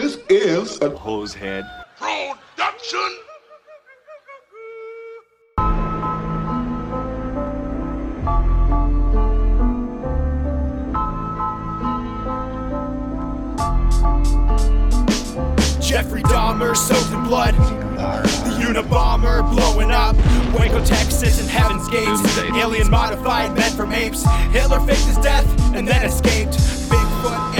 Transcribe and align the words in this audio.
This 0.00 0.16
is 0.30 0.80
a 0.80 0.88
hose 0.96 1.34
head. 1.34 1.62
production. 1.98 2.98
Jeffrey 15.82 16.22
Dahmer 16.22 16.74
soaked 16.74 17.12
in 17.12 17.22
blood. 17.24 17.54
The 17.56 18.56
Unabomber 18.64 19.42
blowing 19.52 19.90
up. 19.90 20.16
Waco, 20.58 20.82
Texas, 20.82 21.42
and 21.42 21.50
Heaven's 21.50 21.86
Gates. 21.90 22.06
Doomsday. 22.06 22.58
Alien 22.58 22.90
modified 22.90 23.54
men 23.54 23.70
from 23.72 23.92
apes. 23.92 24.24
Hitler 24.50 24.80
faked 24.80 25.04
his 25.04 25.18
death 25.18 25.46
and 25.74 25.86
then 25.86 26.02
escaped. 26.06 26.52
Bigfoot 26.88 27.54
and 27.54 27.56
the 27.56 27.59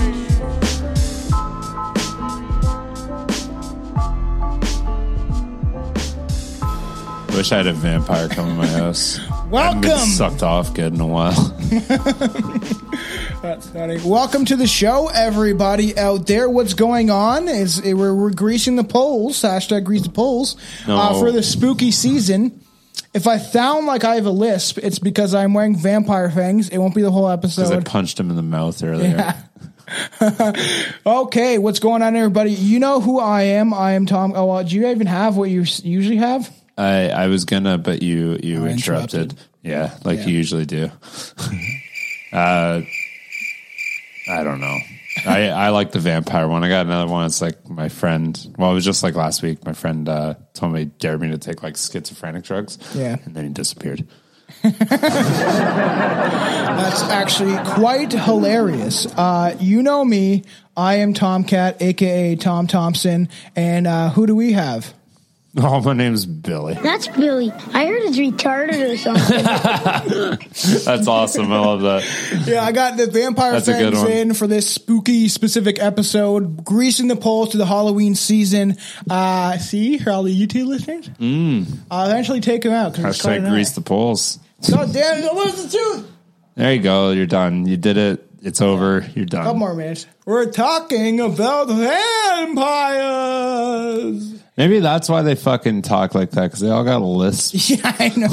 Wish 7.41 7.51
I 7.51 7.57
had 7.57 7.65
a 7.65 7.73
vampire 7.73 8.29
come 8.29 8.49
in 8.49 8.55
my 8.55 8.67
house. 8.67 9.19
Welcome. 9.49 9.97
sucked 9.97 10.43
off 10.43 10.75
good 10.75 10.93
in 10.93 11.01
a 11.01 11.07
while. 11.07 11.31
That's 13.41 13.67
funny. 13.67 13.97
Welcome 14.05 14.45
to 14.45 14.55
the 14.55 14.67
show, 14.67 15.09
everybody 15.11 15.97
out 15.97 16.27
there. 16.27 16.47
What's 16.47 16.75
going 16.75 17.09
on 17.09 17.49
is 17.49 17.81
eh, 17.83 17.93
we're, 17.93 18.13
we're 18.13 18.31
greasing 18.31 18.75
the 18.75 18.83
poles. 18.83 19.41
Hashtag 19.41 19.85
grease 19.85 20.03
the 20.03 20.11
poles 20.11 20.55
uh, 20.85 21.13
No. 21.13 21.19
for 21.19 21.31
the 21.31 21.41
spooky 21.41 21.89
season. 21.89 22.61
If 23.11 23.25
I 23.25 23.39
sound 23.39 23.87
like 23.87 24.03
I 24.03 24.17
have 24.17 24.27
a 24.27 24.31
lisp, 24.31 24.77
it's 24.77 24.99
because 24.99 25.33
I'm 25.33 25.55
wearing 25.55 25.75
vampire 25.75 26.29
fangs. 26.29 26.69
It 26.69 26.77
won't 26.77 26.93
be 26.93 27.01
the 27.01 27.09
whole 27.09 27.27
episode. 27.27 27.61
Because 27.63 27.71
I 27.71 27.75
episode. 27.77 27.91
punched 27.91 28.19
him 28.19 28.29
in 28.29 28.35
the 28.35 28.43
mouth 28.43 28.83
earlier. 28.83 29.33
Okay, 31.05 31.57
what's 31.57 31.79
going 31.79 32.01
on, 32.01 32.15
everybody? 32.15 32.51
You 32.53 32.79
know 32.79 33.01
who 33.01 33.19
I 33.19 33.41
am. 33.41 33.73
I 33.73 33.93
am 33.93 34.05
Tom. 34.05 34.31
Oh, 34.35 34.45
well, 34.45 34.63
do 34.63 34.73
you 34.75 34.87
even 34.87 35.07
have 35.07 35.35
what 35.35 35.49
you 35.49 35.63
s- 35.63 35.83
usually 35.83 36.17
have? 36.17 36.49
I, 36.81 37.09
I 37.23 37.27
was 37.27 37.45
gonna, 37.45 37.77
but 37.77 38.01
you 38.01 38.37
you 38.41 38.63
Oh, 38.63 38.65
interrupted. 38.65 39.33
interrupted. 39.33 39.33
Yeah, 39.63 39.93
like 40.03 40.19
Yeah. 40.19 40.25
you 40.27 40.33
usually 40.37 40.65
do. 40.65 40.85
uh, 42.33 42.81
I 44.29 44.43
don't 44.43 44.59
know. 44.59 44.77
I 45.27 45.49
I 45.49 45.69
like 45.69 45.91
the 45.91 45.99
vampire 45.99 46.47
one. 46.47 46.63
I 46.63 46.69
got 46.69 46.85
another 46.85 47.11
one. 47.11 47.25
It's 47.25 47.41
like 47.41 47.69
my 47.69 47.89
friend. 47.89 48.37
Well, 48.57 48.71
it 48.71 48.73
was 48.73 48.85
just 48.85 49.03
like 49.03 49.15
last 49.15 49.41
week. 49.43 49.63
My 49.65 49.73
friend 49.73 50.07
uh, 50.09 50.35
told 50.53 50.71
me 50.73 50.85
dared 50.85 51.19
me 51.21 51.27
to 51.29 51.37
take 51.37 51.61
like 51.63 51.75
schizophrenic 51.77 52.43
drugs. 52.43 52.77
Yeah. 52.95 53.17
and 53.25 53.35
then 53.35 53.43
he 53.45 53.49
disappeared. 53.51 54.07
That's 55.71 57.03
actually 57.03 57.57
quite 57.73 58.11
hilarious. 58.11 59.05
Uh, 59.05 59.55
you 59.59 59.81
know 59.83 60.03
me. 60.03 60.43
I 60.75 60.95
am 60.95 61.13
Tomcat, 61.13 61.81
aka 61.81 62.35
Tom 62.35 62.67
Thompson. 62.67 63.29
And 63.55 63.87
uh, 63.87 64.09
who 64.09 64.25
do 64.27 64.35
we 64.35 64.53
have? 64.53 64.93
Oh, 65.57 65.81
my 65.81 65.91
name's 65.91 66.25
Billy. 66.25 66.75
That's 66.75 67.09
Billy. 67.09 67.51
I 67.51 67.85
heard 67.85 68.03
it's 68.03 68.17
retarded 68.17 68.93
or 68.93 68.97
something. 68.97 69.43
That's 70.85 71.07
awesome. 71.07 71.51
I 71.51 71.59
love 71.59 71.81
that. 71.81 72.47
Yeah, 72.47 72.63
I 72.63 72.71
got 72.71 72.95
the 72.95 73.07
vampire 73.07 73.51
That's 73.51 73.67
a 73.67 73.73
good 73.73 73.93
one. 73.93 74.09
in 74.09 74.33
for 74.33 74.47
this 74.47 74.73
spooky 74.73 75.27
specific 75.27 75.77
episode, 75.81 76.63
greasing 76.63 77.09
the 77.09 77.17
poles 77.17 77.49
to 77.49 77.57
the 77.57 77.65
Halloween 77.65 78.15
season. 78.15 78.77
Uh, 79.09 79.57
see, 79.57 79.97
for 79.97 80.11
all 80.11 80.23
the 80.23 80.33
YouTube 80.33 80.67
listeners, 80.67 81.09
mm. 81.09 81.67
I'll 81.91 82.09
eventually 82.09 82.39
take 82.39 82.61
them 82.61 82.71
out. 82.71 82.97
it's 82.97 83.21
quite 83.21 83.41
Hashtag 83.41 83.49
grease 83.49 83.71
the 83.71 83.81
poles. 83.81 84.39
God 84.69 84.93
damn 84.93 85.21
it! 85.21 85.33
What's 85.33 85.65
the 85.65 85.77
truth? 85.77 86.09
There 86.55 86.73
you 86.73 86.81
go. 86.81 87.11
You're 87.11 87.25
done. 87.25 87.65
You 87.65 87.75
did 87.75 87.97
it. 87.97 88.25
It's 88.41 88.61
over. 88.61 89.05
You're 89.15 89.25
done. 89.25 89.43
Couple 89.43 89.59
more 89.59 89.75
minutes. 89.75 90.07
We're 90.25 90.49
talking 90.49 91.19
about 91.19 91.67
vampires. 92.47 94.40
Maybe 94.57 94.79
that's 94.79 95.07
why 95.07 95.21
they 95.21 95.35
fucking 95.35 95.81
talk 95.81 96.13
like 96.13 96.31
that 96.31 96.43
because 96.43 96.59
they 96.59 96.69
all 96.69 96.83
got 96.83 97.01
a 97.01 97.05
lisp. 97.05 97.55
Yeah, 97.69 97.95
I 97.99 98.09
know. 98.17 98.27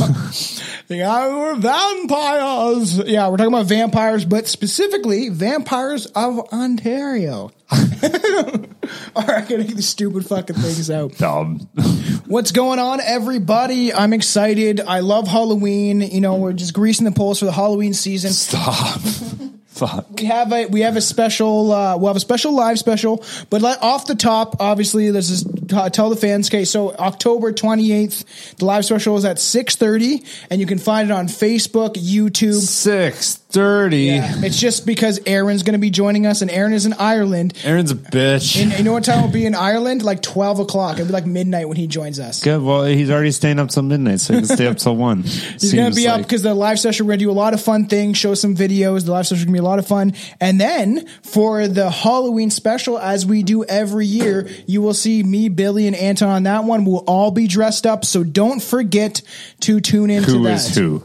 yeah, 0.88 1.24
oh, 1.24 1.38
we're 1.38 1.54
vampires. 1.56 2.98
Yeah, 3.08 3.28
we're 3.28 3.36
talking 3.36 3.52
about 3.52 3.66
vampires, 3.66 4.24
but 4.24 4.48
specifically 4.48 5.28
vampires 5.28 6.06
of 6.06 6.40
Ontario. 6.52 7.52
All 7.70 9.26
right, 9.26 9.38
I 9.38 9.40
gotta 9.42 9.64
get 9.64 9.76
these 9.76 9.88
stupid 9.88 10.26
fucking 10.26 10.56
things 10.56 10.90
out. 10.90 11.16
Dumb. 11.18 11.58
What's 12.26 12.50
going 12.52 12.78
on, 12.78 13.00
everybody? 13.00 13.92
I'm 13.92 14.12
excited. 14.12 14.80
I 14.80 15.00
love 15.00 15.28
Halloween. 15.28 16.00
You 16.00 16.20
know, 16.20 16.36
we're 16.36 16.52
just 16.52 16.74
greasing 16.74 17.04
the 17.04 17.12
poles 17.12 17.38
for 17.38 17.44
the 17.44 17.52
Halloween 17.52 17.94
season. 17.94 18.32
Stop. 18.32 19.00
Fuck. 19.78 20.06
We 20.18 20.24
have 20.24 20.52
a 20.52 20.66
we 20.66 20.80
have 20.80 20.96
a 20.96 21.00
special 21.00 21.70
uh, 21.70 21.96
we'll 21.96 22.08
have 22.08 22.16
a 22.16 22.20
special 22.20 22.52
live 22.52 22.80
special, 22.80 23.24
but 23.48 23.62
let, 23.62 23.80
off 23.80 24.06
the 24.06 24.16
top, 24.16 24.56
obviously, 24.58 25.12
this 25.12 25.30
is 25.30 25.46
uh, 25.72 25.88
tell 25.88 26.10
the 26.10 26.16
fans. 26.16 26.48
Okay, 26.48 26.64
so 26.64 26.96
October 26.96 27.52
twenty 27.52 27.92
eighth, 27.92 28.56
the 28.56 28.64
live 28.64 28.84
special 28.84 29.16
is 29.16 29.24
at 29.24 29.38
six 29.38 29.76
thirty, 29.76 30.24
and 30.50 30.60
you 30.60 30.66
can 30.66 30.78
find 30.78 31.10
it 31.10 31.12
on 31.12 31.28
Facebook, 31.28 31.94
YouTube. 31.94 32.54
Six 32.54 33.36
thirty. 33.50 34.04
Yeah, 34.04 34.32
it's 34.38 34.58
just 34.58 34.86
because 34.86 35.20
Aaron's 35.26 35.62
going 35.62 35.72
to 35.74 35.78
be 35.78 35.90
joining 35.90 36.26
us, 36.26 36.42
and 36.42 36.50
Aaron 36.50 36.72
is 36.72 36.86
in 36.86 36.92
Ireland. 36.94 37.56
Aaron's 37.64 37.90
a 37.90 37.96
bitch. 37.96 38.60
And 38.60 38.72
you 38.72 38.84
know 38.84 38.92
what 38.92 39.04
time 39.04 39.22
will 39.22 39.30
be 39.30 39.46
in 39.46 39.54
Ireland? 39.54 40.02
Like 40.02 40.22
twelve 40.22 40.58
o'clock. 40.58 40.94
It'll 40.94 41.06
be 41.06 41.12
like 41.12 41.26
midnight 41.26 41.68
when 41.68 41.76
he 41.76 41.86
joins 41.86 42.20
us. 42.20 42.42
Good. 42.42 42.62
Well, 42.62 42.84
he's 42.84 43.10
already 43.10 43.30
staying 43.30 43.58
up 43.58 43.68
till 43.68 43.82
midnight, 43.82 44.20
so 44.20 44.34
he 44.34 44.40
can 44.40 44.48
stay 44.48 44.66
up 44.66 44.76
till 44.76 44.96
one. 44.96 45.22
He's 45.22 45.72
going 45.72 45.90
to 45.90 45.96
be 45.96 46.08
up 46.08 46.20
because 46.22 46.42
the 46.42 46.54
live 46.54 46.78
session, 46.78 47.06
we're 47.06 47.12
going 47.12 47.20
to 47.20 47.24
do 47.26 47.30
a 47.30 47.32
lot 47.32 47.54
of 47.54 47.60
fun 47.60 47.86
things, 47.86 48.16
show 48.16 48.34
some 48.34 48.54
videos. 48.54 49.04
The 49.04 49.12
live 49.12 49.26
session 49.26 49.40
is 49.40 49.44
going 49.44 49.54
to 49.54 49.60
be 49.60 49.64
a 49.64 49.68
lot 49.68 49.78
of 49.78 49.86
fun. 49.86 50.14
And 50.40 50.60
then 50.60 51.06
for 51.22 51.66
the 51.68 51.90
Halloween 51.90 52.50
special, 52.50 52.98
as 52.98 53.26
we 53.26 53.42
do 53.42 53.64
every 53.64 54.06
year, 54.06 54.48
you 54.66 54.82
will 54.82 54.94
see 54.94 55.22
me, 55.22 55.48
Billy, 55.48 55.86
and 55.86 55.96
Anton 55.96 56.28
on 56.28 56.42
that 56.44 56.64
one. 56.64 56.84
We'll 56.84 57.04
all 57.06 57.30
be 57.30 57.46
dressed 57.46 57.86
up. 57.86 58.04
So 58.04 58.24
don't 58.24 58.62
forget 58.62 59.22
to 59.60 59.80
tune 59.80 60.10
into 60.10 60.30
who 60.30 60.42
that. 60.44 60.54
is 60.54 60.74
who, 60.74 61.02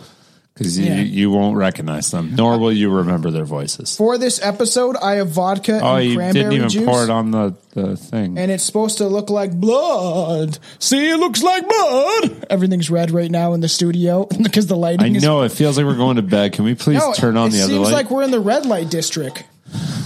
because 0.54 0.78
you 0.78 0.86
Yeah. 0.86 1.02
you 1.02 1.32
won't 1.32 1.58
recognize 1.58 2.12
them, 2.12 2.34
nor 2.36 2.58
will 2.58 2.72
you 2.72 2.90
remember 2.92 3.32
their 3.32 3.46
voices. 3.46 3.96
For 3.96 4.18
this 4.18 4.40
episode, 4.44 4.96
I 4.98 5.14
have 5.14 5.30
vodka 5.30 5.80
Oh, 5.84 5.96
and 5.96 6.06
you 6.10 6.16
cranberry 6.18 6.44
didn't 6.44 6.54
even 6.54 6.70
juice. 6.70 6.86
pour 6.86 7.04
it 7.04 7.10
on 7.10 7.32
the 7.32 7.56
the 7.74 7.98
thing. 7.98 8.38
and 8.38 8.52
it's 8.52 8.64
supposed 8.64 9.00
to 9.00 9.08
look 9.08 9.30
like 9.32 9.52
blood. 9.52 10.60
See, 10.80 11.10
it 11.10 11.18
looks 11.20 11.42
like 11.42 11.68
blood. 11.68 12.46
Everything's 12.50 12.90
red 12.92 13.10
right 13.12 13.32
now 13.32 13.54
in 13.54 13.62
the 13.62 13.68
studio 13.70 14.28
because 14.44 14.68
the 14.68 14.76
lighting 14.78 15.16
I 15.16 15.18
is 15.18 15.24
know 15.24 15.42
it 15.42 15.52
feels 15.52 15.78
like 15.78 15.86
we're 15.88 15.96
going 15.96 16.18
to 16.18 16.22
bed. 16.22 16.54
Can 16.54 16.66
we 16.66 16.76
please 16.76 17.00
No, 17.00 17.14
turn 17.14 17.36
on 17.38 17.48
it 17.48 17.52
the 17.54 17.62
other 17.64 17.74
It 17.74 17.78
seems 17.78 17.92
like 17.92 18.12
we're 18.12 18.24
in 18.24 18.32
the 18.32 18.40
red 18.40 18.66
light 18.68 18.90
district. 18.92 19.44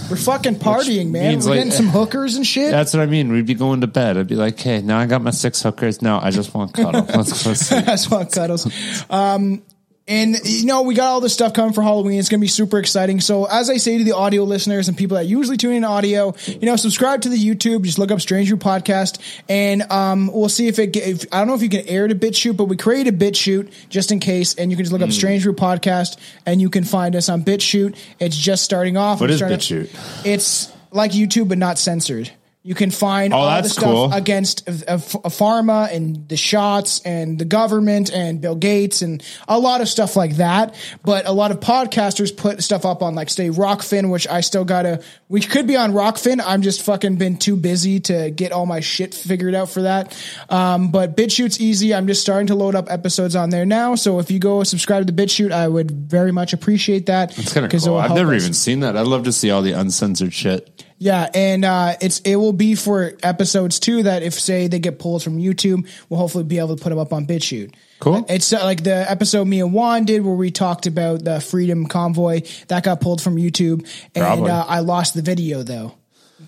We're 0.08 0.16
fucking 0.16 0.54
partying, 0.56 1.10
man. 1.10 1.38
We're 1.40 1.44
like- 1.44 1.54
getting 1.58 1.72
some 1.72 1.88
hookers 1.90 2.36
and 2.36 2.46
shit. 2.46 2.70
That's 2.70 2.94
what 2.94 3.02
I 3.02 3.06
mean. 3.06 3.30
We'd 3.30 3.44
be 3.44 3.52
going 3.52 3.82
to 3.82 3.86
bed. 3.86 4.16
I'd 4.16 4.26
be 4.26 4.36
like, 4.36 4.54
"Okay, 4.54 4.80
now 4.80 4.98
I 4.98 5.04
got 5.04 5.20
my 5.20 5.30
six 5.30 5.60
hookers. 5.62 6.00
Now 6.00 6.20
I 6.22 6.30
just 6.30 6.54
want 6.54 6.72
cuddles. 6.72 7.10
Let's 7.14 7.44
go 7.44 7.52
sleep." 7.54 7.84
That's 7.84 8.10
what 8.10 8.32
cuddles. 8.32 8.66
Um, 9.10 9.60
and 10.08 10.36
you 10.44 10.64
know, 10.66 10.82
we 10.82 10.94
got 10.94 11.06
all 11.08 11.20
this 11.20 11.34
stuff 11.34 11.52
coming 11.52 11.72
for 11.72 11.82
Halloween. 11.82 12.18
It's 12.18 12.28
going 12.28 12.40
to 12.40 12.44
be 12.44 12.48
super 12.48 12.78
exciting. 12.78 13.20
So, 13.20 13.44
as 13.44 13.68
I 13.70 13.76
say 13.76 13.98
to 13.98 14.04
the 14.04 14.12
audio 14.16 14.44
listeners 14.44 14.88
and 14.88 14.96
people 14.96 15.16
that 15.16 15.26
usually 15.26 15.56
tune 15.56 15.74
in 15.74 15.84
audio, 15.84 16.34
you 16.46 16.60
know, 16.66 16.76
subscribe 16.76 17.22
to 17.22 17.28
the 17.28 17.36
YouTube. 17.36 17.82
Just 17.84 17.98
look 17.98 18.10
up 18.10 18.20
Strange 18.20 18.48
Stranger 18.48 18.56
Podcast, 18.56 19.18
and 19.48 19.82
um, 19.92 20.30
we'll 20.32 20.48
see 20.48 20.68
if 20.68 20.78
it. 20.78 20.96
If, 20.96 21.26
I 21.32 21.38
don't 21.38 21.48
know 21.48 21.54
if 21.54 21.62
you 21.62 21.68
can 21.68 21.86
air 21.88 22.08
to 22.08 22.14
BitChute, 22.14 22.56
but 22.56 22.64
we 22.64 22.76
create 22.76 23.06
a 23.06 23.12
BitChute 23.12 23.70
just 23.88 24.10
in 24.12 24.20
case, 24.20 24.54
and 24.54 24.70
you 24.70 24.76
can 24.76 24.84
just 24.84 24.92
Hmm. 24.94 25.00
look 25.00 25.08
up 25.08 25.12
Strange 25.12 25.42
Stranger 25.42 25.52
Podcast, 25.52 26.16
and 26.46 26.60
you 26.60 26.70
can 26.70 26.84
find 26.84 27.14
us 27.14 27.28
on 27.28 27.42
BitChute. 27.44 27.96
It's 28.18 28.36
just 28.36 28.64
starting 28.64 28.96
off. 28.96 29.20
What 29.20 29.30
is 29.30 29.42
BitChute? 29.42 30.24
It's 30.24 30.72
like 30.90 31.12
YouTube, 31.12 31.48
but 31.48 31.58
not 31.58 31.78
censored. 31.78 32.30
You 32.64 32.74
can 32.74 32.90
find 32.90 33.32
all 33.32 33.46
the 33.62 33.64
Oh, 33.64 33.68
stuff 33.68 33.84
cool. 33.84 34.12
against 34.12 34.68
a, 34.68 34.72
uh, 34.72 34.94
f- 34.96 35.14
uh, 35.16 35.20
pharma 35.30 35.90
and 35.94 36.28
the 36.28 36.36
shots 36.36 37.00
and 37.04 37.38
the 37.38 37.44
government 37.46 38.10
and 38.12 38.40
Bill 38.42 38.56
Gates 38.56 39.00
and 39.00 39.22
a 39.46 39.58
lot 39.58 39.80
of 39.80 39.88
stuff 39.88 40.16
like 40.16 40.36
that. 40.36 40.74
But 41.02 41.26
a 41.26 41.32
lot 41.32 41.50
of 41.50 41.60
podcasters 41.60 42.36
put 42.36 42.62
stuff 42.62 42.84
up 42.84 43.00
on 43.02 43.14
like 43.14 43.30
say 43.30 43.48
Rokfin, 43.48 44.10
which 44.10 44.26
I 44.28 44.40
still 44.42 44.64
gotta. 44.64 45.00
We 45.28 45.40
could 45.40 45.66
be 45.66 45.76
on 45.76 45.92
Rokfin. 45.92 46.42
I'm 46.44 46.60
just 46.60 46.82
fucking 46.82 47.16
been 47.16 47.38
too 47.38 47.56
busy 47.56 48.00
to 48.00 48.30
get 48.30 48.52
all 48.52 48.66
my 48.66 48.80
shit 48.80 49.14
figured 49.14 49.54
out 49.54 49.70
for 49.70 49.82
that. 49.82 50.14
Um, 50.50 50.90
but 50.90 51.16
BitChute's 51.16 51.60
easy. 51.60 51.94
I'm 51.94 52.06
just 52.06 52.20
starting 52.20 52.48
to 52.48 52.54
load 52.54 52.74
up 52.74 52.90
episodes 52.90 53.34
on 53.36 53.48
there 53.50 53.64
now. 53.66 53.94
So 53.94 54.18
if 54.18 54.30
you 54.30 54.40
go 54.40 54.62
subscribe 54.64 55.06
to 55.06 55.12
the 55.12 55.22
BitChute, 55.22 55.52
I 55.52 55.68
would 55.68 55.90
very 55.90 56.32
much 56.32 56.52
appreciate 56.52 57.06
that. 57.06 57.38
It's 57.38 57.52
kind 57.54 57.64
of 57.64 57.70
'cause 57.72 57.86
it 57.86 57.88
cool. 57.88 57.98
I've 57.98 58.12
never 58.14 58.34
us. 58.34 58.42
even 58.42 58.52
seen 58.52 58.80
that. 58.80 58.96
I'd 58.96 59.06
love 59.06 59.22
to 59.22 59.32
see 59.32 59.50
all 59.50 59.62
the 59.62 59.72
uncensored 59.72 60.34
shit. 60.34 60.84
Yeah, 61.00 61.28
and 61.32 61.64
uh, 61.64 61.94
it's 62.00 62.18
it 62.20 62.34
will 62.36 62.52
be 62.52 62.74
for 62.74 63.12
episodes 63.22 63.78
too. 63.78 64.02
That 64.02 64.22
if 64.24 64.34
say 64.34 64.66
they 64.66 64.80
get 64.80 64.98
pulled 64.98 65.22
from 65.22 65.38
YouTube, 65.38 65.88
we'll 66.08 66.18
hopefully 66.18 66.42
be 66.44 66.58
able 66.58 66.76
to 66.76 66.82
put 66.82 66.88
them 66.90 66.98
up 66.98 67.12
on 67.12 67.24
BitChute. 67.26 67.72
Cool. 68.00 68.26
It's 68.28 68.52
uh, 68.52 68.64
like 68.64 68.82
the 68.82 69.08
episode 69.08 69.44
me 69.46 69.60
and 69.60 69.72
Juan 69.72 70.04
did 70.04 70.24
where 70.24 70.34
we 70.34 70.50
talked 70.50 70.86
about 70.86 71.22
the 71.24 71.40
Freedom 71.40 71.86
Convoy 71.86 72.42
that 72.66 72.82
got 72.82 73.00
pulled 73.00 73.22
from 73.22 73.36
YouTube, 73.36 73.88
and 74.16 74.46
uh, 74.48 74.64
I 74.66 74.80
lost 74.80 75.14
the 75.14 75.22
video 75.22 75.62
though. 75.62 75.94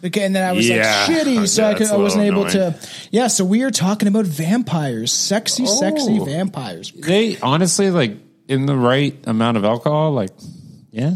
Because, 0.00 0.22
and 0.22 0.34
then 0.36 0.48
I 0.48 0.52
was 0.52 0.68
Yeah. 0.68 1.06
like 1.08 1.16
shitty, 1.26 1.48
so 1.48 1.62
Yeah, 1.62 1.68
I, 1.68 1.72
could, 1.74 1.80
that's 1.82 1.92
I 1.92 1.96
a 1.96 1.98
wasn't 1.98 2.24
little 2.24 2.40
able 2.42 2.50
to. 2.50 2.78
Yeah, 3.10 3.26
so 3.26 3.44
we 3.44 3.62
are 3.64 3.70
talking 3.72 4.08
about 4.08 4.24
vampires, 4.24 5.12
sexy, 5.12 5.66
sexy 5.66 6.18
Oh. 6.20 6.24
vampires. 6.24 6.92
They 6.92 7.38
honestly 7.38 7.90
like 7.90 8.16
in 8.48 8.66
the 8.66 8.76
right 8.76 9.16
amount 9.26 9.56
of 9.58 9.64
alcohol, 9.64 10.12
like 10.12 10.30
yeah. 10.90 11.14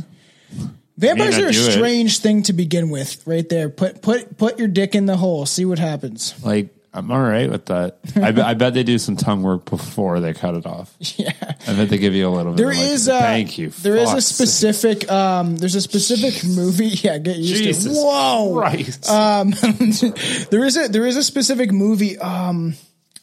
Vampires 0.96 1.38
are 1.38 1.48
a 1.48 1.52
do 1.52 1.58
it. 1.58 1.72
strange 1.72 2.18
thing 2.20 2.42
to 2.44 2.52
begin 2.52 2.90
with, 2.90 3.26
right 3.26 3.48
there. 3.48 3.68
Put 3.68 4.00
put 4.02 4.36
put 4.38 4.58
your 4.58 4.68
dick 4.68 4.94
in 4.94 5.06
the 5.06 5.16
hole, 5.16 5.44
see 5.46 5.64
what 5.64 5.78
happens. 5.78 6.34
Like 6.44 6.68
I'm 6.96 7.10
all 7.10 7.20
right 7.20 7.50
with 7.50 7.66
that. 7.66 7.98
I, 8.14 8.30
bet- 8.30 8.44
I 8.44 8.54
bet 8.54 8.74
they 8.74 8.84
do 8.84 8.98
some 8.98 9.16
tongue 9.16 9.42
work 9.42 9.64
before 9.68 10.20
they 10.20 10.32
cut 10.32 10.54
it 10.54 10.64
off. 10.66 10.94
Yeah. 11.16 11.32
I 11.66 11.74
bet 11.74 11.88
they 11.88 11.98
give 11.98 12.14
you 12.14 12.28
a 12.28 12.30
little 12.30 12.52
bit. 12.52 12.58
There 12.58 12.70
of 12.70 12.76
like, 12.76 12.86
is 12.86 13.08
a 13.08 13.18
thank 13.18 13.58
you. 13.58 13.70
There 13.70 13.96
is 13.96 14.12
a 14.12 14.20
specific 14.20 15.10
um 15.10 15.56
there's 15.56 15.74
a 15.74 15.80
specific 15.80 16.44
movie. 16.44 16.86
Yeah, 17.02 17.18
get 17.18 17.36
used 17.38 17.64
Jesus 17.64 17.84
to. 17.94 18.00
Whoa. 18.00 18.54
Christ. 18.54 19.10
Um 19.10 19.50
there 20.50 20.64
is 20.64 20.76
a 20.76 20.86
there 20.88 21.06
is 21.06 21.16
a 21.16 21.22
specific 21.24 21.72
movie 21.72 22.16
um 22.18 22.74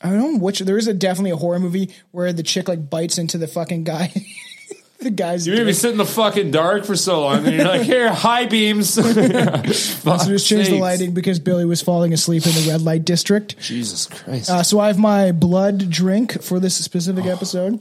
I 0.02 0.10
don't 0.10 0.20
know 0.20 0.38
which 0.40 0.60
there 0.60 0.78
is 0.78 0.88
a 0.88 0.94
definitely 0.94 1.32
a 1.32 1.38
horror 1.38 1.60
movie 1.60 1.92
where 2.12 2.34
the 2.34 2.44
chick 2.44 2.68
like 2.68 2.90
bites 2.90 3.18
into 3.18 3.38
the 3.38 3.48
fucking 3.48 3.86
guy. 3.86 4.12
The 5.02 5.10
guy's 5.12 5.46
you 5.46 5.54
made 5.54 5.60
me 5.62 5.66
dick. 5.68 5.76
sit 5.76 5.92
in 5.92 5.98
the 5.98 6.06
fucking 6.06 6.52
dark 6.52 6.86
for 6.86 6.96
so 6.96 7.22
long, 7.22 7.46
and 7.46 7.56
you're 7.56 7.66
like, 7.66 7.82
"Here, 7.82 8.12
high 8.14 8.46
beams." 8.46 8.96
So 10.12 10.18
just 10.28 10.48
change 10.48 10.70
the 10.70 10.80
lighting 10.80 11.14
because 11.14 11.40
Billy 11.40 11.66
was 11.66 11.82
falling 11.82 12.14
asleep 12.14 12.46
in 12.46 12.52
the 12.54 12.68
red 12.72 12.82
light 12.82 13.06
district. 13.06 13.58
Jesus 13.60 14.08
Christ, 14.08 14.50
Uh, 14.50 14.64
so 14.64 14.80
I 14.80 14.88
have 14.88 14.98
my 15.00 15.32
blood 15.32 15.90
drink 15.90 16.42
for 16.42 16.60
this 16.60 16.76
specific 16.76 17.26
episode. 17.26 17.80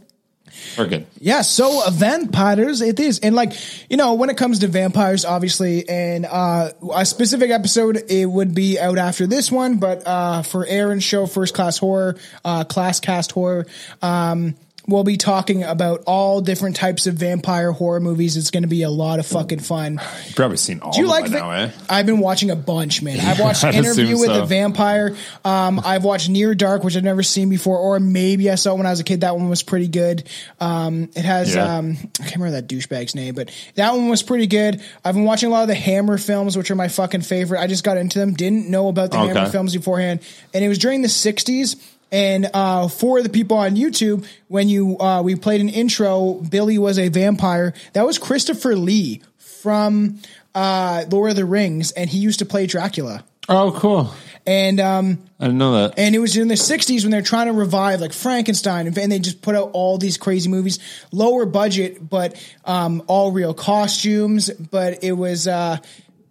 we're 0.77 0.87
good. 0.87 1.07
Yeah, 1.19 1.43
so 1.43 1.87
uh, 1.87 1.91
vampires 1.91 2.81
it 2.81 2.99
is. 3.01 3.21
And 3.21 3.35
like, 3.35 3.53
you 3.89 3.97
know, 3.97 4.15
when 4.15 4.31
it 4.31 4.37
comes 4.37 4.59
to 4.61 4.67
vampires, 4.69 5.25
obviously, 5.25 5.89
and 5.89 6.27
uh 6.27 6.71
a 6.95 7.05
specific 7.07 7.51
episode 7.51 8.03
it 8.09 8.27
would 8.27 8.55
be 8.55 8.79
out 8.79 8.99
after 8.99 9.27
this 9.27 9.51
one, 9.51 9.79
but 9.79 10.07
uh 10.07 10.43
for 10.43 10.67
Aaron's 10.67 11.05
show, 11.05 11.27
First 11.27 11.55
Class 11.55 11.79
Horror, 11.79 12.17
uh 12.45 12.65
Class 12.65 13.01
Cast 13.01 13.33
Horror, 13.33 13.67
um 14.03 14.55
We'll 14.91 15.05
be 15.05 15.17
talking 15.17 15.63
about 15.65 16.03
all 16.07 16.41
different 16.41 16.77
types 16.77 17.07
of 17.07 17.15
vampire 17.15 17.73
horror 17.73 18.01
movies. 18.01 18.37
It's 18.37 18.51
going 18.51 18.65
to 18.65 18.69
be 18.69 18.83
a 18.83 18.91
lot 18.91 19.19
of 19.21 19.27
fucking 19.27 19.61
fun. 19.61 20.01
You've 20.27 20.37
probably 20.37 20.57
seen 20.59 20.81
all 20.81 20.93
Do 20.93 20.99
you 20.99 21.05
of 21.07 21.11
like? 21.11 21.25
va- 21.29 21.39
now, 21.39 21.51
eh? 21.53 21.71
I've 21.89 22.07
been 22.07 22.19
watching 22.19 22.51
a 22.51 22.57
bunch, 22.57 23.01
man. 23.01 23.21
I've 23.21 23.41
watched 23.41 23.65
I'd 23.65 23.75
Interview 23.75 24.19
with 24.19 24.27
so. 24.31 24.43
a 24.43 24.47
Vampire. 24.47 25.17
Um, 25.45 25.81
I've 25.85 26.05
watched 26.05 26.29
Near 26.29 26.55
Dark, 26.55 26.85
which 26.85 26.97
I've 26.97 27.05
never 27.05 27.23
seen 27.23 27.49
before, 27.49 27.79
or 27.79 27.99
maybe 28.01 28.51
I 28.51 28.57
saw 28.57 28.73
it 28.75 28.77
when 28.79 28.87
I 28.87 28.91
was 28.91 29.01
a 29.01 29.05
kid. 29.05 29.21
That 29.23 29.37
one 29.37 29.49
was 29.49 29.63
pretty 29.63 29.89
good. 29.89 30.29
Um, 30.61 31.05
it 31.15 31.25
has 31.25 31.55
Yeah. 31.55 31.77
um, 31.79 31.97
I 32.19 32.23
can't 32.25 32.37
remember 32.37 32.61
that 32.61 32.69
douchebag's 32.69 33.15
name, 33.15 33.35
but 33.35 33.51
that 33.77 33.93
one 33.93 34.09
was 34.09 34.23
pretty 34.23 34.47
good. 34.49 34.81
I've 35.05 35.15
been 35.15 35.25
watching 35.25 35.49
a 35.49 35.53
lot 35.53 35.63
of 35.63 35.69
the 35.69 35.75
Hammer 35.75 36.19
films, 36.19 36.57
which 36.57 36.71
are 36.71 36.75
my 36.77 36.89
fucking 36.89 37.23
favorite. 37.23 37.61
I 37.61 37.67
just 37.69 37.85
got 37.85 37.97
into 37.97 38.19
them. 38.19 38.35
Didn't 38.35 38.69
know 38.69 38.89
about 38.89 39.13
the 39.13 39.19
Okay. 39.19 39.29
Hammer 39.35 39.49
films 39.51 39.75
beforehand, 39.77 40.21
and 40.53 40.65
it 40.65 40.69
was 40.69 40.79
during 40.79 41.03
the 41.03 41.09
'60s. 41.09 41.77
And 42.13 42.51
uh, 42.53 42.89
for 42.89 43.23
the 43.23 43.29
people 43.29 43.57
on 43.57 43.77
YouTube, 43.77 44.27
when 44.49 44.69
you 44.69 44.99
uh, 44.99 45.23
we 45.23 45.37
played 45.37 45.61
an 45.61 45.69
intro, 45.69 46.35
Billy 46.35 46.79
was 46.79 46.99
a 46.99 47.09
vampire. 47.09 47.73
That 47.93 48.07
was 48.07 48.19
Christopher 48.19 48.75
Lee 48.77 49.23
from 49.39 50.19
uh, 50.55 51.05
Lord 51.11 51.31
of 51.31 51.37
the 51.37 51.45
Rings, 51.45 51.93
and 51.93 52.11
he 52.11 52.19
used 52.19 52.41
to 52.41 52.47
play 52.47 52.67
Dracula. 52.67 53.25
Oh, 53.49 53.73
cool. 53.73 54.13
And 54.47 54.81
um, 54.81 55.19
I 55.39 55.45
didn't 55.45 55.59
know 55.59 55.73
that. 55.73 55.99
and 55.99 56.15
it 56.15 56.19
was 56.19 56.37
in 56.37 56.49
the 56.49 56.55
60s 56.55 57.03
when 57.03 57.11
they're 57.11 57.21
trying 57.21 57.49
to 57.49 57.53
revive 57.53 58.01
like 58.01 58.13
Frankenstein 58.13 58.87
and, 58.87 58.95
they 58.95 59.19
just 59.19 59.43
put 59.43 59.55
out 59.55 59.71
all 59.73 59.99
these 59.99 60.17
crazy 60.17 60.49
movies, 60.49 60.79
lower 61.13 61.45
budget, 61.47 62.09
but 62.09 62.43
um, 62.65 63.03
all 63.07 63.33
real 63.33 63.53
costumes. 63.53 64.51
But 64.51 65.03
it 65.05 65.13
was 65.13 65.47
uh, 65.47 65.79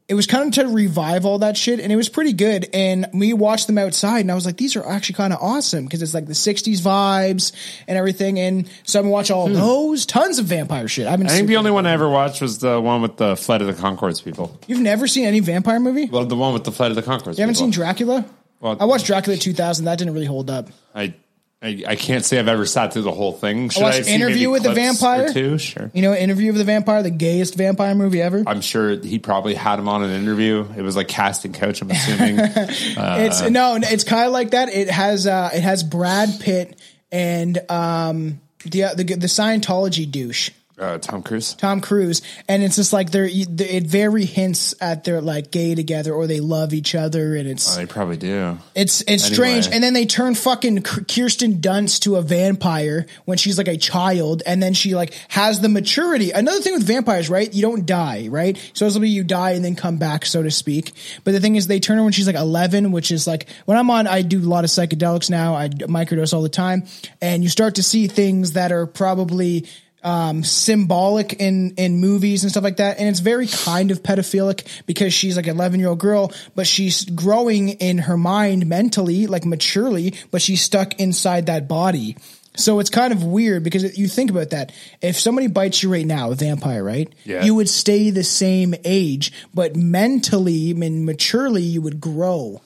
it 0.10 0.16
was 0.16 0.26
kind 0.26 0.48
of 0.48 0.54
to 0.66 0.74
revive 0.74 1.24
all 1.24 1.38
that 1.40 1.56
shit, 1.56 1.80
and 1.80 1.92
it 1.92 1.96
was 1.96 2.10
pretty 2.10 2.34
good. 2.34 2.68
And 2.74 3.06
we 3.14 3.32
watched 3.34 3.68
them 3.68 3.78
outside, 3.78 4.22
and 4.22 4.32
I 4.32 4.36
was 4.36 4.44
like, 4.46 4.58
these 4.58 4.76
are 4.76 4.84
actually 4.84 5.16
kind 5.16 5.32
of 5.32 5.40
awesome 5.40 5.86
because 5.86 6.02
it's 6.02 6.16
like 6.16 6.26
the 6.26 6.34
60s 6.34 6.82
vibes 6.82 7.54
and 7.88 7.96
everything. 7.96 8.40
And 8.40 8.68
so 8.84 9.00
I've 9.00 9.04
been 9.04 9.12
watching 9.12 9.36
all 9.36 9.48
those, 9.48 10.08
tons 10.08 10.40
of 10.40 10.46
vampire 10.46 10.88
shit. 10.88 11.06
I've 11.08 11.20
been. 11.20 11.28
Hmm. 11.28 11.34
I 11.34 11.36
think 11.36 11.48
the 11.48 11.58
only 11.58 11.70
one 11.72 11.86
I 11.86 11.92
ever 11.92 12.10
watched 12.10 12.42
was 12.42 12.58
the 12.58 12.82
one 12.82 13.04
with 13.04 13.18
the 13.18 13.36
Flight 13.38 13.62
of 13.62 13.68
the 13.68 13.74
Conchords 13.74 14.24
people. 14.24 14.60
You've 14.66 14.80
never 14.80 15.08
seen 15.08 15.26
any 15.26 15.42
vampire 15.42 15.80
movie? 15.80 16.06
Well, 16.08 16.26
the 16.26 16.36
one 16.36 16.54
with 16.54 16.64
the 16.64 16.72
Flight 16.72 16.90
of 16.90 16.96
the 16.96 17.04
Conchords. 17.04 17.38
You 17.38 17.44
haven't 17.44 17.56
people. 17.56 17.68
seen 17.68 17.72
Dracula? 17.72 18.26
Well- 18.62 18.78
I 18.80 18.86
watched 18.86 19.06
Dracula 19.06 19.38
2000. 19.38 19.86
That 19.86 20.00
didn't 20.00 20.16
really 20.16 20.26
hold 20.26 20.50
up. 20.50 20.70
I, 20.96 21.14
I 21.62 21.84
I 21.88 21.96
can't 21.96 22.24
say 22.24 22.40
I've 22.40 22.48
ever 22.48 22.66
sat 22.66 22.94
through 22.94 23.02
the 23.02 23.12
whole 23.12 23.34
thing. 23.34 23.70
Should 23.70 23.84
watched 23.84 23.98
have 23.98 24.06
seen 24.06 24.16
Interview 24.16 24.50
with 24.50 24.64
the 24.64 24.74
Vampire. 24.74 25.32
two? 25.34 25.58
Sure. 25.58 25.92
You 25.94 26.02
know, 26.02 26.14
Interview 26.14 26.48
with 26.52 26.58
the 26.58 26.64
Vampire, 26.64 27.04
the 27.04 27.10
gayest 27.10 27.56
vampire 27.56 27.96
movie 27.96 28.22
ever. 28.22 28.44
I'm 28.48 28.62
sure 28.62 28.96
he 28.98 29.20
probably 29.20 29.56
had 29.56 29.78
him 29.80 29.90
on 29.90 30.04
an 30.04 30.12
interview. 30.12 30.66
It 30.78 30.82
was 30.82 30.96
like 30.96 31.10
casting 31.10 31.54
coach. 31.54 31.82
I'm 31.82 31.92
assuming. 31.92 32.36
it's 32.40 33.42
no, 33.50 33.78
it's 33.82 34.04
kind 34.04 34.26
of 34.26 34.32
like 34.32 34.52
that. 34.52 34.70
It 34.70 34.90
has 34.90 35.28
uh, 35.28 35.50
it 35.54 35.62
has 35.62 35.84
Brad 35.84 36.30
Pitt 36.40 36.80
and 37.12 37.58
um, 37.70 38.40
the 38.64 38.94
the 38.96 39.04
the 39.04 39.28
Scientology 39.28 40.10
douche. 40.10 40.52
Uh, 40.80 40.98
Tom 41.00 41.24
Cruise. 41.24 41.54
Tom 41.56 41.82
Cruise, 41.82 42.22
and 42.48 42.62
it's 42.64 42.76
just 42.76 42.92
like 42.94 43.12
they're 43.12 43.30
it 43.32 43.84
very 43.88 44.26
hints 44.26 44.74
at 44.82 45.04
they're 45.04 45.22
like 45.22 45.52
gay 45.52 45.76
together 45.76 46.14
or 46.14 46.28
they 46.28 46.40
love 46.40 46.74
each 46.74 46.96
other, 46.96 47.36
and 47.36 47.48
it's 47.48 47.74
Oh, 47.74 47.80
they 47.80 47.86
probably 47.86 48.18
do. 48.18 48.58
It's 48.76 49.02
it's 49.02 49.24
Anyway. 49.26 49.34
strange, 49.62 49.68
and 49.72 49.84
then 49.84 49.94
they 49.94 50.06
turn 50.06 50.36
fucking 50.36 50.82
Kirsten 50.84 51.56
Dunst 51.56 52.02
to 52.02 52.16
a 52.18 52.22
vampire 52.22 53.06
when 53.26 53.38
she's 53.38 53.58
like 53.58 53.68
a 53.68 53.78
child, 53.78 54.44
and 54.46 54.62
then 54.62 54.74
she 54.74 54.96
like 54.96 55.14
has 55.30 55.62
the 55.62 55.70
maturity. 55.70 56.32
Another 56.32 56.60
thing 56.62 56.74
with 56.74 56.84
vampires, 56.84 57.30
right? 57.30 57.54
You 57.54 57.62
don't 57.62 57.86
die, 57.86 58.28
right? 58.30 58.58
So 58.74 58.90
Supposedly 58.90 59.10
you 59.10 59.24
die 59.24 59.52
and 59.52 59.64
then 59.64 59.76
come 59.76 59.98
back, 59.98 60.26
so 60.26 60.42
to 60.42 60.50
speak. 60.50 60.94
But 61.24 61.32
the 61.34 61.40
thing 61.40 61.56
is, 61.56 61.68
they 61.68 61.80
turn 61.80 61.98
her 61.98 62.04
when 62.04 62.12
she's 62.12 62.26
like 62.26 62.36
eleven, 62.36 62.92
which 62.92 63.12
is 63.12 63.28
like 63.28 63.48
when 63.66 63.78
I'm 63.78 63.90
on. 63.92 64.08
I 64.08 64.24
do 64.24 64.40
a 64.40 64.50
lot 64.50 64.64
of 64.64 64.72
psychedelics 64.72 65.30
now. 65.30 65.54
I 65.56 65.70
microdose 65.70 66.34
all 66.34 66.42
the 66.42 66.50
time, 66.50 66.86
and 67.22 67.44
you 67.44 67.50
start 67.50 67.76
to 67.76 67.84
see 67.84 68.08
things 68.08 68.54
that 68.54 68.72
are 68.72 68.88
probably 68.88 69.68
um 70.04 70.44
symbolic 70.44 71.34
in 71.34 71.74
in 71.76 72.00
movies 72.00 72.44
and 72.44 72.52
stuff 72.52 72.64
like 72.64 72.78
that. 72.78 73.00
And 73.00 73.08
it's 73.10 73.20
very 73.20 73.48
kind 73.48 73.92
of 73.92 74.02
pedophilic 74.02 74.66
because 74.86 75.14
she's 75.14 75.36
like 75.36 75.48
an 75.48 75.56
11 75.56 75.80
year 75.80 75.90
old 75.90 76.00
girl 76.00 76.32
but 76.56 76.68
she's 76.68 77.06
growing 77.06 77.70
in 77.70 77.98
her 78.00 78.18
mind 78.18 78.68
mentally 78.68 79.28
like 79.28 79.46
maturely 79.46 80.14
but 80.32 80.42
she's 80.42 80.62
stuck 80.62 81.00
inside 81.00 81.48
that 81.48 81.68
body. 81.68 82.16
So 82.56 82.80
it's 82.80 82.90
kind 82.90 83.14
of 83.14 83.24
weird 83.24 83.64
because 83.64 83.98
you 83.98 84.08
think 84.08 84.32
about 84.32 84.50
that. 84.50 84.72
If 85.02 85.18
somebody 85.20 85.48
bites 85.48 85.82
you 85.82 85.92
right 85.92 86.06
now 86.06 86.32
a 86.32 86.36
vampire 86.36 86.84
right? 86.84 87.14
Yeah. 87.26 87.44
you 87.44 87.56
would 87.56 87.70
stay 87.70 88.10
the 88.10 88.24
same 88.24 88.76
age 88.86 89.32
but 89.54 89.76
mentally 89.76 90.72
and 90.72 91.06
maturely 91.06 91.62
you 91.64 91.82
would 91.82 92.00
grow 92.00 92.62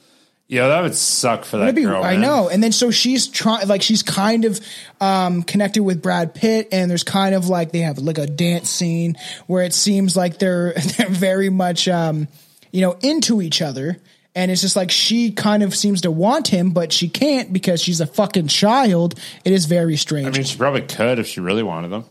Yeah, 0.47 0.67
that 0.67 0.81
would 0.81 0.93
suck 0.93 1.45
for 1.45 1.57
that 1.57 1.73
be- 1.73 1.83
girl. 1.83 2.03
I 2.03 2.11
man. 2.13 2.21
know. 2.21 2.49
And 2.49 2.61
then 2.61 2.71
so 2.71 2.91
she's 2.91 3.27
trying, 3.27 3.67
like 3.67 3.81
she's 3.81 4.03
kind 4.03 4.45
of 4.45 4.59
um, 5.01 5.41
connected 5.43 5.81
with 5.83 6.01
Brad 6.01 6.35
Pitt, 6.35 6.67
and 6.71 6.91
there's 6.91 7.03
kind 7.03 7.33
of 7.33 7.47
like 7.49 7.71
they 7.71 7.79
have 7.79 7.97
like 7.97 8.17
a 8.17 8.27
dance 8.27 8.69
scene 8.69 9.15
where 9.47 9.63
it 9.63 9.73
seems 9.73 10.15
like 10.17 10.39
they're 10.39 10.73
they're 10.97 11.09
very 11.09 11.49
much 11.49 11.87
um, 11.87 12.27
you 12.71 12.81
know 12.81 12.97
into 13.01 13.41
each 13.41 13.61
other. 13.61 13.97
And 14.35 14.49
it's 14.49 14.61
just 14.61 14.75
like 14.75 14.89
she 14.89 15.31
kind 15.31 15.61
of 15.61 15.75
seems 15.75 16.01
to 16.01 16.11
want 16.11 16.47
him, 16.47 16.71
but 16.71 16.91
she 16.91 17.07
can't 17.07 17.53
because 17.53 17.79
she's 17.81 18.01
a 18.01 18.07
fucking 18.07 18.47
child. 18.47 19.13
It 19.45 19.53
is 19.53 19.65
very 19.65 19.95
strange. 19.95 20.25
I 20.27 20.31
mean, 20.31 20.43
she 20.43 20.57
probably 20.57 20.81
could 20.81 21.19
if 21.19 21.27
she 21.27 21.39
really 21.39 21.61
wanted 21.61 21.89
them. 21.89 22.05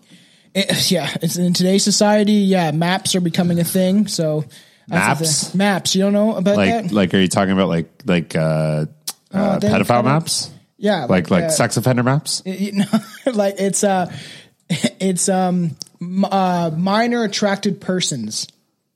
It- 0.55 0.91
yeah, 0.91 1.11
it's 1.21 1.37
in 1.37 1.53
today's 1.53 1.83
society. 1.83 2.35
Yeah, 2.35 2.71
maps 2.71 3.15
are 3.17 3.21
becoming 3.21 3.59
a 3.59 3.65
thing. 3.65 4.07
So 4.07 4.45
Maps? 4.89 5.55
maps. 5.55 5.95
You 5.95 6.03
don't 6.03 6.13
know 6.13 6.35
about 6.37 6.57
Like, 6.57 6.71
that? 6.71 6.93
like, 6.93 7.15
are 7.15 7.19
you 7.21 7.29
talking 7.29 7.53
about 7.53 7.69
like, 7.69 7.89
like, 8.05 8.35
uh, 8.37 8.87
uh, 9.33 9.59
they 9.59 9.69
pedophile 9.69 9.87
kinda- 9.87 10.03
maps? 10.03 10.51
yeah, 10.79 11.05
Like, 11.07 11.31
like 11.31 11.45
uh, 11.45 11.49
sex 11.51 11.77
offender 11.77 12.03
maps? 12.03 12.43
you 12.45 12.73
know, 12.73 12.85
like 13.33 13.55
it's 13.59 13.85
uh 13.85 14.13
it's 14.69 15.29
um 15.29 15.77
uh 16.25 16.71
minor 16.77 17.23
attracted 17.25 17.81
persons 17.81 18.49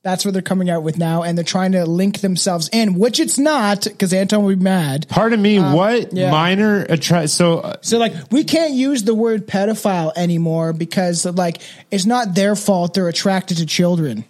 that's 0.02 0.24
what 0.24 0.32
they're 0.32 0.40
coming 0.42 0.70
out 0.70 0.84
with 0.84 0.98
now 0.98 1.22
and 1.24 1.36
they're 1.36 1.44
trying 1.44 1.72
to 1.72 1.84
link 1.84 2.20
themselves 2.20 2.68
in 2.72 2.94
which 2.94 3.18
it's 3.18 3.38
not 3.38 3.82
because 3.84 4.12
anton 4.12 4.42
will 4.44 4.54
be 4.54 4.62
mad 4.62 5.06
Pardon 5.08 5.40
me. 5.42 5.58
what 5.58 6.04
um, 6.04 6.16
yeah. 6.16 6.30
minor 6.30 6.82
attract? 6.88 7.30
So 7.30 7.58
uh, 7.58 7.76
so 7.80 7.98
like 7.98 8.12
we 8.30 8.44
can't 8.44 8.72
use 8.72 9.02
the 9.04 9.14
word 9.14 9.46
pedophile 9.48 10.12
anymore 10.16 10.72
because 10.72 11.24
like 11.26 11.60
it's 11.90 12.06
not 12.06 12.34
their 12.34 12.54
fault 12.56 12.94
they're 12.94 13.08
attracted 13.08 13.56
to 13.58 13.66
children 13.66 14.24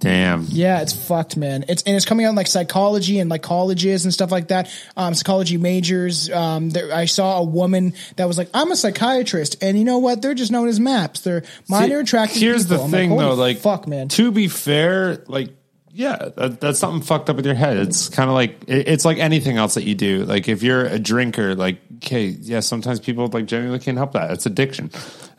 damn. 0.00 0.46
Yeah, 0.48 0.82
it's 0.82 0.92
fucked, 0.92 1.36
man. 1.36 1.64
It's 1.68 1.82
and 1.84 1.94
it's 1.94 2.04
coming 2.04 2.26
out 2.26 2.30
in 2.30 2.34
like 2.36 2.46
psychology 2.48 3.18
and 3.20 3.30
like 3.30 3.42
colleges 3.42 4.04
and 4.04 4.12
stuff 4.12 4.32
like 4.32 4.48
that. 4.48 4.68
Um, 4.96 5.14
psychology 5.14 5.56
majors. 5.56 6.28
Um, 6.30 6.70
there, 6.70 6.92
I 6.92 7.04
saw 7.04 7.38
a 7.38 7.44
woman 7.44 7.94
that 8.16 8.26
was 8.26 8.36
like, 8.38 8.48
"I'm 8.52 8.70
a 8.72 8.76
psychiatrist," 8.76 9.62
and 9.62 9.78
you 9.78 9.84
know 9.84 9.98
what? 9.98 10.22
They're 10.22 10.34
just 10.34 10.50
known 10.50 10.68
as 10.68 10.80
MAPS. 10.80 11.20
They're 11.20 11.44
minor 11.68 11.98
See, 11.98 12.02
attracted. 12.02 12.40
Here's 12.40 12.64
people. 12.64 12.78
the 12.78 12.84
I'm 12.84 12.90
thing, 12.90 13.10
like, 13.10 13.18
though. 13.20 13.34
Like, 13.34 13.58
fuck, 13.58 13.86
man. 13.86 14.08
To 14.08 14.32
be 14.32 14.48
fair, 14.48 15.22
like, 15.28 15.50
Yeah, 15.92 16.28
that, 16.36 16.60
that's 16.60 16.78
something 16.78 17.02
fucked 17.02 17.28
up 17.30 17.36
with 17.36 17.44
your 17.46 17.54
head. 17.56 17.76
It's 17.76 18.08
kind 18.08 18.30
of 18.30 18.34
like 18.34 18.62
it, 18.68 18.88
it's 18.88 19.04
like 19.04 19.18
anything 19.18 19.56
else 19.56 19.74
that 19.74 19.84
you 19.84 19.94
do. 19.94 20.24
Like 20.24 20.48
if 20.48 20.62
you're 20.62 20.86
a 20.86 20.98
drinker, 20.98 21.54
like 21.54 21.78
okay, 21.96 22.26
yeah, 22.26 22.60
sometimes 22.60 23.00
people 23.00 23.26
like 23.28 23.46
genuinely 23.46 23.80
can't 23.80 23.98
help 23.98 24.12
that. 24.12 24.30
It's 24.30 24.46
addiction. 24.46 24.90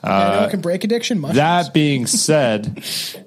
I 0.04 0.36
know 0.36 0.44
it 0.46 0.52
can 0.52 0.62
break 0.62 0.84
addiction. 0.84 1.20
Mushrooms. 1.20 1.38
That 1.38 1.74
being 1.74 2.06
said, 2.08 2.84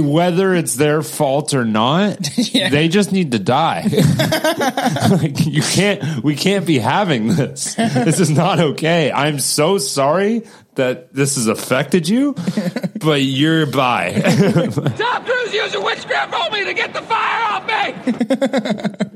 whether 0.00 0.54
it's 0.54 0.74
their 0.74 1.02
fault 1.02 1.54
or 1.54 1.64
not, 1.64 2.18
they 2.52 2.88
just 2.88 3.12
need 3.12 3.32
to 3.32 3.38
die. 3.38 3.82
like 5.10 5.46
you 5.46 5.62
can't, 5.62 6.22
we 6.22 6.34
can't 6.36 6.66
be 6.66 6.78
having 6.78 7.28
this. 7.28 7.74
This 7.74 8.20
is 8.20 8.30
not 8.30 8.60
okay. 8.60 9.10
I'm 9.12 9.38
so 9.38 9.78
sorry 9.78 10.46
that 10.74 11.12
this 11.12 11.34
has 11.36 11.46
affected 11.48 12.08
you, 12.08 12.34
but 13.00 13.22
you're 13.22 13.66
by. 13.66 14.12
Tom 14.20 15.24
Cruise 15.24 15.52
using 15.54 15.82
witchcraft 15.82 16.34
only 16.34 16.64
to 16.64 16.74
get 16.74 16.92
the 16.92 17.02
fire 17.02 17.44
off 17.44 17.66
me. 17.66 19.08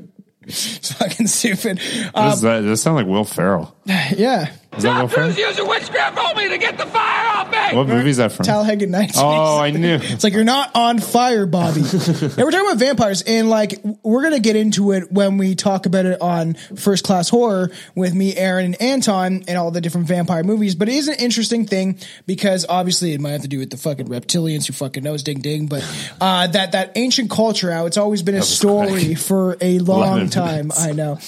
It's 0.45 0.91
fucking 0.91 1.27
stupid. 1.27 1.77
This, 1.77 2.09
Um, 2.13 2.31
is- 2.33 2.41
that 2.41 2.77
sounds 2.77 2.95
like 2.95 3.07
Will 3.07 3.23
Ferrell. 3.23 3.73
yeah. 3.85 4.51
Is 4.77 4.83
that 4.83 5.01
Will 5.01 5.07
Tom 5.07 5.09
Cruise 5.09 5.35
Ferrell? 5.35 5.49
using 5.49 5.67
witchcraft 5.67 6.17
only 6.17 6.49
to 6.49 6.57
get 6.57 6.77
the 6.77 6.85
fire 6.85 7.27
off 7.37 7.51
me. 7.51 7.77
What 7.77 7.87
movie 7.87 8.09
is 8.09 8.17
that 8.17 8.31
from? 8.31 8.45
Talladega 8.45 8.87
Nights. 8.87 9.17
Oh, 9.17 9.59
I 9.59 9.69
knew. 9.71 9.99
It's 10.01 10.23
like 10.23 10.33
you're 10.33 10.43
not 10.43 10.71
on 10.75 10.99
fire, 10.99 11.45
Bobby. 11.45 11.81
and 11.81 11.89
we're 12.37 12.51
talking 12.51 12.65
about 12.67 12.77
vampires, 12.77 13.21
and 13.21 13.49
like 13.49 13.79
we're 14.03 14.23
gonna 14.23 14.39
get 14.39 14.55
into 14.55 14.91
it 14.91 15.11
when 15.11 15.37
we 15.37 15.55
talk 15.55 15.85
about 15.85 16.05
it 16.05 16.19
on 16.21 16.55
First 16.75 17.03
Class 17.03 17.29
Horror 17.29 17.71
with 17.95 18.13
me, 18.13 18.35
Aaron, 18.35 18.65
and 18.65 18.81
Anton, 18.81 19.43
and 19.47 19.57
all 19.57 19.71
the 19.71 19.81
different 19.81 20.07
vampire 20.07 20.43
movies. 20.43 20.75
But 20.75 20.89
it 20.89 20.95
is 20.95 21.07
an 21.07 21.15
interesting 21.19 21.65
thing 21.65 21.99
because 22.25 22.65
obviously 22.67 23.13
it 23.13 23.21
might 23.21 23.31
have 23.31 23.41
to 23.41 23.47
do 23.47 23.59
with 23.59 23.69
the 23.69 23.77
fucking 23.77 24.07
reptilians 24.07 24.65
who 24.67 24.73
fucking 24.73 25.03
knows 25.03 25.23
ding 25.23 25.39
ding. 25.41 25.67
But 25.67 25.83
uh, 26.19 26.47
that 26.47 26.71
that 26.71 26.93
ancient 26.95 27.29
culture, 27.29 27.71
how 27.71 27.85
it's 27.85 27.97
always 27.97 28.21
been 28.23 28.35
a 28.35 28.41
story 28.41 29.05
quick. 29.05 29.17
for 29.19 29.57
a 29.61 29.79
long 29.93 30.29
time. 30.29 30.67
minutes. 30.69 30.79
I 30.83 30.91
know. 30.91 31.19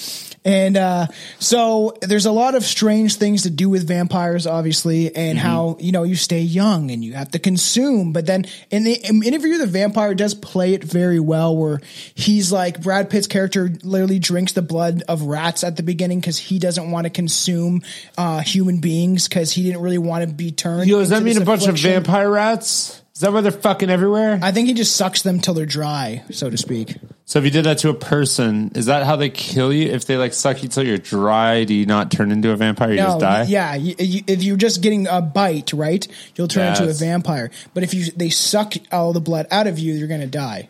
And 0.46 0.76
uh, 0.76 1.08
so 1.40 1.98
there's 2.02 2.24
a 2.24 2.30
lot 2.30 2.54
of 2.54 2.62
strange 2.62 3.16
things 3.16 3.42
to 3.42 3.50
do 3.50 3.68
with 3.68 3.88
vampires, 3.88 4.46
obviously, 4.46 5.14
and 5.14 5.36
how 5.36 5.76
you 5.80 5.90
know 5.90 6.04
you 6.04 6.14
stay 6.14 6.38
young 6.38 6.92
and 6.92 7.04
you 7.04 7.14
have 7.14 7.32
to 7.32 7.40
consume. 7.40 8.12
But 8.12 8.26
then 8.26 8.46
in 8.70 8.84
the 8.84 8.94
in 8.94 9.24
interview, 9.24 9.58
the 9.58 9.66
vampire 9.66 10.14
does 10.14 10.34
play 10.34 10.74
it 10.74 10.84
very 10.84 11.18
well, 11.18 11.56
where 11.56 11.80
he's 12.14 12.52
like 12.52 12.80
Brad 12.80 13.10
Pitt's 13.10 13.26
character 13.26 13.72
literally 13.82 14.20
drinks 14.20 14.52
the 14.52 14.62
blood 14.62 15.02
of 15.08 15.22
rats 15.22 15.64
at 15.64 15.76
the 15.76 15.82
beginning 15.82 16.20
because 16.20 16.38
he 16.38 16.60
doesn't 16.60 16.92
want 16.92 17.06
to 17.06 17.10
consume 17.10 17.82
uh, 18.16 18.38
human 18.38 18.78
beings 18.78 19.26
because 19.28 19.50
he 19.50 19.64
didn't 19.64 19.80
really 19.80 19.98
want 19.98 20.28
to 20.28 20.32
be 20.32 20.52
turned. 20.52 20.88
Yo, 20.88 21.00
does 21.00 21.08
that 21.08 21.24
mean 21.24 21.42
a 21.42 21.44
bunch 21.44 21.62
affliction. 21.62 21.90
of 21.90 22.04
vampire 22.04 22.30
rats? 22.30 23.02
Is 23.16 23.20
that 23.20 23.32
why 23.32 23.40
they're 23.40 23.50
fucking 23.50 23.88
everywhere? 23.88 24.38
I 24.42 24.52
think 24.52 24.68
he 24.68 24.74
just 24.74 24.94
sucks 24.94 25.22
them 25.22 25.40
till 25.40 25.54
they're 25.54 25.64
dry, 25.64 26.22
so 26.30 26.50
to 26.50 26.58
speak. 26.58 26.98
So 27.24 27.38
if 27.38 27.46
you 27.46 27.50
did 27.50 27.64
that 27.64 27.78
to 27.78 27.88
a 27.88 27.94
person, 27.94 28.72
is 28.74 28.84
that 28.86 29.06
how 29.06 29.16
they 29.16 29.30
kill 29.30 29.72
you? 29.72 29.88
If 29.88 30.04
they 30.04 30.18
like 30.18 30.34
suck 30.34 30.62
you 30.62 30.68
till 30.68 30.84
you're 30.86 30.98
dry, 30.98 31.64
do 31.64 31.72
you 31.72 31.86
not 31.86 32.10
turn 32.10 32.30
into 32.30 32.50
a 32.50 32.56
vampire? 32.56 32.90
You 32.90 32.98
just 32.98 33.20
die. 33.20 33.44
Yeah, 33.44 33.74
you, 33.74 33.94
you, 33.98 34.20
if 34.26 34.42
you're 34.42 34.58
just 34.58 34.82
getting 34.82 35.06
a 35.06 35.22
bite, 35.22 35.72
right, 35.72 36.06
you'll 36.36 36.46
turn 36.46 36.68
into 36.68 36.82
a 36.82 36.88
Yes. 36.88 37.00
vampire. 37.00 37.50
But 37.72 37.84
if 37.84 37.94
you 37.94 38.10
they 38.12 38.28
suck 38.28 38.74
all 38.92 39.14
the 39.14 39.20
blood 39.22 39.46
out 39.50 39.66
of 39.66 39.78
you, 39.78 39.94
you're 39.94 40.08
gonna 40.08 40.26
die. 40.26 40.68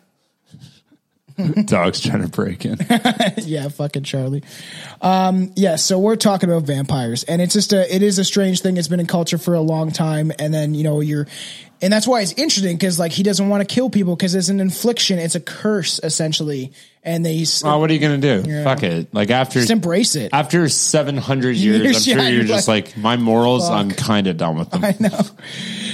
Dog's 1.66 2.00
trying 2.00 2.22
to 2.22 2.28
break 2.28 2.64
in. 2.64 2.78
yeah, 3.38 3.68
fucking 3.68 4.04
Charlie. 4.04 4.42
Um, 5.02 5.52
yeah, 5.54 5.76
so 5.76 5.98
we're 5.98 6.16
talking 6.16 6.48
about 6.48 6.62
vampires, 6.62 7.24
and 7.24 7.42
it's 7.42 7.52
just 7.52 7.74
a 7.74 7.92
it 7.94 8.02
is 8.02 8.18
a 8.18 8.24
strange 8.24 8.62
thing. 8.62 8.78
It's 8.78 8.88
been 8.88 9.00
in 9.00 9.06
culture 9.06 9.36
for 9.36 9.52
a 9.54 9.60
long 9.60 9.90
time, 9.92 10.32
and 10.38 10.54
then 10.54 10.74
you 10.74 10.82
know 10.84 11.00
you're, 11.00 11.26
and 11.82 11.92
that's 11.92 12.06
why 12.06 12.22
it's 12.22 12.32
interesting 12.32 12.76
because 12.76 12.98
like 12.98 13.12
he 13.12 13.22
doesn't 13.22 13.48
want 13.48 13.66
to 13.66 13.72
kill 13.72 13.90
people 13.90 14.16
because 14.16 14.34
it's 14.34 14.48
an 14.48 14.60
infliction, 14.60 15.18
it's 15.18 15.34
a 15.34 15.40
curse 15.40 16.00
essentially, 16.02 16.72
and 17.02 17.24
they 17.24 17.44
oh, 17.64 17.78
what 17.78 17.90
are 17.90 17.92
you 17.92 17.98
gonna 18.00 18.18
do? 18.18 18.64
Fuck 18.64 18.82
it. 18.82 19.12
Like 19.12 19.30
after 19.30 19.60
just 19.60 19.70
embrace 19.70 20.16
it. 20.16 20.30
after 20.32 20.68
seven 20.68 21.16
hundred 21.16 21.56
years, 21.56 21.82
Years, 21.82 21.96
I'm 21.96 22.02
sure 22.14 22.18
yeah, 22.18 22.28
you're 22.28 22.38
you're 22.38 22.44
just 22.46 22.68
like, 22.68 22.86
like, 22.86 22.96
my 22.96 23.16
morals. 23.16 23.68
fuck. 23.68 23.78
I'm 23.78 23.90
kind 23.90 24.26
of 24.26 24.36
done 24.36 24.58
with 24.58 24.70
them. 24.70 24.84
I 24.84 24.96
know. 24.98 25.20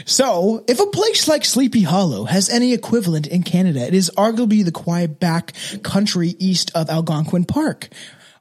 So, 0.04 0.64
if 0.66 0.80
a 0.80 0.86
place 0.86 1.28
like 1.28 1.44
Sleepy 1.44 1.82
Hollow 1.82 2.24
has 2.24 2.48
any 2.48 2.72
equivalent 2.72 3.26
in 3.26 3.42
Canada, 3.42 3.80
it 3.86 3.94
is 3.94 4.10
arguably 4.16 4.64
the 4.64 4.72
quiet 4.72 5.20
back 5.20 5.52
country 5.82 6.34
east 6.38 6.70
of 6.74 6.90
Algonquin 6.90 7.44
Park. 7.44 7.88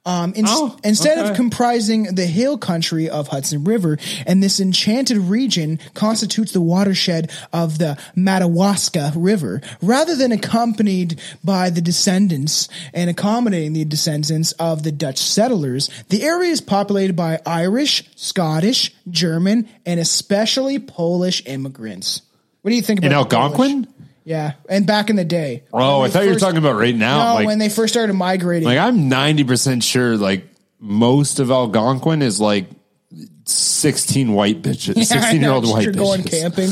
Um, 0.03 0.33
ins- 0.35 0.49
Oh, 0.49 0.75
instead 0.83 1.19
of 1.19 1.35
comprising 1.35 2.15
the 2.15 2.25
hill 2.25 2.57
country 2.57 3.07
of 3.07 3.27
Hudson 3.27 3.63
River, 3.63 3.99
and 4.25 4.41
this 4.41 4.59
enchanted 4.59 5.17
region 5.17 5.79
constitutes 5.93 6.53
the 6.53 6.61
watershed 6.61 7.29
of 7.53 7.77
the 7.77 7.99
Madawaska 8.15 9.11
River, 9.15 9.61
rather 9.79 10.15
than 10.15 10.31
accompanied 10.31 11.21
by 11.43 11.69
the 11.69 11.81
descendants 11.81 12.67
and 12.95 13.11
accommodating 13.11 13.73
the 13.73 13.85
descendants 13.85 14.53
of 14.53 14.81
the 14.81 14.91
Dutch 14.91 15.19
settlers, 15.19 15.89
the 16.09 16.23
area 16.23 16.49
is 16.49 16.61
populated 16.61 17.15
by 17.15 17.39
Irish, 17.45 18.03
Scottish, 18.15 18.91
German, 19.07 19.69
and 19.85 19.99
especially 19.99 20.79
Polish 20.79 21.43
immigrants. 21.45 22.23
What 22.63 22.71
do 22.71 22.75
you 22.75 22.81
think 22.81 22.99
about 22.99 23.05
In 23.05 23.11
the 23.11 23.17
Algonquin? 23.17 23.83
Polish? 23.85 24.00
Yeah, 24.23 24.53
and 24.69 24.85
back 24.85 25.09
in 25.09 25.15
the 25.15 25.25
day. 25.25 25.63
Oh, 25.73 26.01
I 26.01 26.09
thought 26.09 26.21
you 26.23 26.27
were 26.29 26.33
first- 26.35 26.43
talking 26.43 26.57
about 26.59 26.75
right 26.75 26.95
now. 26.95 27.29
No, 27.29 27.33
like, 27.35 27.47
when 27.47 27.57
they 27.59 27.69
first 27.69 27.93
started 27.93 28.13
migrating. 28.13 28.67
like 28.67 28.77
I'm 28.77 29.09
ninety 29.09 29.43
percent 29.43 29.83
sure. 29.83 30.15
Like 30.17 30.45
most 30.79 31.39
of 31.39 31.49
Algonquin 31.51 32.21
is 32.21 32.39
like 32.39 32.65
sixteen 33.45 34.33
white 34.33 34.61
bitches, 34.61 34.95
Yeah, 34.95 35.01
I 35.01 35.03
sixteen 35.05 35.41
year 35.41 35.51
old 35.51 35.67
white 35.69 35.83
you're 35.83 35.93
bitches. 35.93 35.97
going 35.97 36.23
camping. 36.23 36.69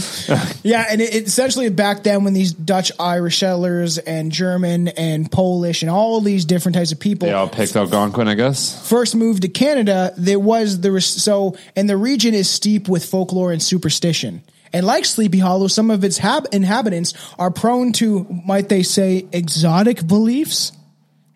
yeah, 0.64 0.86
and 0.90 1.02
it, 1.02 1.14
it 1.14 1.28
essentially 1.28 1.70
back 1.70 2.04
then 2.04 2.24
when 2.24 2.34
these 2.34 2.54
Dutch, 2.54 2.92
Irish 3.00 3.40
settlers 3.40 3.98
and 3.98 4.32
German 4.32 4.90
and 4.90 5.32
Polish 5.32 5.82
and 5.82 5.90
all 5.90 6.22
these 6.22 6.46
different 6.46 6.76
types 6.76 6.92
of 6.92 7.00
people 7.00 7.28
They 7.28 7.34
all 7.34 7.50
picked 7.50 7.76
Algonquin, 7.76 8.28
I 8.28 8.36
guess. 8.36 8.88
first 8.88 9.16
moved 9.16 9.42
to 9.42 9.50
Canada, 9.50 10.14
there 10.18 10.40
was 10.40 10.82
there 10.82 10.94
was 10.94 11.06
so 11.06 11.58
and 11.76 11.90
the 11.90 11.98
region 11.98 12.34
is 12.34 12.50
steep 12.50 12.88
with 12.88 13.06
folklore 13.06 13.52
and 13.52 13.62
superstition. 13.62 14.44
And 14.74 14.86
like 14.86 15.06
Sleepy 15.06 15.40
Hollow, 15.40 15.68
some 15.68 15.90
of 15.92 16.04
its 16.04 16.18
hab- 16.18 16.48
inhabitants 16.52 17.14
are 17.38 17.52
prone 17.52 17.92
to, 17.94 18.26
might 18.46 18.70
they 18.70 18.84
say, 18.84 19.26
exotic 19.32 20.06
beliefs. 20.06 20.72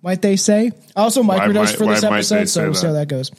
Might 0.02 0.22
they 0.22 0.36
say? 0.36 0.72
Also, 0.96 1.24
microdose 1.24 1.76
for 1.78 1.86
this 1.86 2.04
why 2.04 2.10
might 2.10 2.26
they 2.26 2.38
episode, 2.40 2.46
so 2.50 2.64
we'll 2.66 2.74
see 2.74 2.88
how 2.88 2.94
that? 2.94 3.08
goes. 3.08 3.32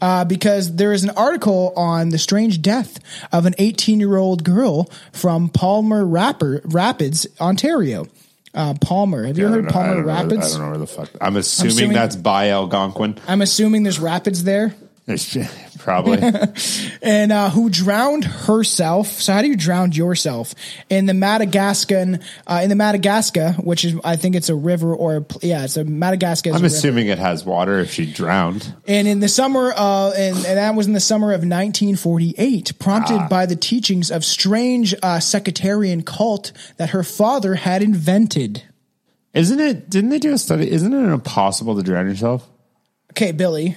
Uh, 0.00 0.24
because 0.24 0.76
there 0.76 0.92
is 0.92 1.04
an 1.04 1.10
article 1.10 1.72
on 1.76 2.08
the 2.10 2.18
strange 2.18 2.62
death 2.62 2.98
of 3.32 3.44
an 3.46 3.54
18 3.58 4.00
year 4.00 4.16
old 4.16 4.44
girl 4.44 4.88
from 5.12 5.48
Palmer 5.48 6.06
Rapper, 6.06 6.60
Rapids, 6.64 7.26
Ontario. 7.40 8.06
Uh, 8.54 8.72
Palmer. 8.80 9.26
Have 9.26 9.36
you 9.36 9.48
heard 9.48 9.64
know- 9.64 9.70
I 9.70 9.72
Palmer 9.72 9.94
know- 9.96 10.06
Rapids? 10.06 10.46
I 10.54 10.58
don't 10.58 10.60
know 10.66 10.70
where 10.70 10.78
the 10.78 10.86
fuck. 10.86 11.10
I'm 11.20 11.36
assuming, 11.36 11.72
assuming- 11.72 11.94
that's 11.94 12.14
by 12.14 12.50
Algonquin. 12.50 13.16
I'm 13.26 13.42
assuming 13.42 13.82
there's 13.82 13.98
rapids 13.98 14.44
there. 14.44 14.72
Probably. 15.78 16.18
and 17.02 17.30
uh, 17.30 17.50
who 17.50 17.68
drowned 17.68 18.24
herself. 18.24 19.08
So 19.08 19.34
how 19.34 19.42
do 19.42 19.48
you 19.48 19.56
drown 19.56 19.92
yourself 19.92 20.54
in 20.88 21.04
the 21.04 21.12
Madagascan? 21.12 22.20
Uh, 22.46 22.60
in 22.62 22.70
the 22.70 22.74
Madagascar, 22.74 23.52
which 23.52 23.84
is 23.84 23.94
I 24.02 24.16
think 24.16 24.34
it's 24.34 24.48
a 24.48 24.54
river 24.54 24.94
or 24.94 25.16
a, 25.16 25.24
yeah, 25.42 25.64
it's 25.64 25.76
a 25.76 25.84
Madagascar. 25.84 26.50
I'm 26.50 26.56
a 26.56 26.58
river. 26.60 26.66
assuming 26.68 27.08
it 27.08 27.18
has 27.18 27.44
water 27.44 27.80
if 27.80 27.90
she 27.92 28.10
drowned. 28.10 28.74
And 28.88 29.06
in 29.06 29.20
the 29.20 29.28
summer, 29.28 29.74
uh, 29.76 30.12
and, 30.16 30.36
and 30.36 30.56
that 30.56 30.74
was 30.74 30.86
in 30.86 30.94
the 30.94 31.00
summer 31.00 31.32
of 31.32 31.40
1948, 31.40 32.78
prompted 32.78 33.14
Ah. 33.20 33.28
by 33.28 33.44
the 33.44 33.56
teachings 33.56 34.10
of 34.10 34.24
strange 34.24 34.94
uh, 35.02 35.20
sectarian 35.20 36.02
cult 36.02 36.52
that 36.78 36.90
her 36.90 37.02
father 37.02 37.56
had 37.56 37.82
invented. 37.82 38.62
Isn't 39.34 39.60
it? 39.60 39.90
Didn't 39.90 40.10
they 40.10 40.18
do 40.18 40.32
a 40.32 40.38
study? 40.38 40.70
Isn't 40.70 40.94
it 40.94 41.12
impossible 41.12 41.76
to 41.76 41.82
drown 41.82 42.08
yourself? 42.08 42.48
Okay, 43.12 43.32
Billy, 43.32 43.76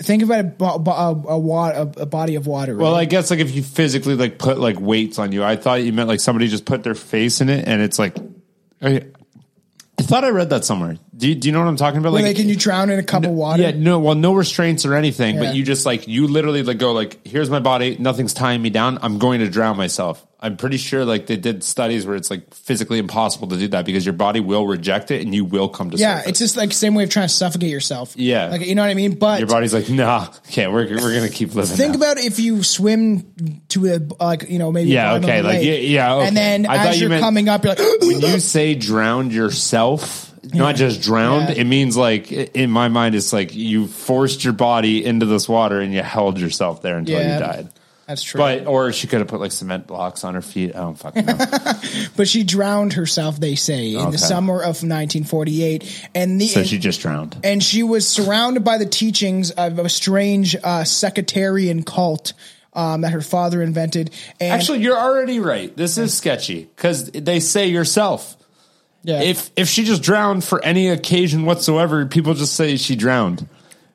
think 0.00 0.22
about 0.22 0.40
a, 0.40 0.44
bo- 0.44 0.78
bo- 0.78 0.90
a, 0.92 1.10
a, 1.34 1.38
wa- 1.38 1.70
a, 1.74 2.02
a 2.02 2.06
body 2.06 2.34
of 2.36 2.46
water. 2.46 2.76
Well. 2.76 2.94
I 2.94 3.04
guess 3.06 3.30
like 3.30 3.40
if 3.40 3.54
you 3.54 3.62
physically 3.62 4.14
like 4.14 4.38
put 4.38 4.58
like 4.58 4.78
weights 4.80 5.18
on 5.18 5.32
you, 5.32 5.42
I 5.42 5.56
thought 5.56 5.82
you 5.82 5.92
meant 5.92 6.08
like 6.08 6.20
somebody 6.20 6.48
just 6.48 6.64
put 6.64 6.82
their 6.82 6.94
face 6.94 7.40
in 7.40 7.48
it 7.48 7.66
and 7.66 7.80
it's 7.82 7.98
like. 7.98 8.16
I, 8.82 9.06
I 9.98 10.02
thought 10.02 10.24
I 10.24 10.28
read 10.28 10.50
that 10.50 10.62
somewhere. 10.66 10.98
Do 11.16 11.26
you, 11.26 11.34
do 11.34 11.48
you 11.48 11.52
know 11.52 11.60
what 11.60 11.68
I'm 11.68 11.76
talking 11.76 11.98
about? 12.00 12.12
Like, 12.12 12.24
they 12.24 12.34
can 12.34 12.50
you 12.50 12.56
drown 12.56 12.90
in 12.90 12.98
a 12.98 13.02
cup 13.02 13.24
of 13.24 13.30
water? 13.30 13.62
Yeah, 13.62 13.70
no, 13.70 13.98
well, 13.98 14.14
no 14.14 14.34
restraints 14.34 14.84
or 14.84 14.92
anything, 14.92 15.36
Yeah. 15.36 15.44
but 15.44 15.54
you 15.54 15.64
just 15.64 15.86
like 15.86 16.06
you 16.06 16.26
literally 16.28 16.62
like 16.62 16.76
go 16.76 16.92
like, 16.92 17.26
here's 17.26 17.48
my 17.48 17.60
body, 17.60 17.96
nothing's 17.98 18.34
tying 18.34 18.60
me 18.60 18.68
down. 18.68 18.98
I'm 19.00 19.18
going 19.18 19.40
to 19.40 19.48
drown 19.48 19.78
myself. 19.78 20.24
I'm 20.46 20.56
pretty 20.56 20.76
sure 20.76 21.04
like 21.04 21.26
they 21.26 21.36
did 21.36 21.64
studies 21.64 22.06
where 22.06 22.14
it's 22.16 22.30
like 22.30 22.54
physically 22.54 22.98
impossible 22.98 23.48
to 23.48 23.56
do 23.56 23.68
that 23.68 23.84
because 23.84 24.06
your 24.06 24.12
body 24.12 24.38
will 24.40 24.66
reject 24.66 25.10
it 25.10 25.22
and 25.22 25.34
you 25.34 25.44
will 25.44 25.68
come 25.68 25.90
to 25.90 25.96
Yeah, 25.96 26.18
surface. 26.18 26.30
it's 26.30 26.38
just 26.38 26.56
like 26.56 26.72
same 26.72 26.94
way 26.94 27.04
of 27.04 27.10
trying 27.10 27.26
to 27.28 27.34
suffocate 27.34 27.70
yourself. 27.70 28.14
Yeah. 28.16 28.48
like 28.48 28.64
you 28.64 28.74
know 28.74 28.82
what 28.82 28.90
I 28.90 28.94
mean. 28.94 29.16
But 29.18 29.40
your 29.40 29.48
body's 29.48 29.74
like, 29.74 29.90
nah, 29.90 30.28
okay, 30.48 30.68
we're 30.68 30.86
we're 30.88 31.14
gonna 31.14 31.28
keep 31.28 31.54
living. 31.54 31.76
think 31.76 31.90
now. 31.94 31.96
about 31.98 32.18
if 32.18 32.38
you 32.38 32.62
swim 32.62 33.62
to 33.68 33.86
a 33.86 34.00
like 34.24 34.48
you 34.48 34.58
know 34.58 34.70
maybe 34.72 34.90
Yeah, 34.90 35.14
okay, 35.14 35.42
like, 35.42 35.62
yeah, 35.64 35.72
yeah, 35.74 36.14
okay. 36.14 36.28
and 36.28 36.36
then 36.36 36.66
I 36.66 36.86
as 36.86 36.96
you 36.96 37.00
you're 37.02 37.10
meant- 37.10 37.22
coming 37.22 37.48
up, 37.48 37.64
you're 37.64 37.74
like 37.74 37.78
when 38.00 38.20
you 38.20 38.38
say 38.40 38.74
drowned 38.74 39.32
yourself, 39.32 40.32
not 40.54 40.76
just 40.76 41.02
drowned, 41.02 41.48
Yeah. 41.48 41.62
it 41.62 41.66
means 41.66 41.96
like 41.96 42.30
in 42.30 42.70
my 42.70 42.88
mind, 42.88 43.14
it's 43.14 43.32
like 43.32 43.54
you 43.54 43.86
forced 43.88 44.44
your 44.44 44.52
body 44.52 45.04
into 45.04 45.26
this 45.26 45.48
water 45.48 45.80
and 45.80 45.92
you 45.92 46.02
held 46.02 46.38
yourself 46.38 46.82
there 46.82 46.98
until 46.98 47.18
Yeah. 47.20 47.34
you 47.34 47.40
died. 47.40 47.68
That's 48.06 48.22
true. 48.22 48.38
But 48.38 48.66
or 48.68 48.92
she 48.92 49.08
could 49.08 49.18
have 49.18 49.26
put 49.28 49.40
like 49.40 49.50
cement 49.50 49.86
blocks 49.88 50.22
on 50.22 50.34
her 50.34 50.40
feet. 50.42 50.76
I 50.76 50.80
don't 50.80 50.94
fucking 50.96 51.26
know. 51.26 51.36
But 52.16 52.28
she 52.28 52.44
drowned 52.44 52.92
herself, 52.92 53.38
they 53.40 53.56
say, 53.56 53.94
in 53.94 54.00
Okay. 54.00 54.10
the 54.12 54.18
summer 54.18 54.54
of 54.60 54.82
1948. 54.84 56.08
And 56.14 56.40
the 56.40 56.46
so 56.48 56.62
she 56.62 56.78
just 56.78 57.00
drowned. 57.00 57.36
and 57.42 57.62
she 57.62 57.82
was 57.82 58.06
surrounded 58.08 58.64
by 58.64 58.78
the 58.78 58.86
teachings 58.86 59.50
of 59.50 59.78
a 59.78 59.88
strange 59.88 60.54
uh, 60.62 60.84
sectarian 60.84 61.82
cult 61.82 62.32
um, 62.72 63.00
that 63.00 63.10
her 63.12 63.20
father 63.22 63.60
invented. 63.62 64.10
And 64.40 64.52
Actually, 64.52 64.80
you're 64.80 64.96
already 64.98 65.40
right. 65.40 65.74
This 65.76 65.98
is 65.98 66.16
sketchy 66.16 66.64
because 66.76 67.10
they 67.10 67.40
say 67.40 67.66
yourself. 67.68 68.36
yeah. 69.02 69.20
If 69.22 69.50
if 69.56 69.68
she 69.68 69.84
just 69.84 70.02
drowned 70.02 70.44
for 70.44 70.64
any 70.64 70.88
occasion 70.90 71.44
whatsoever, 71.44 72.06
people 72.06 72.34
just 72.34 72.54
say 72.54 72.76
she 72.76 72.94
drowned. 72.96 73.48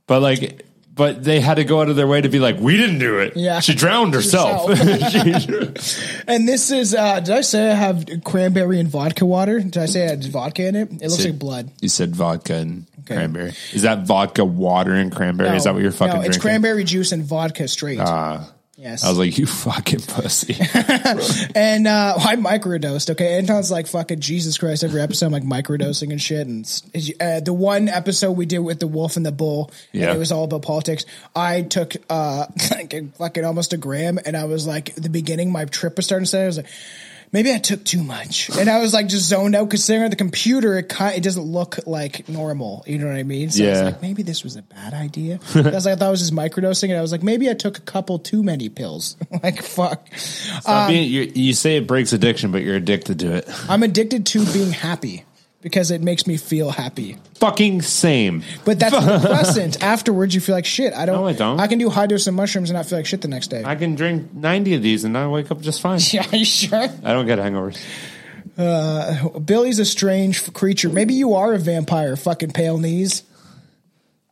But 0.08 0.22
like, 0.22 0.66
but 0.94 1.24
they 1.24 1.40
had 1.40 1.56
to 1.56 1.64
go 1.64 1.82
out 1.82 1.90
of 1.90 1.96
their 1.96 2.08
way 2.08 2.22
to 2.22 2.30
be 2.30 2.40
like, 2.40 2.60
we 2.60 2.76
didn't 2.78 3.00
do 3.00 3.20
it. 3.20 3.38
Yeah. 3.38 3.60
she 3.62 3.74
drowned 3.74 4.14
herself. 4.14 4.70
and 6.28 6.48
this 6.48 6.72
is, 6.72 6.94
uh, 6.94 7.20
did 7.22 7.36
I 7.36 7.42
say 7.42 7.72
I 7.72 7.74
have 7.74 8.06
cranberry 8.24 8.80
and 8.80 8.90
vodka 8.90 9.26
water? 9.26 9.60
Did 9.60 9.78
I 9.78 9.86
say 9.86 10.06
I 10.06 10.10
had 10.10 10.24
vodka 10.26 10.68
in 10.68 10.76
it? 10.76 10.92
It 10.92 11.02
looks 11.04 11.16
Said- 11.18 11.26
like 11.32 11.40
blood. 11.40 11.72
you 11.82 11.90
said 11.90 12.16
vodka 12.16 12.56
and 12.56 12.86
cranberry. 13.06 13.54
Is 13.74 13.84
that 13.84 14.06
vodka, 14.06 14.44
water, 14.46 14.94
and 14.94 15.12
cranberry? 15.12 15.56
is 15.56 15.64
that 15.64 15.74
what 15.74 15.82
you're 15.84 15.92
fucking 15.92 16.14
No, 16.16 16.20
it's 16.22 16.38
drinking? 16.38 16.42
cranberry 16.42 16.84
juice 16.84 17.12
and 17.12 17.24
vodka 17.24 17.68
straight. 17.68 18.00
Ah. 18.00 18.50
Yes. 18.82 19.04
I 19.04 19.10
was 19.10 19.18
like, 19.18 19.38
you 19.38 19.46
fucking 19.46 20.02
pussy. 20.02 20.56
And 21.56 21.88
uh, 21.88 22.16
I 22.18 22.36
microdosed. 22.36 23.10
Okay, 23.12 23.38
Anton's 23.38 23.70
like 23.72 23.88
fucking 23.88 24.20
Jesus 24.20 24.58
Christ. 24.58 24.84
Every 24.84 25.02
episode, 25.02 25.28
I'm 25.28 25.32
like 25.32 25.44
microdosing 25.44 26.12
and 26.12 26.22
shit. 26.22 26.48
And 26.48 26.66
uh, 27.20 27.40
the 27.42 27.54
one 27.54 27.88
episode 27.90 28.32
we 28.32 28.46
did 28.46 28.60
with 28.60 28.80
the 28.80 28.88
wolf 28.88 29.18
and 29.18 29.26
the 29.26 29.32
bull, 29.32 29.72
and 29.94 30.02
Yeah. 30.02 30.14
it 30.14 30.18
was 30.18 30.32
all 30.32 30.44
about 30.46 30.62
politics. 30.64 31.06
I 31.36 31.62
took 31.62 31.96
uh, 32.10 32.48
like 32.72 33.16
fucking 33.16 33.46
almost 33.46 33.74
a 33.74 33.78
gram, 33.78 34.18
and 34.26 34.36
I 34.36 34.46
was 34.46 34.66
like, 34.66 34.90
at 34.98 35.04
the 35.04 35.10
beginning, 35.10 35.52
my 35.52 35.66
trip 35.66 35.98
was 35.98 36.06
starting 36.06 36.26
to 36.26 36.30
say, 36.30 36.44
I 36.44 36.48
was 36.48 36.58
like. 36.58 36.68
Maybe 37.34 37.54
I 37.54 37.60
took 37.60 37.86
too 37.86 38.04
much, 38.04 38.50
and 38.58 38.70
I 38.70 38.80
was 38.80 38.94
like 38.94 39.08
just 39.08 39.30
zoned 39.30 39.56
out 39.56 39.64
because 39.70 39.84
staring 39.86 40.04
at 40.04 40.10
the 40.10 40.18
computer, 40.18 40.78
it 40.78 40.90
kind 40.90 41.16
it 41.16 41.24
doesn't 41.24 41.44
look 41.46 41.80
like 41.88 42.28
normal. 42.28 42.84
You 42.86 42.98
know 43.00 43.08
what 43.08 43.16
I 43.16 43.24
mean? 43.24 43.50
So 43.52 43.64
I 43.64 43.70
was 43.70 43.78
Yeah. 43.80 43.86
like, 43.86 44.02
maybe 44.02 44.22
this 44.24 44.44
was 44.44 44.58
a 44.58 44.62
bad 44.64 44.94
idea. 44.94 45.40
I 45.56 45.62
was 45.62 45.86
like, 45.86 45.94
I 45.94 45.96
thought 45.96 46.08
it 46.08 46.12
was 46.12 46.20
just 46.20 46.34
microdosing, 46.36 46.90
and 46.90 46.98
I 46.98 47.02
was 47.02 47.14
like, 47.14 47.24
maybe 47.24 47.50
I 47.50 47.54
took 47.54 47.78
a 47.78 47.82
couple 47.82 48.20
too 48.20 48.44
many 48.44 48.68
pills. 48.68 49.16
like, 49.44 49.62
fuck. 49.62 50.06
Stop 50.18 50.68
um, 50.88 50.88
being- 50.92 51.10
you, 51.10 51.32
you 51.34 51.54
say 51.54 51.78
it 51.78 51.88
breaks 51.88 52.12
addiction, 52.12 52.52
but 52.52 52.64
you're 52.64 52.76
addicted 52.76 53.20
to 53.20 53.36
it. 53.36 53.50
I'm 53.70 53.84
addicted 53.84 54.26
to 54.26 54.46
being 54.52 54.72
happy 54.72 55.24
because 55.62 55.92
it 55.92 56.02
makes 56.02 56.28
me 56.28 56.38
feel 56.38 56.72
happy. 56.72 57.18
Fucking 57.36 57.82
same. 57.82 58.44
But 58.66 58.80
that's 58.80 58.94
depressant. 59.22 59.84
Afterwards, 59.84 60.36
you 60.36 60.42
feel 60.42 60.56
like 60.56 60.66
shit. 60.66 60.94
I 60.94 61.06
don't. 61.06 61.16
No, 61.16 61.28
I 61.28 61.34
don't. 61.34 61.60
I 61.60 61.68
can 61.68 61.80
do 61.80 61.90
high 61.90 62.08
dose 62.08 62.28
of 62.28 62.34
mushrooms 62.34 62.70
and 62.70 62.78
not 62.78 62.86
feel 62.86 63.00
like 63.00 63.06
shit 63.06 63.22
the 63.22 63.28
next 63.28 63.48
day. 63.48 63.64
I 63.64 63.76
can 63.76 63.96
drink 63.96 64.34
90 64.34 64.76
of 64.76 64.82
these 64.82 65.04
and 65.04 65.18
I 65.18 65.28
wake 65.28 65.52
up 65.52 65.62
just 65.62 65.82
fine. 65.82 66.00
yeah, 66.12 66.28
you 66.32 66.46
sure? 66.46 66.78
I 67.04 67.14
don't 67.14 67.26
get 67.26 67.40
hangovers. 67.40 67.80
Billy's 69.46 69.80
a 69.80 69.86
strange 69.86 70.54
creature. 70.54 70.90
Maybe 70.90 71.14
you 71.14 71.36
are 71.36 71.54
a 71.54 71.58
vampire. 71.58 72.16
Fucking 72.16 72.52
pale 72.52 72.78
knees. 72.78 73.24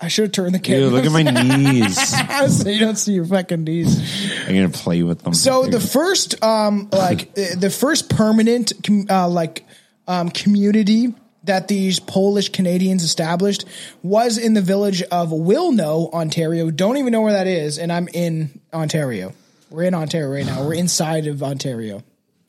I 0.02 0.08
should 0.08 0.26
have 0.26 0.32
turned 0.32 0.56
the 0.56 0.60
camera. 0.60 0.88
Look 0.88 1.06
at 1.06 1.12
my 1.12 1.24
knees. 1.24 2.58
so 2.58 2.70
you 2.70 2.80
don't 2.80 2.96
see 2.96 3.14
your 3.14 3.26
fucking 3.26 3.66
knees. 3.66 4.48
I'm 4.48 4.56
gonna 4.56 4.70
play 4.70 5.04
with 5.04 5.24
them. 5.24 5.34
So 5.34 5.66
the 5.66 5.82
first, 5.82 6.42
um, 6.42 6.90
like 6.92 7.32
uh, 7.38 7.56
the 7.58 7.70
first 7.70 8.10
permanent, 8.10 8.72
uh, 9.10 9.28
like, 9.28 9.66
um, 10.10 10.30
community 10.30 11.14
that 11.44 11.68
these 11.70 12.00
Polish 12.00 12.50
Canadians 12.50 13.04
established 13.04 13.64
was 14.04 14.38
in 14.38 14.56
the 14.56 14.62
village 14.62 15.02
of 15.04 15.30
Wilno, 15.30 16.12
Ontario. 16.12 16.70
Don't 16.72 16.98
even 16.98 17.14
know 17.14 17.22
where 17.22 17.34
that 17.34 17.48
is, 17.48 17.78
and 17.78 17.94
I'm 17.94 18.10
in 18.10 18.60
Ontario. 18.74 19.34
We're 19.70 19.84
in 19.84 19.94
Ontario 19.94 20.30
right 20.30 20.46
now. 20.46 20.66
We're 20.66 20.74
inside 20.74 21.28
of 21.28 21.42
Ontario. 21.44 22.04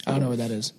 I 0.07 0.13
don't 0.13 0.21
know 0.21 0.29
where 0.29 0.39
that 0.39 0.51
is. 0.51 0.73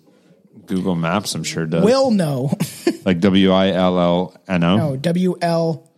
Google 0.66 0.96
Maps, 0.96 1.36
I'm 1.36 1.44
sure 1.44 1.66
does. 1.66 1.86
Wilno, 1.86 3.06
like 3.06 3.20
W 3.20 3.52
I 3.52 3.70
L 3.70 4.00
L 4.00 4.36
N 4.48 4.64
O. 4.64 4.78
no, 4.78 4.96
W 4.98 5.38
L 5.42 5.90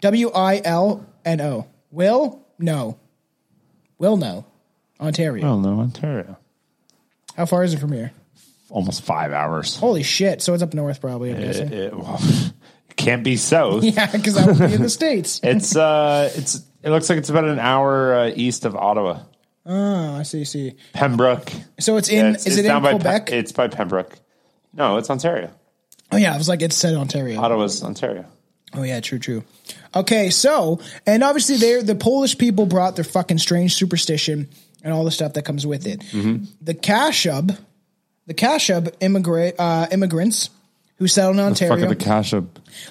W 0.00 0.30
I 0.34 0.60
L 0.64 1.06
N 1.24 1.40
O. 1.40 1.66
Will 1.90 2.44
no, 2.58 2.98
Wilno, 4.00 4.44
Ontario. 4.98 5.46
Oh 5.46 5.60
no, 5.60 5.80
Ontario. 5.80 6.38
How 7.36 7.46
far 7.46 7.62
is 7.62 7.74
it 7.74 7.78
from 7.78 7.92
here? 7.92 8.12
Almost 8.70 9.02
five 9.02 9.32
hours. 9.32 9.76
Holy 9.76 10.02
shit! 10.02 10.40
So 10.42 10.54
it's 10.54 10.62
up 10.62 10.72
north, 10.74 11.00
probably. 11.00 11.32
I'm 11.34 11.40
guessing. 11.40 11.72
It, 11.72 11.78
it- 11.92 11.96
well, 11.98 12.18
it 12.22 12.52
can't 12.96 13.24
be 13.24 13.36
south. 13.36 13.82
Yeah, 13.84 14.06
because 14.10 14.36
I 14.36 14.46
would 14.46 14.58
be 14.58 14.74
in 14.74 14.82
the 14.82 14.88
states. 15.00 15.40
It's 15.42 15.74
uh, 15.76 16.30
it's 16.34 16.62
it 16.82 16.90
looks 16.90 17.08
like 17.10 17.18
it's 17.18 17.30
about 17.30 17.44
an 17.44 17.58
hour 17.58 18.14
uh, 18.14 18.32
east 18.34 18.64
of 18.64 18.74
Ottawa, 18.76 19.20
Oh, 19.66 20.16
I 20.16 20.22
see. 20.22 20.44
See. 20.44 20.74
Pembroke. 20.94 21.52
So 21.80 21.96
it's 21.96 22.08
in. 22.08 22.16
Yeah, 22.24 22.30
it's- 22.30 22.46
is 22.46 22.52
it's 22.52 22.56
it 22.58 22.64
in 22.66 22.66
down 22.70 22.82
by 22.82 22.92
Pe- 22.92 22.98
Quebec? 22.98 23.32
it's 23.32 23.52
by 23.52 23.68
Pembroke. 23.68 24.18
No, 24.72 24.96
it's 24.98 25.10
Ontario. 25.10 25.50
oh 26.12 26.16
yeah, 26.16 26.32
I 26.32 26.36
was 26.38 26.48
like, 26.48 26.62
it 26.62 26.72
said 26.72 26.94
Ontario. 26.94 27.40
Ottawa's 27.40 27.82
Ontario. 27.82 28.24
Oh 28.72 28.84
yeah, 28.84 29.00
true, 29.00 29.18
true. 29.18 29.42
Okay, 29.96 30.30
so 30.30 30.78
and 31.06 31.24
obviously 31.24 31.56
they 31.56 31.82
the 31.82 31.96
Polish 31.96 32.38
people 32.38 32.66
brought 32.66 32.94
their 32.94 33.04
fucking 33.04 33.38
strange 33.38 33.74
superstition 33.74 34.48
and 34.84 34.92
all 34.92 35.04
the 35.04 35.10
stuff 35.10 35.32
that 35.34 35.42
comes 35.44 35.66
with 35.66 35.86
it. 35.88 36.00
Mm-hmm. 36.12 36.44
The 36.62 36.74
Kashub, 36.74 37.58
the 38.30 38.34
Kashub 38.34 38.94
immigrant 39.00 39.56
uh, 39.58 39.88
immigrants 39.90 40.50
who 40.98 41.08
settled 41.08 41.34
in 41.36 41.42
Ontario, 41.42 41.88
the 41.88 41.96
cash 41.96 42.32
up. 42.32 42.44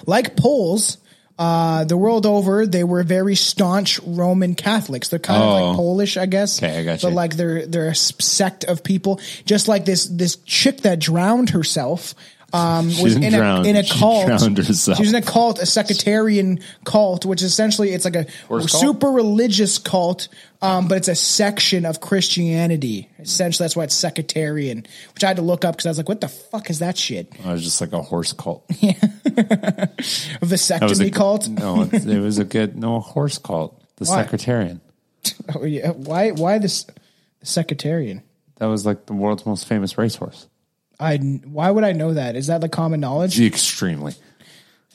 like 0.06 0.36
Poles. 0.36 0.98
Uh, 1.38 1.84
the 1.84 1.96
world 1.96 2.26
over, 2.26 2.66
they 2.66 2.84
were 2.84 3.02
very 3.02 3.34
staunch 3.34 3.98
Roman 4.00 4.54
Catholics. 4.54 5.08
They're 5.08 5.18
kind 5.18 5.42
of 5.42 5.48
Oh. 5.48 5.66
like 5.68 5.76
Polish, 5.76 6.18
I 6.18 6.26
guess. 6.26 6.62
Okay, 6.62 6.80
I 6.80 6.84
got 6.84 7.00
But 7.00 7.08
you. 7.08 7.14
like 7.14 7.36
they're 7.36 7.64
they're 7.64 7.88
a 7.88 7.94
sect 7.94 8.64
of 8.64 8.82
people, 8.84 9.18
just 9.46 9.66
like 9.66 9.86
this 9.86 10.04
this 10.04 10.36
chick 10.44 10.82
that 10.82 10.98
drowned 10.98 11.48
herself. 11.48 12.14
Um, 12.52 12.86
was 13.00 13.14
in 13.16 13.32
a 13.34 13.62
in 13.62 13.76
a 13.76 13.82
She 13.84 13.98
cult. 13.98 14.26
drowned 14.26 14.58
herself. 14.58 14.96
She 14.96 15.02
was 15.04 15.10
in 15.12 15.22
a 15.22 15.24
cult, 15.24 15.60
a 15.60 15.66
sectarian 15.66 16.58
cult, 16.84 17.24
which 17.24 17.42
essentially 17.42 17.90
it's 17.90 18.04
like 18.04 18.16
a 18.16 18.26
Horse 18.48 18.70
cult? 18.72 18.80
super 18.82 19.06
religious 19.08 19.78
cult, 19.78 20.26
um, 20.60 20.88
but 20.88 20.96
it's 20.98 21.06
a 21.08 21.14
section 21.14 21.86
of 21.86 22.00
Christianity. 22.00 23.08
Essentially, 23.20 23.64
that's 23.64 23.76
why 23.76 23.84
it's 23.84 23.94
sectarian. 23.94 24.84
Which 25.14 25.22
I 25.22 25.28
had 25.28 25.36
to 25.36 25.42
look 25.42 25.64
up 25.64 25.76
because 25.76 25.86
I 25.86 25.90
was 25.90 25.98
like, 25.98 26.08
"What 26.08 26.20
the 26.20 26.28
fuck 26.28 26.70
is 26.70 26.80
that 26.80 26.98
shit?" 26.98 27.32
I 27.44 27.52
was 27.52 27.62
just 27.62 27.80
like 27.80 27.92
a 27.92 28.02
horse 28.02 28.32
cult. 28.32 28.64
A 28.82 28.94
That 29.30 30.38
was 30.40 30.50
vasectomy 30.50 31.06
a 31.06 31.10
cult. 31.10 31.48
No, 31.48 31.82
it, 31.82 32.04
it 32.06 32.20
was 32.20 32.38
a 32.38 32.44
good 32.44 32.76
no 32.76 32.96
a 32.96 33.00
horse 33.00 33.38
cult. 33.38 33.80
The 33.96 34.06
Why? 34.06 34.22
Secretarian. 34.22 34.80
Oh, 35.54 35.64
yeah. 35.64 35.90
Why? 35.90 36.30
Why 36.30 36.58
this 36.58 36.86
sectarian? 37.42 38.22
That 38.56 38.66
was 38.66 38.84
like 38.86 39.06
the 39.06 39.12
world's 39.12 39.44
most 39.46 39.66
famous 39.66 39.96
racehorse. 39.98 40.46
I. 41.00 41.16
Why 41.16 41.70
would 41.70 41.84
I 41.84 41.92
know 41.92 42.14
that? 42.14 42.36
Is 42.36 42.48
that 42.48 42.60
the 42.60 42.68
common 42.68 43.00
knowledge? 43.00 43.40
Extremely. 43.40 44.14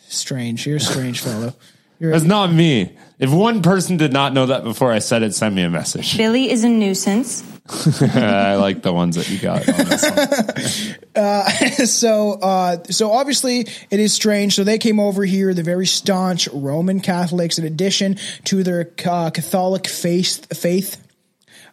Strange. 0.08 0.65
You're 0.65 0.78
a 0.78 0.82
strange 0.82 1.20
fellow. 1.24 1.54
You're 2.00 2.13
It's 2.13 2.26
not 2.26 2.52
me. 2.52 2.98
If 3.20 3.32
one 3.32 3.62
person 3.62 3.98
did 3.98 4.12
not 4.12 4.34
know 4.34 4.48
that 4.48 4.63
before 4.63 4.91
I 4.91 5.00
said 5.00 5.24
it, 5.24 5.34
send 5.34 5.56
me 5.56 5.63
a 5.63 5.70
message. 5.70 6.18
Billy 6.18 6.52
is 6.52 6.63
a 6.63 6.70
nuisance. 6.70 7.44
I 7.68 8.56
like 8.56 8.84
the 8.84 8.94
ones 8.94 9.15
that 9.15 9.28
you 9.30 9.39
got 9.39 9.68
on 9.68 9.86
this 9.86 10.96
one. 11.15 11.88
so 11.88 12.34
uh 12.34 12.84
so 12.91 13.12
obviously 13.12 13.62
it 13.89 14.00
is 14.00 14.13
strange 14.13 14.54
so 14.54 14.63
they 14.63 14.78
came 14.78 15.00
over 15.00 15.26
here 15.26 15.52
the 15.52 15.63
very 15.63 15.88
staunch 15.88 16.48
roman 16.50 17.00
catholics 17.00 17.58
in 17.58 17.65
addition 17.65 18.18
to 18.44 18.62
their 18.62 18.91
uh, 19.08 19.32
catholic 19.32 19.88
faith 19.88 20.56
faith 20.56 21.05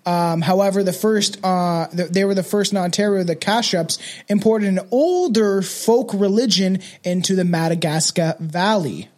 um, 0.07 0.41
however, 0.41 0.83
the 0.83 0.93
first 0.93 1.39
uh, 1.45 1.87
th- 1.89 2.11
they 2.11 2.25
were 2.25 2.35
the 2.35 2.43
first 2.43 2.73
in 2.73 2.79
Ontario. 2.79 3.23
The 3.25 3.37
Kashubs 3.37 3.99
imported 4.29 4.69
an 4.69 4.81
older 4.91 5.63
folk 5.63 6.13
religion 6.15 6.81
into 7.05 7.35
the 7.37 7.45
Madagascar 7.45 8.35
Valley. 8.41 9.09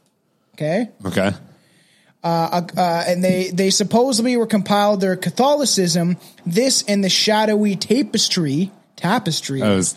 Okay, 0.54 0.90
Okay. 1.04 1.32
uh, 2.22 3.04
and 3.06 3.24
they 3.24 3.50
they 3.50 3.70
supposedly 3.70 4.36
were 4.36 4.46
compiled 4.46 5.00
their 5.00 5.16
Catholicism. 5.16 6.16
This 6.46 6.82
in 6.82 7.00
the 7.00 7.08
shadowy 7.08 7.76
tapestry 7.76 8.70
tapestry 8.96 9.60
was 9.60 9.94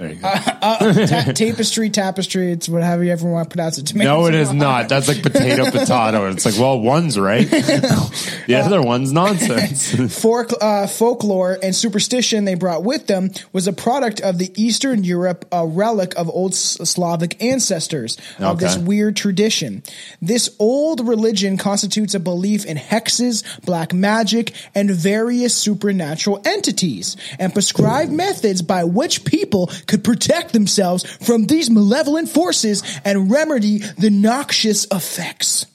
there 0.00 0.12
you 0.12 0.14
go. 0.14 0.30
Ta- 0.30 1.32
tapestry, 1.34 1.90
tapestry. 1.90 2.52
It's 2.52 2.70
whatever 2.70 3.04
you 3.04 3.12
ever 3.12 3.30
want 3.30 3.50
to 3.50 3.54
pronounce 3.54 3.76
it. 3.76 3.86
Tomatoes 3.86 4.08
no, 4.08 4.26
it 4.28 4.34
is 4.34 4.50
not. 4.50 4.88
That's 4.88 5.08
like 5.08 5.22
potato 5.22 5.64
potato. 5.70 6.26
It's 6.30 6.46
like, 6.46 6.56
well, 6.58 6.80
one's 6.80 7.18
right. 7.18 7.46
the 7.50 8.62
other 8.64 8.80
one's 8.80 9.12
nonsense. 9.12 9.94
Folk, 10.22 10.52
uh, 10.58 10.86
folklore 10.86 11.58
and 11.62 11.76
superstition 11.76 12.46
they 12.46 12.54
brought 12.54 12.82
with 12.82 13.08
them 13.08 13.28
was 13.52 13.66
a 13.66 13.74
product 13.74 14.22
of 14.22 14.38
the 14.38 14.50
Eastern 14.56 15.04
Europe, 15.04 15.44
a 15.52 15.66
relic 15.66 16.16
of 16.16 16.30
old 16.30 16.54
Slavic 16.54 17.42
ancestors 17.42 18.16
of 18.38 18.58
this 18.58 18.78
weird 18.78 19.16
tradition. 19.16 19.82
This 20.22 20.56
old 20.58 21.06
religion 21.06 21.58
constitutes 21.58 22.14
a 22.14 22.20
belief 22.20 22.64
in 22.64 22.78
hexes, 22.78 23.44
black 23.66 23.92
magic, 23.92 24.54
and 24.74 24.90
various 24.90 25.54
supernatural 25.54 26.40
entities, 26.46 27.18
and 27.38 27.52
prescribed 27.52 28.12
methods 28.12 28.62
by 28.62 28.84
which 28.84 29.26
people 29.26 29.66
could 29.90 30.02
protect 30.04 30.52
themselves 30.54 31.04
from 31.26 31.44
these 31.46 31.68
malevolent 31.68 32.28
forces 32.30 32.82
and 33.04 33.30
remedy 33.30 33.78
the 33.98 34.08
noxious 34.10 34.86
effects. 34.90 35.66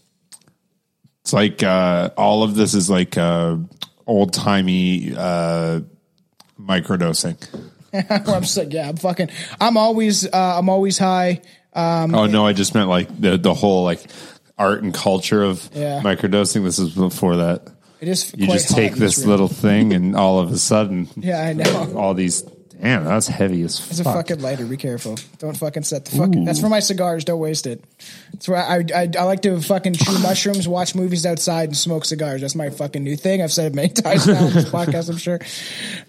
It's 1.21 1.33
like 1.33 1.61
uh, 1.63 2.09
all 2.17 2.41
of 2.43 2.55
this 2.55 2.73
is 2.73 2.89
like 2.89 3.17
uh, 3.17 3.57
old 4.07 4.33
timey 4.33 5.13
uh, 5.15 5.81
microdosing. 6.59 7.37
I'm 7.93 8.41
just 8.41 8.57
like, 8.57 8.73
yeah, 8.73 8.89
I'm 8.89 8.97
fucking. 8.97 9.29
I'm 9.59 9.77
always, 9.77 10.25
uh, 10.25 10.31
I'm 10.59 10.69
always 10.69 10.97
high. 10.97 11.41
Um, 11.73 12.13
oh 12.15 12.25
no, 12.25 12.45
I 12.45 12.53
just 12.53 12.73
meant 12.73 12.87
like 12.89 13.09
the 13.19 13.37
the 13.37 13.53
whole 13.53 13.83
like 13.83 14.01
art 14.57 14.81
and 14.83 14.93
culture 14.93 15.43
of 15.43 15.67
Yeah. 15.73 16.01
microdosing. 16.03 16.63
This 16.63 16.79
is 16.79 16.93
before 16.93 17.37
that. 17.37 17.67
it 17.99 18.07
is. 18.07 18.33
You 18.37 18.47
just 18.47 18.69
take 18.69 18.95
this 18.95 19.19
room. 19.19 19.29
little 19.29 19.47
thing, 19.49 19.93
and 19.93 20.15
all 20.15 20.39
of 20.39 20.51
a 20.51 20.57
sudden, 20.57 21.09
Yeah, 21.17 21.41
I 21.41 21.53
know. 21.53 21.93
all 21.97 22.13
these. 22.13 22.43
Damn, 22.81 23.05
that's 23.05 23.27
heavy 23.27 23.61
as 23.63 23.79
fuck. 23.79 23.91
It's 23.91 23.99
a 23.99 24.03
fucking 24.03 24.41
lighter. 24.41 24.65
Be 24.65 24.77
careful. 24.77 25.17
Don't 25.39 25.55
fucking 25.55 25.83
set 25.83 26.05
the 26.05 26.17
fucking. 26.17 26.45
That's 26.45 26.59
for 26.59 26.69
my 26.69 26.79
cigars. 26.79 27.23
Don't 27.23 27.39
waste 27.39 27.67
it. 27.67 27.83
That's 28.33 28.47
why 28.47 28.57
I, 28.61 28.83
I 28.93 29.09
I 29.17 29.23
like 29.23 29.41
to 29.43 29.59
fucking 29.61 29.93
chew 29.93 30.19
mushrooms, 30.21 30.67
watch 30.67 30.93
movies 30.93 31.25
outside, 31.25 31.69
and 31.69 31.77
smoke 31.77 32.05
cigars. 32.05 32.41
That's 32.41 32.55
my 32.55 32.69
fucking 32.69 33.03
new 33.03 33.15
thing. 33.15 33.41
I've 33.41 33.51
said 33.51 33.71
it 33.71 33.75
many 33.75 33.89
times 33.93 34.27
now 34.27 34.45
on 34.45 34.53
this 34.53 34.69
podcast. 34.69 35.09
I'm 35.09 35.17
sure. 35.17 35.39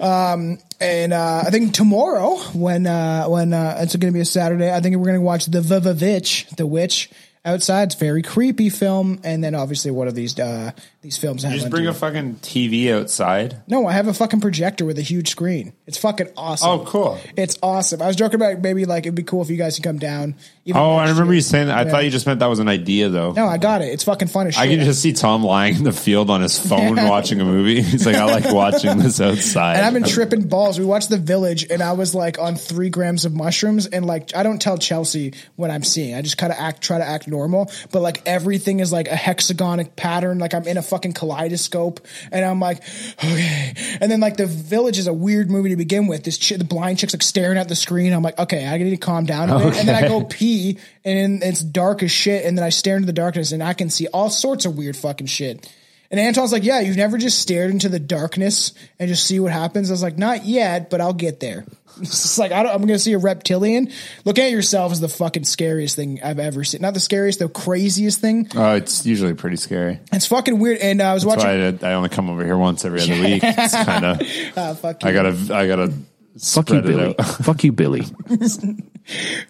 Um, 0.00 0.59
and 0.81 1.12
uh, 1.12 1.44
I 1.46 1.50
think 1.50 1.72
tomorrow, 1.72 2.37
when 2.52 2.87
uh, 2.87 3.26
when 3.26 3.52
uh, 3.52 3.79
it's 3.81 3.94
going 3.96 4.12
to 4.12 4.16
be 4.16 4.20
a 4.20 4.24
Saturday, 4.24 4.72
I 4.72 4.81
think 4.81 4.96
we're 4.96 5.07
going 5.07 5.14
to 5.14 5.20
watch 5.20 5.46
the 5.46 5.62
Witch, 6.00 6.46
the 6.57 6.66
Witch. 6.66 7.11
Outside, 7.46 7.85
it's 7.85 7.94
a 7.94 7.98
very 7.98 8.22
creepy 8.22 8.70
film, 8.70 9.20
and 9.22 9.42
then 9.42 9.54
obviously 9.54 9.92
one 9.92 10.09
of 10.09 10.16
these 10.16 10.37
uh, 10.38 10.72
these 11.00 11.16
films. 11.16 11.44
You 11.44 11.50
just 11.50 11.70
bring 11.70 11.87
a 11.87 11.94
fucking 11.94 12.40
TV 12.42 12.92
outside. 12.92 13.62
No, 13.68 13.87
I 13.87 13.92
have 13.92 14.09
a 14.09 14.12
fucking 14.12 14.40
projector 14.40 14.85
with 14.85 14.98
a 14.98 15.02
huge 15.02 15.30
screen. 15.30 15.72
It's 15.87 15.96
fucking 15.96 16.30
awesome. 16.37 16.68
Oh, 16.68 16.85
cool. 16.85 17.20
It's 17.37 17.56
awesome. 17.62 18.02
I 18.02 18.09
was 18.09 18.16
joking 18.16 18.35
about 18.35 18.61
maybe 18.61 18.85
like 18.85 19.04
it'd 19.06 19.14
be 19.14 19.22
cool 19.22 19.42
if 19.42 19.48
you 19.48 19.56
guys 19.56 19.76
could 19.76 19.85
come 19.85 20.00
down. 20.00 20.35
Even 20.66 20.81
Oh, 20.83 20.96
I 20.96 21.09
remember 21.09 21.26
year. 21.33 21.37
you 21.37 21.40
saying 21.40 21.68
that. 21.68 21.79
I 21.79 21.83
Yeah. 21.85 21.90
thought 21.90 22.05
you 22.05 22.11
just 22.11 22.26
meant 22.26 22.40
that 22.40 22.48
was 22.50 22.59
an 22.59 22.68
idea, 22.68 23.09
though. 23.09 23.33
No, 23.33 23.46
I 23.46 23.57
got 23.57 23.83
it. 23.83 23.87
It's 23.87 24.05
fucking 24.05 24.29
fun 24.29 24.48
as 24.48 24.55
shit. 24.55 24.62
I 24.62 24.66
can 24.66 24.81
just 24.85 25.00
see 25.00 25.12
Tom 25.12 25.44
lying 25.44 25.76
in 25.76 25.85
the 25.85 25.92
field 25.92 26.29
on 26.29 26.42
his 26.42 26.59
phone 26.68 26.96
watching 26.96 27.40
a 27.40 27.44
movie. 27.44 27.81
He's 27.83 28.05
like, 28.05 28.16
I 28.16 28.24
like 28.24 28.52
watching 28.52 28.98
this 28.98 29.20
outside. 29.20 29.76
and 29.76 29.87
I've 29.87 29.94
been 29.94 30.02
tripping 30.05 30.48
balls. 30.48 30.79
We 30.79 30.85
watched 30.85 31.09
The 31.09 31.18
Village, 31.18 31.66
and 31.70 31.83
I 31.83 31.92
was 31.92 32.14
like 32.14 32.38
on 32.38 32.57
three 32.57 32.90
grams 32.90 33.24
of 33.24 33.33
mushrooms, 33.33 33.87
and 33.87 34.05
like 34.05 34.35
I 34.37 34.42
don't 34.42 34.61
tell 34.61 34.76
Chelsea 34.76 35.35
what 35.55 35.70
I'm 35.70 35.85
seeing. 35.85 36.14
I 36.14 36.22
just 36.22 36.37
kind 36.37 36.52
of 36.52 36.59
act, 36.59 36.83
try 36.83 36.98
to 36.98 37.05
act 37.07 37.29
normal, 37.29 37.70
but 37.92 38.02
like 38.02 38.22
everything 38.26 38.81
is 38.81 38.92
like 38.92 39.07
a 39.09 39.14
hexagonic 39.14 39.94
pattern. 39.96 40.38
Like 40.38 40.52
I'm 40.52 40.66
in 40.66 40.76
a 40.79 40.83
fucking 40.83 41.12
kaleidoscope, 41.12 42.00
and 42.33 42.44
I'm 42.44 42.59
like, 42.61 42.83
okay. 43.22 43.72
And 44.00 44.11
then 44.11 44.20
like 44.20 44.37
The 44.37 44.46
Village 44.46 44.98
is 44.98 45.07
a 45.07 45.12
weird 45.12 45.50
movie 45.50 45.70
to 45.70 45.76
begin 45.76 46.07
with. 46.07 46.24
This 46.24 46.38
chick, 46.38 46.59
the 46.59 46.64
blind 46.64 46.98
chick's 46.98 47.14
like 47.14 47.22
staring 47.22 47.59
at 47.59 47.68
the 47.68 47.76
screen. 47.76 48.12
I'm 48.12 48.22
like, 48.22 48.38
okay, 48.38 48.66
I 48.66 48.76
need 48.79 48.90
to 48.90 48.96
calm 48.96 49.26
down 49.26 49.48
a 49.50 49.59
bit. 49.59 49.76
And 49.79 49.88
then 49.88 49.94
I 50.05 50.09
go 50.09 50.24
pee, 50.24 50.56
and 51.05 51.42
it's 51.42 51.62
dark 51.62 52.03
as 52.03 52.11
shit. 52.11 52.45
And 52.45 52.57
then 52.57 52.64
I 52.64 52.71
stare 52.71 52.97
into 52.97 53.07
the 53.07 53.12
darkness, 53.12 53.53
and 53.53 53.62
I 53.62 53.73
can 53.75 53.90
see 53.90 54.07
all 54.09 54.31
sorts 54.31 54.64
of 54.64 54.77
weird 54.77 54.97
fucking 54.97 55.27
shit. 55.29 55.73
And 56.11 56.21
Anton's 56.21 56.53
like, 56.53 56.62
yeah, 56.64 56.81
you've 56.81 56.97
never 56.97 57.19
just 57.19 57.40
stared 57.40 57.71
into 57.71 57.88
the 57.88 57.99
darkness 57.99 58.73
and 59.01 59.09
just 59.09 59.27
see 59.27 59.40
what 59.40 59.51
happens. 59.51 59.90
I 59.90 59.92
was 59.92 60.03
like, 60.05 60.16
not 60.16 60.45
yet, 60.45 60.88
but 60.88 61.01
I'll 61.01 61.12
get 61.12 61.40
there. 61.40 61.64
It's 61.99 62.37
like 62.37 62.53
I 62.53 62.62
don't, 62.62 62.73
I'm 62.73 62.83
going 62.83 62.88
to 62.88 62.99
see 62.99 63.14
a 63.14 63.19
reptilian. 63.19 63.90
Look 64.27 64.38
at 64.38 64.51
yourself 64.51 64.92
as 64.92 65.01
the 65.01 65.09
fucking 65.09 65.45
scariest 65.45 65.97
thing 65.97 66.21
I've 66.23 66.38
ever 66.38 66.62
seen. 66.62 66.83
Not 66.83 66.92
the 66.92 67.01
scariest, 67.01 67.38
the 67.38 67.49
craziest 67.49 68.21
thing. 68.21 68.49
Oh, 68.55 68.75
it's 68.75 69.07
usually 69.07 69.33
pretty 69.33 69.57
scary. 69.57 70.01
It's 70.12 70.27
fucking 70.27 70.59
weird. 70.59 70.77
And 70.77 71.01
uh, 71.01 71.05
I 71.07 71.14
was 71.14 71.25
That's 71.25 71.42
watching. 71.42 71.79
why 71.79 71.88
I, 71.88 71.92
I 71.92 71.95
only 71.95 72.11
come 72.11 72.29
over 72.29 72.45
here 72.45 72.59
once 72.59 72.85
every 72.85 73.01
other 73.01 73.19
week. 73.19 73.40
It's 73.42 73.75
kind 73.75 74.05
of. 74.05 74.21
Ah, 74.59 74.75
fuck 74.75 75.05
I 75.05 75.12
gotta. 75.12 75.55
I 75.55 75.66
gotta. 75.66 75.95
Fuck 76.38 76.69
you, 76.69 76.83
Billy. 76.83 77.14
Fuck 77.42 77.64
you, 77.64 77.73
Billy. 77.73 78.05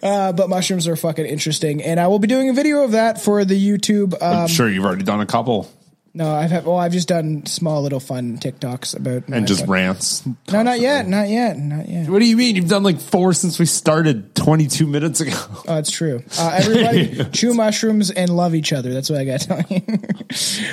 Uh, 0.02 0.32
but 0.32 0.48
mushrooms 0.48 0.86
are 0.86 0.96
fucking 0.96 1.26
interesting, 1.26 1.82
and 1.82 1.98
I 1.98 2.06
will 2.08 2.18
be 2.18 2.28
doing 2.28 2.48
a 2.48 2.52
video 2.52 2.84
of 2.84 2.92
that 2.92 3.20
for 3.20 3.44
the 3.44 3.54
YouTube. 3.54 4.14
Um, 4.14 4.42
I'm 4.42 4.48
sure 4.48 4.68
you've 4.68 4.84
already 4.84 5.04
done 5.04 5.20
a 5.20 5.26
couple 5.26 5.70
no, 6.16 6.34
I've 6.34 6.50
had, 6.50 6.64
well, 6.64 6.78
I've 6.78 6.92
just 6.92 7.08
done 7.08 7.44
small 7.44 7.82
little 7.82 8.00
fun 8.00 8.38
TikToks 8.38 8.96
about 8.96 9.28
my 9.28 9.36
and 9.36 9.46
just 9.46 9.60
fucking- 9.60 9.72
rants. 9.72 10.26
No, 10.50 10.62
not 10.62 10.80
yet, 10.80 11.06
not 11.06 11.28
yet, 11.28 11.58
not 11.58 11.86
yet. 11.86 12.08
What 12.08 12.20
do 12.20 12.24
you 12.24 12.38
mean? 12.38 12.56
You've 12.56 12.68
done 12.68 12.82
like 12.82 12.98
four 13.00 13.34
since 13.34 13.58
we 13.58 13.66
started 13.66 14.34
22 14.34 14.86
minutes 14.86 15.20
ago. 15.20 15.36
Oh, 15.68 15.76
it's 15.76 15.90
true. 15.90 16.22
Uh, 16.38 16.54
everybody 16.54 17.24
chew 17.32 17.52
mushrooms 17.52 18.10
and 18.10 18.30
love 18.30 18.54
each 18.54 18.72
other. 18.72 18.94
That's 18.94 19.10
what 19.10 19.20
I 19.20 19.24
got 19.26 19.40
to 19.40 19.46
tell 19.46 19.64
you. 19.68 19.82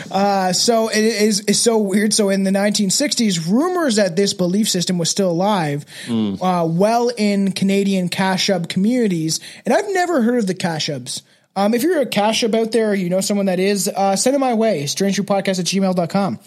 uh, 0.12 0.54
so 0.54 0.88
it 0.88 1.04
is 1.04 1.42
it's 1.48 1.60
so 1.60 1.78
weird. 1.78 2.14
So 2.14 2.30
in 2.30 2.44
the 2.44 2.52
1960s, 2.52 3.50
rumors 3.52 3.98
that 3.98 4.16
this 4.16 4.34
belief 4.34 4.70
system 4.70 4.98
was 4.98 5.10
still 5.10 5.30
alive, 5.30 5.86
uh, 6.10 6.66
well 6.70 7.10
in 7.18 7.52
Canadian 7.52 8.08
Kashub 8.08 8.70
communities, 8.70 9.42
and 9.66 9.74
I've 9.74 9.90
never 9.90 10.22
heard 10.22 10.40
of 10.40 10.48
the 10.48 10.56
Kashubs. 10.56 11.22
Um, 11.56 11.74
if 11.74 11.84
you're 11.84 12.02
a 12.02 12.06
Kashub 12.06 12.56
out 12.56 12.72
there, 12.72 12.92
or 12.92 12.96
you 12.96 13.10
know 13.10 13.22
someone 13.22 13.46
that 13.46 13.60
is, 13.60 13.88
uh, 13.88 14.16
send 14.16 14.36
it 14.36 14.40
my 14.40 14.54
way. 14.54 14.84
Strangerpodcast 14.84 15.60
at 15.60 15.66
gmail.com. 15.66 16.40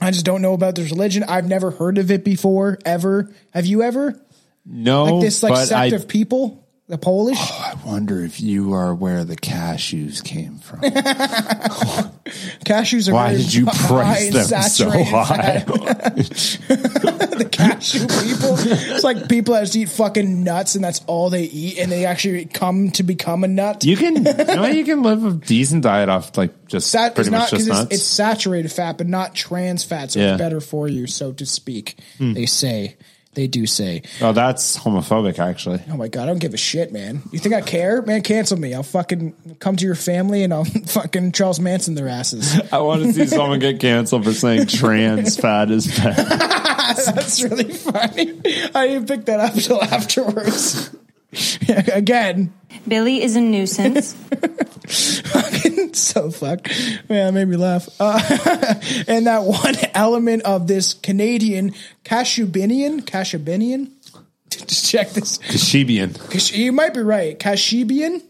I 0.00 0.10
just 0.10 0.24
don't 0.24 0.42
know 0.42 0.54
about 0.54 0.74
this 0.74 0.90
religion. 0.90 1.24
I've 1.24 1.48
never 1.48 1.70
heard 1.70 1.98
of 1.98 2.10
it 2.10 2.24
before, 2.24 2.78
ever. 2.84 3.32
Have 3.52 3.66
you 3.66 3.82
ever? 3.82 4.20
No, 4.64 5.04
Like 5.04 5.22
this 5.22 5.42
like 5.42 5.56
sect 5.66 5.92
I, 5.92 5.96
of 5.96 6.08
people? 6.08 6.67
The 6.88 6.96
Polish? 6.96 7.36
Oh, 7.38 7.72
I 7.74 7.86
wonder 7.86 8.24
if 8.24 8.40
you 8.40 8.72
are 8.72 8.94
where 8.94 9.22
the 9.22 9.36
cashews 9.36 10.24
came 10.24 10.56
from. 10.56 10.80
Cashews 12.64 13.10
are 13.10 13.12
Why 13.12 13.34
did 13.34 13.52
you 13.52 13.66
price 13.66 14.32
them 14.32 14.62
so 14.62 14.88
high? 14.88 15.58
the 15.66 17.46
cashew 17.52 18.00
people. 18.00 18.56
It's 18.58 19.04
like 19.04 19.28
people 19.28 19.52
that 19.52 19.60
just 19.60 19.76
eat 19.76 19.90
fucking 19.90 20.42
nuts 20.42 20.76
and 20.76 20.84
that's 20.84 21.02
all 21.06 21.28
they 21.28 21.42
eat, 21.42 21.78
and 21.78 21.92
they 21.92 22.06
actually 22.06 22.46
come 22.46 22.90
to 22.92 23.02
become 23.02 23.44
a 23.44 23.48
nut. 23.48 23.84
You 23.84 23.96
can, 23.98 24.24
you, 24.24 24.32
know, 24.32 24.66
you 24.66 24.84
can 24.86 25.02
live 25.02 25.26
a 25.26 25.32
decent 25.32 25.82
diet 25.82 26.08
off 26.08 26.38
like 26.38 26.68
just 26.68 26.90
Sat, 26.90 27.14
pretty 27.14 27.28
not 27.28 27.40
much 27.40 27.50
just 27.50 27.68
nuts. 27.68 27.82
it's, 27.90 27.96
it's 27.96 28.04
saturated 28.04 28.72
fat, 28.72 28.96
but 28.96 29.06
not 29.06 29.34
trans 29.34 29.84
fat, 29.84 30.12
so 30.12 30.20
Yeah. 30.20 30.32
It's 30.32 30.38
better 30.38 30.60
for 30.62 30.88
you, 30.88 31.06
so 31.06 31.32
to 31.32 31.44
speak. 31.44 31.98
Hmm. 32.16 32.32
They 32.32 32.46
say. 32.46 32.96
They 33.38 33.46
do 33.46 33.66
say. 33.66 34.02
oh, 34.20 34.32
that's 34.32 34.76
homophobic, 34.76 35.38
actually. 35.38 35.80
Oh 35.88 35.96
my 35.96 36.08
god, 36.08 36.24
I 36.24 36.26
don't 36.26 36.40
give 36.40 36.54
a 36.54 36.56
shit, 36.56 36.92
man. 36.92 37.22
You 37.30 37.38
think 37.38 37.54
I 37.54 37.60
care? 37.60 38.02
Man, 38.02 38.22
cancel 38.22 38.58
me. 38.58 38.74
I'll 38.74 38.82
fucking 38.82 39.56
come 39.60 39.76
to 39.76 39.86
your 39.86 39.94
family 39.94 40.42
and 40.42 40.52
I'll 40.52 40.64
fucking 40.86 41.30
Charles 41.30 41.60
Manson 41.60 41.94
their 41.94 42.08
asses. 42.08 42.60
I 42.72 42.78
want 42.78 43.04
to 43.04 43.12
see 43.12 43.28
someone 43.28 43.60
get 43.60 43.78
canceled 43.78 44.24
for 44.24 44.32
saying 44.32 44.66
trans 44.66 45.36
fat 45.36 45.70
is 45.70 45.86
bad. 45.86 46.16
That's 47.14 47.40
really 47.44 47.72
funny. 47.72 48.40
I 48.74 48.88
didn't 48.88 49.06
pick 49.06 49.26
that 49.26 49.38
up 49.38 49.54
until 49.54 49.80
afterwards. 49.80 50.90
Again, 51.92 52.52
Billy 52.86 53.22
is 53.22 53.36
a 53.36 53.40
nuisance. 53.40 54.14
fucking 55.28 55.94
so 55.94 56.30
fucked. 56.30 56.68
Man, 57.08 57.28
it 57.28 57.32
made 57.32 57.48
me 57.48 57.56
laugh. 57.56 57.88
Uh, 58.00 58.18
and 59.06 59.26
that 59.26 59.44
one 59.44 59.74
element 59.94 60.42
of 60.44 60.66
this 60.66 60.94
Canadian 60.94 61.74
Kashubinian, 62.04 63.02
Kashubinian. 63.02 63.90
Just 64.50 64.90
check 64.90 65.10
this. 65.10 65.38
Kashibian. 65.38 66.30
Kash- 66.30 66.52
You 66.54 66.72
might 66.72 66.94
be 66.94 67.00
right. 67.00 67.38
Kashibian. 67.38 68.22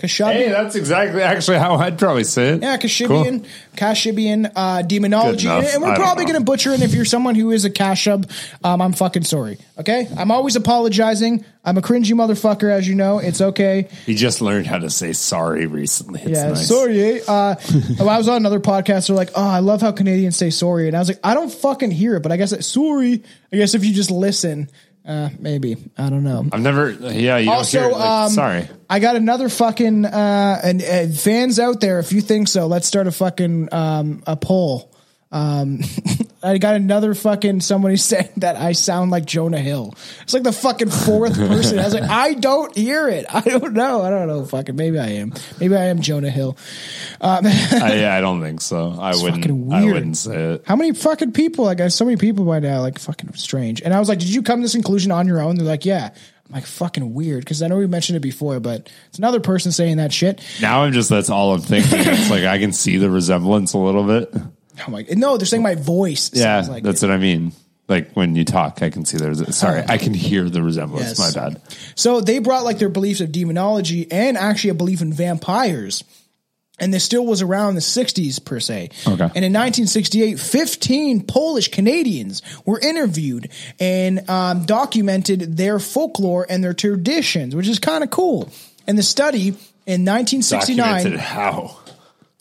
Kashabian. 0.00 0.32
Hey, 0.32 0.48
that's 0.48 0.74
exactly 0.74 1.22
actually 1.22 1.58
how 1.58 1.74
I'd 1.76 1.98
probably 1.98 2.24
say 2.24 2.50
it. 2.50 2.62
Yeah, 2.62 2.76
Kashibian, 2.76 3.46
Kashibian, 3.76 4.50
uh, 4.54 4.82
demonology, 4.82 5.48
and 5.48 5.82
we're 5.82 5.94
probably 5.94 6.24
going 6.24 6.38
to 6.38 6.44
butcher 6.44 6.70
it. 6.70 6.74
And 6.74 6.82
if 6.82 6.94
you're 6.94 7.04
someone 7.04 7.34
who 7.34 7.50
is 7.50 7.64
a 7.64 7.70
Kashub, 7.70 8.30
um, 8.64 8.80
I'm 8.82 8.92
fucking 8.92 9.24
sorry. 9.24 9.58
Okay, 9.78 10.08
I'm 10.16 10.30
always 10.30 10.56
apologizing. 10.56 11.44
I'm 11.64 11.76
a 11.76 11.82
cringy 11.82 12.12
motherfucker, 12.14 12.70
as 12.70 12.88
you 12.88 12.94
know. 12.94 13.18
It's 13.18 13.40
okay. 13.40 13.88
He 14.06 14.14
just 14.14 14.40
learned 14.40 14.66
how 14.66 14.78
to 14.78 14.88
say 14.90 15.12
sorry 15.12 15.66
recently. 15.66 16.20
It's 16.22 16.30
yeah, 16.30 16.48
nice. 16.48 16.66
sorry. 16.68 17.00
eh? 17.00 17.20
Uh, 17.28 17.54
I 18.00 18.02
was 18.18 18.28
on 18.28 18.36
another 18.36 18.60
podcast. 18.60 19.06
They're 19.08 19.16
like, 19.16 19.30
"Oh, 19.34 19.46
I 19.46 19.58
love 19.60 19.80
how 19.82 19.92
Canadians 19.92 20.36
say 20.36 20.50
sorry," 20.50 20.86
and 20.88 20.96
I 20.96 21.00
was 21.00 21.08
like, 21.08 21.20
"I 21.22 21.34
don't 21.34 21.52
fucking 21.52 21.90
hear 21.90 22.16
it," 22.16 22.22
but 22.22 22.32
I 22.32 22.36
guess 22.36 22.50
that 22.50 22.64
sorry. 22.64 23.22
I 23.52 23.56
guess 23.56 23.74
if 23.74 23.84
you 23.84 23.92
just 23.92 24.10
listen, 24.10 24.70
uh, 25.06 25.28
maybe 25.38 25.76
I 25.98 26.08
don't 26.08 26.24
know. 26.24 26.46
I've 26.52 26.60
never. 26.62 26.90
Yeah, 26.90 27.36
you 27.38 27.50
Also, 27.50 27.80
don't 27.80 27.90
hear. 27.90 27.96
It, 27.98 28.00
like, 28.00 28.10
um, 28.10 28.30
sorry. 28.30 28.68
I 28.90 28.98
got 28.98 29.14
another 29.14 29.48
fucking 29.48 30.04
uh, 30.04 30.60
and, 30.64 30.82
and 30.82 31.16
fans 31.16 31.60
out 31.60 31.80
there. 31.80 32.00
If 32.00 32.12
you 32.12 32.20
think 32.20 32.48
so, 32.48 32.66
let's 32.66 32.88
start 32.88 33.06
a 33.06 33.12
fucking 33.12 33.68
um, 33.72 34.24
a 34.26 34.36
poll. 34.36 34.92
Um, 35.30 35.78
I 36.42 36.58
got 36.58 36.74
another 36.74 37.14
fucking 37.14 37.60
somebody 37.60 37.96
saying 37.98 38.30
that 38.38 38.56
I 38.56 38.72
sound 38.72 39.12
like 39.12 39.26
Jonah 39.26 39.60
Hill. 39.60 39.94
It's 40.22 40.34
like 40.34 40.42
the 40.42 40.50
fucking 40.50 40.90
fourth 40.90 41.36
person. 41.36 41.78
I 41.78 41.84
was 41.84 41.94
like, 41.94 42.10
I 42.10 42.34
don't 42.34 42.76
hear 42.76 43.08
it. 43.08 43.26
I 43.32 43.42
don't 43.42 43.74
know. 43.74 44.02
I 44.02 44.10
don't 44.10 44.26
know. 44.26 44.44
Fucking 44.44 44.74
maybe 44.74 44.98
I 44.98 45.06
am. 45.06 45.34
Maybe 45.60 45.76
I 45.76 45.84
am 45.84 46.00
Jonah 46.00 46.30
Hill. 46.30 46.56
Um, 47.20 47.46
I, 47.46 47.94
yeah, 48.00 48.16
I 48.16 48.20
don't 48.20 48.40
think 48.40 48.60
so. 48.60 48.96
I 48.98 49.14
wouldn't. 49.14 49.44
fucking 49.44 49.72
I 49.72 49.84
wouldn't 49.84 50.16
say 50.16 50.54
it. 50.54 50.64
How 50.66 50.74
many 50.74 50.94
fucking 50.94 51.30
people? 51.30 51.64
Like, 51.64 51.78
I 51.78 51.84
have 51.84 51.92
so 51.92 52.04
many 52.04 52.16
people 52.16 52.44
by 52.44 52.58
now. 52.58 52.80
Like, 52.80 52.98
fucking 52.98 53.34
strange. 53.34 53.82
And 53.82 53.94
I 53.94 54.00
was 54.00 54.08
like, 54.08 54.18
did 54.18 54.34
you 54.34 54.42
come 54.42 54.58
to 54.58 54.64
this 54.64 54.72
conclusion 54.72 55.12
on 55.12 55.28
your 55.28 55.40
own? 55.40 55.54
They're 55.54 55.64
like, 55.64 55.84
yeah. 55.84 56.12
I'm 56.50 56.54
like, 56.54 56.66
fucking 56.66 57.14
weird. 57.14 57.44
Because 57.44 57.62
I 57.62 57.68
know 57.68 57.76
we 57.76 57.86
mentioned 57.86 58.16
it 58.16 58.20
before, 58.20 58.58
but 58.58 58.90
it's 59.08 59.18
another 59.18 59.38
person 59.38 59.70
saying 59.70 59.98
that 59.98 60.12
shit. 60.12 60.42
Now 60.60 60.82
I'm 60.82 60.92
just. 60.92 61.08
That's 61.08 61.30
all 61.30 61.54
I'm 61.54 61.60
thinking. 61.60 62.00
It's 62.00 62.28
like 62.28 62.42
I 62.42 62.58
can 62.58 62.72
see 62.72 62.96
the 62.96 63.08
resemblance 63.08 63.72
a 63.72 63.78
little 63.78 64.04
bit. 64.04 64.34
Oh 64.34 64.90
my! 64.90 65.06
No, 65.10 65.36
they're 65.36 65.46
saying 65.46 65.62
my 65.62 65.76
voice. 65.76 66.32
Yeah, 66.34 66.66
like 66.68 66.82
that's 66.82 67.02
it. 67.02 67.06
what 67.06 67.14
I 67.14 67.18
mean. 67.18 67.52
Like 67.86 68.12
when 68.14 68.34
you 68.34 68.44
talk, 68.44 68.82
I 68.82 68.90
can 68.90 69.04
see 69.04 69.16
there's. 69.16 69.56
Sorry, 69.56 69.80
oh. 69.82 69.86
I 69.88 69.98
can 69.98 70.12
hear 70.12 70.50
the 70.50 70.62
resemblance. 70.62 71.18
Yes. 71.18 71.36
My 71.36 71.40
bad. 71.40 71.62
So 71.94 72.20
they 72.20 72.40
brought 72.40 72.64
like 72.64 72.78
their 72.78 72.88
beliefs 72.88 73.20
of 73.20 73.30
demonology 73.30 74.10
and 74.10 74.36
actually 74.36 74.70
a 74.70 74.74
belief 74.74 75.02
in 75.02 75.12
vampires. 75.12 76.02
And 76.80 76.92
this 76.92 77.04
still 77.04 77.24
was 77.26 77.42
around 77.42 77.74
the 77.74 77.80
60s 77.80 78.44
per 78.44 78.58
se. 78.58 78.90
Okay. 79.06 79.22
And 79.22 79.44
in 79.44 79.52
1968, 79.52 80.40
15 80.40 81.26
Polish 81.26 81.68
Canadians 81.68 82.42
were 82.64 82.80
interviewed 82.80 83.50
and 83.78 84.28
um, 84.28 84.64
documented 84.64 85.56
their 85.56 85.78
folklore 85.78 86.46
and 86.48 86.64
their 86.64 86.74
traditions, 86.74 87.54
which 87.54 87.68
is 87.68 87.78
kind 87.78 88.02
of 88.02 88.10
cool. 88.10 88.50
And 88.86 88.98
the 88.98 89.02
study 89.02 89.48
in 89.86 90.04
1969 90.04 90.76
Documented 90.78 91.20
how? 91.20 91.76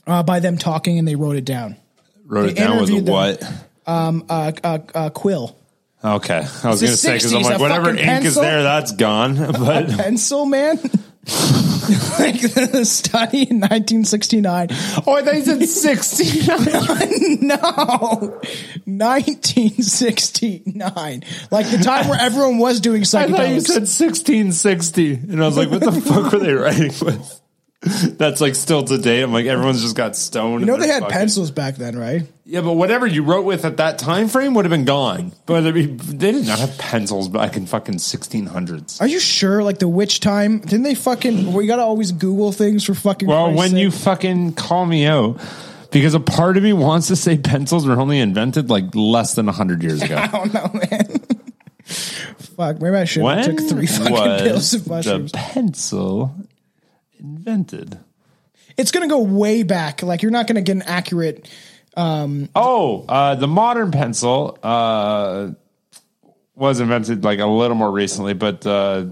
uh, 0.07 0.23
by 0.23 0.39
them 0.39 0.57
talking 0.57 0.97
and 0.97 1.07
they 1.07 1.15
wrote 1.15 1.35
it 1.35 1.45
down. 1.45 1.75
Wrote 2.25 2.43
They 2.43 2.51
it 2.51 2.55
down 2.57 2.79
with 2.79 2.89
a 2.89 3.01
them. 3.01 3.05
what? 3.05 3.43
Uh, 3.85 4.21
uh, 4.63 4.79
uh, 4.93 5.09
quill. 5.09 5.55
Okay. 6.03 6.45
I 6.63 6.69
was 6.69 6.81
going 6.81 6.91
to 6.91 6.97
say, 6.97 7.15
because 7.15 7.33
I'm 7.33 7.41
like, 7.41 7.59
whatever 7.59 7.89
ink 7.89 8.23
is 8.23 8.35
there, 8.35 8.63
that's 8.63 8.93
gone. 8.93 9.35
But 9.51 9.89
Pencil 9.89 10.45
man. 10.45 10.79
like 12.19 12.41
the 12.41 12.83
study 12.85 13.43
in 13.43 13.59
1969. 13.59 14.67
oh, 15.07 15.21
they 15.21 15.41
said 15.41 15.63
69. 15.63 16.57
no, 17.47 17.57
1969. 18.85 21.23
Like 21.51 21.69
the 21.69 21.77
time 21.83 22.07
where 22.07 22.19
everyone 22.19 22.57
was 22.59 22.79
doing 22.79 23.01
I 23.01 23.27
thought 23.27 23.49
you 23.49 23.59
said 23.61 23.87
1660. 23.87 25.13
And 25.13 25.41
I 25.41 25.45
was 25.45 25.57
like, 25.57 25.69
what 25.69 25.81
the 25.81 25.91
fuck 25.91 26.31
were 26.31 26.39
they 26.39 26.53
writing 26.53 26.93
with? 27.01 27.38
That's 28.17 28.41
like 28.41 28.55
still 28.55 28.83
today. 28.83 29.21
I'm 29.21 29.31
like, 29.31 29.45
everyone's 29.45 29.81
just 29.81 29.95
got 29.95 30.15
stoned. 30.17 30.59
you 30.61 30.65
know 30.67 30.75
they 30.75 30.87
had 30.89 31.01
fucking- 31.03 31.17
pencils 31.17 31.49
back 31.49 31.75
then, 31.75 31.97
right? 31.97 32.23
Yeah, 32.43 32.61
but 32.61 32.73
whatever 32.73 33.05
you 33.07 33.23
wrote 33.23 33.45
with 33.45 33.63
at 33.63 33.77
that 33.77 33.99
time 33.99 34.27
frame 34.27 34.53
would 34.55 34.65
have 34.65 34.71
been 34.71 34.83
gone. 34.83 35.31
But 35.45 35.65
I 35.67 35.71
mean, 35.71 35.97
they 35.97 36.31
did 36.31 36.45
not 36.47 36.59
have 36.59 36.77
pencils 36.79 37.29
back 37.29 37.55
in 37.55 37.67
fucking 37.67 37.95
1600s. 37.95 38.99
Are 38.99 39.07
you 39.07 39.19
sure? 39.19 39.63
Like 39.63 39.77
the 39.79 39.87
witch 39.87 40.19
time? 40.19 40.59
Didn't 40.59 40.81
they 40.81 40.95
fucking? 40.95 41.53
We 41.53 41.67
gotta 41.67 41.83
always 41.83 42.11
Google 42.11 42.51
things 42.51 42.83
for 42.83 42.95
fucking. 42.95 43.27
Well, 43.29 43.45
Christ's 43.45 43.57
when 43.59 43.69
sake. 43.71 43.79
you 43.79 43.91
fucking 43.91 44.53
call 44.53 44.85
me 44.85 45.05
out, 45.05 45.39
because 45.91 46.15
a 46.15 46.19
part 46.19 46.57
of 46.57 46.63
me 46.63 46.73
wants 46.73 47.07
to 47.07 47.15
say 47.15 47.37
pencils 47.37 47.85
were 47.87 47.97
only 47.99 48.19
invented 48.19 48.69
like 48.69 48.93
less 48.95 49.35
than 49.35 49.45
100 49.45 49.83
years 49.83 50.01
ago. 50.01 50.15
I 50.17 50.27
don't 50.27 50.53
know, 50.53 50.69
man. 50.73 51.17
Fuck, 51.85 52.81
maybe 52.81 52.95
I 52.97 53.05
should 53.05 53.23
have 53.23 53.45
when 53.47 53.55
took 53.55 53.69
three 53.69 53.87
fucking 53.87 54.11
was 54.11 54.41
pills 54.41 54.73
of 54.73 54.87
mushrooms. 54.87 55.31
the 55.31 55.37
pencil 55.37 56.35
invented? 57.19 57.99
It's 58.77 58.91
gonna 58.91 59.07
go 59.07 59.19
way 59.19 59.63
back. 59.63 60.01
Like 60.03 60.21
you're 60.21 60.31
not 60.31 60.47
gonna 60.47 60.61
get 60.61 60.75
an 60.75 60.81
accurate. 60.83 61.49
Um, 61.97 62.49
oh, 62.55 63.05
uh, 63.09 63.35
the 63.35 63.47
modern 63.47 63.91
pencil 63.91 64.57
uh, 64.63 65.51
was 66.55 66.79
invented 66.79 67.23
like 67.23 67.39
a 67.39 67.45
little 67.45 67.75
more 67.75 67.91
recently, 67.91 68.33
but 68.33 68.65
uh, 68.65 69.07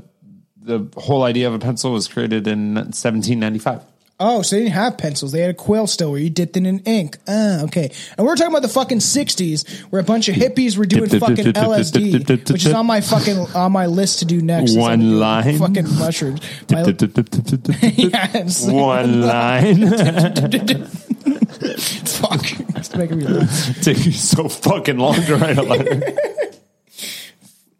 the 0.61 0.87
whole 0.95 1.23
idea 1.23 1.47
of 1.47 1.53
a 1.53 1.59
pencil 1.59 1.91
was 1.91 2.07
created 2.07 2.47
in 2.47 2.75
1795. 2.75 3.83
Oh, 4.19 4.41
so 4.41 4.55
they 4.55 4.63
didn't 4.63 4.73
have 4.73 4.97
pencils. 4.97 5.31
They 5.31 5.41
had 5.41 5.51
a 5.51 5.53
quill 5.53 5.85
still 5.85 6.09
where 6.09 6.19
you 6.19 6.31
dipped 6.31 6.57
it 6.57 6.65
in 6.65 6.79
ink. 6.79 7.17
Ah, 7.27 7.61
okay. 7.65 7.91
And 8.17 8.25
we're 8.25 8.35
talking 8.35 8.51
about 8.51 8.63
the 8.63 8.67
fucking 8.67 8.97
60s 8.97 9.81
where 9.91 10.01
a 10.01 10.03
bunch 10.03 10.27
of 10.27 10.35
hippies 10.35 10.75
were 10.75 10.87
doing 10.87 11.07
fucking 11.07 11.53
LSD, 11.53 12.51
which 12.51 12.65
is 12.65 12.73
on 12.73 12.87
my 12.87 13.01
fucking, 13.01 13.37
on 13.53 13.71
my 13.71 13.85
list 13.85 14.19
to 14.19 14.25
do 14.25 14.41
next. 14.41 14.75
One 14.75 15.19
line. 15.19 15.59
Fucking 15.59 15.95
mushrooms. 15.99 16.41
One 18.67 19.21
line. 19.21 19.87
fuck. 22.07 22.41
It's 22.75 22.95
making 22.95 23.17
me 23.19 23.27
laugh. 23.27 23.87
You 23.87 24.11
so 24.11 24.49
fucking 24.49 24.97
long 24.97 25.15
to 25.15 25.35
write 25.35 25.57
a 25.57 25.63
letter. 25.63 26.01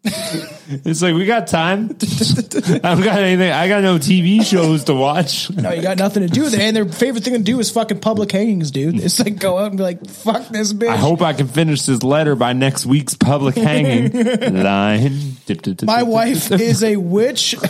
It's 0.04 1.02
like 1.02 1.14
we 1.14 1.26
got 1.26 1.46
time. 1.48 1.90
I 1.90 2.78
don't 2.78 3.02
got 3.02 3.18
anything. 3.18 3.50
I 3.50 3.68
got 3.68 3.82
no 3.82 3.96
TV 3.98 4.44
shows 4.44 4.84
to 4.84 4.94
watch. 4.94 5.50
No, 5.50 5.72
you 5.72 5.82
got 5.82 5.98
nothing 5.98 6.26
to 6.26 6.32
do 6.32 6.42
with 6.42 6.54
it. 6.54 6.60
And 6.60 6.76
their 6.76 6.86
favorite 6.86 7.24
thing 7.24 7.34
to 7.34 7.40
do 7.40 7.58
is 7.58 7.70
fucking 7.70 8.00
public 8.00 8.30
hangings, 8.30 8.70
dude. 8.70 9.00
It's 9.00 9.18
like 9.18 9.38
go 9.38 9.58
out 9.58 9.68
and 9.68 9.76
be 9.76 9.82
like, 9.82 10.06
fuck 10.06 10.48
this 10.48 10.72
bitch. 10.72 10.88
I 10.88 10.96
hope 10.96 11.20
I 11.22 11.32
can 11.32 11.48
finish 11.48 11.82
this 11.82 12.02
letter 12.02 12.36
by 12.36 12.52
next 12.52 12.86
week's 12.86 13.14
public 13.14 13.56
hanging 13.56 14.12
line. 14.62 15.36
Dip, 15.46 15.62
dip, 15.62 15.78
dip, 15.78 15.86
My 15.86 16.02
wife 16.04 16.50
is 16.52 16.82
a 16.84 16.96
witch. 16.96 17.54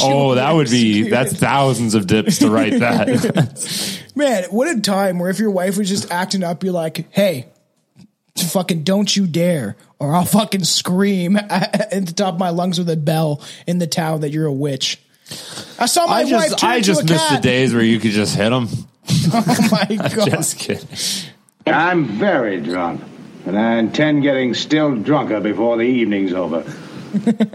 Oh, 0.00 0.34
that 0.34 0.52
would 0.52 0.70
be 0.70 1.08
that's 1.08 1.32
thousands 1.32 1.94
of 1.94 2.06
dips 2.06 2.38
to 2.38 2.50
write 2.50 2.78
that. 2.80 3.98
Man, 4.14 4.44
what 4.50 4.68
a 4.68 4.80
time 4.80 5.18
where 5.18 5.30
if 5.30 5.38
your 5.38 5.50
wife 5.50 5.76
was 5.76 5.88
just 5.88 6.10
acting 6.10 6.42
up, 6.42 6.62
you're 6.64 6.72
like, 6.72 7.06
hey, 7.12 7.48
fucking 8.46 8.82
don't 8.84 9.14
you 9.14 9.26
dare, 9.26 9.76
or 9.98 10.14
I'll 10.14 10.24
fucking 10.24 10.64
scream 10.64 11.36
at 11.50 11.90
the 11.90 12.12
top 12.14 12.34
of 12.34 12.40
my 12.40 12.50
lungs 12.50 12.78
with 12.78 12.90
a 12.90 12.96
bell 12.96 13.42
in 13.66 13.78
the 13.78 13.86
town 13.86 14.20
that 14.20 14.30
you're 14.30 14.46
a 14.46 14.52
witch. 14.52 15.00
I 15.78 15.86
saw 15.86 16.06
my 16.06 16.20
I 16.20 16.24
wife 16.24 16.28
just 16.30 16.58
turn 16.58 16.70
I 16.70 16.76
into 16.76 16.86
just 16.86 17.02
a 17.02 17.04
miss 17.12 17.28
the 17.30 17.38
days 17.40 17.74
where 17.74 17.82
you 17.82 17.98
could 18.00 18.12
just 18.12 18.34
hit 18.36 18.50
them. 18.50 18.68
Oh 19.32 19.68
my 19.70 19.96
god! 20.14 20.30
Just 20.30 20.58
kidding. 20.58 20.88
I'm 21.66 22.04
very 22.04 22.60
drunk, 22.60 23.02
and 23.46 23.58
I 23.58 23.76
intend 23.76 24.22
getting 24.22 24.54
still 24.54 24.94
drunker 24.96 25.40
before 25.40 25.76
the 25.76 25.84
evening's 25.84 26.32
over. 26.32 26.60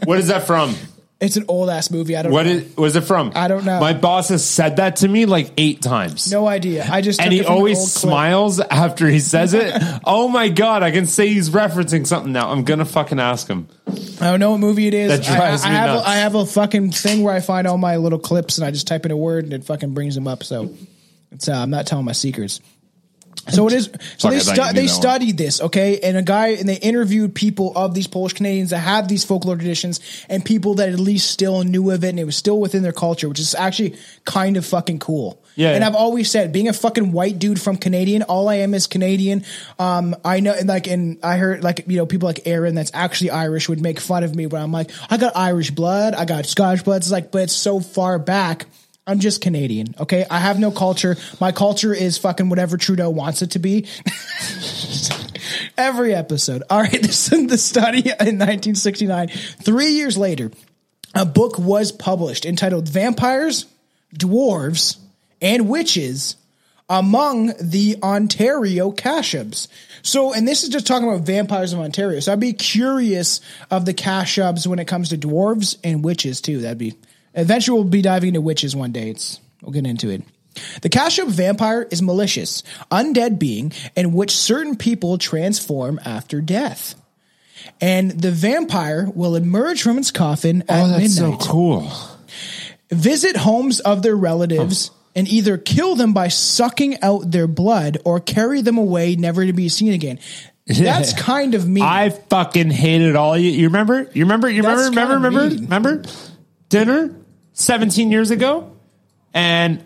What 0.05 0.17
is 0.19 0.27
that 0.27 0.47
from? 0.47 0.75
It's 1.23 1.37
an 1.37 1.45
old 1.47 1.69
ass 1.69 1.89
movie. 1.89 2.15
I 2.17 2.21
don't 2.23 2.31
What 2.31 2.45
know. 2.45 2.51
is, 2.51 2.77
was 2.77 2.95
it 2.95 3.01
from? 3.05 3.31
I 3.33 3.47
don't 3.47 3.63
know. 3.65 3.79
My 3.79 3.93
boss 3.93 4.29
has 4.29 4.43
said 4.45 4.75
that 4.75 4.97
to 4.97 5.07
me 5.07 5.25
like 5.25 5.51
eight 5.57 5.81
times. 5.81 6.31
no 6.31 6.47
idea. 6.47 6.85
I 6.89 7.01
just 7.01 7.21
and 7.21 7.31
he 7.31 7.43
always 7.45 7.77
old 7.79 7.89
clip. 7.89 8.01
smiles 8.11 8.59
after 8.59 9.07
he 9.07 9.19
says 9.19 9.53
it. 9.53 9.73
oh 10.05 10.27
my 10.27 10.49
god, 10.49 10.83
I 10.83 10.91
can 10.91 11.05
say 11.05 11.29
he's 11.29 11.49
referencing 11.49 12.05
something 12.05 12.31
now. 12.33 12.49
I'm 12.51 12.63
gonna 12.63 12.85
fucking 12.85 13.19
ask 13.19 13.47
him. 13.47 13.67
I 13.87 14.29
don't 14.31 14.39
know 14.39 14.51
what 14.51 14.59
movie 14.59 14.87
it 14.87 14.93
is. 14.93 15.09
That 15.09 15.23
drives 15.37 15.63
I, 15.63 15.67
I, 15.67 15.69
me 15.71 15.75
have 15.77 15.87
nuts. 15.95 16.05
A, 16.05 16.09
I 16.09 16.15
have 16.17 16.35
a 16.35 16.45
fucking 16.45 16.91
thing 16.91 17.23
where 17.23 17.33
I 17.33 17.39
find 17.39 17.67
all 17.67 17.77
my 17.77 17.97
little 17.97 18.19
clips 18.19 18.57
and 18.57 18.65
I 18.67 18.71
just 18.71 18.87
type 18.87 19.05
in 19.05 19.11
a 19.11 19.17
word 19.17 19.45
and 19.45 19.53
it 19.53 19.63
fucking 19.63 19.93
brings 19.93 20.15
them 20.15 20.27
up. 20.27 20.43
So 20.43 20.75
it's 21.31 21.47
uh, 21.47 21.53
I'm 21.53 21.69
not 21.69 21.87
telling 21.87 22.05
my 22.05 22.11
secrets. 22.11 22.59
So 23.49 23.67
it 23.67 23.73
is. 23.73 23.85
So 24.17 24.29
Fuck, 24.29 24.31
they 24.31 24.37
I 24.37 24.39
thought 24.39 24.57
you 24.57 24.63
stu- 24.65 24.73
they 24.73 24.87
studied 24.87 25.37
this, 25.37 25.61
okay, 25.61 25.99
and 25.99 26.15
a 26.15 26.21
guy 26.21 26.49
and 26.49 26.67
they 26.67 26.77
interviewed 26.77 27.35
people 27.35 27.73
of 27.75 27.93
these 27.93 28.07
Polish 28.07 28.33
Canadians 28.33 28.69
that 28.69 28.79
have 28.79 29.07
these 29.07 29.25
folklore 29.25 29.57
traditions 29.57 29.99
and 30.29 30.45
people 30.45 30.75
that 30.75 30.89
at 30.89 30.99
least 30.99 31.29
still 31.29 31.63
knew 31.63 31.91
of 31.91 32.03
it 32.03 32.09
and 32.09 32.19
it 32.19 32.23
was 32.23 32.37
still 32.37 32.59
within 32.59 32.83
their 32.83 32.93
culture, 32.93 33.27
which 33.27 33.39
is 33.39 33.53
actually 33.53 33.97
kind 34.23 34.55
of 34.55 34.65
fucking 34.65 34.99
cool. 34.99 35.39
Yeah. 35.55 35.75
and 35.75 35.83
I've 35.83 35.93
always 35.93 36.31
said, 36.31 36.51
being 36.51 36.67
a 36.67 36.73
fucking 36.73 37.11
white 37.11 37.37
dude 37.37 37.61
from 37.61 37.77
Canadian, 37.77 38.23
all 38.23 38.49
I 38.49 38.55
am 38.55 38.73
is 38.73 38.87
Canadian. 38.87 39.43
Um, 39.77 40.15
I 40.25 40.39
know, 40.39 40.53
and 40.53 40.67
like, 40.67 40.87
and 40.87 41.19
I 41.21 41.37
heard 41.37 41.63
like 41.63 41.83
you 41.87 41.97
know 41.97 42.05
people 42.05 42.27
like 42.27 42.47
Aaron 42.47 42.75
that's 42.75 42.91
actually 42.93 43.31
Irish 43.31 43.69
would 43.69 43.81
make 43.81 43.99
fun 43.99 44.23
of 44.23 44.35
me, 44.35 44.47
but 44.47 44.61
I'm 44.61 44.71
like, 44.71 44.89
I 45.09 45.17
got 45.17 45.35
Irish 45.35 45.71
blood, 45.71 46.15
I 46.15 46.25
got 46.25 46.45
Scottish 46.45 46.83
blood. 46.83 47.01
It's 47.01 47.11
like, 47.11 47.31
but 47.31 47.43
it's 47.43 47.53
so 47.53 47.79
far 47.81 48.17
back. 48.19 48.65
I'm 49.05 49.19
just 49.19 49.41
Canadian, 49.41 49.95
okay? 49.99 50.25
I 50.29 50.39
have 50.39 50.59
no 50.59 50.71
culture. 50.71 51.17
My 51.41 51.51
culture 51.51 51.93
is 51.93 52.17
fucking 52.17 52.49
whatever 52.49 52.77
Trudeau 52.77 53.09
wants 53.09 53.41
it 53.41 53.51
to 53.51 53.59
be. 53.59 53.87
Every 55.77 56.15
episode. 56.15 56.63
All 56.69 56.79
right, 56.79 56.91
this 57.01 57.31
is 57.31 57.47
the 57.47 57.57
study 57.57 57.99
in 57.99 58.39
1969. 58.39 59.27
Three 59.27 59.89
years 59.89 60.17
later, 60.17 60.51
a 61.13 61.25
book 61.25 61.59
was 61.59 61.91
published 61.91 62.45
entitled 62.45 62.87
Vampires, 62.87 63.65
Dwarves, 64.15 64.97
and 65.41 65.67
Witches 65.67 66.37
among 66.89 67.53
the 67.59 67.97
Ontario 68.03 68.91
Kashubs. 68.91 69.67
So, 70.01 70.33
and 70.33 70.47
this 70.47 70.63
is 70.63 70.69
just 70.69 70.85
talking 70.85 71.07
about 71.07 71.21
vampires 71.21 71.73
of 71.73 71.79
Ontario. 71.79 72.19
So 72.19 72.33
I'd 72.33 72.39
be 72.39 72.53
curious 72.53 73.41
of 73.71 73.85
the 73.85 73.93
Kashubs 73.93 74.67
when 74.67 74.79
it 74.79 74.85
comes 74.85 75.09
to 75.09 75.17
dwarves 75.17 75.77
and 75.83 76.03
witches 76.03 76.41
too. 76.41 76.59
That'd 76.59 76.77
be, 76.77 76.93
eventually 77.33 77.75
we'll 77.79 77.89
be 77.89 78.01
diving 78.01 78.29
into 78.29 78.41
witches 78.41 78.75
one 78.75 78.91
day. 78.91 79.09
It's, 79.09 79.39
we'll 79.61 79.71
get 79.71 79.85
into 79.85 80.09
it. 80.09 80.23
The 80.81 80.89
Kashub 80.89 81.29
vampire 81.29 81.87
is 81.89 82.01
malicious, 82.01 82.63
undead 82.91 83.39
being 83.39 83.71
in 83.95 84.13
which 84.13 84.35
certain 84.35 84.75
people 84.75 85.17
transform 85.17 85.99
after 86.05 86.41
death. 86.41 86.95
And 87.81 88.11
the 88.11 88.31
vampire 88.31 89.09
will 89.13 89.35
emerge 89.35 89.81
from 89.81 89.97
its 89.97 90.11
coffin 90.11 90.63
at 90.63 90.83
Oh, 90.83 90.87
that's 90.89 91.17
midnight 91.19 91.41
so 91.41 91.47
cool. 91.49 91.91
visit 92.91 93.37
homes 93.37 93.79
of 93.79 94.03
their 94.03 94.15
relatives 94.15 94.91
oh. 94.91 94.97
and 95.15 95.27
either 95.27 95.57
kill 95.57 95.95
them 95.95 96.13
by 96.13 96.27
sucking 96.27 97.01
out 97.01 97.31
their 97.31 97.47
blood 97.47 97.97
or 98.05 98.19
carry 98.19 98.61
them 98.61 98.77
away 98.77 99.15
never 99.15 99.45
to 99.45 99.53
be 99.53 99.69
seen 99.69 99.93
again. 99.93 100.19
That's 100.67 101.13
kind 101.13 101.55
of 101.55 101.67
mean. 101.67 101.83
I 101.83 102.09
fucking 102.09 102.69
hated 102.69 103.15
all 103.15 103.37
you. 103.37 103.49
You 103.51 103.67
remember? 103.67 104.09
You 104.13 104.23
remember? 104.25 104.49
You 104.49 104.61
remember? 104.61 104.83
Remember? 104.83 105.13
Remember? 105.15 105.55
Remember? 105.61 106.03
Dinner, 106.69 107.15
seventeen 107.53 108.11
years 108.11 108.31
ago, 108.31 108.71
and 109.33 109.83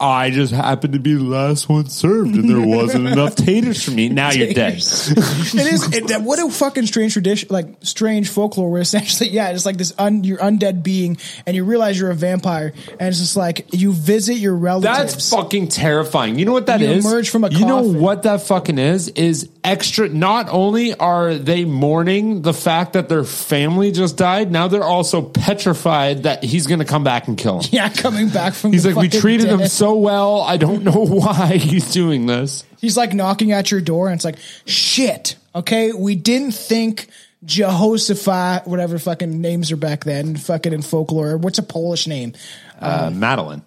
I 0.00 0.30
just 0.30 0.52
happened 0.52 0.94
to 0.94 0.98
be 0.98 1.14
the 1.14 1.22
last 1.22 1.68
one 1.68 1.86
served, 1.86 2.34
and 2.34 2.50
there 2.50 2.60
wasn't 2.76 3.06
enough 3.06 3.36
taters 3.36 3.82
for 3.84 3.92
me. 3.92 4.08
Now 4.08 4.32
you're 4.32 4.52
dead. 4.52 4.74
it 4.78 5.72
is 5.72 5.92
it, 5.94 6.20
what 6.20 6.40
a 6.40 6.50
fucking 6.50 6.86
strange 6.86 7.12
tradition, 7.12 7.48
like 7.50 7.66
strange 7.82 8.28
folklore. 8.28 8.70
Where 8.70 8.80
essentially, 8.80 9.30
yeah, 9.30 9.50
it's 9.50 9.64
like 9.64 9.76
this 9.76 9.94
un, 9.96 10.24
you're 10.24 10.38
undead 10.38 10.82
being, 10.82 11.16
and 11.46 11.54
you 11.54 11.64
realize 11.64 11.98
you're 11.98 12.10
a 12.10 12.14
vampire, 12.14 12.72
and 12.90 13.02
it's 13.08 13.20
just 13.20 13.36
like 13.36 13.72
you 13.72 13.92
visit 13.92 14.34
your 14.34 14.56
relatives. 14.56 15.14
That's 15.14 15.30
fucking 15.30 15.68
terrifying. 15.68 16.38
You 16.38 16.44
know 16.44 16.52
what 16.52 16.66
that 16.66 16.80
You 16.80 16.88
is? 16.88 17.06
emerge 17.06 17.30
from 17.30 17.44
a 17.44 17.48
You 17.48 17.64
know 17.64 17.82
what 17.82 18.24
that 18.24 18.42
fucking 18.42 18.78
is? 18.78 19.08
Is 19.08 19.48
extra. 19.64 20.08
Not 20.08 20.48
only 20.50 20.94
are 20.94 21.34
they 21.34 21.64
mourning 21.64 22.42
the 22.42 22.52
fact 22.52 22.92
that 22.92 23.08
their 23.08 23.24
family 23.24 23.90
just 23.90 24.16
died, 24.16 24.52
now 24.52 24.68
they're 24.68 24.84
also 24.84 25.22
petrified 25.22 26.24
that 26.24 26.44
he's 26.44 26.66
going 26.66 26.80
to 26.80 26.84
come 26.84 27.02
back 27.02 27.26
and 27.26 27.36
kill 27.36 27.60
him. 27.60 27.70
Yeah, 27.72 27.88
coming 27.88 28.28
back 28.28 28.52
from 28.54 28.72
He's 28.72 28.86
like, 28.86 28.96
we 28.96 29.08
treated 29.08 29.48
him 29.48 29.66
so 29.66 29.94
well. 29.96 30.42
I 30.42 30.56
don't 30.56 30.84
know 30.84 30.92
why 31.06 31.56
he's 31.56 31.90
doing 31.92 32.26
this. 32.26 32.64
He's 32.80 32.96
like 32.96 33.14
knocking 33.14 33.52
at 33.52 33.70
your 33.70 33.80
door, 33.80 34.08
and 34.08 34.14
it's 34.14 34.24
like, 34.24 34.38
shit. 34.66 35.36
Okay, 35.54 35.92
we 35.92 36.14
didn't 36.14 36.52
think 36.52 37.08
Jehoshaphat, 37.44 38.66
whatever 38.66 38.98
fucking 38.98 39.40
names 39.40 39.72
are 39.72 39.76
back 39.76 40.04
then, 40.04 40.36
fucking 40.36 40.72
in 40.72 40.82
folklore. 40.82 41.36
What's 41.36 41.58
a 41.58 41.62
Polish 41.62 42.06
name? 42.06 42.34
Uh, 42.80 43.10
Madeline. 43.12 43.62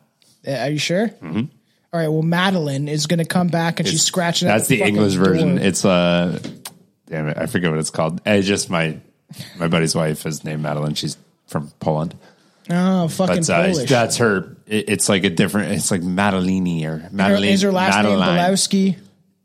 Uh, 0.48 0.52
Are 0.52 0.70
you 0.70 0.78
sure? 0.80 1.10
Mm-hmm. 1.10 1.46
All 1.98 2.04
right. 2.04 2.10
Well, 2.10 2.22
Madeline 2.22 2.88
is 2.88 3.08
going 3.08 3.18
to 3.20 3.26
come 3.26 3.48
back, 3.48 3.80
and 3.80 3.90
she's 3.90 4.04
scratching. 4.04 4.48
at 4.48 4.58
That's 4.58 4.68
the 4.68 4.78
fucking 4.80 4.96
English 4.96 5.14
version. 5.16 5.56
door. 5.56 5.66
It's 5.66 5.84
uh, 5.84 6.40
damn 7.08 7.28
it, 7.30 7.38
I 7.38 7.48
forget 7.48 7.72
what 7.72 7.80
it's 7.80 7.90
called. 7.90 8.22
It's 8.24 8.48
just 8.48 8.70
my 8.70 9.00
my 9.58 9.68
buddy's 9.68 9.96
wife 9.96 10.26
is 10.28 10.44
named 10.44 10.62
Madeline. 10.62 10.94
She's 10.94 11.18
from 11.48 11.72
Poland. 11.80 12.14
oh, 12.70 13.08
fucking 13.08 13.38
But 13.38 13.50
uh, 13.50 13.64
Polish. 13.72 13.90
that's 13.90 14.18
her. 14.18 14.56
It, 14.68 14.90
it's 14.90 15.10
like 15.10 15.24
a 15.24 15.30
different. 15.32 15.72
It's 15.72 15.90
like 15.90 16.02
Madalini 16.02 16.86
or 16.86 17.10
Madeline. 17.12 17.46
is 17.50 17.64
her 17.64 17.72
last 17.72 17.96
Madeline. 17.96 18.36
name 18.36 18.46
Belowski 18.46 18.98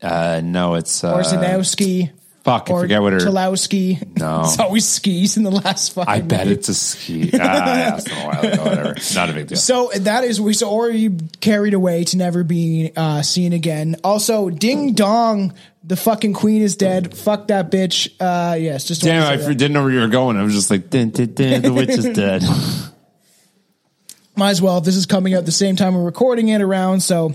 Uh, 0.02 0.40
no, 0.44 0.74
it's 0.74 1.02
uh, 1.04 1.14
or 1.14 1.20
Zanowski 1.22 2.10
fuck. 2.44 2.70
I 2.70 2.80
forget 2.80 3.02
what 3.02 3.12
her. 3.12 3.18
Chalowski? 3.18 4.18
No. 4.18 4.40
it's 4.44 4.58
always 4.58 4.86
skis 4.86 5.36
in 5.36 5.42
the 5.42 5.50
last 5.50 5.94
fucking. 5.94 6.12
I 6.12 6.20
bet 6.20 6.46
movie. 6.46 6.58
it's 6.58 6.68
a 6.68 6.74
ski. 6.74 7.30
Ah, 7.34 7.38
I 7.38 7.80
asked 7.80 8.08
him 8.08 8.18
a 8.18 8.26
while 8.26 8.52
ago. 8.52 8.64
Whatever. 8.64 8.94
Not 9.14 9.30
a 9.30 9.32
big 9.32 9.46
deal. 9.48 9.58
So 9.58 9.90
that 9.94 10.24
is 10.24 10.40
we 10.40 10.52
so 10.54 10.68
already 10.68 11.10
carried 11.40 11.74
away 11.74 12.04
to 12.04 12.16
never 12.16 12.44
be 12.44 12.92
uh, 12.96 13.22
seen 13.22 13.52
again. 13.52 13.96
Also, 14.04 14.50
ding 14.50 14.94
dong, 14.94 15.54
the 15.84 15.96
fucking 15.96 16.32
queen 16.32 16.62
is 16.62 16.76
dead. 16.76 17.16
Fuck 17.16 17.48
that 17.48 17.70
bitch. 17.70 18.12
Uh, 18.20 18.54
yes, 18.54 18.84
just 18.84 19.02
Damn, 19.02 19.26
I 19.26 19.36
that. 19.36 19.54
didn't 19.54 19.72
know 19.72 19.82
where 19.82 19.92
you 19.92 20.00
were 20.00 20.08
going. 20.08 20.36
I 20.36 20.42
was 20.42 20.54
just 20.54 20.70
like, 20.70 20.90
dun, 20.90 21.10
dun, 21.10 21.34
dun, 21.34 21.62
the 21.62 21.72
witch 21.72 21.90
is 21.90 22.04
dead. 22.10 22.42
might 24.36 24.50
as 24.50 24.62
well. 24.62 24.80
This 24.80 24.96
is 24.96 25.06
coming 25.06 25.34
out 25.34 25.44
the 25.44 25.52
same 25.52 25.76
time 25.76 25.94
we're 25.94 26.04
recording 26.04 26.48
it 26.48 26.60
around, 26.60 27.00
so 27.00 27.34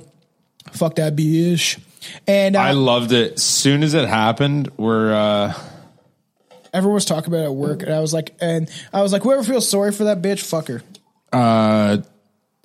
fuck 0.71 0.95
that 0.95 1.15
bitch. 1.15 1.79
And 2.27 2.55
uh, 2.55 2.59
I 2.59 2.71
loved 2.71 3.11
it. 3.11 3.39
Soon 3.39 3.83
as 3.83 3.93
it 3.93 4.07
happened, 4.07 4.71
we're 4.77 5.13
uh, 5.13 5.53
everyone 6.73 6.95
was 6.95 7.05
talking 7.05 7.33
about 7.33 7.43
it 7.43 7.45
at 7.45 7.55
work, 7.55 7.83
and 7.83 7.93
I 7.93 7.99
was 7.99 8.13
like, 8.13 8.35
and 8.41 8.69
I 8.93 9.01
was 9.01 9.13
like, 9.13 9.23
whoever 9.23 9.43
feels 9.43 9.69
sorry 9.69 9.91
for 9.91 10.05
that 10.05 10.21
bitch, 10.21 10.41
fuck 10.41 10.67
her. 10.67 10.81
uh, 11.33 11.97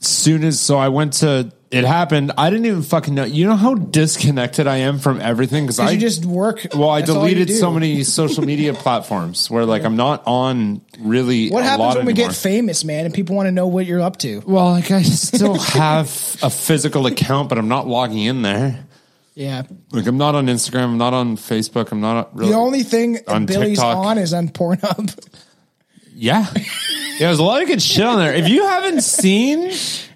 soon 0.00 0.44
as 0.44 0.60
so 0.60 0.78
I 0.78 0.88
went 0.88 1.14
to 1.14 1.52
it 1.72 1.84
happened. 1.84 2.32
I 2.36 2.50
didn't 2.50 2.66
even 2.66 2.82
fucking 2.82 3.14
know. 3.14 3.24
You 3.24 3.46
know 3.46 3.56
how 3.56 3.74
disconnected 3.74 4.66
I 4.66 4.78
am 4.78 4.98
from 4.98 5.22
everything 5.22 5.64
because 5.64 5.80
I 5.80 5.92
you 5.92 5.98
just 5.98 6.26
work. 6.26 6.66
well, 6.74 6.90
I 6.90 7.00
deleted 7.00 7.50
so 7.50 7.72
many 7.72 8.04
social 8.04 8.44
media 8.44 8.74
platforms 8.74 9.50
where 9.50 9.64
like 9.64 9.82
I'm 9.84 9.96
not 9.96 10.22
on 10.26 10.82
really. 11.00 11.48
What 11.48 11.64
happens 11.64 11.96
when 11.96 12.04
we 12.04 12.12
anymore. 12.12 12.28
get 12.28 12.36
famous, 12.36 12.84
man, 12.84 13.06
and 13.06 13.14
people 13.14 13.36
want 13.36 13.46
to 13.46 13.52
know 13.52 13.68
what 13.68 13.86
you're 13.86 14.02
up 14.02 14.18
to? 14.18 14.42
Well, 14.46 14.72
like 14.72 14.90
I 14.90 15.02
still 15.02 15.54
have 15.58 16.08
a 16.42 16.50
physical 16.50 17.06
account, 17.06 17.48
but 17.48 17.56
I'm 17.56 17.68
not 17.68 17.88
logging 17.88 18.18
in 18.18 18.42
there. 18.42 18.84
Yeah. 19.34 19.62
Like 19.92 20.06
I'm 20.06 20.18
not 20.18 20.34
on 20.34 20.46
Instagram. 20.46 20.84
I'm 20.84 20.98
not 20.98 21.14
on 21.14 21.36
Facebook. 21.36 21.90
I'm 21.92 22.00
not 22.00 22.36
really. 22.36 22.50
The 22.52 22.56
only 22.58 22.82
thing 22.82 23.18
On 23.28 23.46
Billy's 23.46 23.78
TikTok. 23.78 23.96
on 23.96 24.18
is 24.18 24.32
on 24.34 24.48
Pornhub. 24.48 25.28
Yeah. 26.14 26.46
yeah, 26.54 26.62
there's 27.18 27.38
a 27.38 27.42
lot 27.42 27.62
of 27.62 27.68
good 27.68 27.80
shit 27.82 28.04
on 28.04 28.18
there. 28.18 28.34
If 28.34 28.46
you 28.48 28.64
haven't 28.66 29.00
seen 29.00 29.72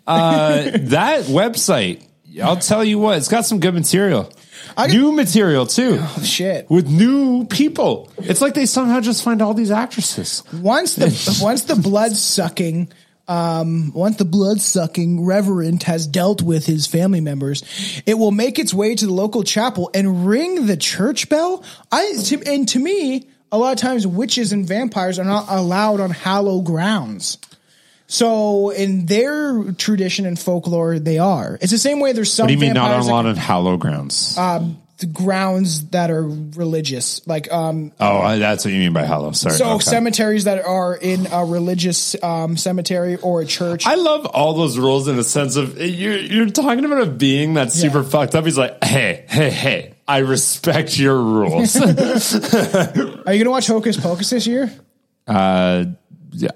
uh, 0.07 0.71
that 0.75 1.25
website, 1.25 2.07
I'll 2.41 2.59
tell 2.59 2.85
you 2.85 2.99
what, 2.99 3.17
it's 3.17 3.29
got 3.29 3.47
some 3.47 3.61
good 3.61 3.73
material. 3.75 4.31
I 4.77 4.89
new 4.89 5.11
material 5.11 5.67
too, 5.67 5.97
Oh, 6.01 6.23
Shit. 6.23 6.69
with 6.71 6.87
new 6.89 7.47
people. 7.47 8.13
It's 8.19 8.43
like 8.43 8.53
they 8.55 8.67
somehow 8.67 9.01
just 9.01 9.25
find 9.25 9.41
all 9.41 9.55
these 9.55 9.71
actresses. 9.71 10.43
Once 10.53 10.97
the 10.97 11.39
once 11.43 11.63
the 11.65 11.77
blood 11.77 12.13
sucking 12.13 12.93
um, 13.29 13.93
once 13.93 14.17
the 14.17 14.25
blood 14.25 14.61
sucking 14.61 15.25
reverend 15.25 15.83
has 15.85 16.07
dealt 16.07 16.43
with 16.43 16.67
his 16.67 16.87
family 16.87 17.21
members, 17.21 17.63
it 18.07 18.15
will 18.15 18.31
make 18.31 18.59
its 18.59 18.73
way 18.73 18.95
to 18.95 19.07
the 19.07 19.13
local 19.13 19.43
chapel 19.43 19.91
and 19.95 20.27
ring 20.27 20.67
the 20.67 20.77
church 20.77 21.29
bell. 21.29 21.65
I 21.91 22.15
to, 22.27 22.43
and 22.47 22.69
to 22.69 22.79
me, 22.79 23.29
a 23.51 23.59
lot 23.59 23.73
of 23.73 23.79
times 23.79 24.07
witches 24.07 24.53
and 24.53 24.67
vampires 24.67 25.19
are 25.19 25.25
not 25.25 25.47
allowed 25.49 26.01
on 26.01 26.11
hallowed 26.11 26.65
grounds. 26.65 27.39
So 28.09 28.71
in 28.71 29.07
their 29.07 29.73
tradition 29.73 30.27
and 30.27 30.39
folklore, 30.39 30.99
they 30.99 31.19
are. 31.19 31.59
It's 31.61 31.73
the 31.73 31.79
same 31.79 31.99
way 31.99 32.13
there's 32.13 32.33
some 32.33 32.45
What 32.45 32.49
do 32.49 32.55
you 32.55 32.61
mean 32.61 32.75
not 32.75 32.93
on 32.93 33.01
a 33.01 33.07
lot 33.07 33.27
of 33.27 33.37
hallow 33.37 33.77
grounds? 33.77 34.37
the 34.37 34.77
grounds 35.05 35.89
that 35.89 36.11
are 36.11 36.23
religious, 36.23 37.27
like 37.27 37.53
um, 37.53 37.93
oh, 38.01 38.39
that's 38.39 38.65
what 38.65 38.73
you 38.73 38.81
mean 38.81 38.95
by 38.95 39.05
hallow. 39.05 39.33
Sorry. 39.33 39.55
so 39.55 39.73
okay. 39.73 39.85
cemeteries 39.85 40.45
that 40.45 40.65
are 40.65 40.95
in 40.97 41.27
a 41.31 41.45
religious 41.45 42.17
um, 42.23 42.57
cemetery 42.57 43.17
or 43.17 43.43
a 43.43 43.47
church. 43.47 43.87
I 43.87 43.97
love 43.97 44.25
all 44.25 44.55
those 44.55 44.79
rules 44.79 45.09
in 45.09 45.17
the 45.17 45.25
sense 45.25 45.57
of 45.57 45.79
you're, 45.79 46.17
you're 46.17 46.49
talking 46.49 46.85
about 46.85 47.03
a 47.03 47.07
being 47.07 47.55
that's 47.55 47.75
super 47.75 48.03
fucked 48.03 48.35
up. 48.35 48.45
He's 48.47 48.57
like, 48.57 48.83
hey, 48.83 49.27
hey, 49.29 49.51
hey, 49.51 49.95
I 50.09 50.19
respect 50.19 50.99
your 50.99 51.21
rules. 51.21 51.77
Are 51.77 53.33
you 53.35 53.45
gonna 53.45 53.51
watch 53.51 53.67
Hocus 53.67 53.99
Pocus 53.99 54.31
this 54.31 54.47
year? 54.47 54.73
uh, 55.27 55.85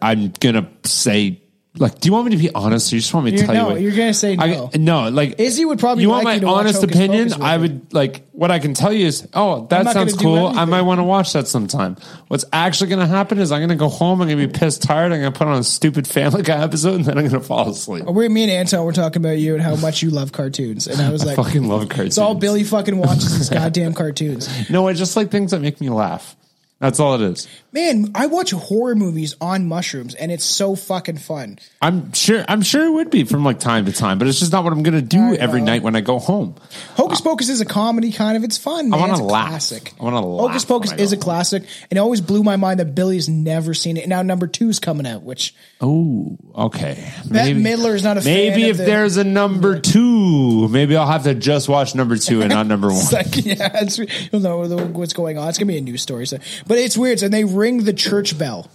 I'm 0.02 0.32
gonna 0.40 0.68
say, 0.84 1.39
like, 1.76 2.00
do 2.00 2.08
you 2.08 2.12
want 2.12 2.26
me 2.26 2.32
to 2.32 2.36
be 2.42 2.52
honest? 2.52 2.92
Or 2.92 2.96
you 2.96 3.00
just 3.00 3.14
want 3.14 3.26
me 3.26 3.30
to 3.30 3.36
You're- 3.36 3.46
tell 3.46 3.54
no, 3.54 3.68
you? 3.68 3.72
What, 3.74 3.80
you're 3.82 3.92
gonna 3.96 4.12
say 4.12 4.34
no. 4.34 4.70
I, 4.74 4.76
no, 4.76 5.08
like 5.08 5.38
Izzy 5.38 5.64
would 5.64 5.78
probably 5.78 6.02
You 6.02 6.08
want 6.10 6.24
like 6.24 6.32
my 6.32 6.34
you 6.34 6.40
to 6.40 6.46
watch 6.46 6.56
honest 6.60 6.80
Hocus 6.80 6.96
opinion? 6.96 7.24
With 7.28 7.40
I 7.40 7.56
would 7.56 7.94
like 7.94 8.26
what 8.32 8.50
I 8.50 8.58
can 8.58 8.74
tell 8.74 8.92
you 8.92 9.06
is, 9.06 9.28
oh, 9.34 9.66
that 9.68 9.84
not 9.84 9.94
gonna 9.94 10.08
sounds 10.10 10.14
do 10.14 10.24
cool. 10.24 10.46
I 10.46 10.50
anything. 10.50 10.68
might 10.70 10.80
want 10.82 10.98
to 10.98 11.04
watch 11.04 11.32
that 11.34 11.46
sometime. 11.46 11.96
What's 12.28 12.44
actually 12.52 12.90
gonna 12.90 13.06
happen 13.06 13.38
is 13.38 13.52
I'm 13.52 13.60
gonna 13.60 13.76
go 13.76 13.88
home. 13.88 14.20
I'm 14.20 14.28
gonna 14.28 14.46
be 14.46 14.52
pissed 14.52 14.82
tired. 14.82 15.12
I'm 15.12 15.20
gonna 15.20 15.30
put 15.32 15.46
on 15.46 15.58
a 15.58 15.62
stupid 15.62 16.08
Family 16.08 16.42
Guy 16.42 16.60
episode, 16.60 16.94
and 16.96 17.04
then 17.04 17.18
I'm 17.18 17.26
gonna 17.28 17.40
fall 17.40 17.70
asleep. 17.70 18.04
We, 18.06 18.28
me 18.28 18.42
and 18.42 18.50
Anton 18.52 18.84
were 18.84 18.92
talking 18.92 19.22
about 19.22 19.38
you 19.38 19.54
and 19.54 19.62
how 19.62 19.76
much 19.76 20.02
you 20.02 20.10
love 20.10 20.32
cartoons, 20.32 20.88
and 20.88 21.00
I 21.00 21.10
was 21.10 21.24
like, 21.26 21.36
fucking 21.36 21.68
love 21.68 21.88
cartoons. 21.88 22.08
It's 22.08 22.18
all 22.18 22.34
Billy 22.34 22.64
fucking 22.64 22.96
watches 22.96 23.38
these 23.38 23.48
goddamn 23.50 23.94
cartoons. 23.94 24.48
No, 24.70 24.88
I 24.88 24.92
just 24.92 25.16
like 25.16 25.30
things 25.30 25.50
that 25.52 25.60
make 25.60 25.80
me 25.80 25.88
laugh. 25.88 26.36
That's 26.80 26.98
all 26.98 27.14
it 27.14 27.20
is. 27.20 27.46
Man, 27.72 28.10
I 28.14 28.26
watch 28.26 28.52
horror 28.52 28.94
movies 28.94 29.36
on 29.40 29.66
mushrooms, 29.68 30.14
and 30.14 30.32
it's 30.32 30.44
so 30.44 30.74
fucking 30.74 31.18
fun. 31.18 31.58
I'm 31.82 32.12
sure. 32.14 32.42
I'm 32.48 32.62
sure 32.62 32.84
it 32.86 32.90
would 32.90 33.10
be 33.10 33.24
from 33.24 33.44
like 33.44 33.60
time 33.60 33.84
to 33.84 33.92
time, 33.92 34.18
but 34.18 34.26
it's 34.26 34.40
just 34.40 34.50
not 34.50 34.64
what 34.64 34.72
I'm 34.72 34.82
going 34.82 34.94
to 34.94 35.02
do 35.02 35.36
every 35.36 35.60
night 35.60 35.82
when 35.82 35.94
I 35.94 36.00
go 36.00 36.18
home. 36.18 36.56
Hocus 36.96 37.20
Pocus 37.20 37.50
is 37.50 37.60
a 37.60 37.66
comedy, 37.66 38.12
kind 38.12 38.36
of. 38.38 38.44
It's 38.44 38.56
fun. 38.56 38.88
Man. 38.88 38.98
wanna 38.98 39.12
it's 39.12 39.20
a 39.20 39.24
laugh. 39.24 39.48
classic. 39.50 39.92
I 40.00 40.04
wanna 40.04 40.26
laugh 40.26 40.48
Hocus 40.48 40.64
Pocus 40.64 40.92
is 40.92 41.12
a 41.12 41.16
classic, 41.18 41.62
and 41.90 41.98
it 41.98 41.98
always 41.98 42.22
blew 42.22 42.42
my 42.42 42.56
mind 42.56 42.80
that 42.80 42.94
Billy's 42.94 43.28
never 43.28 43.74
seen 43.74 43.98
it. 43.98 44.08
Now 44.08 44.22
number 44.22 44.46
two 44.46 44.70
is 44.70 44.78
coming 44.80 45.06
out, 45.06 45.22
which 45.22 45.54
Oh, 45.82 46.38
okay. 46.54 47.12
Bette 47.26 47.54
Midler 47.54 47.94
is 47.94 48.02
not 48.04 48.16
a 48.16 48.20
fan 48.22 48.34
Maybe 48.34 48.64
of 48.64 48.70
if 48.70 48.76
the- 48.78 48.84
there's 48.84 49.16
a 49.18 49.24
number 49.24 49.78
two, 49.78 50.66
maybe 50.68 50.96
I'll 50.96 51.06
have 51.06 51.24
to 51.24 51.34
just 51.34 51.68
watch 51.68 51.94
number 51.94 52.16
two 52.16 52.40
and 52.40 52.50
not 52.50 52.66
number 52.66 52.88
one. 52.92 52.96
It's 52.96 53.12
like, 53.12 53.44
yeah, 53.46 53.70
it's, 53.82 53.98
you'll 54.32 54.40
know 54.40 54.58
what's 54.88 55.12
going 55.12 55.38
on. 55.38 55.48
It's 55.48 55.58
gonna 55.58 55.68
be 55.68 55.78
a 55.78 55.82
news 55.82 56.02
story. 56.02 56.26
So, 56.26 56.38
but 56.70 56.78
it's 56.78 56.96
weird. 56.96 57.20
And 57.24 57.34
they 57.34 57.42
ring 57.42 57.82
the 57.82 57.92
church 57.92 58.38
bell, 58.38 58.70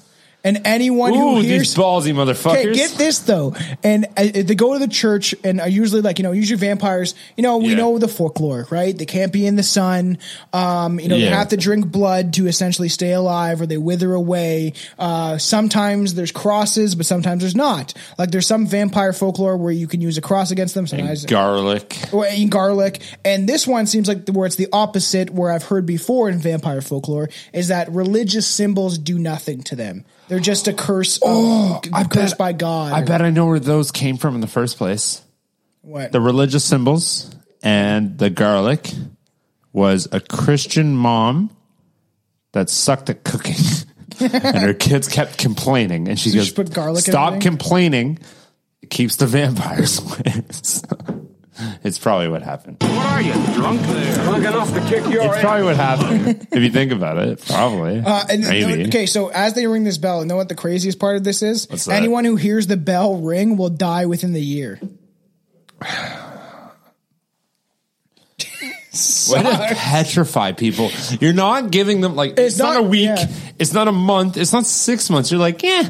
and 0.45 0.61
anyone 0.63 1.13
who 1.13 1.37
Ooh, 1.37 1.41
hears 1.41 1.73
these 1.73 1.75
ballsy 1.75 2.13
motherfuckers. 2.13 2.67
Okay, 2.67 2.73
get 2.73 2.91
this 2.91 3.19
though, 3.19 3.53
and 3.83 4.05
uh, 4.15 4.23
they 4.31 4.55
go 4.55 4.73
to 4.73 4.79
the 4.79 4.87
church, 4.87 5.35
and 5.43 5.59
are 5.59 5.67
usually 5.67 6.01
like 6.01 6.19
you 6.19 6.23
know, 6.23 6.31
usually 6.31 6.59
vampires. 6.59 7.15
You 7.35 7.43
know, 7.43 7.57
we 7.57 7.69
Yeah. 7.71 7.77
know 7.77 7.97
the 7.97 8.07
folklore, 8.07 8.67
right? 8.69 8.97
They 8.97 9.05
can't 9.05 9.33
be 9.33 9.45
in 9.45 9.57
the 9.57 9.63
sun. 9.63 10.19
Um, 10.53 10.99
you 10.99 11.09
know, 11.09 11.19
they 11.19 11.25
have 11.25 11.49
to 11.49 11.57
drink 11.57 11.87
blood 11.91 12.33
to 12.35 12.47
essentially 12.47 12.87
stay 12.87 13.11
alive, 13.11 13.59
or 13.59 13.65
they 13.65 13.77
wither 13.77 14.13
away. 14.13 14.73
Uh, 14.97 15.37
sometimes 15.37 16.13
there's 16.13 16.31
crosses, 16.31 16.95
but 16.95 17.05
sometimes 17.05 17.41
there's 17.41 17.55
not. 17.55 17.93
Like 18.17 18.31
there's 18.31 18.47
some 18.47 18.67
vampire 18.67 19.11
folklore 19.11 19.57
where 19.57 19.71
you 19.73 19.87
can 19.87 19.99
use 19.99 20.17
a 20.17 20.21
cross 20.21 20.51
against 20.51 20.75
them. 20.75 20.85
Sometimes 20.87 21.25
Garlic. 21.25 21.97
or 22.13 22.27
eating 22.27 22.49
garlic. 22.49 23.01
And 23.25 23.49
this 23.49 23.65
one 23.65 23.87
seems 23.87 24.07
like 24.07 24.25
the, 24.25 24.31
where 24.31 24.45
it's 24.45 24.55
the 24.57 24.67
opposite, 24.71 25.31
where 25.31 25.51
I've 25.51 25.63
heard 25.63 25.87
before 25.87 26.29
in 26.29 26.37
vampire 26.37 26.81
folklore, 26.81 27.29
is 27.51 27.69
that 27.69 27.91
religious 27.91 28.45
symbols 28.45 28.99
do 28.99 29.17
nothing 29.17 29.63
to 29.63 29.75
them. 29.75 30.05
They're 30.27 30.39
just 30.39 30.67
a 30.67 30.73
curse, 30.73 31.21
um, 31.21 31.29
oh, 31.31 31.81
I 31.93 32.03
cursed 32.03 32.33
bet- 32.33 32.37
by 32.37 32.53
God. 32.53 32.93
I 32.93 33.03
bet 33.03 33.21
I 33.21 33.29
know 33.29 33.45
where 33.45 33.59
those 33.59 33.91
came 33.91 34.17
from 34.17 34.35
in 34.35 34.41
the 34.41 34.47
first 34.47 34.77
place. 34.77 35.21
What? 35.81 36.11
The 36.11 36.19
religious 36.21 36.63
symbols 36.65 37.33
and 37.61 38.17
the 38.17 38.29
garlic 38.31 38.91
was 39.71 40.07
a 40.11 40.19
Christian 40.19 40.95
mom 40.95 41.51
that 42.53 42.69
sucked 42.69 43.09
at 43.09 43.23
cooking. 43.23 43.55
and 44.19 44.57
her 44.57 44.73
kids 44.73 45.07
kept 45.07 45.37
complaining. 45.37 46.07
And 46.07 46.17
she 46.19 46.29
So 46.29 46.37
goes, 46.37 46.47
she 46.47 46.53
put 46.53 46.73
garlic 46.73 47.03
Stop 47.03 47.33
everything?" 47.33 47.49
complaining. 47.51 48.19
It 48.81 48.89
keeps 48.89 49.17
the 49.17 49.27
vampires 49.27 49.99
away. 50.03 50.43
it's 51.83 51.97
probably 51.99 52.27
what 52.27 52.41
happened. 52.41 52.77
What 52.81 53.05
are 53.05 53.21
you, 53.21 53.33
drunk? 53.53 53.81
Drunk 53.81 54.45
enough 54.45 54.73
to 54.73 54.79
kick 54.81 55.11
your 55.11 55.23
It's 55.25 55.39
probably 55.41 55.63
what 55.63 55.75
happened. 55.75 56.47
if 56.51 56.63
you 56.63 56.69
think 56.69 56.91
about 56.91 57.17
it, 57.17 57.43
probably. 57.45 57.99
Uh, 58.05 58.23
and, 58.29 58.41
Maybe. 58.41 58.85
Okay, 58.87 59.05
so 59.05 59.29
as 59.29 59.53
they 59.53 59.67
ring 59.67 59.83
this 59.83 59.97
bell, 59.97 60.21
you 60.21 60.25
know 60.27 60.35
what 60.35 60.49
the 60.49 60.55
craziest 60.55 60.99
part 60.99 61.15
of 61.15 61.23
this 61.23 61.41
is? 61.41 61.67
What's 61.69 61.85
that? 61.85 61.95
Anyone 61.95 62.25
who 62.25 62.35
hears 62.35 62.67
the 62.67 62.77
bell 62.77 63.17
ring 63.17 63.57
will 63.57 63.69
die 63.69 64.05
within 64.05 64.33
the 64.33 64.41
year. 64.41 64.79
Way 69.29 69.43
to 69.43 69.75
petrify 69.75 70.53
people. 70.53 70.89
You're 71.19 71.33
not 71.33 71.69
giving 71.69 71.99
them 71.99 72.15
like 72.15 72.31
it's, 72.31 72.39
It's 72.39 72.57
not, 72.57 72.75
not- 72.75 72.85
a 72.85 72.87
week, 72.87 73.05
yeah. 73.07 73.27
it's 73.59 73.73
not 73.73 73.87
a 73.89 73.91
month, 73.91 74.37
it's 74.37 74.53
not 74.53 74.65
six 74.65 75.09
months. 75.09 75.31
You're 75.31 75.39
like, 75.39 75.61
yeah, 75.63 75.89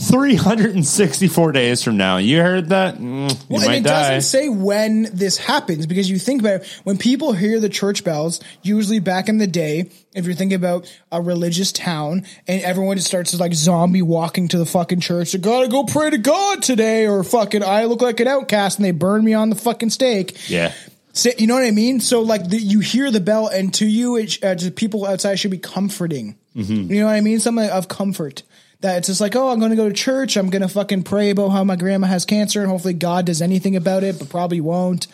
364 0.00 1.52
days 1.52 1.82
from 1.82 1.96
now. 1.96 2.16
You 2.18 2.40
heard 2.40 2.68
that? 2.70 2.96
Mm, 2.96 3.30
you 3.30 3.36
Well, 3.48 3.62
and 3.62 3.74
it 3.74 3.82
die. 3.84 4.14
doesn't 4.14 4.22
say 4.22 4.48
when 4.48 5.08
this 5.12 5.36
happens 5.36 5.86
because 5.86 6.08
you 6.10 6.18
think 6.18 6.40
about 6.40 6.62
it, 6.62 6.80
when 6.84 6.98
people 6.98 7.32
hear 7.32 7.60
the 7.60 7.68
church 7.68 8.04
bells, 8.04 8.40
usually 8.62 9.00
back 9.00 9.28
in 9.28 9.38
the 9.38 9.46
day, 9.46 9.90
if 10.14 10.24
you're 10.24 10.34
thinking 10.34 10.56
about 10.56 10.92
a 11.12 11.20
religious 11.20 11.72
town 11.72 12.24
and 12.46 12.62
everyone 12.62 12.96
just 12.96 13.08
starts 13.08 13.32
to 13.32 13.36
like 13.36 13.54
zombie 13.54 14.02
walking 14.02 14.48
to 14.48 14.58
the 14.58 14.66
fucking 14.66 15.00
church, 15.00 15.32
they 15.32 15.38
gotta 15.38 15.68
go 15.68 15.84
pray 15.84 16.10
to 16.10 16.18
God 16.18 16.62
today, 16.62 17.06
or 17.06 17.22
fucking 17.24 17.62
I 17.62 17.84
look 17.84 18.00
like 18.02 18.20
an 18.20 18.28
outcast 18.28 18.78
and 18.78 18.84
they 18.84 18.92
burn 18.92 19.24
me 19.24 19.34
on 19.34 19.50
the 19.50 19.56
fucking 19.56 19.90
stake. 19.90 20.48
yeah. 20.50 20.72
So, 21.14 21.30
you 21.36 21.48
know 21.48 21.54
what 21.54 21.64
I 21.64 21.72
mean? 21.72 21.98
So 21.98 22.20
like 22.22 22.48
the, 22.48 22.58
you 22.58 22.78
hear 22.78 23.10
the 23.10 23.18
bell, 23.18 23.48
and 23.48 23.74
to 23.74 23.86
you, 23.86 24.14
it, 24.16 24.38
uh, 24.44 24.54
to 24.54 24.70
people 24.70 25.04
outside, 25.04 25.34
should 25.36 25.50
be 25.50 25.58
comforting. 25.58 26.36
Mm-hmm. 26.54 26.92
You 26.92 27.00
know 27.00 27.06
what 27.06 27.14
I 27.16 27.20
mean? 27.22 27.40
Something 27.40 27.68
of 27.68 27.88
comfort. 27.88 28.44
That 28.80 28.98
it's 28.98 29.08
just 29.08 29.20
like, 29.20 29.34
oh, 29.34 29.50
I'm 29.50 29.58
going 29.58 29.70
to 29.70 29.76
go 29.76 29.88
to 29.88 29.94
church. 29.94 30.36
I'm 30.36 30.50
going 30.50 30.62
to 30.62 30.68
fucking 30.68 31.02
pray 31.02 31.30
about 31.30 31.48
how 31.48 31.64
my 31.64 31.74
grandma 31.74 32.06
has 32.06 32.24
cancer, 32.24 32.60
and 32.60 32.70
hopefully 32.70 32.94
God 32.94 33.26
does 33.26 33.42
anything 33.42 33.74
about 33.74 34.04
it, 34.04 34.18
but 34.18 34.28
probably 34.28 34.60
won't. 34.60 35.08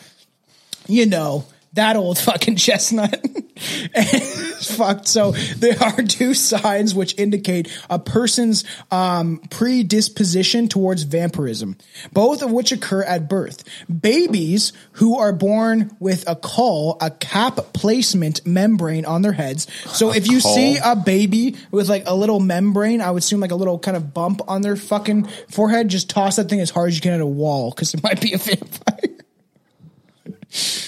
You 0.87 1.07
know 1.07 1.47
that 1.75 1.97
old 1.97 2.19
fucking 2.19 2.57
chestnut. 2.57 3.25
Fucked. 4.65 5.07
So 5.07 5.33
there 5.33 5.81
are 5.81 6.03
two 6.03 6.35
signs 6.35 6.95
which 6.95 7.19
indicate 7.19 7.69
a 7.91 7.99
person's 7.99 8.65
um, 8.91 9.41
predisposition 9.51 10.69
towards 10.69 11.03
vampirism, 11.03 11.77
both 12.13 12.43
of 12.43 12.51
which 12.51 12.73
occur 12.73 13.03
at 13.03 13.29
birth. 13.29 13.65
Babies 13.89 14.73
who 14.93 15.19
are 15.19 15.33
born 15.33 15.97
with 16.01 16.29
a 16.29 16.37
caul, 16.37 16.97
a 17.01 17.11
cap 17.11 17.57
placement 17.73 18.47
membrane 18.47 19.05
on 19.05 19.23
their 19.23 19.33
heads. 19.33 19.67
So 19.87 20.13
if 20.13 20.29
you 20.29 20.41
see 20.41 20.79
a 20.79 20.97
baby 20.97 21.57
with 21.71 21.89
like 21.89 22.05
a 22.07 22.15
little 22.15 22.41
membrane, 22.41 23.01
I 23.01 23.11
would 23.11 23.23
assume 23.23 23.41
like 23.41 23.53
a 23.53 23.57
little 23.57 23.79
kind 23.79 23.97
of 23.97 24.15
bump 24.15 24.41
on 24.49 24.63
their 24.63 24.77
fucking 24.77 25.25
forehead, 25.51 25.89
just 25.89 26.09
toss 26.11 26.37
that 26.37 26.49
thing 26.49 26.61
as 26.61 26.71
hard 26.71 26.89
as 26.89 26.97
you 26.97 27.01
can 27.01 27.13
at 27.13 27.21
a 27.21 27.27
wall 27.27 27.71
because 27.71 27.95
it 27.95 28.03
might 28.03 28.21
be 28.21 28.33
a 28.33 28.39
vampire. 28.39 29.11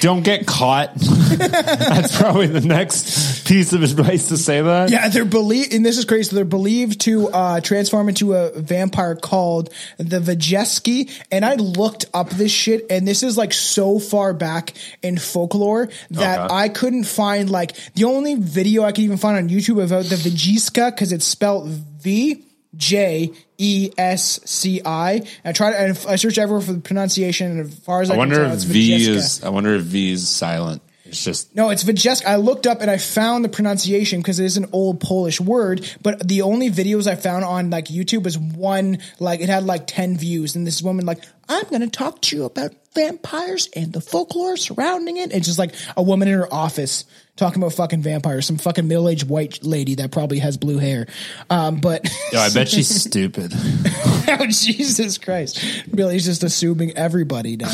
Don't 0.00 0.24
get 0.24 0.44
caught. 0.44 0.92
That's 0.96 2.16
probably 2.20 2.48
the 2.48 2.60
next 2.60 3.46
piece 3.46 3.72
of 3.72 3.84
advice 3.84 4.28
to 4.28 4.36
say 4.36 4.60
that. 4.60 4.90
Yeah, 4.90 5.08
they're 5.08 5.24
believed, 5.24 5.72
and 5.72 5.86
this 5.86 5.98
is 5.98 6.04
crazy. 6.04 6.34
They're 6.34 6.44
believed 6.44 7.02
to 7.02 7.28
uh, 7.28 7.60
transform 7.60 8.08
into 8.08 8.34
a 8.34 8.50
vampire 8.58 9.14
called 9.14 9.70
the 9.98 10.18
Vajeski. 10.18 11.10
And 11.30 11.44
I 11.44 11.54
looked 11.54 12.06
up 12.12 12.30
this 12.30 12.50
shit, 12.50 12.86
and 12.90 13.06
this 13.06 13.22
is 13.22 13.38
like 13.38 13.52
so 13.52 14.00
far 14.00 14.34
back 14.34 14.74
in 15.02 15.16
folklore 15.16 15.88
that 16.10 16.40
Okay. 16.40 16.54
I 16.54 16.68
couldn't 16.68 17.04
find 17.04 17.48
like 17.48 17.76
the 17.94 18.04
only 18.04 18.34
video 18.34 18.82
I 18.82 18.90
could 18.90 19.04
even 19.04 19.16
find 19.16 19.36
on 19.36 19.48
YouTube 19.48 19.82
about 19.82 20.06
the 20.06 20.16
Vajiska 20.16 20.90
because 20.90 21.12
it's 21.12 21.24
spelled 21.24 21.68
V. 21.68 22.44
J 22.78 23.32
E 23.58 23.90
S 23.98 24.40
C 24.46 24.80
I. 24.82 25.22
I 25.44 25.52
try 25.52 25.92
to, 25.92 26.08
I 26.08 26.16
search 26.16 26.38
everywhere 26.38 26.64
for 26.64 26.72
the 26.72 26.80
pronunciation, 26.80 27.50
and 27.50 27.60
as 27.60 27.78
far 27.80 28.00
as 28.00 28.10
I, 28.10 28.14
I 28.14 28.16
wonder 28.16 28.36
can 28.36 28.44
tell, 28.44 28.52
if 28.52 28.62
it's 28.62 28.64
V 28.64 29.10
is. 29.10 29.44
I 29.44 29.50
wonder 29.50 29.74
if 29.74 29.82
V 29.82 30.12
is 30.12 30.26
silent. 30.26 30.80
It's 31.04 31.24
just 31.24 31.56
No, 31.56 31.70
it's 31.70 31.84
Vajeska. 31.84 32.26
I 32.26 32.36
looked 32.36 32.66
up 32.66 32.80
and 32.82 32.90
I 32.90 32.98
found 32.98 33.44
the 33.44 33.48
pronunciation 33.48 34.20
because 34.20 34.38
it 34.40 34.44
is 34.44 34.56
an 34.58 34.66
old 34.72 35.00
Polish 35.00 35.40
word. 35.40 35.90
But 36.02 36.26
the 36.26 36.42
only 36.42 36.70
videos 36.70 37.06
I 37.06 37.16
found 37.16 37.44
on 37.44 37.70
like 37.70 37.86
YouTube 37.86 38.24
was 38.24 38.38
one 38.38 38.98
like 39.18 39.40
it 39.40 39.48
had 39.48 39.64
like 39.64 39.86
ten 39.86 40.16
views, 40.16 40.54
and 40.54 40.66
this 40.66 40.82
woman 40.82 41.06
like 41.06 41.24
I'm 41.48 41.64
going 41.68 41.80
to 41.80 41.88
talk 41.90 42.20
to 42.22 42.36
you 42.36 42.44
about 42.44 42.72
vampires 42.94 43.68
and 43.76 43.92
the 43.92 44.00
folklore 44.00 44.56
surrounding 44.56 45.16
it. 45.18 45.32
It's 45.32 45.46
just 45.46 45.58
like 45.58 45.74
a 45.96 46.02
woman 46.02 46.28
in 46.28 46.34
her 46.34 46.52
office 46.52 47.04
talking 47.36 47.62
about 47.62 47.72
fucking 47.74 48.02
vampires. 48.02 48.46
Some 48.46 48.58
fucking 48.58 48.86
middle 48.88 49.08
aged 49.08 49.28
white 49.28 49.62
lady 49.64 49.94
that 49.96 50.10
probably 50.10 50.40
has 50.40 50.56
blue 50.56 50.78
hair. 50.78 51.06
Um, 51.48 51.76
but 51.80 52.04
Yo, 52.32 52.40
I 52.40 52.50
bet 52.50 52.68
she's 52.68 52.88
stupid. 53.02 53.52
oh, 53.54 54.46
Jesus 54.48 55.16
Christ, 55.18 55.60
Billy's 55.94 56.24
just 56.24 56.42
assuming 56.42 56.96
everybody 56.96 57.56
now. 57.56 57.72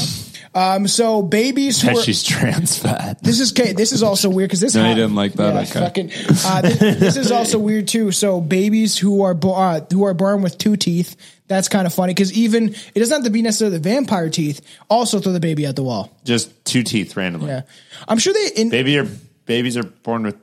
Um, 0.55 0.87
so 0.87 1.23
babies 1.23 1.81
who 1.83 1.89
are, 1.99 2.03
she's 2.03 2.23
trans 2.23 2.79
fat. 2.79 3.21
this 3.25 3.41
is 3.41 3.51
okay. 3.53 3.73
This 3.73 3.91
is 3.91 4.05
also 4.05 4.31
weird 4.31 4.51
because 4.51 4.61
this. 4.61 4.75
No, 4.77 4.85
hap- 4.85 4.95
didn't 4.97 5.17
like 5.17 5.33
that? 5.33 5.55
Yeah, 5.55 5.61
Okay. 5.63 6.09
fucking. 6.09 6.11
Uh, 6.47 6.61
this, 6.63 6.79
this 7.01 7.17
is 7.17 7.33
also 7.33 7.59
weird 7.59 7.89
too. 7.89 8.13
So 8.13 8.41
babies 8.41 8.97
who 8.97 9.23
are 9.23 9.35
bo- 9.35 9.55
uh, 9.55 9.81
who 9.91 10.05
are 10.05 10.15
born 10.15 10.43
with 10.43 10.57
two 10.59 10.77
teeth. 10.77 11.17
That's 11.47 11.69
kind 11.69 11.87
of 11.87 11.93
funny 11.93 12.15
because 12.15 12.33
even 12.33 12.75
it 12.95 12.99
doesn't 12.99 13.15
have 13.15 13.25
to 13.25 13.31
be 13.31 13.43
necessarily 13.43 13.77
the 13.77 13.83
vampire 13.83 14.31
teeth. 14.31 14.61
Also 14.89 15.21
throw 15.21 15.33
the 15.33 15.41
baby 15.41 15.67
at 15.67 15.77
the 15.77 15.83
wall. 15.83 16.11
Just 16.25 16.65
two 16.65 16.83
teeth 16.83 17.17
randomly. 17.17 17.49
Yeah, 17.49 17.63
I'm 18.09 18.19
sure 18.19 18.33
they. 18.33 18.51
In, 18.57 18.71
Baby 18.71 18.99
are 18.99 19.09
babies 19.47 19.77
are 19.77 19.83
born 19.83 20.23
with 20.23 20.37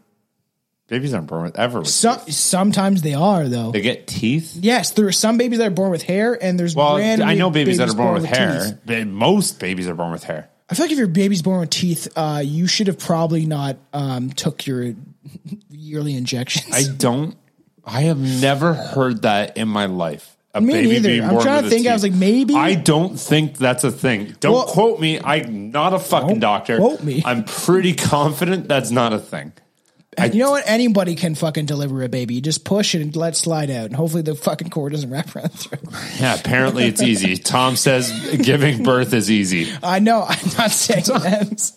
babies 0.87 1.13
aren't 1.13 1.25
born 1.27 1.43
with 1.43 1.57
ever. 1.57 1.79
With 1.79 1.87
some, 1.87 2.19
sometimes 2.29 3.01
they 3.01 3.15
are 3.15 3.47
though. 3.47 3.71
they 3.71 3.81
get 3.81 4.05
teeth. 4.05 4.55
Yes, 4.59 4.91
there 4.91 5.07
are 5.07 5.11
some 5.11 5.37
babies 5.37 5.57
that 5.57 5.67
are 5.67 5.71
born 5.71 5.89
with 5.89 6.03
hair, 6.03 6.37
and 6.39 6.59
there's 6.59 6.75
Well, 6.75 6.97
I 6.97 7.33
know 7.33 7.49
babies, 7.49 7.77
that 7.77 7.89
are 7.89 7.95
born, 7.95 8.13
with, 8.21 8.25
hair. 8.25 8.65
teeth. 8.65 8.77
But 8.85 9.07
most 9.07 9.59
babies 9.59 9.87
are 9.87 9.95
born 9.95 10.11
with 10.11 10.23
hair. 10.23 10.49
I 10.69 10.75
feel 10.75 10.85
like 10.85 10.91
if 10.91 10.97
your 10.99 11.07
baby's 11.07 11.41
born 11.41 11.61
with 11.61 11.69
teeth, 11.71 12.07
uh, 12.15 12.41
you 12.45 12.67
should 12.67 12.87
have 12.87 12.99
probably 12.99 13.45
not 13.45 13.77
um, 13.91 14.29
took 14.29 14.67
your 14.67 14.93
yearly 15.69 16.15
injections. 16.15 16.73
I 16.73 16.83
don't. 16.93 17.35
I 17.83 18.01
have 18.01 18.19
never 18.19 18.73
heard 18.73 19.23
that 19.23 19.57
in 19.57 19.67
my 19.67 19.87
life. 19.87 20.37
A 20.53 20.59
Me 20.61 20.73
baby 20.73 20.87
neither. 20.89 21.09
being 21.09 21.23
I'm 21.23 21.29
born 21.29 21.43
trying 21.43 21.63
to 21.63 21.69
think. 21.69 21.87
I 21.87 21.93
was 21.93 22.03
like, 22.03 22.11
maybe? 22.13 22.55
I 22.55 22.75
don't 22.75 23.17
think 23.17 23.57
that's 23.57 23.83
a 23.85 23.91
thing. 23.91 24.35
Don't 24.41 24.53
Well- 24.53 24.65
quote 24.65 24.99
me. 24.99 25.19
I'm 25.23 25.71
not 25.71 25.93
a 25.93 25.99
fucking 25.99 26.27
Don't 26.27 26.39
doctor. 26.39 26.77
quote 26.77 27.03
me. 27.03 27.21
I'm 27.25 27.43
pretty 27.45 27.93
confident 27.93 28.67
that's 28.67 28.91
not 28.91 29.13
a 29.13 29.19
thing. 29.19 29.53
you 30.33 30.39
know 30.39 30.51
what? 30.51 30.63
Anybody 30.67 31.15
can 31.15 31.35
fucking 31.35 31.67
deliver 31.67 32.03
a 32.03 32.09
baby. 32.09 32.33
You 32.35 32.41
just 32.41 32.65
push 32.65 32.93
it 32.95 33.01
and 33.01 33.15
let 33.15 33.33
it 33.33 33.37
slide 33.37 33.69
out, 33.71 33.85
and 33.85 33.95
hopefully 33.95 34.23
the 34.23 34.35
fucking 34.35 34.69
cord 34.69 34.91
doesn't 34.91 35.09
wrap 35.09 35.33
around 35.35 35.51
the 35.51 35.57
throat. 35.57 35.83
Yeah, 36.19 36.35
apparently 36.35 36.83
it's 36.83 37.01
easy. 37.01 37.37
Tom 37.37 37.77
says 37.77 38.11
giving 38.43 38.83
birth 38.83 39.13
is 39.13 39.31
easy. 39.31 39.71
I 39.81 39.99
know. 39.99 40.23
I'm 40.27 40.49
not 40.57 40.71
saying 40.71 41.03
that. 41.05 41.71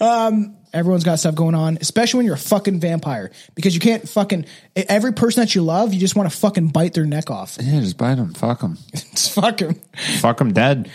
Um, 0.00 0.56
everyone's 0.72 1.04
got 1.04 1.18
stuff 1.18 1.34
going 1.34 1.54
on, 1.54 1.78
especially 1.80 2.18
when 2.18 2.26
you're 2.26 2.34
a 2.34 2.38
fucking 2.38 2.80
vampire, 2.80 3.30
because 3.54 3.74
you 3.74 3.80
can't 3.80 4.08
fucking 4.08 4.46
every 4.76 5.12
person 5.12 5.42
that 5.42 5.54
you 5.54 5.62
love, 5.62 5.94
you 5.94 6.00
just 6.00 6.16
want 6.16 6.30
to 6.30 6.36
fucking 6.36 6.68
bite 6.68 6.94
their 6.94 7.06
neck 7.06 7.30
off. 7.30 7.58
Yeah, 7.60 7.80
just 7.80 7.96
bite 7.96 8.16
them, 8.16 8.34
Fuck 8.34 8.62
him. 8.62 8.78
Just 8.92 9.34
them. 9.34 9.80
Fuck 10.18 10.38
them 10.38 10.52
dead. 10.52 10.90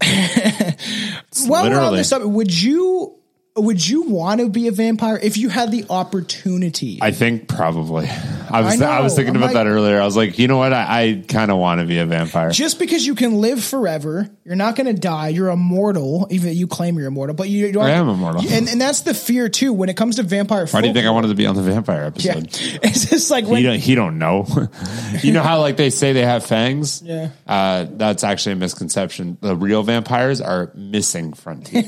While 1.46 1.68
we're 1.68 1.78
on 1.78 1.94
this 1.94 2.08
subject, 2.08 2.30
would 2.30 2.62
you 2.62 3.16
would 3.56 3.86
you 3.86 4.02
want 4.02 4.40
to 4.40 4.48
be 4.48 4.68
a 4.68 4.72
vampire 4.72 5.18
if 5.22 5.36
you 5.36 5.48
had 5.48 5.70
the 5.70 5.84
opportunity? 5.90 6.98
I 7.00 7.10
think 7.10 7.48
probably. 7.48 8.06
I 8.08 8.60
was 8.60 8.80
I 8.80 8.98
I, 8.98 9.00
was 9.00 9.14
thinking 9.16 9.34
I'm 9.34 9.42
about 9.42 9.54
like- 9.54 9.64
that 9.64 9.66
earlier. 9.66 10.00
I 10.00 10.04
was 10.04 10.16
like, 10.16 10.38
you 10.38 10.46
know 10.46 10.56
what? 10.58 10.72
I, 10.72 11.02
I 11.02 11.24
kind 11.26 11.50
of 11.50 11.58
want 11.58 11.80
to 11.80 11.86
be 11.86 11.98
a 11.98 12.06
vampire. 12.06 12.50
just 12.50 12.78
because 12.78 13.04
you 13.06 13.14
can 13.14 13.40
live 13.40 13.62
forever, 13.64 14.28
you're 14.44 14.54
not 14.56 14.76
going 14.76 14.86
to 14.86 14.92
die. 15.00 15.28
You're 15.28 15.48
immortal, 15.48 16.28
even 16.30 16.46
though 16.46 16.52
you 16.52 16.66
claim 16.68 16.96
you're 16.98 17.08
immortal. 17.08 17.34
But 17.34 17.48
you 17.48 17.72
don't. 17.72 17.84
I 17.84 17.90
am 17.90 18.08
immortal. 18.08 18.42
and 18.48 18.68
and 18.68 18.80
that's 18.80 19.00
the 19.00 19.14
fear 19.14 19.48
too 19.48 19.72
when 19.72 19.88
it 19.88 19.96
comes 19.96 20.16
to 20.16 20.22
vampire. 20.22 20.66
Why 20.66 20.80
do 20.82 20.88
you 20.88 20.94
think 20.94 21.06
I 21.06 21.10
wanted 21.10 21.28
to 21.28 21.34
be 21.34 21.46
on 21.46 21.56
the 21.56 21.62
vampire 21.62 22.12
Yeah, 22.16 22.36
episode? 22.36 22.44
it's 22.84 23.06
just 23.10 23.30
like 23.30 23.46
when 23.46 23.56
He 23.58 23.62
don't, 23.64 23.78
he 23.78 23.94
don't 23.94 24.18
know. 24.18 24.46
you 25.22 25.32
know 25.32 25.42
how 25.42 25.60
like 25.60 25.76
they 25.76 25.90
say 25.90 26.12
they 26.12 26.24
have 26.24 26.44
fangs? 26.44 27.02
Yeah. 27.06 27.30
Uh, 27.46 27.86
that's 27.88 28.24
actually 28.24 28.52
a 28.54 28.56
misconception. 28.56 29.38
The 29.40 29.54
real 29.54 29.82
vampires 29.84 30.40
are 30.40 30.72
missing 30.74 31.32
front 31.34 31.66
teeth. 31.66 31.86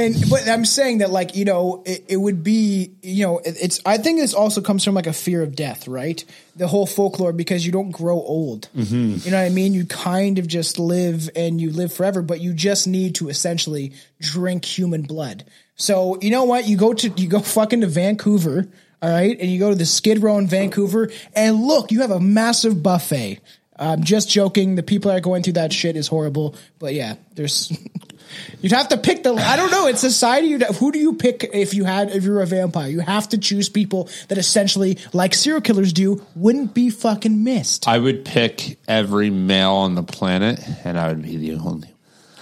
And 0.00 0.30
but 0.30 0.48
I'm 0.48 0.64
saying 0.64 0.98
that 0.98 1.10
like 1.10 1.36
you 1.36 1.44
know 1.44 1.82
it, 1.84 2.04
it 2.08 2.16
would 2.16 2.42
be 2.42 2.92
you 3.02 3.24
know 3.24 3.38
it, 3.38 3.56
it's 3.60 3.80
I 3.84 3.98
think 3.98 4.18
this 4.18 4.34
also 4.34 4.60
comes 4.60 4.84
from 4.84 4.94
like 4.94 5.06
a 5.06 5.12
fear 5.12 5.42
of 5.42 5.54
death, 5.54 5.86
right? 5.86 6.24
The 6.56 6.66
whole 6.66 6.86
folklore 6.86 7.32
because 7.32 7.64
you 7.64 7.72
don't 7.72 7.90
grow 7.90 8.16
old. 8.16 8.68
Mm-hmm. 8.76 9.24
You 9.24 9.30
know 9.30 9.38
what 9.38 9.46
I 9.46 9.50
mean? 9.50 9.74
You 9.74 9.84
kind 9.84 10.38
of 10.38 10.46
just 10.46 10.78
live 10.78 11.30
and 11.36 11.60
you 11.60 11.70
live 11.70 11.92
forever, 11.92 12.22
but 12.22 12.40
you 12.40 12.54
just 12.54 12.86
need 12.86 13.14
to 13.16 13.28
essentially 13.28 13.92
drink 14.20 14.64
human 14.64 15.02
blood. 15.02 15.44
So 15.76 16.18
you 16.20 16.30
know 16.30 16.44
what? 16.44 16.66
You 16.66 16.76
go 16.76 16.94
to 16.94 17.08
you 17.08 17.28
go 17.28 17.40
fucking 17.56 17.82
to 17.82 17.86
Vancouver. 17.86 18.68
All 19.02 19.08
right, 19.08 19.34
and 19.40 19.50
you 19.50 19.58
go 19.58 19.70
to 19.70 19.76
the 19.76 19.86
Skid 19.86 20.22
Row 20.22 20.36
in 20.36 20.46
Vancouver, 20.46 21.10
and 21.34 21.62
look, 21.62 21.90
you 21.90 22.02
have 22.02 22.10
a 22.10 22.20
massive 22.20 22.82
buffet. 22.82 23.40
I'm 23.74 24.04
just 24.04 24.28
joking. 24.28 24.74
The 24.74 24.82
people 24.82 25.10
that 25.10 25.16
are 25.16 25.22
going 25.22 25.42
through 25.42 25.54
that 25.54 25.72
shit 25.72 25.96
is 25.96 26.06
horrible, 26.06 26.54
but 26.78 26.92
yeah, 26.92 27.14
there's 27.34 27.72
You'd 28.60 28.72
have 28.72 28.88
to 28.88 28.96
pick 28.96 29.22
the. 29.22 29.34
I 29.34 29.56
don't 29.56 29.70
know. 29.70 29.86
It's 29.86 30.00
society. 30.00 30.48
You'd, 30.48 30.62
who 30.62 30.92
do 30.92 30.98
you 30.98 31.14
pick 31.14 31.48
if 31.52 31.74
you 31.74 31.84
had 31.84 32.10
if 32.10 32.24
you're 32.24 32.42
a 32.42 32.46
vampire? 32.46 32.88
You 32.88 33.00
have 33.00 33.28
to 33.30 33.38
choose 33.38 33.68
people 33.68 34.08
that 34.28 34.38
essentially, 34.38 34.98
like 35.12 35.34
serial 35.34 35.60
killers 35.60 35.92
do, 35.92 36.24
wouldn't 36.34 36.74
be 36.74 36.90
fucking 36.90 37.42
missed. 37.44 37.88
I 37.88 37.98
would 37.98 38.24
pick 38.24 38.78
every 38.86 39.30
male 39.30 39.72
on 39.72 39.94
the 39.94 40.02
planet, 40.02 40.60
and 40.84 40.98
I 40.98 41.08
would 41.08 41.22
be 41.22 41.36
the 41.36 41.54
only. 41.54 41.88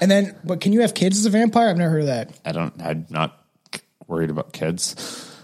And 0.01 0.11
then, 0.11 0.37
but 0.45 0.61
can 0.61 0.73
you 0.73 0.83
have 0.83 0.95
kids 0.95 1.19
as 1.19 1.27
a 1.27 1.31
vampire? 1.31 1.69
I've 1.69 1.77
never 1.77 1.91
heard 1.91 2.01
of 2.03 2.07
that. 2.07 2.31
I 2.45 2.53
don't. 2.53 2.75
I'm 2.81 3.07
not 3.11 3.43
worried 4.07 4.31
about 4.31 4.53
kids. 4.53 4.95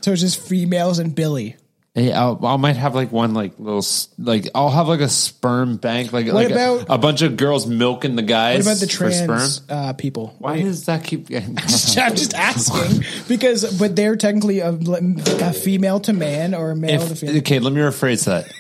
So 0.01 0.13
it's 0.13 0.21
just 0.21 0.41
females 0.41 0.99
and 0.99 1.15
Billy. 1.15 1.57
Yeah, 1.97 2.21
I'll, 2.21 2.45
I 2.45 2.57
might 2.57 2.75
have 2.77 2.97
like 2.97 3.13
one 3.13 3.35
like 3.35 3.57
little 3.61 3.85
like 4.19 4.49
I'll 4.53 4.71
have 4.71 4.89
like 4.89 4.99
a 4.99 5.09
sperm 5.09 5.77
bank 5.77 6.13
like 6.13 6.27
What 6.27 6.35
like 6.35 6.51
a- 6.51 6.53
about- 6.53 6.87
a, 6.89 6.99
bunch 6.99 7.23
of 7.23 7.37
girls 7.37 7.69
milking 7.69 8.17
the 8.17 8.23
guys. 8.23 8.67
What 8.67 8.73
about 8.73 8.81
the 8.81 8.87
trans 8.89 9.61
uh, 9.69 9.93
people? 9.93 10.35
Why 10.39 10.61
does 10.61 10.87
that 10.87 11.05
keep 11.05 11.29
getting? 11.29 11.51
I'm 11.59 12.17
just 12.17 12.35
asking 12.35 13.05
because, 13.29 13.79
but 13.79 13.95
they're 13.95 14.17
technically 14.17 14.59
a, 14.59 14.71
a 14.73 15.53
female 15.53 16.01
to 16.01 16.13
man 16.13 16.53
or 16.53 16.73
a 16.73 16.77
male 16.77 17.07
to 17.07 17.15
female. 17.15 17.37
okay, 17.39 17.61
let 17.61 17.73
me 17.73 17.81
rephrase 17.81 18.25
that. 18.25 18.53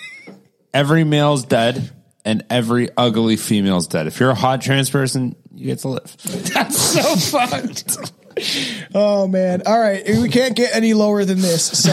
Every 0.73 1.03
male's 1.03 1.45
dead, 1.45 1.91
and 2.25 2.45
every 2.51 2.89
ugly 2.97 3.37
female's 3.37 3.89
dead. 3.89 4.07
If 4.07 4.21
you're 4.21 4.31
a 4.31 4.35
hot 4.37 4.61
trans 4.61 4.91
person, 4.91 5.35
you 5.53 5.67
get 5.67 5.81
to 5.81 5.89
live. 5.89 6.17
That's 6.55 6.79
so 6.79 7.17
fucked. 7.17 8.13
Oh 8.97 9.27
man! 9.27 9.63
All 9.67 9.77
right, 9.79 10.05
we 10.07 10.29
can't 10.29 10.55
get 10.55 10.73
any 10.73 10.95
lower 10.95 11.25
than 11.25 11.41
this. 11.41 11.65
So, 11.65 11.93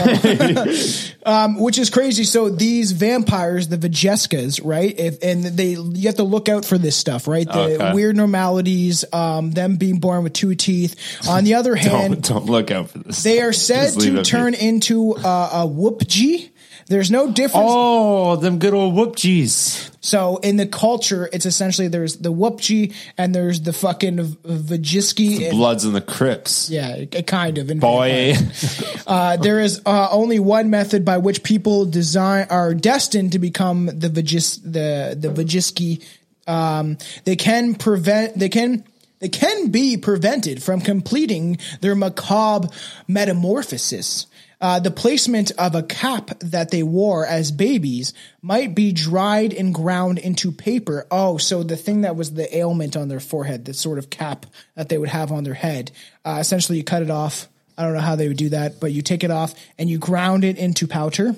um, 1.26 1.58
which 1.58 1.76
is 1.76 1.90
crazy. 1.90 2.22
So 2.22 2.48
these 2.48 2.92
vampires, 2.92 3.66
the 3.66 3.76
Vajeskas, 3.76 4.60
right? 4.62 4.96
If, 4.96 5.20
and 5.20 5.42
they, 5.42 5.70
you 5.70 6.06
have 6.06 6.16
to 6.16 6.22
look 6.22 6.48
out 6.48 6.64
for 6.64 6.78
this 6.78 6.94
stuff, 6.96 7.26
right? 7.26 7.44
The 7.44 7.74
Okay. 7.74 7.92
weird 7.92 8.16
normalities, 8.16 9.04
um, 9.12 9.50
them 9.50 9.76
being 9.78 9.98
born 9.98 10.22
with 10.22 10.32
two 10.32 10.54
teeth. 10.54 10.94
On 11.28 11.42
the 11.42 11.54
other 11.54 11.74
hand, 11.76 12.22
Don't 12.22 12.36
don't 12.42 12.46
look 12.46 12.70
out 12.70 12.90
for 12.90 12.98
this. 12.98 13.24
they 13.24 13.40
are 13.40 13.52
said 13.52 13.92
to 13.98 14.12
be. 14.18 14.22
turn 14.22 14.54
into 14.54 15.16
uh, 15.16 15.50
a 15.64 15.66
whoopji. 15.66 16.50
There's 16.88 17.10
no 17.10 17.30
difference. 17.30 17.66
Oh, 17.68 18.36
them 18.36 18.58
good 18.58 18.74
old 18.74 18.94
whoop 18.94 19.16
G's. 19.16 19.90
So 20.00 20.38
in 20.38 20.56
the 20.56 20.66
culture, 20.66 21.28
it's 21.32 21.46
essentially 21.46 21.88
there's 21.88 22.16
the 22.16 22.32
whoopji 22.32 22.92
and 23.16 23.34
there's 23.34 23.60
the 23.60 23.72
fucking 23.72 24.16
Vajiski. 24.18 25.42
and- 25.48 25.50
Bloods 25.56 25.84
and 25.84 25.94
the 25.94 26.00
Crips. 26.00 26.68
Yeah, 26.68 27.04
kind 27.26 27.58
of. 27.58 27.70
in 27.70 27.78
Boy. 27.78 28.34
uh, 29.06 29.36
there 29.36 29.60
is 29.60 29.80
uh, 29.86 30.08
only 30.10 30.38
one 30.38 30.70
method 30.70 31.04
by 31.04 31.18
which 31.18 31.42
people 31.42 31.86
design 31.86 32.46
are 32.50 32.74
destined 32.74 33.32
to 33.32 33.38
become 33.38 33.86
the 33.86 34.08
Vajis, 34.08 34.60
the 34.62 35.16
the 35.18 35.28
Vajiski. 35.28 36.04
Um, 36.46 36.98
they 37.24 37.36
can 37.36 37.74
prevent. 37.74 38.38
They 38.38 38.48
can. 38.48 38.84
They 39.20 39.28
can 39.28 39.70
be 39.70 39.96
prevented 39.96 40.64
from 40.64 40.80
completing 40.80 41.58
their 41.80 41.94
macabre 41.94 42.66
metamorphosis. 43.06 44.26
Uh, 44.62 44.78
the 44.78 44.92
placement 44.92 45.50
of 45.58 45.74
a 45.74 45.82
cap 45.82 46.30
that 46.38 46.70
they 46.70 46.84
wore 46.84 47.26
as 47.26 47.50
babies 47.50 48.14
might 48.40 48.76
be 48.76 48.92
dried 48.92 49.52
and 49.52 49.74
ground 49.74 50.20
into 50.20 50.52
paper. 50.52 51.04
Oh, 51.10 51.36
so 51.36 51.64
the 51.64 51.76
thing 51.76 52.02
that 52.02 52.14
was 52.14 52.34
the 52.34 52.56
ailment 52.56 52.96
on 52.96 53.08
their 53.08 53.18
forehead, 53.18 53.64
the 53.64 53.74
sort 53.74 53.98
of 53.98 54.08
cap 54.08 54.46
that 54.76 54.88
they 54.88 54.98
would 54.98 55.08
have 55.08 55.32
on 55.32 55.42
their 55.42 55.52
head, 55.52 55.90
uh, 56.24 56.38
essentially 56.38 56.78
you 56.78 56.84
cut 56.84 57.02
it 57.02 57.10
off. 57.10 57.48
I 57.76 57.82
don't 57.82 57.94
know 57.94 58.00
how 58.00 58.14
they 58.14 58.28
would 58.28 58.36
do 58.36 58.50
that, 58.50 58.78
but 58.78 58.92
you 58.92 59.02
take 59.02 59.24
it 59.24 59.32
off 59.32 59.52
and 59.78 59.90
you 59.90 59.98
ground 59.98 60.44
it 60.44 60.58
into 60.58 60.86
powder, 60.86 61.34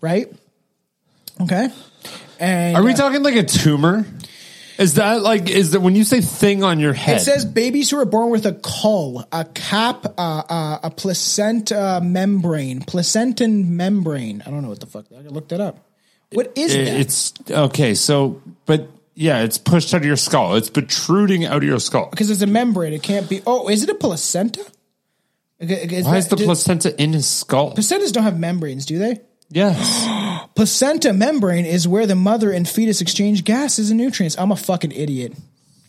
right? 0.00 0.32
Okay. 1.40 1.68
And 2.38 2.76
Are 2.76 2.84
we 2.84 2.92
uh, 2.92 2.96
talking 2.96 3.24
like 3.24 3.34
a 3.34 3.42
tumor? 3.42 4.06
Is 4.82 4.94
that 4.94 5.22
like 5.22 5.48
is 5.48 5.70
that 5.72 5.80
when 5.80 5.94
you 5.94 6.04
say 6.04 6.20
thing 6.20 6.62
on 6.64 6.80
your 6.80 6.92
head? 6.92 7.16
It 7.16 7.20
says 7.20 7.44
babies 7.44 7.90
who 7.90 7.98
are 7.98 8.04
born 8.04 8.30
with 8.30 8.46
a 8.46 8.52
caul, 8.52 9.24
a 9.32 9.44
cap, 9.44 10.06
uh, 10.18 10.42
uh, 10.48 10.78
a 10.82 10.90
placenta 10.90 12.00
membrane, 12.02 12.80
placentan 12.80 13.68
membrane. 13.68 14.42
I 14.46 14.50
don't 14.50 14.62
know 14.62 14.68
what 14.68 14.80
the 14.80 14.86
fuck. 14.86 15.06
I 15.16 15.20
looked 15.28 15.50
that 15.50 15.60
up. 15.60 15.78
What 16.32 16.52
is 16.56 16.74
It- 16.74 16.84
that? 16.86 17.00
it's 17.00 17.32
okay. 17.50 17.94
So, 17.94 18.40
but 18.66 18.88
yeah, 19.14 19.42
it's 19.42 19.58
pushed 19.58 19.92
out 19.94 20.00
of 20.00 20.06
your 20.06 20.16
skull. 20.16 20.56
It's 20.56 20.70
protruding 20.70 21.44
out 21.44 21.58
of 21.58 21.64
your 21.64 21.78
skull. 21.78 22.08
Because 22.10 22.30
it's 22.30 22.42
a 22.42 22.46
membrane. 22.46 22.92
It 22.92 23.02
can't 23.02 23.28
be. 23.28 23.42
Oh, 23.46 23.68
is 23.68 23.82
it 23.84 23.90
a 23.90 23.94
placenta? 23.94 24.64
Okay, 25.62 26.02
Why 26.02 26.16
is 26.16 26.26
the 26.28 26.36
do- 26.36 26.44
placenta 26.44 27.00
in 27.00 27.12
his 27.12 27.28
skull? 27.28 27.74
Placentas 27.74 28.12
don't 28.12 28.24
have 28.24 28.38
membranes, 28.38 28.84
do 28.86 28.98
they? 28.98 29.20
Yes. 29.52 30.48
Placenta 30.54 31.12
membrane 31.12 31.66
is 31.66 31.86
where 31.86 32.06
the 32.06 32.14
mother 32.14 32.50
and 32.50 32.68
fetus 32.68 33.00
exchange 33.00 33.44
gases 33.44 33.90
and 33.90 33.98
nutrients. 33.98 34.36
I'm 34.38 34.50
a 34.50 34.56
fucking 34.56 34.92
idiot. 34.92 35.34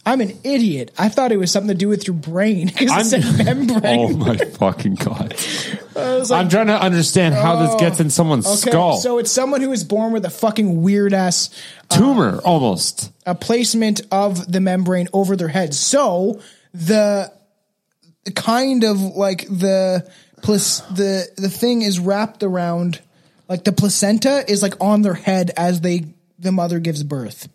I'm 0.05 0.19
an 0.19 0.37
idiot. 0.43 0.91
I 0.97 1.07
thought 1.07 1.31
it 1.31 1.37
was 1.37 1.49
something 1.49 1.69
to 1.69 1.73
do 1.73 1.87
with 1.87 2.07
your 2.07 2.15
brain 2.15 2.67
because 2.77 3.13
it 3.13 3.23
said 3.23 3.45
membrane. 3.45 3.99
oh 3.99 4.17
my 4.17 4.37
fucking 4.37 4.95
god! 4.95 5.35
Like, 5.95 6.31
I'm 6.31 6.49
trying 6.49 6.67
to 6.67 6.81
understand 6.81 7.35
how 7.35 7.57
this 7.57 7.69
oh, 7.73 7.79
gets 7.79 7.99
in 7.99 8.09
someone's 8.09 8.47
oh, 8.47 8.53
okay, 8.53 8.71
skull. 8.71 8.97
So 8.97 9.19
it's 9.19 9.29
someone 9.29 9.61
who 9.61 9.71
is 9.71 9.83
born 9.83 10.11
with 10.11 10.25
a 10.25 10.29
fucking 10.31 10.81
weird 10.81 11.13
ass 11.13 11.51
uh, 11.91 11.97
Tumor, 11.97 12.39
almost. 12.43 13.11
a 13.27 13.35
placement 13.35 14.01
of 14.11 14.51
the 14.51 14.59
membrane 14.59 15.07
over 15.13 15.35
their 15.35 15.49
head. 15.49 15.75
So 15.75 16.41
the 16.73 17.31
kind 18.35 18.83
of 18.83 18.99
like 18.99 19.45
the 19.47 20.11
plus 20.41 20.79
the 20.81 21.27
the 21.37 21.49
thing 21.49 21.83
is 21.83 21.99
wrapped 21.99 22.41
around 22.41 22.99
like 23.47 23.63
the 23.63 23.71
placenta 23.71 24.43
is 24.49 24.61
like 24.61 24.75
on 24.81 25.01
their 25.01 25.13
head 25.13 25.51
as 25.57 25.81
they 25.81 26.05
the 26.39 26.51
mother 26.51 26.79
gives 26.79 27.03
birth. 27.03 27.47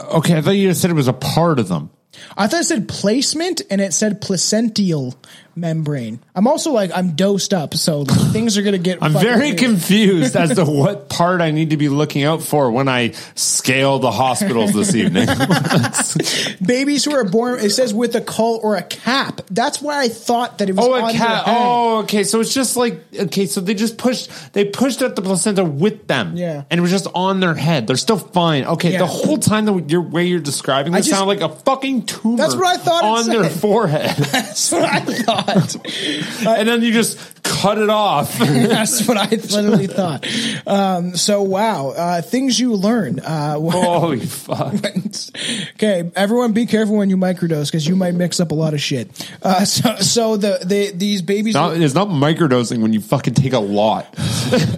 Okay, 0.00 0.36
I 0.36 0.42
thought 0.42 0.50
you 0.50 0.72
said 0.74 0.90
it 0.90 0.94
was 0.94 1.08
a 1.08 1.12
part 1.12 1.58
of 1.58 1.68
them. 1.68 1.90
I 2.36 2.46
thought 2.46 2.60
it 2.60 2.64
said 2.64 2.88
placement 2.88 3.62
and 3.70 3.80
it 3.80 3.92
said 3.92 4.20
placental 4.20 5.14
membrane. 5.60 6.20
I'm 6.34 6.46
also 6.46 6.72
like 6.72 6.90
I'm 6.94 7.12
dosed 7.12 7.52
up, 7.54 7.74
so 7.74 8.04
things 8.32 8.56
are 8.58 8.62
gonna 8.62 8.78
get. 8.78 8.98
I'm 9.02 9.12
very 9.12 9.48
weird. 9.48 9.58
confused 9.58 10.36
as 10.36 10.54
to 10.56 10.64
what 10.66 11.08
part 11.08 11.40
I 11.40 11.50
need 11.50 11.70
to 11.70 11.76
be 11.76 11.88
looking 11.88 12.24
out 12.24 12.42
for 12.42 12.70
when 12.70 12.88
I 12.88 13.10
scale 13.34 13.98
the 13.98 14.10
hospitals 14.10 14.72
this 14.72 14.94
evening. 14.94 15.26
Babies 16.64 17.04
who 17.04 17.14
are 17.14 17.24
born, 17.24 17.60
it 17.60 17.70
says 17.70 17.92
with 17.94 18.14
a 18.14 18.20
caul 18.20 18.60
or 18.62 18.76
a 18.76 18.82
cap. 18.82 19.40
That's 19.50 19.80
why 19.80 20.02
I 20.02 20.08
thought 20.08 20.58
that 20.58 20.68
it 20.68 20.76
was. 20.76 20.84
Oh, 20.84 20.94
a 20.94 21.12
head. 21.12 21.42
Oh, 21.46 21.98
okay. 22.04 22.24
So 22.24 22.40
it's 22.40 22.54
just 22.54 22.76
like 22.76 23.00
okay. 23.18 23.46
So 23.46 23.60
they 23.60 23.74
just 23.74 23.98
pushed. 23.98 24.30
They 24.52 24.64
pushed 24.64 25.02
out 25.02 25.16
the 25.16 25.22
placenta 25.22 25.64
with 25.64 26.06
them. 26.06 26.36
Yeah. 26.36 26.64
and 26.70 26.78
it 26.78 26.82
was 26.82 26.90
just 26.90 27.06
on 27.14 27.40
their 27.40 27.54
head. 27.54 27.86
They're 27.86 27.96
still 27.96 28.18
fine. 28.18 28.64
Okay. 28.64 28.92
Yeah. 28.92 28.98
The 29.00 29.06
whole 29.06 29.38
time 29.38 29.64
the 29.64 29.74
your 29.88 30.02
way 30.02 30.24
you're 30.26 30.40
describing 30.40 30.94
I 30.94 30.98
this 30.98 31.06
just- 31.06 31.18
sounded 31.18 31.40
like 31.40 31.50
a 31.50 31.54
fucking 31.54 32.06
tumor. 32.06 32.36
That's 32.36 32.54
what 32.54 32.66
I 32.66 32.76
thought 32.76 33.04
on 33.04 33.26
their 33.26 33.48
forehead, 33.48 34.16
That's 34.16 34.70
what 34.72 34.84
I 34.84 35.00
thought. 35.00 35.47
and 36.46 36.68
then 36.68 36.82
you 36.82 36.92
just 36.92 37.37
cut 37.48 37.78
it 37.78 37.90
off. 37.90 38.38
That's 38.38 39.06
what 39.06 39.16
I 39.16 39.28
literally 39.28 39.86
thought. 39.86 40.26
Um, 40.66 41.16
so 41.16 41.42
wow, 41.42 41.88
uh, 41.90 42.22
things 42.22 42.58
you 42.58 42.74
learn. 42.74 43.20
Uh, 43.20 43.58
Holy 43.58 44.20
fuck! 44.20 44.74
okay, 45.74 46.10
everyone, 46.14 46.52
be 46.52 46.66
careful 46.66 46.96
when 46.96 47.10
you 47.10 47.16
microdose 47.16 47.66
because 47.66 47.86
you 47.86 47.96
might 47.96 48.14
mix 48.14 48.40
up 48.40 48.50
a 48.50 48.54
lot 48.54 48.74
of 48.74 48.80
shit. 48.80 49.10
Uh, 49.42 49.64
so, 49.64 49.96
so 49.96 50.36
the, 50.36 50.60
the 50.64 50.92
these 50.92 51.22
babies. 51.22 51.54
Not, 51.54 51.76
it's 51.76 51.94
not 51.94 52.08
microdosing 52.08 52.80
when 52.80 52.92
you 52.92 53.00
fucking 53.00 53.34
take 53.34 53.52
a 53.52 53.58
lot. 53.58 54.06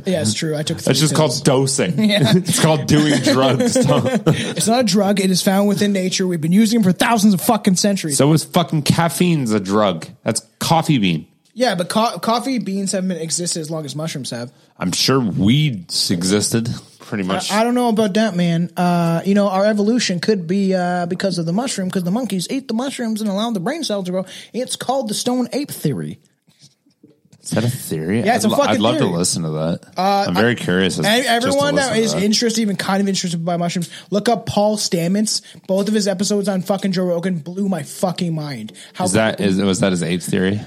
yeah, 0.06 0.22
it's 0.22 0.34
true. 0.34 0.56
I 0.56 0.62
took. 0.62 0.78
three 0.78 0.84
That's 0.90 1.00
just 1.00 1.14
pills. 1.14 1.40
called 1.40 1.44
dosing. 1.44 1.98
Yeah. 2.10 2.32
it's 2.36 2.60
called 2.60 2.86
doing 2.86 3.20
drugs. 3.22 3.76
It's 3.76 4.66
not 4.66 4.80
a 4.80 4.84
drug. 4.84 5.20
It 5.20 5.30
is 5.30 5.42
found 5.42 5.68
within 5.68 5.92
nature. 5.92 6.26
We've 6.26 6.40
been 6.40 6.52
using 6.52 6.80
them 6.80 6.92
for 6.92 6.96
thousands 6.96 7.34
of 7.34 7.40
fucking 7.40 7.76
centuries. 7.76 8.16
so 8.18 8.32
is 8.32 8.44
fucking 8.44 8.82
caffeine's 8.82 9.52
a 9.52 9.60
drug. 9.60 10.06
That's 10.22 10.40
coffee 10.58 10.98
bean. 10.98 11.26
Yeah, 11.54 11.74
but 11.74 11.88
co- 11.88 12.18
coffee 12.18 12.58
beans 12.58 12.92
haven't 12.92 13.12
existed 13.12 13.60
as 13.60 13.70
long 13.70 13.84
as 13.84 13.96
mushrooms 13.96 14.30
have. 14.30 14.52
I'm 14.78 14.92
sure 14.92 15.20
weeds 15.20 16.10
existed 16.10 16.68
pretty 17.00 17.24
much. 17.24 17.50
I 17.52 17.64
don't 17.64 17.74
know 17.74 17.88
about 17.88 18.14
that, 18.14 18.36
man. 18.36 18.70
Uh, 18.76 19.20
you 19.24 19.34
know, 19.34 19.48
our 19.48 19.66
evolution 19.66 20.20
could 20.20 20.46
be 20.46 20.74
uh, 20.74 21.06
because 21.06 21.38
of 21.38 21.46
the 21.46 21.52
mushroom, 21.52 21.88
because 21.88 22.04
the 22.04 22.10
monkeys 22.10 22.46
ate 22.50 22.68
the 22.68 22.74
mushrooms 22.74 23.20
and 23.20 23.28
allowed 23.28 23.54
the 23.54 23.60
brain 23.60 23.82
cells 23.84 24.06
to 24.06 24.12
grow. 24.12 24.24
It's 24.52 24.76
called 24.76 25.08
the 25.08 25.14
stone 25.14 25.48
ape 25.52 25.70
theory. 25.70 26.20
Is 27.42 27.50
that 27.50 27.64
a 27.64 27.70
theory? 27.70 28.20
Yeah, 28.20 28.36
it's 28.36 28.44
a 28.44 28.48
I'd, 28.48 28.50
lo- 28.50 28.56
fucking 28.58 28.74
I'd 28.74 28.80
love 28.80 28.96
theory. 28.98 29.10
to 29.10 29.16
listen 29.16 29.42
to 29.42 29.50
that. 29.50 29.92
I'm 29.96 30.34
very 30.34 30.54
curious. 30.54 30.98
As, 30.98 31.06
everyone 31.06 31.76
that 31.76 31.96
is 31.96 32.12
that. 32.12 32.22
interested, 32.22 32.60
even 32.60 32.76
kind 32.76 33.00
of 33.00 33.08
interested 33.08 33.44
by 33.44 33.56
mushrooms, 33.56 33.90
look 34.10 34.28
up 34.28 34.46
Paul 34.46 34.76
Stamets. 34.76 35.42
Both 35.66 35.88
of 35.88 35.94
his 35.94 36.06
episodes 36.06 36.48
on 36.48 36.62
fucking 36.62 36.92
Joe 36.92 37.06
Rogan 37.06 37.38
blew 37.38 37.68
my 37.68 37.82
fucking 37.82 38.34
mind. 38.34 38.72
How 38.92 39.06
Is 39.06 39.12
that 39.12 39.40
is 39.40 39.56
was 39.60 39.80
that 39.80 39.90
his 39.90 40.02
ape 40.02 40.22
theory? 40.22 40.60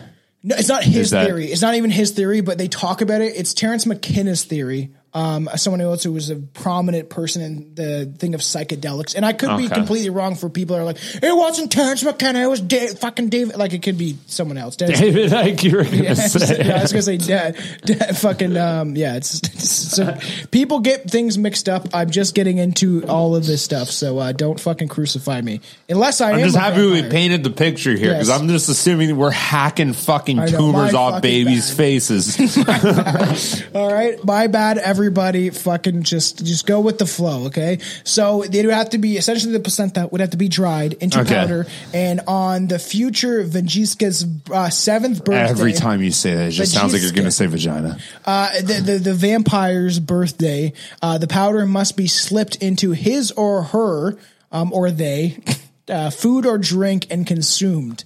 No, 0.44 0.56
it's 0.58 0.68
not 0.68 0.84
his 0.84 1.12
that- 1.12 1.26
theory. 1.26 1.52
It's 1.52 1.62
not 1.62 1.76
even 1.76 1.90
his 1.90 2.12
theory, 2.12 2.42
but 2.42 2.58
they 2.58 2.68
talk 2.68 3.02
about 3.02 3.22
it. 3.22 3.34
It's 3.36 3.54
Terence 3.54 3.86
McKenna's 3.86 4.44
theory. 4.44 4.94
Um, 5.16 5.48
someone 5.58 5.80
else 5.80 6.02
who 6.04 6.12
was 6.12 6.32
a 6.32 6.38
prominent 6.38 7.08
person 7.12 7.44
in 7.44 7.76
the 7.76 8.12
thing 8.18 8.34
of 8.34 8.42
psychedelics, 8.42 9.14
and 9.16 9.24
I 9.24 9.34
could 9.34 9.56
be 9.58 9.70
completely 9.70 10.10
wrong. 10.10 10.34
For 10.34 10.50
people 10.50 10.76
that 10.76 10.82
are 10.82 10.86
like, 10.86 10.98
it 11.22 11.36
wasn't 11.38 11.72
Terence 11.72 12.04
McKenna, 12.04 12.40
it 12.40 12.48
was 12.50 12.60
Dave, 12.62 12.98
fucking 12.98 13.30
David. 13.30 13.56
Like 13.58 13.74
it 13.74 13.84
could 13.84 14.00
be 14.00 14.18
someone 14.26 14.58
else. 14.58 14.76
Dennis- 14.76 15.00
David 15.00 15.30
Icke, 15.32 15.64
you 15.66 15.78
were 15.78 15.84
gonna 15.84 15.98
yeah, 15.98 16.14
say. 16.16 16.72
I 16.74 16.82
was 16.82 16.92
gonna 16.92 17.04
say, 17.04 17.18
dad, 17.18 17.58
dad, 17.86 18.18
fucking, 18.18 18.58
um, 18.58 18.96
yeah. 18.96 19.16
It's, 19.18 19.36
it's 19.36 19.70
so 19.70 20.18
people 20.50 20.80
get 20.80 21.12
things 21.12 21.38
mixed 21.38 21.70
up. 21.70 21.90
I'm 21.94 22.10
just 22.10 22.34
getting 22.34 22.58
into 22.58 23.06
all 23.08 23.36
of 23.36 23.46
this 23.46 23.62
stuff, 23.62 23.90
so 23.90 24.18
uh, 24.18 24.32
don't 24.32 24.60
fucking 24.60 24.88
crucify 24.88 25.42
me 25.42 25.62
unless 25.90 26.22
I 26.22 26.32
I'm 26.32 26.40
am. 26.40 26.46
just 26.46 26.56
a 26.56 26.60
happy 26.60 26.90
we 26.90 27.04
painted 27.08 27.44
the 27.44 27.52
picture 27.52 27.92
here 27.96 28.14
because 28.14 28.30
Yes. 28.30 28.40
I'm 28.42 28.48
just 28.48 28.68
assuming 28.68 29.16
we're 29.16 29.30
hacking 29.30 29.94
fucking 29.94 30.40
I 30.40 30.46
know, 30.46 30.58
tumors 30.58 30.96
off 30.96 31.14
fucking 31.16 31.22
babies' 31.22 31.70
bad. 31.70 31.78
faces. 31.78 32.58
All 33.76 33.94
right, 33.94 34.18
my 34.26 34.48
bad, 34.48 34.80
everyone. 34.80 35.03
Everybody 35.04 35.50
fucking 35.50 36.04
just 36.04 36.46
just 36.46 36.66
go 36.66 36.80
with 36.80 36.98
the 36.98 37.06
flow, 37.06 37.46
okay? 37.48 37.78
So 38.06 38.44
they 38.44 38.66
would 38.66 38.74
have 38.74 38.92
to 38.92 38.98
be 38.98 39.18
essentially 39.18 39.52
the 39.52 39.60
placenta 39.60 40.08
would 40.08 40.22
have 40.22 40.30
to 40.30 40.38
be 40.38 40.48
dried 40.48 40.94
into 40.94 41.20
Okay. 41.20 41.36
powder, 41.36 41.68
and 41.94 42.22
on 42.26 42.68
the 42.68 42.80
future 42.80 43.44
Vanjiska's 43.44 44.26
uh, 44.52 44.70
seventh 44.70 45.26
birthday, 45.26 45.50
Every 45.52 45.74
time 45.74 46.02
you 46.02 46.12
say 46.12 46.34
that, 46.36 46.48
it 46.48 46.52
just 46.52 46.72
sounds 46.74 46.94
like 46.94 47.02
you're 47.02 47.12
going 47.12 47.26
to 47.26 47.32
say 47.32 47.48
vagina. 47.48 47.98
uh, 48.26 48.50
the, 48.62 48.82
the 48.82 48.98
the 49.00 49.14
vampire's 49.14 50.00
birthday, 50.00 50.72
uh, 51.02 51.18
the 51.18 51.28
powder 51.28 51.66
must 51.66 51.98
be 51.98 52.08
slipped 52.08 52.56
into 52.58 52.92
his 52.92 53.32
or 53.32 53.64
her 53.64 54.18
um, 54.54 54.72
or 54.72 54.90
they 54.90 55.38
uh, 55.90 56.10
food 56.12 56.46
or 56.46 56.58
drink 56.58 57.08
and 57.12 57.28
consumed. 57.28 58.06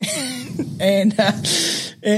and 0.80 1.18
uh, 1.18 1.32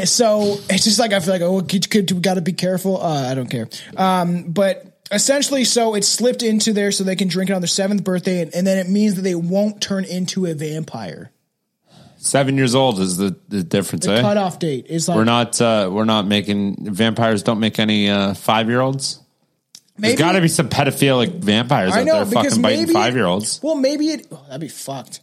so 0.04 0.58
it's 0.68 0.84
just 0.84 0.98
like 0.98 1.12
I 1.12 1.20
feel 1.20 1.32
like 1.32 1.42
oh 1.42 1.62
kid, 1.62 1.88
kid, 1.88 2.10
we 2.12 2.20
got 2.20 2.34
to 2.34 2.42
be 2.42 2.52
careful. 2.52 3.00
Uh, 3.02 3.30
I 3.30 3.34
don't 3.34 3.48
care. 3.48 3.68
Um, 3.96 4.50
but 4.50 5.00
essentially, 5.10 5.64
so 5.64 5.94
it's 5.94 6.08
slipped 6.08 6.42
into 6.42 6.72
there 6.72 6.92
so 6.92 7.04
they 7.04 7.16
can 7.16 7.28
drink 7.28 7.50
it 7.50 7.54
on 7.54 7.62
their 7.62 7.68
seventh 7.68 8.04
birthday, 8.04 8.42
and, 8.42 8.54
and 8.54 8.66
then 8.66 8.78
it 8.78 8.88
means 8.88 9.14
that 9.14 9.22
they 9.22 9.34
won't 9.34 9.80
turn 9.80 10.04
into 10.04 10.46
a 10.46 10.54
vampire. 10.54 11.32
Seven 12.18 12.58
years 12.58 12.74
old 12.74 13.00
is 13.00 13.16
the, 13.16 13.34
the 13.48 13.62
difference, 13.62 14.04
The 14.04 14.16
eh? 14.16 14.20
cutoff 14.20 14.58
date 14.58 14.88
is 14.90 15.08
like 15.08 15.16
We're 15.16 15.24
not 15.24 15.58
uh, 15.58 15.88
we're 15.90 16.04
not 16.04 16.26
making 16.26 16.92
vampires 16.94 17.42
don't 17.42 17.60
make 17.60 17.78
any 17.78 18.10
uh, 18.10 18.34
five 18.34 18.68
year 18.68 18.80
olds. 18.80 19.20
There's 19.96 20.18
got 20.18 20.32
to 20.32 20.40
be 20.40 20.48
some 20.48 20.68
pedophilic 20.68 21.34
vampires 21.42 21.92
I 21.92 22.00
out 22.00 22.06
know 22.06 22.12
there 22.16 22.24
because 22.26 22.44
fucking 22.48 22.62
biting 22.62 22.80
maybe 22.80 22.92
five 22.92 23.14
year 23.14 23.26
olds. 23.26 23.60
Well, 23.62 23.74
maybe 23.74 24.08
it. 24.08 24.26
Oh, 24.30 24.42
that'd 24.46 24.60
be 24.60 24.68
fucked. 24.68 25.20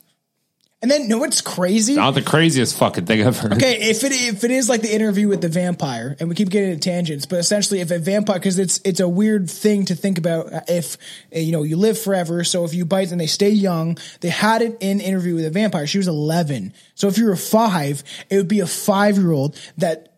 And 0.79 0.91
then, 0.91 1.07
know 1.07 1.17
what's 1.17 1.41
crazy? 1.41 1.95
Not 1.95 2.11
the 2.11 2.21
craziest 2.21 2.77
fucking 2.77 3.07
thing 3.07 3.25
I've 3.25 3.39
heard. 3.39 3.53
Okay, 3.53 3.89
if 3.89 4.03
it 4.03 4.11
if 4.11 4.43
it 4.43 4.51
is 4.51 4.69
like 4.69 4.81
the 4.81 4.93
interview 4.93 5.27
with 5.27 5.41
the 5.41 5.49
vampire, 5.49 6.15
and 6.19 6.29
we 6.29 6.35
keep 6.35 6.51
getting 6.51 6.69
into 6.69 6.87
tangents, 6.87 7.25
but 7.25 7.39
essentially, 7.39 7.79
if 7.79 7.89
a 7.89 7.97
vampire, 7.97 8.37
because 8.37 8.59
it's 8.59 8.79
it's 8.85 8.99
a 8.99 9.09
weird 9.09 9.49
thing 9.49 9.85
to 9.85 9.95
think 9.95 10.19
about. 10.19 10.53
uh, 10.53 10.61
If 10.67 10.97
uh, 11.35 11.39
you 11.39 11.51
know 11.51 11.63
you 11.63 11.77
live 11.77 11.99
forever, 11.99 12.43
so 12.43 12.63
if 12.63 12.75
you 12.75 12.85
bite 12.85 13.09
and 13.11 13.19
they 13.19 13.25
stay 13.25 13.49
young, 13.49 13.97
they 14.21 14.29
had 14.29 14.61
it 14.61 14.77
in 14.79 14.99
interview 15.01 15.33
with 15.33 15.45
a 15.45 15.49
vampire. 15.49 15.87
She 15.87 15.97
was 15.97 16.07
eleven, 16.07 16.73
so 16.93 17.07
if 17.07 17.17
you 17.17 17.25
were 17.25 17.35
five, 17.35 18.03
it 18.29 18.37
would 18.37 18.47
be 18.47 18.59
a 18.59 18.67
five 18.67 19.17
year 19.17 19.31
old 19.31 19.59
that 19.77 20.09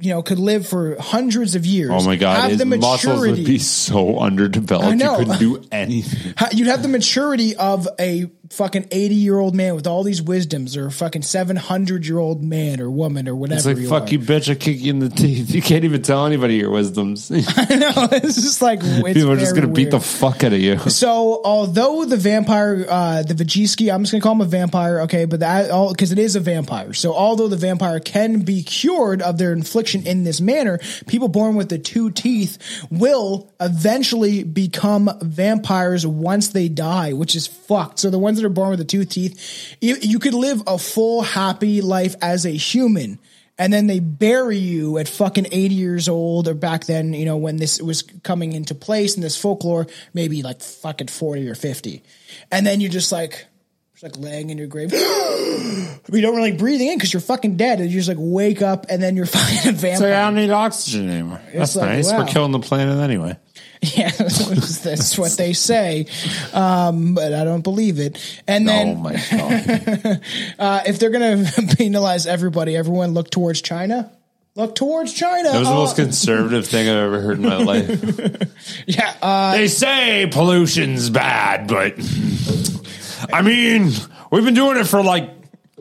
you 0.00 0.14
know 0.14 0.22
could 0.22 0.38
live 0.38 0.66
for 0.66 0.96
hundreds 0.98 1.54
of 1.56 1.66
years. 1.66 1.90
Oh 1.92 2.02
my 2.06 2.16
god, 2.16 2.40
have 2.40 2.50
his 2.52 2.58
the 2.58 2.64
muscles 2.64 3.20
would 3.20 3.44
be 3.44 3.58
so 3.58 4.18
underdeveloped. 4.18 4.86
I 4.86 4.90
You 4.92 4.96
know. 4.96 5.16
couldn't 5.18 5.38
do 5.40 5.62
anything. 5.72 6.32
You'd 6.52 6.68
have 6.68 6.80
the 6.82 6.88
maturity 6.88 7.54
of 7.54 7.86
a 8.00 8.30
fucking 8.50 8.86
80 8.92 9.14
year 9.16 9.36
old 9.36 9.56
man 9.56 9.74
with 9.74 9.88
all 9.88 10.04
these 10.06 10.22
wisdoms 10.22 10.76
or 10.76 10.86
a 10.86 10.90
fucking 10.90 11.22
700 11.22 12.06
year 12.06 12.18
old 12.18 12.42
man 12.42 12.80
or 12.80 12.90
woman 12.90 13.28
or 13.28 13.34
whatever. 13.34 13.58
It's 13.58 13.66
like 13.66 13.76
you 13.76 13.88
fuck 13.88 14.04
are. 14.04 14.12
you, 14.12 14.18
bitch! 14.18 14.50
I 14.50 14.54
kick 14.54 14.80
you 14.80 14.90
in 14.90 15.00
the 15.00 15.08
teeth. 15.08 15.50
You 15.56 15.62
can't 15.62 15.84
even 15.84 16.02
tell 16.02 16.26
anybody 16.26 16.56
your 16.56 16.70
wisdoms. 16.70 17.28
People 17.28 17.52
I 17.56 17.74
know. 17.76 18.08
It's 18.12 18.34
just 18.34 18.60
like, 18.60 18.80
it's 18.82 19.24
are 19.24 19.36
just 19.36 19.54
gonna 19.54 19.68
beat 19.68 19.90
the 19.90 20.00
fuck 20.00 20.44
out 20.44 20.52
of 20.52 20.60
you. 20.60 20.78
So, 20.78 21.40
although 21.44 22.04
the 22.04 22.16
vampire, 22.16 22.84
uh, 22.88 23.22
the 23.22 23.34
Vajiski, 23.34 23.92
I'm 23.92 24.02
just 24.02 24.12
gonna 24.12 24.22
call 24.22 24.32
him 24.32 24.42
a 24.42 24.46
vampire, 24.46 25.00
okay, 25.02 25.24
but 25.24 25.40
that 25.40 25.70
all 25.70 25.92
because 25.92 26.12
it 26.12 26.18
is 26.18 26.36
a 26.36 26.40
vampire. 26.40 26.92
So, 26.92 27.14
although 27.14 27.48
the 27.48 27.56
vampire 27.56 28.00
can 28.00 28.40
be 28.40 28.62
cured 28.62 29.22
of 29.22 29.38
their 29.38 29.52
infliction 29.52 30.06
in 30.06 30.24
this 30.24 30.40
manner, 30.40 30.78
people 31.06 31.28
born 31.28 31.56
with 31.56 31.68
the 31.68 31.78
two 31.78 32.10
teeth 32.10 32.58
will 32.90 33.52
eventually 33.60 34.44
become 34.44 35.10
vampires 35.22 36.06
once 36.06 36.48
they 36.48 36.68
die, 36.68 37.12
which 37.12 37.34
is 37.34 37.46
fucked. 37.46 37.98
So, 37.98 38.10
the 38.10 38.18
ones 38.18 38.38
that 38.38 38.46
are 38.46 38.50
born 38.50 38.70
with 38.70 38.78
the 38.78 38.84
two 38.84 39.04
teeth, 39.04 39.76
you, 40.02 40.10
you 40.10 40.18
could 40.18 40.34
live 40.34 40.62
a 40.66 40.78
full 40.78 41.22
happy 41.22 41.80
life 41.80 42.14
as 42.22 42.46
a 42.46 42.50
human 42.50 43.18
and 43.58 43.72
then 43.72 43.86
they 43.86 44.00
bury 44.00 44.58
you 44.58 44.98
at 44.98 45.08
fucking 45.08 45.46
80 45.50 45.74
years 45.74 46.08
old 46.08 46.48
or 46.48 46.54
back 46.54 46.84
then 46.84 47.12
you 47.12 47.24
know 47.24 47.36
when 47.36 47.56
this 47.56 47.80
was 47.80 48.02
coming 48.22 48.52
into 48.52 48.74
place 48.74 49.16
in 49.16 49.22
this 49.22 49.36
folklore 49.36 49.86
maybe 50.14 50.42
like 50.42 50.60
fucking 50.60 51.08
40 51.08 51.48
or 51.48 51.54
50 51.54 52.02
and 52.50 52.66
then 52.66 52.80
you're 52.80 52.90
just 52.90 53.12
like 53.12 53.46
just 53.94 54.02
like 54.02 54.22
laying 54.22 54.50
in 54.50 54.58
your 54.58 54.66
grave 54.66 54.92
you 56.12 56.20
don't 56.20 56.36
really 56.36 56.52
breathing 56.52 56.88
in 56.88 56.98
because 56.98 57.12
you're 57.12 57.20
fucking 57.20 57.56
dead 57.56 57.80
and 57.80 57.90
you 57.90 57.98
just 57.98 58.08
like 58.08 58.18
wake 58.20 58.62
up 58.62 58.86
and 58.88 59.02
then 59.02 59.16
you're 59.16 59.26
fucking 59.26 59.72
a 59.72 59.74
It's 59.74 60.00
like 60.00 60.12
I 60.12 60.24
don't 60.24 60.34
need 60.34 60.50
oxygen 60.50 61.08
anymore. 61.08 61.40
That's 61.54 61.74
like, 61.74 61.90
nice. 61.90 62.10
wow. 62.10 62.18
We're 62.18 62.26
killing 62.26 62.52
the 62.52 62.60
planet 62.60 62.98
anyway. 62.98 63.38
yeah 63.96 64.10
that's 64.18 65.16
what 65.18 65.32
they 65.36 65.52
say 65.52 66.06
um, 66.52 67.14
but 67.14 67.32
i 67.34 67.44
don't 67.44 67.62
believe 67.62 67.98
it 67.98 68.18
and 68.48 68.66
then 68.68 68.88
oh 68.88 68.94
my 69.00 69.12
god! 69.30 70.20
uh, 70.58 70.82
if 70.86 70.98
they're 70.98 71.10
gonna 71.10 71.44
penalize 71.76 72.26
everybody 72.26 72.76
everyone 72.76 73.12
look 73.14 73.30
towards 73.30 73.60
china 73.62 74.10
look 74.54 74.74
towards 74.74 75.12
china 75.12 75.50
That 75.52 75.58
was 75.58 75.68
the 75.68 75.74
Oh, 75.74 75.78
most 75.78 75.96
conservative 75.96 76.66
thing 76.66 76.88
I've 76.88 76.96
ever 76.96 77.20
heard 77.20 77.36
in 77.38 77.42
my 77.44 77.56
life. 77.58 78.84
yeah 78.86 79.14
uh, 79.22 79.52
they 79.52 79.68
say 79.68 80.28
pollution's 80.32 81.10
bad, 81.10 81.68
but 81.68 81.94
I 83.32 83.42
mean, 83.42 83.92
we've 84.30 84.44
been 84.44 84.54
doing 84.54 84.78
it 84.78 84.84
for 84.84 85.02
like 85.02 85.30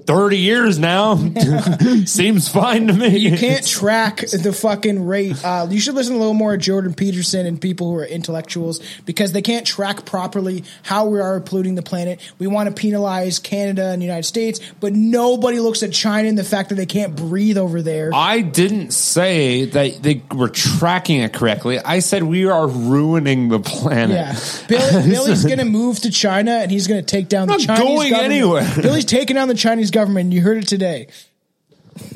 30 0.07 0.37
years 0.37 0.79
now. 0.79 1.15
Seems 2.05 2.47
fine 2.47 2.87
to 2.87 2.93
me. 2.93 3.17
You 3.17 3.37
can't 3.37 3.65
track 3.65 4.17
the 4.17 4.53
fucking 4.53 5.05
rate. 5.05 5.43
Uh, 5.43 5.67
you 5.69 5.79
should 5.79 5.95
listen 5.95 6.15
a 6.15 6.17
little 6.17 6.33
more 6.33 6.51
to 6.51 6.57
Jordan 6.57 6.93
Peterson 6.93 7.45
and 7.45 7.59
people 7.59 7.89
who 7.91 7.97
are 7.97 8.05
intellectuals 8.05 8.81
because 9.05 9.31
they 9.31 9.41
can't 9.41 9.65
track 9.65 10.05
properly 10.05 10.63
how 10.83 11.05
we 11.07 11.19
are 11.19 11.39
polluting 11.39 11.75
the 11.75 11.81
planet. 11.81 12.19
We 12.39 12.47
want 12.47 12.69
to 12.69 12.75
penalize 12.79 13.39
Canada 13.39 13.87
and 13.91 14.01
the 14.01 14.05
United 14.05 14.23
States, 14.23 14.59
but 14.79 14.93
nobody 14.93 15.59
looks 15.59 15.83
at 15.83 15.91
China 15.91 16.27
and 16.29 16.37
the 16.37 16.43
fact 16.43 16.69
that 16.69 16.75
they 16.75 16.85
can't 16.85 17.15
breathe 17.15 17.57
over 17.57 17.81
there. 17.81 18.11
I 18.13 18.41
didn't 18.41 18.91
say 18.91 19.65
that 19.65 20.01
they 20.03 20.21
were 20.33 20.49
tracking 20.49 21.21
it 21.21 21.33
correctly. 21.33 21.79
I 21.79 21.99
said 21.99 22.23
we 22.23 22.45
are 22.45 22.67
ruining 22.67 23.49
the 23.49 23.59
planet. 23.59 24.15
Yeah, 24.15 24.39
Billy, 24.67 25.09
Billy's 25.09 25.43
going 25.45 25.59
to 25.59 25.65
move 25.65 25.99
to 26.01 26.11
China 26.11 26.51
and 26.51 26.71
he's 26.71 26.87
going 26.87 27.03
to 27.03 27.05
take 27.05 27.27
down 27.27 27.47
the 27.47 27.53
Not 27.53 27.61
Chinese 27.61 27.79
going 27.87 28.11
government. 28.11 28.33
anywhere. 28.33 28.71
Billy's 28.81 29.05
taking 29.05 29.35
down 29.35 29.47
the 29.47 29.53
Chinese 29.55 29.91
government. 29.95 30.33
You 30.33 30.41
heard 30.41 30.57
it 30.57 30.67
today. 30.67 31.07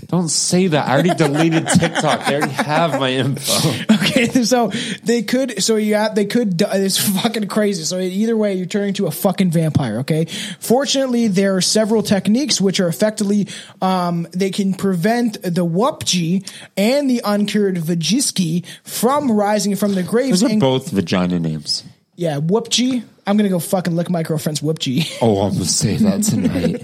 Don't 0.08 0.28
say 0.28 0.68
that. 0.68 0.88
I 0.90 0.92
already 0.92 1.14
deleted 1.16 1.66
TikTok. 1.68 2.26
They 2.26 2.36
already 2.36 2.52
have 2.52 3.00
my 3.00 3.12
info. 3.12 3.86
Okay, 4.10 4.44
so 4.44 4.68
they 5.04 5.22
could, 5.22 5.64
so 5.64 5.76
you 5.76 5.94
have, 5.94 6.16
they 6.16 6.26
could, 6.26 6.60
it's 6.62 6.98
fucking 6.98 7.48
crazy. 7.48 7.84
So 7.84 8.00
either 8.00 8.36
way, 8.36 8.56
you're 8.56 8.66
turning 8.66 8.96
to 8.96 9.06
a 9.06 9.12
fucking 9.12 9.52
vampire, 9.52 10.00
okay? 10.00 10.26
Fortunately, 10.60 11.28
there 11.28 11.56
are 11.56 11.62
several 11.62 12.02
techniques 12.02 12.60
which 12.60 12.80
are 12.80 12.88
effectively, 12.88 13.48
um, 13.84 14.28
they 14.32 14.50
can 14.50 14.74
prevent 14.74 15.42
the 15.44 15.64
Wupji 15.66 16.50
and 16.76 17.08
the 17.10 17.22
uncured 17.24 17.76
Vajiski 17.76 18.66
from 18.84 19.32
rising 19.32 19.76
from 19.76 19.94
the 19.94 20.04
graves. 20.04 20.42
Those 20.42 20.50
are 20.50 20.54
and- 20.54 20.60
both 20.60 20.90
vagina 20.90 21.40
names. 21.40 21.84
yeah, 22.16 22.40
Wupji. 22.40 23.04
I'm 23.30 23.38
gonna 23.38 23.50
go 23.50 23.60
fucking 23.60 23.96
lick 23.96 24.10
my 24.10 24.24
girlfriend's 24.24 24.62
Wupji. 24.62 25.06
Oh, 25.22 25.42
I'm 25.42 25.54
gonna 25.54 25.66
say 25.66 25.98
that 25.98 26.24
tonight. 26.24 26.82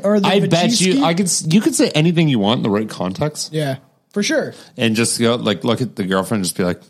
or 0.04 0.20
the 0.20 0.28
I 0.28 0.46
bet 0.46 0.78
you. 0.80 1.02
I 1.02 1.14
could. 1.14 1.30
You 1.52 1.60
could 1.62 1.74
say 1.74 1.88
anything 1.90 2.28
you 2.28 2.38
want 2.38 2.58
in 2.58 2.62
the 2.62 2.70
right 2.70 2.88
context, 2.88 3.52
yeah, 3.54 3.78
for 4.12 4.22
sure. 4.22 4.52
and 4.76 4.94
just 4.94 5.18
go 5.18 5.36
like 5.36 5.64
look 5.64 5.80
at 5.80 5.96
the 5.96 6.04
girlfriend, 6.04 6.40
and 6.40 6.44
just 6.44 6.56
be 6.58 6.64
like, 6.64 6.82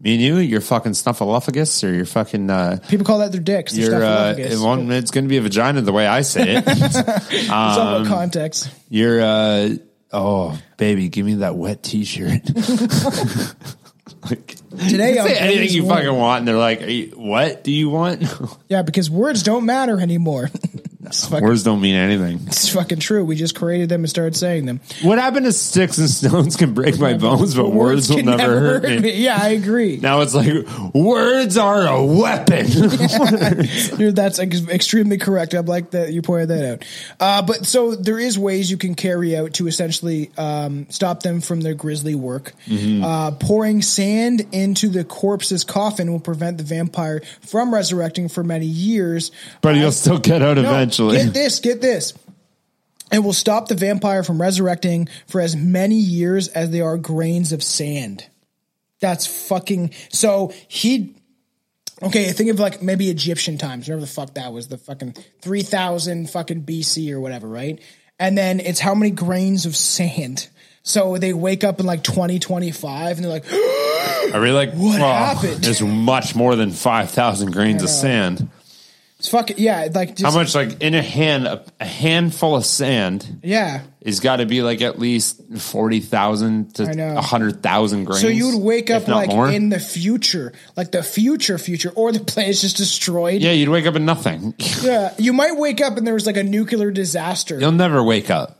"Me 0.00 0.14
and 0.14 0.22
you, 0.22 0.38
you're 0.38 0.60
fucking 0.60 0.92
snuffleupagus, 0.92 1.88
or 1.88 1.94
you're 1.94 2.04
fucking." 2.04 2.50
Uh, 2.50 2.78
People 2.88 3.06
call 3.06 3.20
that 3.20 3.30
their 3.30 3.40
dicks. 3.40 3.76
you're. 3.76 4.02
Uh, 4.02 4.34
it 4.36 4.58
won't- 4.58 4.90
it's 4.90 5.10
going 5.12 5.24
to 5.24 5.28
be 5.28 5.36
a 5.36 5.42
vagina 5.42 5.80
the 5.82 5.92
way 5.92 6.06
I 6.06 6.22
say 6.22 6.56
it. 6.56 6.64
it's 6.66 7.48
all 7.50 7.78
um, 7.80 8.02
about 8.02 8.06
context. 8.08 8.70
you're. 8.88 9.20
Uh, 9.20 9.68
oh, 10.12 10.58
baby, 10.78 11.08
give 11.08 11.24
me 11.26 11.34
that 11.36 11.54
wet 11.54 11.82
T-shirt. 11.84 12.42
Like, 14.30 14.54
Today 14.88 15.14
you 15.14 15.20
on 15.20 15.26
say 15.28 15.38
anything 15.38 15.70
you 15.76 15.84
Warning. 15.84 16.04
fucking 16.06 16.18
want, 16.20 16.38
and 16.40 16.48
they're 16.48 16.56
like, 16.56 16.82
Are 16.82 16.90
you, 16.90 17.12
"What 17.16 17.64
do 17.64 17.72
you 17.72 17.88
want?" 17.90 18.22
Yeah, 18.68 18.82
because 18.82 19.10
words 19.10 19.42
don't 19.42 19.64
matter 19.64 19.98
anymore. 20.00 20.50
fucking, 21.12 21.44
Words 21.44 21.62
don't 21.62 21.80
mean 21.80 21.94
anything. 21.94 22.40
it's 22.46 22.68
fucking 22.72 22.98
true. 23.00 23.24
We 23.24 23.36
just 23.36 23.54
created 23.54 23.88
them 23.88 24.00
and 24.02 24.10
started 24.10 24.36
saying 24.36 24.66
them. 24.66 24.80
What 25.02 25.18
happened 25.18 25.46
to 25.46 25.52
sticks 25.52 25.98
and 25.98 26.08
stones 26.10 26.56
can 26.56 26.74
break 26.74 26.98
my 26.98 27.14
bones, 27.18 27.54
but 27.54 27.70
words 27.70 28.08
will 28.08 28.16
can 28.18 28.26
never 28.26 28.60
hurt 28.60 28.82
me. 28.84 29.12
Yeah, 29.12 29.38
I 29.40 29.50
agree. 29.50 29.96
Now 29.98 30.20
it's 30.20 30.34
like 30.34 30.48
words 30.94 31.56
are 31.56 31.86
a 31.86 32.04
weapon. 32.04 32.66
Dude, 33.96 34.16
That's 34.16 34.38
ex- 34.38 34.66
extremely 34.68 35.18
correct. 35.18 35.54
I'm 35.54 35.66
like 35.66 35.90
that 35.92 36.12
you 36.12 36.22
pointed 36.22 36.48
that 36.48 36.72
out. 36.72 36.84
Uh, 37.20 37.42
but 37.42 37.66
so 37.66 37.94
there 37.94 38.18
is 38.18 38.38
ways 38.38 38.70
you 38.70 38.76
can 38.76 38.94
carry 38.94 39.36
out 39.36 39.54
to 39.54 39.66
essentially 39.66 40.30
um, 40.36 40.86
stop 40.90 41.22
them 41.22 41.40
from 41.40 41.60
their 41.60 41.74
grisly 41.74 42.14
work. 42.14 42.52
Mm-hmm. 42.66 43.04
Uh, 43.04 43.30
pouring 43.32 43.82
sand 43.82 44.46
into 44.52 44.88
the 44.88 45.04
corpse's 45.04 45.64
coffin 45.64 46.10
will 46.12 46.20
prevent 46.20 46.58
the 46.58 46.64
vampire 46.64 47.20
from 47.42 47.72
resurrecting 47.72 48.28
for 48.28 48.42
many 48.44 48.66
years. 48.66 49.30
but 49.60 49.74
he'll 49.76 49.92
still 49.92 50.18
get 50.18 50.42
out 50.42 50.56
No, 50.56 50.62
eventually. 50.62 50.97
Get 50.98 51.34
this, 51.34 51.60
get 51.60 51.80
this. 51.80 52.14
It 53.10 53.20
will 53.20 53.32
stop 53.32 53.68
the 53.68 53.74
vampire 53.74 54.22
from 54.22 54.40
resurrecting 54.40 55.08
for 55.26 55.40
as 55.40 55.56
many 55.56 55.96
years 55.96 56.48
as 56.48 56.70
they 56.70 56.80
are 56.80 56.98
grains 56.98 57.52
of 57.52 57.62
sand. 57.62 58.26
That's 59.00 59.26
fucking 59.26 59.92
so 60.10 60.52
he 60.66 61.14
Okay, 62.00 62.30
think 62.30 62.50
of 62.50 62.60
like 62.60 62.80
maybe 62.80 63.10
Egyptian 63.10 63.58
times, 63.58 63.88
whatever 63.88 64.02
the 64.02 64.06
fuck 64.06 64.34
that 64.34 64.52
was, 64.52 64.68
the 64.68 64.78
fucking 64.78 65.16
3000 65.40 66.30
fucking 66.30 66.62
BC 66.62 67.10
or 67.10 67.18
whatever, 67.18 67.48
right? 67.48 67.80
And 68.20 68.38
then 68.38 68.60
it's 68.60 68.78
how 68.78 68.94
many 68.94 69.10
grains 69.10 69.66
of 69.66 69.74
sand. 69.74 70.48
So 70.84 71.18
they 71.18 71.32
wake 71.32 71.64
up 71.64 71.80
in 71.80 71.86
like 71.86 72.04
2025 72.04 73.16
and 73.16 73.24
they're 73.24 73.32
like, 73.32 73.44
I 73.52 74.36
really 74.36 74.52
like 74.52 74.74
What 74.74 75.00
well, 75.00 75.12
happened? 75.12 75.64
There's 75.64 75.82
much 75.82 76.36
more 76.36 76.54
than 76.54 76.70
five 76.70 77.10
thousand 77.10 77.52
grains 77.52 77.82
of 77.82 77.88
sand. 77.88 78.48
It's 79.18 79.28
fucking 79.30 79.56
yeah, 79.58 79.88
like 79.92 80.10
just, 80.10 80.22
How 80.22 80.30
much? 80.30 80.54
Like 80.54 80.80
in 80.80 80.94
a 80.94 81.02
hand, 81.02 81.46
a, 81.48 81.64
a 81.80 81.84
handful 81.84 82.54
of 82.54 82.64
sand 82.64 83.40
Yeah. 83.42 83.80
is 84.00 84.20
got 84.20 84.36
to 84.36 84.46
be 84.46 84.62
like 84.62 84.80
at 84.80 85.00
least 85.00 85.42
forty 85.58 85.98
thousand 85.98 86.76
to 86.76 87.20
hundred 87.20 87.60
thousand 87.60 88.04
grains. 88.04 88.20
So 88.20 88.28
you 88.28 88.50
would 88.54 88.62
wake 88.62 88.90
up 88.90 89.08
like 89.08 89.30
more. 89.30 89.48
in 89.50 89.70
the 89.70 89.80
future, 89.80 90.52
like 90.76 90.92
the 90.92 91.02
future 91.02 91.58
future, 91.58 91.90
or 91.96 92.12
the 92.12 92.20
planet's 92.20 92.60
just 92.60 92.76
destroyed. 92.76 93.42
yeah, 93.42 93.50
you'd 93.50 93.70
wake 93.70 93.86
up 93.86 93.96
in 93.96 94.04
nothing. 94.04 94.54
Yeah. 94.82 95.12
You 95.18 95.32
might 95.32 95.56
wake 95.56 95.80
up 95.80 95.96
and 95.96 96.06
there 96.06 96.14
was 96.14 96.24
like 96.26 96.36
a 96.36 96.44
nuclear 96.44 96.92
disaster. 96.92 97.58
You'll 97.58 97.72
never 97.72 98.02
wake 98.04 98.30
up. 98.30 98.57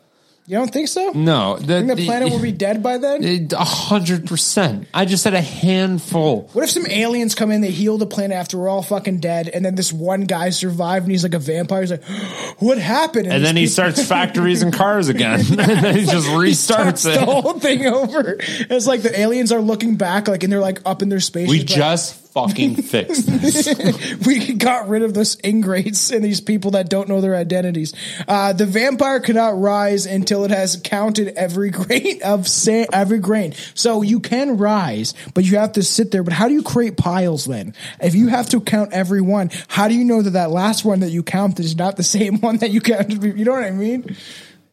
You 0.49 0.57
don't 0.57 0.73
think 0.73 0.89
so? 0.89 1.11
No, 1.15 1.59
the, 1.59 1.67
Think 1.67 1.95
the 1.95 2.07
planet 2.07 2.31
will 2.31 2.41
be 2.41 2.53
dead 2.67 2.83
by 2.83 2.97
then? 2.97 3.51
A 3.53 3.65
hundred 3.65 4.27
percent. 4.27 4.89
I 4.95 5.05
just 5.05 5.23
said 5.23 5.35
a 5.35 5.43
handful. 5.43 6.49
What 6.55 6.65
if 6.65 6.71
some 6.71 6.87
aliens 6.87 7.35
come 7.35 7.51
in, 7.51 7.61
they 7.61 7.71
heal 7.71 7.99
the 7.99 8.07
planet 8.07 8.35
after 8.35 8.57
we're 8.57 8.71
all 8.71 8.83
fucking 8.83 9.21
dead, 9.21 9.49
and 9.49 9.63
then 9.63 9.75
this 9.75 9.93
one 9.93 10.23
guy 10.23 10.49
survived 10.49 11.05
and 11.05 11.13
he's 11.13 11.23
like 11.23 11.35
a 11.35 11.39
vampire? 11.39 11.83
He's 11.83 11.91
like, 11.91 12.05
what 12.61 12.79
happened? 12.79 13.27
And 13.27 13.45
then 13.45 13.57
he 13.57 13.65
people- 13.65 13.73
starts 13.75 14.03
factories 14.03 14.63
and 14.63 14.73
cars 14.73 15.11
again. 15.11 15.41
and 15.51 15.59
then 15.59 15.97
he 15.99 16.07
just 16.07 16.27
restarts 16.29 16.57
starts 16.57 17.03
the 17.03 17.27
whole 17.27 17.61
thing 17.61 17.85
over. 17.85 18.39
It's 18.41 18.87
like 18.87 19.03
the 19.03 19.21
aliens 19.21 19.53
are 19.53 19.61
looking 19.61 19.97
back, 19.97 20.29
like, 20.29 20.45
and 20.45 20.51
they're 20.51 20.61
like 20.61 20.81
up 20.87 21.03
in 21.03 21.11
their 21.11 21.21
space. 21.21 21.51
We 21.51 21.63
just 21.63 22.28
fucking 22.33 22.77
fix 22.83 23.23
this. 23.23 24.17
we 24.27 24.55
got 24.55 24.89
rid 24.89 25.03
of 25.03 25.15
those 25.15 25.37
ingrates 25.45 26.11
and 26.11 26.25
these 26.25 26.41
people 26.41 26.73
that 26.73 26.89
don't 26.89 27.09
know 27.09 27.21
their 27.21 27.35
identities. 27.35 27.95
Uh, 28.27 28.53
the 28.53 28.67
vampire 28.67 29.21
cannot 29.21 29.59
rise 29.59 30.07
until 30.07 30.45
it 30.45 30.51
has 30.51 30.81
counted 30.83 31.29
every 31.37 31.71
grain 31.71 32.21
of 32.25 32.47
sa- 32.49 32.87
every 32.93 33.19
grain. 33.19 33.55
So 33.75 34.03
you 34.03 34.21
can 34.21 34.57
rise, 34.57 35.15
but 35.35 35.45
you 35.45 35.59
have 35.59 35.73
to 35.73 35.83
sit 35.83 36.11
there. 36.11 36.23
But 36.23 36.33
how 36.33 36.49
do 36.49 36.55
you 36.55 36.63
create 36.63 36.97
piles 36.97 37.45
then? 37.45 37.75
If 38.01 38.15
you 38.15 38.29
have 38.29 38.49
to 38.51 38.61
count 38.61 38.93
every 38.93 39.21
one, 39.21 39.51
how 39.69 39.89
do 39.89 39.95
you 39.95 40.05
know 40.05 40.23
that 40.23 40.31
that 40.31 40.51
last 40.51 40.85
one 40.85 41.01
that 41.01 41.11
you 41.11 41.23
counted 41.23 41.65
is 41.65 41.77
not 41.77 41.97
the 41.97 42.03
same 42.19 42.41
one 42.41 42.59
that 42.59 42.71
you 42.71 42.81
counted? 42.81 43.23
You 43.23 43.45
know 43.45 43.53
what 43.53 43.65
I 43.65 43.71
mean? 43.71 44.17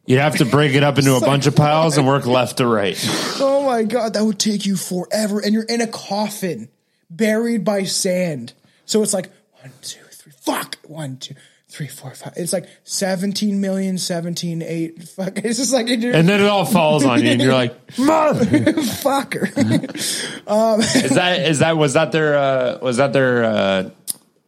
You 0.06 0.20
have 0.20 0.36
to 0.36 0.44
break 0.44 0.74
it 0.74 0.84
up 0.84 0.98
into 0.98 1.16
a 1.16 1.20
bunch 1.20 1.46
of 1.46 1.56
piles 1.56 1.98
and 1.98 2.06
work 2.06 2.26
left 2.26 2.58
to 2.58 2.66
right. 2.66 2.96
Oh 3.40 3.64
my 3.66 3.82
god, 3.82 4.14
that 4.14 4.24
would 4.24 4.38
take 4.38 4.64
you 4.64 4.76
forever, 4.76 5.40
and 5.40 5.52
you're 5.52 5.64
in 5.64 5.80
a 5.80 5.88
coffin, 5.88 6.68
buried 7.10 7.64
by 7.64 7.84
sand. 7.84 8.52
So 8.84 9.02
it's 9.02 9.14
like 9.14 9.30
one, 9.60 9.72
two, 9.82 10.00
three, 10.12 10.32
fuck, 10.32 10.78
one, 10.84 11.16
two, 11.18 11.34
three, 11.68 11.88
four, 11.88 12.14
five. 12.14 12.32
It's 12.36 12.52
like 12.52 12.68
17 12.84 13.60
million, 13.60 13.98
17, 13.98 14.62
8, 14.62 15.02
fuck. 15.08 15.32
It's 15.44 15.58
just 15.58 15.72
like, 15.72 15.88
you're, 15.88 16.14
And 16.14 16.28
then 16.28 16.40
it 16.40 16.46
all 16.46 16.64
falls 16.64 17.04
on 17.04 17.22
you 17.22 17.30
and 17.30 17.40
you're 17.40 17.52
like, 17.52 17.74
mother. 17.98 18.44
fucker. 18.44 19.46
Is 19.96 21.10
that, 21.10 21.40
is 21.48 21.58
that, 21.58 21.76
was 21.76 21.94
that 21.94 22.12
their, 22.12 22.38
uh, 22.38 22.78
was 22.80 22.96
that 22.98 23.12
their, 23.12 23.44
uh, 23.44 23.90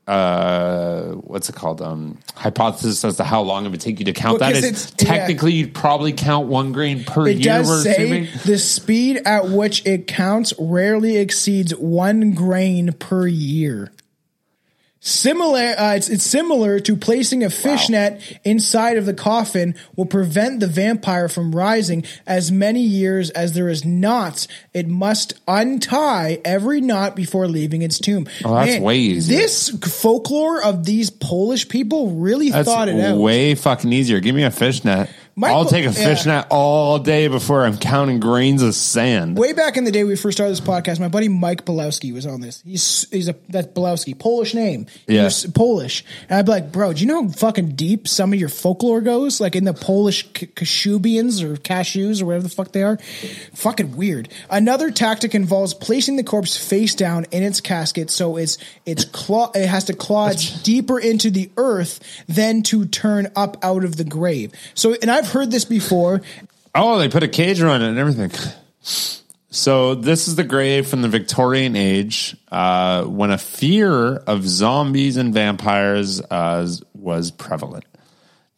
uh, 0.08 1.12
what's 1.24 1.48
it 1.48 1.54
called? 1.54 1.82
Um, 1.82 2.18
hypothesis 2.34 3.04
as 3.04 3.16
to 3.18 3.24
how 3.24 3.42
long 3.42 3.66
it 3.66 3.68
would 3.70 3.80
take 3.80 3.98
you 3.98 4.06
to 4.06 4.12
count 4.12 4.38
that 4.38 4.52
is 4.56 4.64
it's- 4.64 4.92
yeah. 5.00 5.06
technically 5.08 5.52
you'd 5.52 5.74
probably 5.74 6.12
count 6.12 6.48
one 6.48 6.72
grain 6.72 7.04
per 7.04 7.28
It 7.28 7.36
year. 7.38 7.58
does 7.58 7.82
say 7.84 7.92
assuming. 7.92 8.28
the 8.46 8.58
speed 8.58 9.20
at 9.26 9.50
which 9.50 9.84
it 9.86 10.06
counts 10.06 10.54
rarely 10.58 11.16
exceeds 11.18 11.72
one 11.76 12.32
grain 12.32 12.92
per 12.92 13.26
year. 13.26 13.90
Similar, 15.00 15.74
uh, 15.78 15.94
it's, 15.94 16.08
it's 16.08 16.24
similar 16.24 16.80
to 16.80 16.96
placing 16.96 17.44
a 17.44 17.50
fishnet 17.50 18.20
inside 18.42 18.96
of 18.96 19.06
the 19.06 19.14
coffin 19.14 19.76
will 19.94 20.06
prevent 20.06 20.58
the 20.58 20.66
vampire 20.66 21.28
from 21.28 21.54
rising 21.54 22.04
as 22.26 22.50
many 22.50 22.82
years 22.82 23.30
as 23.30 23.52
there 23.52 23.68
is 23.68 23.84
knots. 23.84 24.48
It 24.74 24.88
must 24.88 25.34
untie 25.46 26.40
every 26.44 26.80
knot 26.80 27.14
before 27.14 27.46
leaving 27.46 27.82
its 27.82 28.00
tomb. 28.00 28.26
Oh, 28.44 28.54
that's 28.56 28.80
way 28.80 28.96
easier. 28.98 29.38
This 29.38 29.68
folklore 29.68 30.62
of 30.62 30.84
these 30.84 31.10
Polish 31.10 31.68
people 31.68 32.10
really 32.16 32.50
That's 32.50 32.68
thought 32.68 32.88
it 32.88 32.98
out. 32.98 33.18
way 33.18 33.54
fucking 33.54 33.92
easier. 33.92 34.18
Give 34.18 34.34
me 34.34 34.42
a 34.42 34.50
fishnet. 34.50 35.08
Michael- 35.38 35.56
I'll 35.58 35.64
take 35.66 35.84
a 35.84 35.90
yeah. 35.90 35.92
fishnet 35.92 36.46
all 36.50 36.98
day 36.98 37.28
before 37.28 37.64
I'm 37.64 37.78
counting 37.78 38.18
grains 38.18 38.60
of 38.60 38.74
sand. 38.74 39.38
Way 39.38 39.52
back 39.52 39.76
in 39.76 39.84
the 39.84 39.92
day, 39.92 40.02
we 40.02 40.16
first 40.16 40.36
started 40.36 40.50
this 40.50 40.60
podcast. 40.60 40.98
My 40.98 41.06
buddy 41.06 41.28
Mike 41.28 41.64
Belowski 41.64 42.12
was 42.12 42.26
on 42.26 42.40
this. 42.40 42.60
He's 42.66 43.06
he's 43.12 43.28
a 43.28 43.36
that's 43.48 43.68
Belowski, 43.68 44.18
Polish 44.18 44.52
name. 44.52 44.86
Yeah. 45.06 45.30
Polish, 45.54 46.04
and 46.28 46.38
I'd 46.40 46.44
be 46.46 46.50
like, 46.50 46.72
bro, 46.72 46.92
do 46.92 47.00
you 47.00 47.06
know 47.06 47.22
how 47.22 47.28
fucking 47.28 47.76
deep 47.76 48.08
some 48.08 48.32
of 48.32 48.40
your 48.40 48.48
folklore 48.48 49.00
goes? 49.00 49.40
Like 49.40 49.54
in 49.54 49.62
the 49.62 49.74
Polish 49.74 50.26
K- 50.32 50.46
Kashubians 50.46 51.40
or 51.42 51.54
cashews 51.56 52.20
or 52.20 52.26
whatever 52.26 52.42
the 52.42 52.48
fuck 52.48 52.72
they 52.72 52.82
are. 52.82 52.98
Fucking 53.54 53.96
weird. 53.96 54.28
Another 54.50 54.90
tactic 54.90 55.36
involves 55.36 55.72
placing 55.72 56.16
the 56.16 56.24
corpse 56.24 56.56
face 56.56 56.96
down 56.96 57.26
in 57.30 57.44
its 57.44 57.60
casket, 57.60 58.10
so 58.10 58.36
it's 58.36 58.58
it's 58.84 59.04
claw. 59.04 59.52
It 59.54 59.68
has 59.68 59.84
to 59.84 59.94
claw 59.94 60.32
deeper 60.64 60.98
into 60.98 61.30
the 61.30 61.50
earth 61.56 62.00
than 62.26 62.64
to 62.64 62.86
turn 62.86 63.30
up 63.36 63.56
out 63.62 63.84
of 63.84 63.96
the 63.96 64.04
grave. 64.04 64.50
So, 64.74 64.94
and 65.00 65.10
I've 65.10 65.27
heard 65.28 65.50
this 65.50 65.64
before. 65.64 66.22
Oh, 66.74 66.98
they 66.98 67.08
put 67.08 67.22
a 67.22 67.28
cage 67.28 67.60
around 67.60 67.82
it 67.82 67.88
and 67.88 67.98
everything. 67.98 68.30
So 69.50 69.94
this 69.94 70.28
is 70.28 70.36
the 70.36 70.44
grave 70.44 70.86
from 70.86 71.02
the 71.02 71.08
Victorian 71.08 71.74
age, 71.74 72.36
uh, 72.52 73.04
when 73.04 73.30
a 73.30 73.38
fear 73.38 74.16
of 74.16 74.46
zombies 74.46 75.16
and 75.16 75.32
vampires 75.32 76.20
uh, 76.20 76.68
was 76.94 77.30
prevalent. 77.30 77.84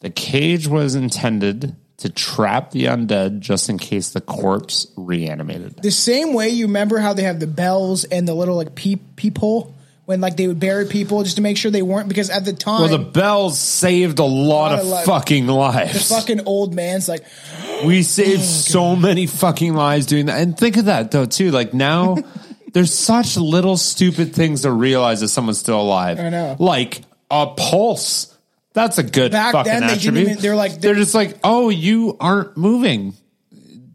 The 0.00 0.10
cage 0.10 0.66
was 0.66 0.96
intended 0.96 1.76
to 1.98 2.08
trap 2.08 2.70
the 2.70 2.86
undead 2.86 3.40
just 3.40 3.68
in 3.68 3.78
case 3.78 4.10
the 4.10 4.22
corpse 4.22 4.86
reanimated. 4.96 5.82
the 5.82 5.90
same 5.90 6.32
way 6.32 6.48
you 6.48 6.66
remember 6.66 6.98
how 6.98 7.12
they 7.12 7.24
have 7.24 7.40
the 7.40 7.46
bells 7.46 8.04
and 8.04 8.26
the 8.26 8.34
little 8.34 8.56
like 8.56 8.74
peep 8.74 9.16
peephole 9.16 9.74
when 10.10 10.20
like 10.20 10.36
they 10.36 10.46
would 10.48 10.60
bury 10.60 10.86
people 10.86 11.22
just 11.22 11.36
to 11.36 11.42
make 11.42 11.56
sure 11.56 11.70
they 11.70 11.80
weren't 11.82 12.08
because 12.08 12.28
at 12.30 12.44
the 12.44 12.52
time 12.52 12.82
Well, 12.82 12.90
the 12.90 12.98
bells 12.98 13.58
saved 13.58 14.18
a 14.18 14.24
lot, 14.24 14.72
Lot 14.72 14.78
of 14.80 14.92
of 14.92 15.04
fucking 15.04 15.46
the 15.46 15.54
lives. 15.54 16.08
fucking 16.08 16.46
old 16.46 16.74
man's 16.74 17.08
like 17.08 17.24
We 17.86 18.02
saved 18.02 18.40
oh, 18.40 18.44
so 18.44 18.96
many 18.96 19.26
fucking 19.26 19.72
lives 19.74 20.04
doing 20.06 20.26
that. 20.26 20.40
And 20.40 20.58
think 20.58 20.76
of 20.76 20.84
that 20.86 21.10
though 21.12 21.24
too. 21.26 21.50
Like 21.50 21.72
now 21.72 22.18
there's 22.74 22.92
such 22.92 23.36
little 23.38 23.76
stupid 23.78 24.34
things 24.34 24.62
to 24.62 24.70
realize 24.72 25.20
that 25.20 25.28
someone's 25.28 25.58
still 25.58 25.80
alive. 25.80 26.18
I 26.20 26.28
know. 26.28 26.56
Like 26.58 27.00
a 27.30 27.46
pulse. 27.56 28.36
That's 28.72 28.98
a 28.98 29.02
good 29.02 29.32
Back 29.32 29.52
fucking 29.52 29.72
then, 29.72 29.86
they 29.86 29.92
attribute. 29.94 30.28
even- 30.28 30.42
they're 30.42 30.54
like- 30.56 30.80
they're 30.80 30.94
just 30.94 31.14
like, 31.14 31.38
oh, 31.42 31.70
you 31.70 32.16
aren't 32.20 32.56
moving. 32.56 33.14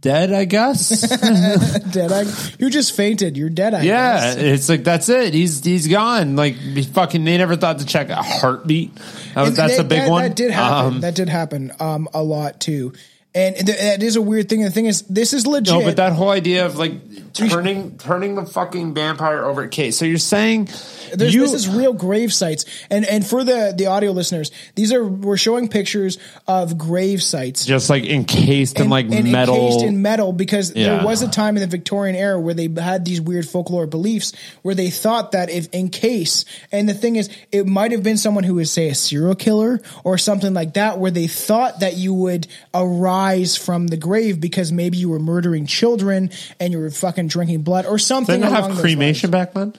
Dead, 0.05 0.31
I 0.31 0.45
guess. 0.45 0.89
dead 1.91 2.11
eye 2.11 2.25
you 2.59 2.69
just 2.69 2.95
fainted 2.95 3.35
you're 3.35 3.49
dead 3.49 3.73
eye 3.73 3.81
yeah, 3.81 4.35
it's 4.37 4.69
like 4.69 4.83
that's 4.83 5.09
it. 5.09 5.33
He's 5.33 5.63
he's 5.65 5.87
gone. 5.87 6.35
Like 6.35 6.53
he 6.53 6.83
fucking. 6.83 7.23
They 7.23 7.37
never 7.39 7.55
thought 7.55 7.79
to 7.79 7.85
check 7.87 8.09
a 8.09 8.21
heartbeat. 8.21 8.93
That 9.33 9.47
And 9.47 9.55
that's 9.55 9.77
that- 9.77 9.85
a 9.85 9.87
big 9.89 10.01
that, 10.01 10.09
one. 10.11 10.21
that 10.23 10.35
did 10.35 10.51
happen 10.51 10.93
Um, 10.95 11.01
that 11.01 11.15
did 11.15 11.27
happen 11.29 11.71
um 11.79 12.07
a 12.13 12.21
lot 12.21 12.59
too 12.59 12.93
and 13.33 13.55
th- 13.55 13.77
that 13.79 14.03
is 14.03 14.15
a 14.15 14.21
weird 14.21 14.47
thing 14.47 14.61
the 14.61 14.69
thing 14.69 14.85
is 14.85 15.01
this 15.03 15.33
is 15.33 15.47
legit 15.47 15.73
No, 15.73 15.81
but 15.81 15.95
that 15.97 16.13
whole 16.13 16.29
idea 16.29 16.67
of 16.67 16.77
like 16.77 16.93
turning 17.35 17.97
turning 17.97 18.35
the 18.35 18.45
fucking 18.45 18.93
vampire 18.93 19.43
over. 19.43 19.65
Okay, 19.65 19.91
so 19.91 20.05
you're 20.05 20.17
saying 20.17 20.69
There's, 21.13 21.33
you 21.33 21.41
this 21.41 21.53
is 21.53 21.67
real 21.69 21.93
grave 21.93 22.33
sites, 22.33 22.65
and 22.89 23.05
and 23.05 23.25
for 23.25 23.43
the 23.43 23.73
the 23.77 23.87
audio 23.87 24.11
listeners, 24.11 24.51
these 24.75 24.91
are 24.93 25.03
we're 25.05 25.37
showing 25.37 25.67
pictures 25.67 26.17
of 26.47 26.77
grave 26.77 27.21
sites. 27.21 27.65
just 27.65 27.89
like 27.89 28.05
encased 28.05 28.79
in 28.79 28.89
like 28.89 29.11
and 29.11 29.31
metal. 29.31 29.55
encased 29.55 29.85
in 29.85 30.01
metal 30.01 30.31
because 30.33 30.73
Yeah. 30.75 30.97
there 30.97 31.05
was 31.05 31.21
a 31.21 31.27
time 31.27 31.57
in 31.57 31.61
the 31.61 31.67
Victorian 31.67 32.15
era 32.15 32.39
where 32.39 32.53
they 32.53 32.69
had 32.81 33.05
these 33.05 33.19
weird 33.21 33.45
folklore 33.47 33.87
beliefs 33.87 34.33
where 34.61 34.75
they 34.75 34.89
thought 34.89 35.33
that 35.33 35.49
if 35.49 35.67
in 35.73 35.89
case 35.89 36.45
and 36.71 36.87
the 36.87 36.93
thing 36.93 37.15
is 37.17 37.29
it 37.51 37.67
might 37.67 37.91
have 37.91 38.03
been 38.03 38.17
someone 38.17 38.43
who 38.43 38.55
was 38.55 38.71
say 38.71 38.89
a 38.89 38.95
serial 38.95 39.35
killer 39.35 39.81
or 40.03 40.17
something 40.17 40.53
like 40.53 40.73
that 40.75 40.99
where 40.99 41.11
they 41.11 41.27
thought 41.27 41.79
that 41.81 41.95
you 41.97 42.13
would 42.13 42.47
arise 42.73 43.55
from 43.57 43.87
the 43.87 43.97
grave 43.97 44.39
because 44.39 44.71
maybe 44.71 44.97
you 44.97 45.09
were 45.09 45.19
murdering 45.19 45.65
children 45.65 46.29
and 46.59 46.71
you 46.71 46.79
were 46.79 46.89
fucking 46.89 47.24
drinking 47.27 47.61
blood 47.61 47.85
or 47.85 47.97
something. 47.97 48.39
They 48.41 48.47
Didn't 48.47 48.69
have 48.69 48.77
cremation 48.79 49.31
back 49.31 49.53
then? 49.53 49.73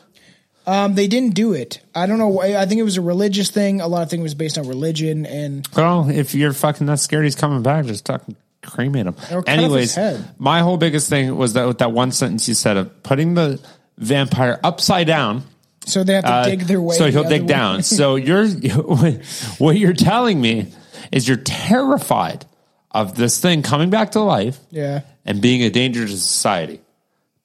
Um, 0.66 0.94
they 0.96 1.06
didn't 1.06 1.34
do 1.34 1.52
it. 1.52 1.80
I 1.94 2.06
don't 2.06 2.18
know. 2.18 2.28
why- 2.28 2.56
I 2.56 2.66
think 2.66 2.80
it 2.80 2.84
was 2.84 2.96
a 2.96 3.00
religious 3.02 3.50
thing. 3.50 3.80
A 3.80 3.86
lot 3.86 4.02
of 4.02 4.10
things 4.10 4.22
was 4.24 4.34
based 4.34 4.58
on 4.58 4.66
religion 4.66 5.24
and 5.24 5.66
Well, 5.76 6.08
if 6.10 6.34
you're 6.34 6.52
fucking 6.52 6.86
that 6.88 6.98
scared, 6.98 7.24
he's 7.24 7.36
coming 7.36 7.62
back. 7.62 7.84
Just 7.86 8.06
fucking 8.08 8.34
cremate 8.64 9.06
him. 9.06 9.14
Or 9.30 9.42
cut 9.44 9.58
off 9.60 9.72
his 9.72 9.96
Anyways, 9.96 10.24
my 10.38 10.60
whole 10.60 10.76
biggest 10.76 11.08
thing 11.08 11.36
was 11.36 11.52
that 11.52 11.68
with 11.68 11.78
that 11.78 11.92
one 11.92 12.10
sentence 12.10 12.48
you 12.48 12.54
said 12.54 12.76
of 12.76 13.02
putting 13.04 13.34
the 13.34 13.60
vampire 13.96 14.58
upside 14.64 15.06
down. 15.06 15.44
so 15.84 16.02
they 16.02 16.14
have 16.14 16.24
to 16.24 16.30
uh, 16.32 16.44
dig 16.44 16.62
their 16.62 16.80
way. 16.80 16.96
so 16.96 17.08
he'll 17.12 17.28
dig 17.28 17.46
down. 17.46 17.82
so 17.84 18.16
you're 18.16 18.48
what 19.58 19.76
you're 19.76 19.92
telling 19.92 20.40
me 20.40 20.72
is 21.12 21.28
you're 21.28 21.36
terrified 21.36 22.44
of 22.90 23.14
this 23.14 23.38
thing 23.40 23.62
coming 23.62 23.90
back 23.90 24.12
to 24.12 24.20
life. 24.20 24.58
Yeah. 24.72 25.02
and 25.24 25.40
being 25.40 25.62
a 25.62 25.70
danger 25.70 26.04
to 26.06 26.16
society. 26.16 26.80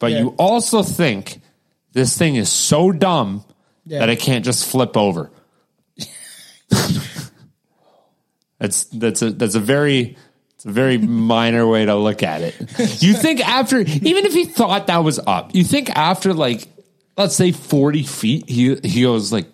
But 0.02 0.12
Yeah. 0.12 0.20
you 0.20 0.28
also 0.38 0.84
think 0.84 1.40
this 1.94 2.18
thing 2.18 2.36
is 2.36 2.52
so 2.52 2.92
dumb 2.92 3.46
Yeah. 3.86 4.00
that 4.00 4.10
it 4.10 4.20
can't 4.20 4.44
just 4.44 4.66
flip 4.66 4.98
over. 4.98 5.32
that's 8.60 8.84
that's 8.86 9.22
a 9.22 9.32
that's 9.32 9.56
a 9.56 9.60
very 9.60 10.18
It's 10.56 10.66
a 10.66 10.72
very 10.72 10.98
minor 10.98 11.66
way 11.68 11.86
to 11.86 11.96
look 11.96 12.22
at 12.24 12.42
it. 12.42 12.56
You 13.02 13.14
think 13.16 13.40
after, 13.48 13.80
even 13.80 14.26
if 14.26 14.34
he 14.34 14.46
thought 14.46 14.88
that 14.88 15.04
was 15.04 15.20
up, 15.26 15.56
you 15.56 15.64
think 15.64 15.90
after 15.90 16.34
like, 16.36 16.68
let's 17.18 17.36
say 17.36 17.52
40 17.52 18.04
feet, 18.04 18.48
he, 18.48 18.76
he 18.84 19.02
goes 19.02 19.32
like, 19.32 19.48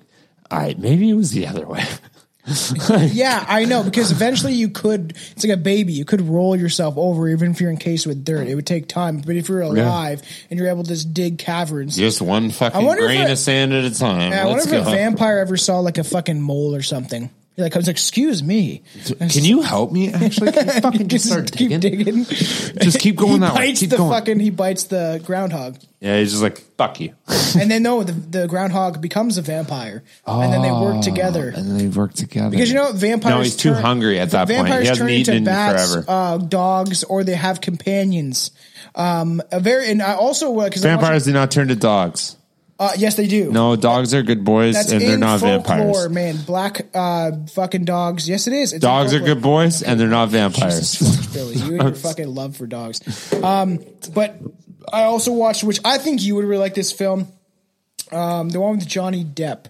all 0.51 0.59
right, 0.59 0.77
maybe 0.77 1.09
it 1.09 1.13
was 1.13 1.31
the 1.31 1.47
other 1.47 1.65
way. 1.65 1.83
Yeah, 3.17 3.43
I 3.47 3.65
know 3.65 3.83
because 3.83 4.11
eventually 4.11 4.53
you 4.53 4.69
could. 4.69 5.11
It's 5.31 5.43
like 5.43 5.53
a 5.53 5.57
baby. 5.57 5.93
You 5.93 6.05
could 6.05 6.21
roll 6.21 6.55
yourself 6.55 6.95
over 6.97 7.27
even 7.29 7.51
if 7.51 7.59
you're 7.61 7.71
encased 7.71 8.07
with 8.07 8.23
dirt. 8.23 8.47
It 8.47 8.55
would 8.55 8.65
take 8.65 8.87
time, 8.87 9.19
but 9.21 9.35
if 9.35 9.49
you're 9.49 9.61
alive 9.61 10.21
and 10.49 10.59
you're 10.59 10.69
able 10.69 10.83
to 10.83 10.89
just 10.89 11.13
dig 11.13 11.37
caverns, 11.37 11.95
Just 11.97 12.21
one 12.21 12.51
fucking 12.51 12.81
grain 12.85 13.21
I- 13.21 13.29
of 13.29 13.37
sand 13.37 13.73
at 13.73 13.83
a 13.85 13.93
time. 13.93 14.31
Yeah, 14.31 14.43
I 14.43 14.45
wonder 14.45 14.61
Let's 14.61 14.71
if 14.71 14.83
go. 14.85 14.91
a 14.91 14.95
vampire 14.95 15.39
ever 15.39 15.57
saw 15.57 15.79
like 15.79 15.97
a 15.97 16.03
fucking 16.03 16.41
mole 16.41 16.73
or 16.75 16.81
something. 16.81 17.29
He 17.57 17.63
like 17.63 17.71
comes, 17.71 17.87
excuse 17.87 18.43
me. 18.43 18.83
Can 19.17 19.43
you 19.43 19.61
help 19.63 19.91
me? 19.91 20.09
Actually, 20.13 20.51
can 20.51 20.67
you 20.67 20.73
fucking 20.79 21.07
just 21.07 21.25
start 21.25 21.51
keep 21.51 21.69
digging? 21.79 21.79
digging? 22.13 22.23
Just 22.25 22.99
keep 22.99 23.15
going 23.15 23.33
he 23.33 23.39
that 23.39 23.55
way. 23.55 23.59
bites 23.69 23.79
Keep 23.79 23.89
the 23.89 23.97
going. 23.97 24.11
fucking. 24.11 24.39
He 24.39 24.51
bites 24.51 24.83
the 24.83 25.19
groundhog, 25.25 25.75
Yeah, 25.99 26.19
he's 26.19 26.29
just 26.33 26.43
like 26.43 26.59
fuck 26.77 26.99
you, 26.99 27.15
and 27.59 27.71
then 27.71 27.81
no, 27.81 28.03
the, 28.03 28.11
the 28.11 28.47
groundhog 28.47 29.01
becomes 29.01 29.39
a 29.39 29.41
vampire, 29.41 30.03
and 30.27 30.53
then 30.53 30.61
they 30.61 30.71
work 30.71 31.01
together. 31.01 31.49
and 31.49 31.79
they 31.79 31.87
work 31.87 32.13
together 32.13 32.51
Because 32.51 32.69
you 32.69 32.75
know 32.75 32.91
vampires. 32.91 33.35
No, 33.35 33.41
he's 33.41 33.55
too 33.55 33.73
turn- 33.73 33.81
hungry 33.81 34.19
at 34.19 34.29
that 34.29 34.47
point. 34.47 34.59
Vampires 34.59 34.81
He 34.83 34.87
hasn't 34.89 35.07
turn 35.09 35.15
into 35.15 35.31
eaten 35.31 35.37
in 35.37 35.43
bats, 35.45 35.93
forever. 35.95 36.05
Uh, 36.07 36.37
dogs, 36.37 37.03
or 37.05 37.23
they 37.23 37.33
have 37.33 37.59
companions. 37.59 38.51
Um, 38.93 39.41
a 39.51 39.59
very 39.59 39.89
and 39.89 40.03
I 40.03 40.13
also 40.13 40.53
because 40.63 40.83
Vampires 40.83 41.25
do 41.25 41.33
not 41.33 41.49
turn 41.49 41.69
to 41.69 41.75
dogs. 41.75 42.35
Uh, 42.79 42.91
yes, 42.97 43.15
they 43.15 43.27
do. 43.27 43.51
No, 43.51 43.75
dogs 43.75 44.13
are 44.13 44.21
good 44.21 44.43
boys, 44.43 44.75
That's 44.75 44.91
and 44.91 45.01
they're 45.01 45.15
in 45.15 45.19
not 45.19 45.39
folklore, 45.39 45.63
vampires. 45.63 46.09
man. 46.09 46.37
Black 46.45 46.87
uh, 46.93 47.31
fucking 47.53 47.85
dogs. 47.85 48.29
Yes, 48.29 48.45
it 48.45 48.53
is. 48.53 48.73
It's 48.73 48.81
Dogs 48.81 49.13
are 49.13 49.19
good 49.19 49.41
boys, 49.41 49.81
and 49.81 49.99
they're 49.99 50.07
not 50.07 50.29
vampires. 50.29 50.91
Jesus 50.93 51.25
fuck, 51.25 51.33
Billy, 51.33 51.55
you 51.55 51.73
and 51.79 51.81
your 51.83 51.93
fucking 51.95 52.27
love 52.27 52.55
for 52.55 52.67
dogs. 52.67 53.33
Um, 53.33 53.79
but 54.13 54.35
I 54.93 55.03
also 55.03 55.31
watched, 55.33 55.63
which 55.63 55.79
I 55.83 55.97
think 55.97 56.21
you 56.21 56.35
would 56.35 56.45
really 56.45 56.61
like 56.61 56.75
this 56.75 56.91
film, 56.91 57.27
um, 58.11 58.49
the 58.49 58.59
one 58.59 58.77
with 58.77 58.87
Johnny 58.87 59.25
Depp. 59.25 59.65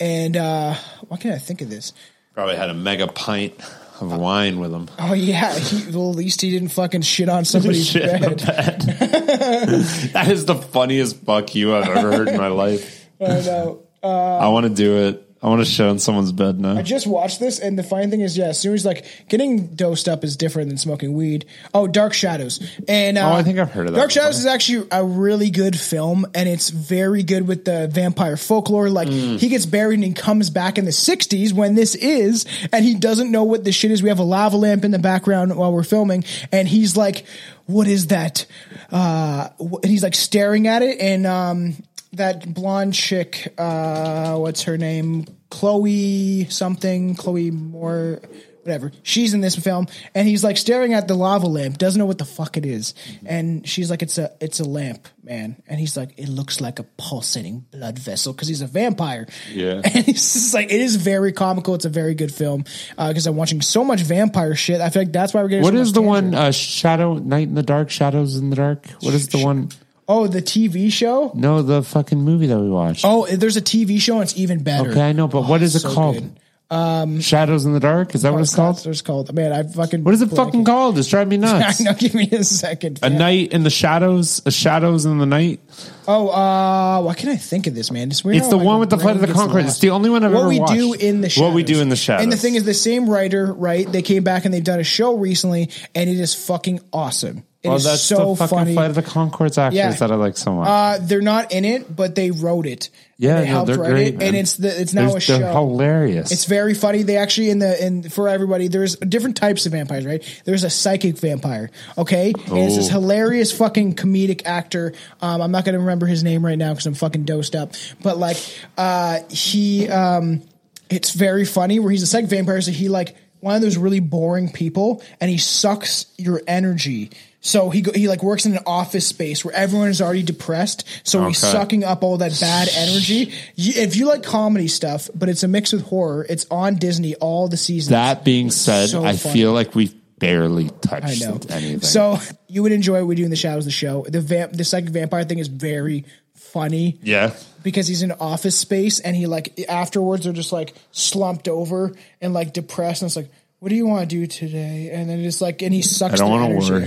And 0.00 0.36
uh, 0.36 0.74
what 1.06 1.20
can't 1.20 1.34
I 1.34 1.38
think 1.38 1.60
of 1.60 1.70
this? 1.70 1.92
Probably 2.34 2.56
had 2.56 2.70
a 2.70 2.74
mega 2.74 3.06
pint 3.06 3.54
of 4.00 4.12
wine 4.16 4.58
with 4.60 4.72
him. 4.72 4.88
Oh 4.98 5.12
yeah, 5.12 5.56
he, 5.58 5.90
well 5.96 6.10
at 6.10 6.16
least 6.16 6.40
he 6.40 6.50
didn't 6.50 6.68
fucking 6.68 7.02
shit 7.02 7.28
on 7.28 7.44
somebody's 7.44 7.86
Shit 7.90 8.20
the 8.20 8.44
bed. 8.44 8.82
That 10.12 10.28
is 10.28 10.44
the 10.44 10.54
funniest 10.54 11.16
fuck 11.24 11.54
you 11.54 11.74
I've 11.74 11.88
ever 11.88 12.12
heard 12.12 12.28
in 12.28 12.36
my 12.36 12.48
life. 12.48 13.08
I 13.20 13.26
know. 13.26 13.82
Uh, 14.02 14.36
I 14.38 14.48
want 14.48 14.64
to 14.64 14.74
do 14.74 15.08
it. 15.08 15.27
I 15.40 15.48
want 15.48 15.60
to 15.60 15.64
shit 15.64 15.86
on 15.86 16.00
someone's 16.00 16.32
bed 16.32 16.58
now. 16.58 16.76
I 16.76 16.82
just 16.82 17.06
watched 17.06 17.38
this, 17.38 17.60
and 17.60 17.78
the 17.78 17.84
funny 17.84 18.08
thing 18.08 18.22
is, 18.22 18.36
yeah, 18.36 18.46
as 18.46 18.58
soon 18.58 18.74
as 18.74 18.84
like 18.84 19.04
getting 19.28 19.68
dosed 19.68 20.08
up 20.08 20.24
is 20.24 20.36
different 20.36 20.68
than 20.68 20.78
smoking 20.78 21.12
weed. 21.14 21.44
Oh, 21.72 21.86
Dark 21.86 22.12
Shadows, 22.12 22.60
and 22.88 23.16
uh, 23.16 23.30
Oh, 23.30 23.34
I 23.34 23.44
think 23.44 23.58
I've 23.58 23.70
heard 23.70 23.86
of 23.86 23.92
that 23.92 23.98
Dark 23.98 24.08
before. 24.10 24.22
Shadows 24.22 24.38
is 24.40 24.46
actually 24.46 24.88
a 24.90 25.04
really 25.04 25.50
good 25.50 25.78
film, 25.78 26.26
and 26.34 26.48
it's 26.48 26.70
very 26.70 27.22
good 27.22 27.46
with 27.46 27.64
the 27.64 27.86
vampire 27.86 28.36
folklore. 28.36 28.90
Like 28.90 29.06
Mm. 29.08 29.38
he 29.38 29.48
gets 29.48 29.64
buried 29.64 29.94
and 29.94 30.04
he 30.04 30.12
comes 30.12 30.50
back 30.50 30.76
in 30.76 30.84
the 30.84 30.90
'60s 30.92 31.52
when 31.52 31.76
this 31.76 31.94
is, 31.94 32.44
and 32.72 32.84
he 32.84 32.94
doesn't 32.96 33.30
know 33.30 33.44
what 33.44 33.62
the 33.64 33.70
shit 33.70 33.92
is. 33.92 34.02
We 34.02 34.08
have 34.08 34.18
a 34.18 34.24
lava 34.24 34.56
lamp 34.56 34.84
in 34.84 34.90
the 34.90 34.98
background 34.98 35.56
while 35.56 35.72
we're 35.72 35.84
filming, 35.84 36.24
and 36.50 36.66
he's 36.66 36.96
like, 36.96 37.24
"What 37.66 37.86
is 37.86 38.08
that?" 38.08 38.44
Uh, 38.90 39.50
and 39.60 39.84
he's 39.84 40.02
like 40.02 40.14
staring 40.16 40.66
at 40.66 40.82
it, 40.82 40.98
and 41.00 41.26
um, 41.26 41.76
that 42.12 42.52
blonde 42.52 42.94
chick, 42.94 43.54
uh, 43.58 44.36
what's 44.36 44.62
her 44.62 44.78
name? 44.78 45.26
Chloe 45.50 46.46
something, 46.50 47.14
Chloe 47.14 47.50
Moore, 47.50 48.20
whatever. 48.62 48.92
She's 49.02 49.32
in 49.32 49.40
this 49.40 49.56
film, 49.56 49.86
and 50.14 50.28
he's 50.28 50.44
like 50.44 50.58
staring 50.58 50.92
at 50.92 51.08
the 51.08 51.14
lava 51.14 51.46
lamp, 51.46 51.78
doesn't 51.78 51.98
know 51.98 52.06
what 52.06 52.18
the 52.18 52.26
fuck 52.26 52.56
it 52.56 52.66
is, 52.66 52.94
and 53.24 53.66
she's 53.66 53.90
like, 53.90 54.02
"It's 54.02 54.18
a, 54.18 54.30
it's 54.40 54.60
a 54.60 54.64
lamp, 54.64 55.08
man," 55.22 55.56
and 55.66 55.80
he's 55.80 55.96
like, 55.96 56.10
"It 56.18 56.28
looks 56.28 56.60
like 56.60 56.78
a 56.78 56.82
pulsating 56.82 57.66
blood 57.70 57.98
vessel 57.98 58.32
because 58.34 58.48
he's 58.48 58.60
a 58.60 58.66
vampire." 58.66 59.26
Yeah. 59.50 59.74
and 59.84 60.08
it's 60.08 60.34
just 60.34 60.54
like 60.54 60.66
it 60.70 60.80
is 60.80 60.96
very 60.96 61.32
comical. 61.32 61.74
It's 61.74 61.86
a 61.86 61.90
very 61.90 62.14
good 62.14 62.32
film 62.32 62.64
because 62.96 63.26
I'm 63.26 63.36
watching 63.36 63.62
so 63.62 63.84
much 63.84 64.02
vampire 64.02 64.54
shit. 64.54 64.80
I 64.80 64.90
feel 64.90 65.02
like 65.02 65.12
that's 65.12 65.32
why 65.32 65.42
we're 65.42 65.48
getting. 65.48 65.64
What 65.64 65.74
so 65.74 65.80
is 65.80 65.92
the 65.92 66.02
tangent. 66.02 66.32
one? 66.32 66.34
Uh, 66.34 66.52
Shadow 66.52 67.14
Night 67.14 67.48
in 67.48 67.54
the 67.54 67.62
Dark, 67.62 67.90
Shadows 67.90 68.36
in 68.36 68.50
the 68.50 68.56
Dark. 68.56 68.86
What 69.00 69.14
is 69.14 69.28
the 69.28 69.38
one? 69.38 69.70
Oh, 70.08 70.26
the 70.26 70.40
TV 70.40 70.90
show. 70.90 71.30
No, 71.34 71.60
the 71.62 71.82
fucking 71.82 72.18
movie 72.20 72.46
that 72.46 72.58
we 72.58 72.70
watched. 72.70 73.04
Oh, 73.04 73.26
there's 73.26 73.56
a 73.58 73.62
TV 73.62 74.00
show 74.00 74.14
and 74.14 74.22
it's 74.22 74.36
even 74.38 74.62
better. 74.62 74.90
okay, 74.90 75.02
I 75.08 75.12
know, 75.12 75.28
but 75.28 75.42
what 75.42 75.60
is 75.62 75.76
it 75.76 75.80
so 75.80 75.92
called? 75.94 76.14
good. 76.14 76.30
Um, 76.70 77.20
Shadows 77.20 77.64
in 77.64 77.72
the 77.72 77.80
Dark. 77.80 78.14
Is 78.14 78.22
that 78.22 78.32
what 78.32 78.42
it's 78.42 78.54
called? 78.54 78.76
What 78.76 78.86
it's 78.88 79.00
called. 79.00 79.32
Man, 79.34 79.52
I 79.54 79.62
fucking. 79.62 80.04
What 80.04 80.12
is 80.12 80.20
it 80.20 80.28
fucking 80.30 80.64
called? 80.66 80.98
It's 80.98 81.08
driving 81.08 81.40
me 81.40 81.46
I 81.48 81.60
nuts. 81.60 81.80
know. 81.80 81.94
Give 81.94 82.14
me 82.14 82.28
a 82.30 82.44
second. 82.44 82.98
A 83.02 83.08
night 83.08 83.52
in 83.54 83.62
the 83.62 83.70
shadows. 83.70 84.42
A 84.44 84.50
shadows 84.50 85.06
in 85.06 85.16
the 85.16 85.24
night. 85.24 85.60
Oh, 86.06 86.28
uh, 86.28 87.00
what 87.00 87.16
can 87.16 87.30
I 87.30 87.36
think 87.36 87.68
of 87.68 87.74
this 87.74 87.90
man? 87.90 88.10
It's, 88.10 88.22
weird 88.22 88.36
It's 88.36 88.46
how 88.46 88.50
the 88.50 88.56
my 88.58 88.64
one 88.64 88.80
with 88.80 88.90
the 88.90 88.96
brain 88.96 89.04
Flight 89.04 89.14
of 89.16 89.20
the 89.22 89.26
gets 89.28 89.38
Conchords. 89.38 89.54
lost. 89.54 89.68
It's 89.68 89.78
the 89.78 89.90
only 89.90 90.10
one 90.10 90.24
I've 90.24 90.32
what 90.32 90.40
ever 90.40 90.48
we 90.48 90.58
do 90.66 90.92
in 90.92 91.22
the 91.22 91.30
shadows. 91.30 91.48
What 91.48 91.54
we 91.54 91.62
do 91.62 91.80
in 91.80 91.88
the 91.88 91.96
shadows. 91.96 92.24
And 92.24 92.30
the 92.32 92.36
thing 92.36 92.54
is, 92.54 92.64
the 92.64 92.74
same 92.74 93.08
writer, 93.08 93.50
right? 93.50 93.90
They 93.90 94.02
came 94.02 94.22
back 94.22 94.44
and 94.44 94.52
they've 94.52 94.62
done 94.62 94.78
a 94.80 94.84
show 94.84 95.14
recently, 95.16 95.70
and 95.94 96.10
it 96.10 96.20
is 96.20 96.34
fucking 96.34 96.80
awesome. 96.92 97.44
It 97.60 97.68
well, 97.70 97.78
that's 97.80 98.02
so 98.02 98.34
the 98.34 98.36
fucking 98.36 98.56
funny. 98.58 98.74
Flight 98.74 98.90
of 98.90 98.94
the 98.94 99.02
Conchords 99.02 99.58
actors 99.58 99.76
Yeah. 99.76 99.90
that 99.90 100.12
I 100.12 100.14
like 100.14 100.36
so 100.36 100.54
much. 100.54 100.68
uh, 100.68 100.98
they're 101.02 101.20
not 101.20 101.50
in 101.50 101.64
it, 101.64 101.94
but 101.94 102.14
they 102.14 102.30
wrote 102.30 102.66
it. 102.66 102.88
Yeah, 103.16 103.40
they 103.40 103.46
no, 103.46 103.50
helped 103.50 103.66
they're 103.66 103.78
write 103.78 103.90
great, 103.90 104.06
it, 104.14 104.18
man. 104.18 104.28
and 104.28 104.36
it's 104.36 104.52
the 104.58 104.80
it's 104.80 104.94
now 104.94 105.08
They're- 105.08 105.16
a 105.16 105.20
show. 105.20 105.38
they're 105.40 105.52
hilarious. 105.52 106.30
It's 106.30 106.44
very 106.44 106.72
funny. 106.72 107.02
They 107.02 107.16
actually 107.16 107.50
in 107.50 107.58
the 107.58 107.84
in 107.84 108.04
for 108.04 108.28
everybody. 108.28 108.68
There's 108.68 108.94
different 108.94 109.36
types 109.36 109.66
of 109.66 109.72
vampires, 109.72 110.06
right? 110.06 110.22
There's 110.44 110.62
a 110.62 110.70
psychic 110.70 111.18
vampire, 111.18 111.72
okay, 111.98 112.32
and 112.46 112.58
it's 112.58 112.76
this 112.76 112.88
Oh. 112.90 113.00
hilarious 113.00 113.50
fucking 113.50 113.96
comedic 113.96 114.42
actor. 114.44 114.92
Um, 115.20 115.40
I'm 115.42 115.50
not 115.50 115.64
going 115.64 115.72
to 115.72 115.80
remember 115.80 116.06
his 116.06 116.22
name 116.22 116.44
right 116.44 116.56
now 116.58 116.70
because 116.74 116.86
I'm 116.86 116.94
fucking 116.94 117.24
dosed 117.24 117.56
up. 117.56 117.72
But 118.04 118.18
like, 118.18 118.36
uh, 118.76 119.18
he, 119.30 119.88
um, 119.88 120.42
it's 120.90 121.10
very 121.10 121.44
funny 121.44 121.80
where 121.80 121.90
he's 121.90 122.04
a 122.04 122.06
psychic 122.06 122.30
vampire. 122.30 122.60
So 122.60 122.70
he 122.70 122.88
like 122.88 123.16
one 123.40 123.56
of 123.56 123.62
those 123.62 123.76
really 123.76 124.00
boring 124.00 124.48
people, 124.52 125.02
and 125.20 125.28
he 125.28 125.38
sucks 125.38 126.06
your 126.18 126.40
energy. 126.46 127.10
So 127.40 127.70
he 127.70 127.82
go, 127.82 127.92
he 127.92 128.08
like 128.08 128.22
works 128.22 128.46
in 128.46 128.52
an 128.54 128.62
office 128.66 129.06
space 129.06 129.44
where 129.44 129.54
everyone 129.54 129.88
is 129.88 130.02
already 130.02 130.22
depressed. 130.24 130.84
So 131.04 131.26
he's 131.28 131.42
Okay. 131.42 131.52
sucking 131.52 131.84
up 131.84 132.02
all 132.02 132.16
that 132.18 132.36
bad 132.40 132.68
energy. 132.74 133.32
You, 133.54 133.74
if 133.82 133.96
you 133.96 134.06
like 134.06 134.22
comedy 134.24 134.66
stuff, 134.68 135.08
but 135.14 135.28
it's 135.28 135.42
a 135.44 135.48
mix 135.48 135.72
with 135.72 135.82
horror, 135.82 136.26
it's 136.28 136.46
on 136.50 136.76
Disney 136.76 137.14
all 137.16 137.46
the 137.48 137.56
seasons. 137.56 137.90
that 137.90 138.24
being 138.24 138.50
said, 138.50 138.88
So 138.88 139.04
I 139.04 139.16
funny. 139.16 139.32
feel 139.34 139.52
like 139.52 139.74
we've 139.76 139.94
barely 140.18 140.68
touched 140.80 141.22
I 141.22 141.26
know. 141.30 141.40
anything. 141.50 141.80
So 141.80 142.18
you 142.48 142.64
would 142.64 142.72
enjoy 142.72 142.98
what 143.00 143.06
we 143.06 143.14
do 143.14 143.22
in 143.24 143.30
the 143.30 143.36
shadows 143.36 143.62
of 143.62 143.66
the 143.66 143.70
show. 143.70 144.04
The 144.08 144.20
vamp, 144.20 144.52
the 144.54 144.64
psychic 144.64 144.90
vampire 144.90 145.22
thing 145.22 145.38
is 145.38 145.46
very 145.48 146.06
funny 146.34 146.98
yeah, 147.02 147.34
because 147.62 147.86
he's 147.86 148.02
in 148.02 148.10
office 148.12 148.58
space 148.58 149.00
and 149.00 149.14
he 149.14 149.26
like 149.26 149.60
afterwards 149.68 150.26
are 150.26 150.32
just 150.32 150.50
like 150.52 150.74
slumped 150.92 151.46
over 151.46 151.92
and 152.20 152.34
like 152.34 152.52
depressed 152.52 153.02
and 153.02 153.08
it's 153.08 153.16
like. 153.16 153.30
What 153.60 153.70
do 153.70 153.74
you 153.74 153.86
want 153.86 154.08
to 154.08 154.16
do 154.16 154.26
today? 154.26 154.90
And 154.92 155.10
then 155.10 155.18
it's 155.18 155.40
like, 155.40 155.62
and 155.62 155.74
he 155.74 155.82
sucks. 155.82 156.14
I 156.14 156.16
don't 156.18 156.30
want 156.30 156.64
to 156.64 156.72
work. 156.72 156.84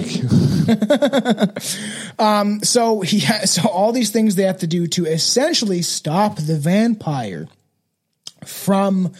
Um, 2.19 2.61
so 2.63 3.01
he 3.01 3.19
has, 3.21 3.51
so 3.51 3.67
all 3.67 3.91
these 3.91 4.11
things 4.11 4.35
they 4.35 4.43
have 4.43 4.59
to 4.59 4.67
do 4.67 4.85
to 4.87 5.05
essentially 5.05 5.81
stop 5.81 6.35
the 6.35 6.55
vampire 6.55 7.47
from 8.45 9.13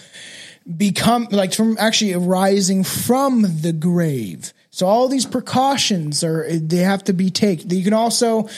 become 0.78 1.28
like 1.32 1.54
from 1.54 1.78
actually 1.80 2.14
arising 2.14 2.84
from 2.84 3.41
the 3.62 3.74
grave. 3.74 4.54
So 4.82 4.88
all 4.88 5.07
these 5.07 5.27
precautions 5.27 6.23
are 6.23 6.51
they 6.51 6.77
have 6.77 7.03
to 7.03 7.13
be 7.13 7.29
taken. 7.29 7.69
You 7.69 7.84
can 7.84 7.93
also 7.93 8.49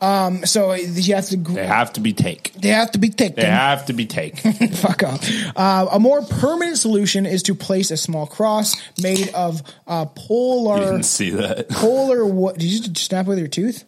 um 0.00 0.44
so 0.44 0.72
you 0.72 1.14
have 1.14 1.28
to 1.28 1.36
they 1.36 1.64
have 1.64 1.92
to 1.92 2.00
be 2.00 2.12
take. 2.12 2.52
they 2.54 2.70
have 2.70 2.90
to 2.90 2.98
be 2.98 3.10
taken. 3.10 3.36
They 3.36 3.46
have 3.46 3.86
to 3.86 3.92
be 3.92 4.04
take. 4.04 4.38
Fuck 4.74 5.04
off. 5.04 5.24
Uh, 5.54 5.86
a 5.92 6.00
more 6.00 6.22
permanent 6.22 6.78
solution 6.78 7.26
is 7.26 7.44
to 7.44 7.54
place 7.54 7.92
a 7.92 7.96
small 7.96 8.26
cross 8.26 8.74
made 9.00 9.32
of 9.34 9.62
uh, 9.86 10.06
you 10.08 10.10
polar 10.16 10.80
didn't 10.80 11.04
see 11.04 11.30
that. 11.30 11.68
polar. 11.68 12.26
What 12.26 12.58
did 12.58 12.72
you 12.72 12.80
just 12.80 12.98
snap 12.98 13.26
with 13.26 13.38
your 13.38 13.46
tooth? 13.46 13.84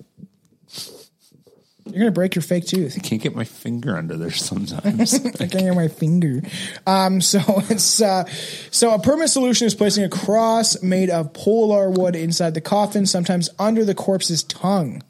You're 1.91 2.01
gonna 2.01 2.11
break 2.11 2.35
your 2.35 2.43
fake 2.43 2.67
tooth. 2.67 2.95
I 2.97 3.01
can't 3.01 3.21
get 3.21 3.35
my 3.35 3.45
finger 3.45 3.97
under 3.97 4.17
there 4.17 4.31
sometimes. 4.31 5.15
I 5.41 5.47
can't 5.47 5.53
get 5.53 5.75
my 5.75 5.89
finger. 5.89 6.43
Um, 6.87 7.21
so 7.21 7.41
it's 7.69 8.01
uh, 8.01 8.25
so 8.71 8.95
a 8.95 8.99
permanent 8.99 9.31
solution 9.31 9.67
is 9.67 9.75
placing 9.75 10.05
a 10.05 10.09
cross 10.09 10.83
made 10.83 11.11
of 11.11 11.33
polar 11.33 11.91
wood 11.91 12.17
inside 12.17 12.55
the 12.55 12.61
coffin, 12.61 13.07
sometimes 13.07 13.51
under 13.59 13.85
the 13.85 13.95
corpse's 13.95 14.43
tongue. 14.45 15.03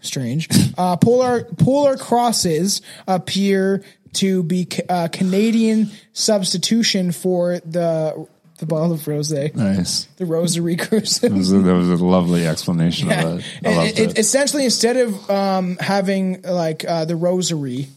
Strange. 0.00 0.48
Uh, 0.78 0.96
polar 0.96 1.44
polar 1.58 1.98
crosses 1.98 2.80
appear 3.06 3.84
to 4.14 4.42
be 4.42 4.66
uh, 4.88 5.06
Canadian 5.12 5.90
substitution 6.14 7.12
for 7.12 7.58
the 7.60 8.26
the 8.62 8.66
bottle 8.66 8.92
of 8.92 9.00
rosé, 9.00 9.54
nice. 9.56 10.04
the 10.16 10.24
rosary 10.24 10.76
crucifix. 10.76 11.20
That 11.20 11.32
was, 11.32 11.52
a, 11.52 11.58
that 11.58 11.74
was 11.74 11.88
a 12.00 12.04
lovely 12.04 12.46
explanation 12.46 13.10
of 13.10 13.18
it. 13.40 13.44
I 13.66 13.74
loved 13.76 13.88
it- 13.90 13.98
it. 13.98 14.10
it- 14.12 14.18
essentially, 14.18 14.64
instead 14.64 14.96
of 14.96 15.28
um, 15.30 15.76
having 15.80 16.42
like 16.42 16.84
uh, 16.86 17.04
the 17.04 17.16
rosary, 17.16 17.88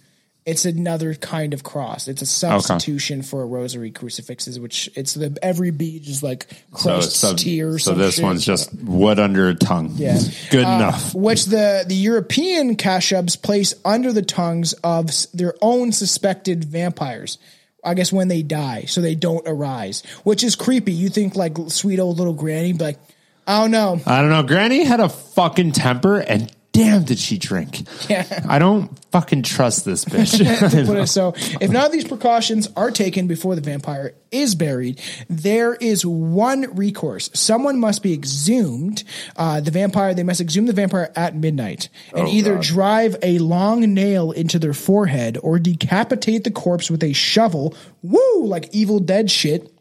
it's 0.44 0.66
another 0.66 1.14
kind 1.16 1.54
of 1.54 1.64
cross. 1.64 2.08
It's 2.08 2.22
a 2.22 2.26
substitution 2.26 3.22
for 3.24 3.42
a 3.42 3.46
rosary 3.46 3.90
crucifixes, 3.92 4.60
which 4.60 4.90
it's 4.96 5.14
the 5.16 5.36
every 5.42 5.72
bead 5.72 6.08
is 6.08 6.22
like 6.22 6.48
Christ's 6.72 7.16
so, 7.18 7.36
so 7.36 7.94
this 7.96 8.16
shit. 8.16 8.24
one's 8.24 8.46
just 8.46 8.72
wood 8.84 9.18
under 9.20 9.50
a 9.50 9.56
tongue. 9.56 9.94
Yeah. 9.96 10.20
Good 10.52 10.66
Uh, 10.66 10.76
enough. 10.78 11.14
Which 11.16 11.46
the 11.46 11.84
the 11.88 11.96
European 11.96 12.76
Kashubs 12.76 13.42
place 13.42 13.74
under 13.84 14.12
the 14.14 14.22
tongues 14.22 14.74
of 14.84 15.10
their 15.34 15.54
own 15.62 15.92
suspected 15.92 16.66
vampires. 16.66 17.38
I 17.86 17.94
guess 17.94 18.12
when 18.12 18.28
they 18.28 18.42
die, 18.42 18.86
so 18.86 19.00
they 19.02 19.16
don't 19.16 19.48
arise, 19.48 20.04
which 20.24 20.44
is 20.44 20.56
creepy. 20.56 20.92
You 20.92 21.10
think 21.10 21.36
like 21.36 21.56
sweet 21.68 22.00
old 22.00 22.18
little 22.18 22.34
granny, 22.34 22.74
but 22.74 22.84
like, 22.84 23.00
I 23.48 23.62
don't 23.62 23.72
know. 23.72 24.02
I 24.08 24.22
don't 24.22 24.32
know. 24.32 24.44
Granny 24.44 24.84
had 24.84 25.00
a 25.00 25.10
fucking 25.10 25.74
temper 25.74 26.18
and 26.18 26.52
damn 26.76 27.04
did 27.04 27.20
she 27.20 27.38
drink. 27.38 27.88
Yeah. 28.10 28.46
I 28.48 28.60
don't 28.60 28.90
fucking 29.12 29.44
trust 29.44 29.86
this 29.86 30.06
bitch. 30.06 30.86
Put 30.86 30.98
it 30.98 31.08
so 31.08 31.34
if 31.62 31.70
none 31.72 31.86
of 31.86 31.92
these 31.92 32.08
precautions 32.08 32.68
are 32.76 32.92
taken 32.92 33.28
before 33.28 33.56
the 33.56 33.62
vampire 33.62 34.14
is 34.32 34.56
buried, 34.56 35.00
there 35.30 35.74
is 35.76 36.06
one 36.06 36.76
recourse. 36.76 37.30
Someone 37.34 37.80
must 37.80 38.04
be 38.04 38.14
exhumed. 38.14 39.04
Uh, 39.36 39.62
the 39.62 39.72
vampire, 39.72 40.14
they 40.14 40.24
must 40.24 40.42
exhume 40.42 40.66
the 40.66 40.74
vampire 40.74 41.12
at 41.16 41.36
midnight 41.36 41.90
and 42.14 42.28
Oh, 42.28 42.32
either 42.32 42.56
God. 42.56 42.64
drive 42.64 43.16
a 43.22 43.40
long 43.40 43.94
nail 43.94 44.32
into 44.32 44.60
their 44.60 44.74
forehead 44.74 45.38
or 45.42 45.60
decapitate 45.60 46.44
the 46.44 46.52
corpse 46.52 46.92
with 46.92 47.04
a 47.04 47.14
shovel. 47.14 47.76
Woo! 48.04 48.46
Like 48.46 48.70
Evil 48.74 49.00
Dead 49.00 49.32
shit. 49.32 49.72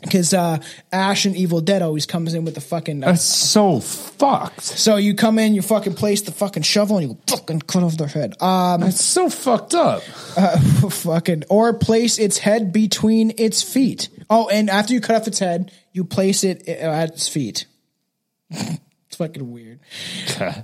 Because 0.00 0.32
uh, 0.32 0.58
Ash 0.92 1.26
and 1.26 1.36
Evil 1.36 1.60
Dead 1.60 1.82
always 1.82 2.06
comes 2.06 2.34
in 2.34 2.44
with 2.44 2.54
the 2.54 2.60
fucking. 2.60 3.00
That's 3.00 3.22
so 3.22 3.80
fucked. 3.80 4.62
so 4.62 4.96
you 4.96 5.14
come 5.14 5.38
in, 5.38 5.54
you 5.54 5.62
fucking 5.62 5.94
place 5.94 6.22
the 6.22 6.32
fucking 6.32 6.62
shovel, 6.62 6.98
and 6.98 7.08
you 7.10 7.18
fucking 7.26 7.60
cut 7.62 7.82
off 7.82 7.96
their 7.96 8.06
head. 8.08 8.40
Um, 8.42 8.80
That's 8.80 9.04
so 9.04 9.28
fucked 9.28 9.74
up. 9.74 10.02
fucking 10.90 11.44
or 11.50 11.74
place 11.74 12.18
its 12.18 12.38
head 12.38 12.72
between 12.72 13.32
its 13.38 13.62
feet. 13.62 14.08
Oh, 14.28 14.48
and 14.48 14.70
after 14.70 14.94
you 14.94 15.00
cut 15.00 15.16
off 15.16 15.28
its 15.28 15.38
head, 15.38 15.72
you 15.92 16.04
place 16.04 16.44
it 16.44 16.68
uh, 16.68 16.72
at 16.72 17.10
its 17.10 17.28
feet. 17.28 17.66
fucking 19.20 19.52
weird. 19.52 19.78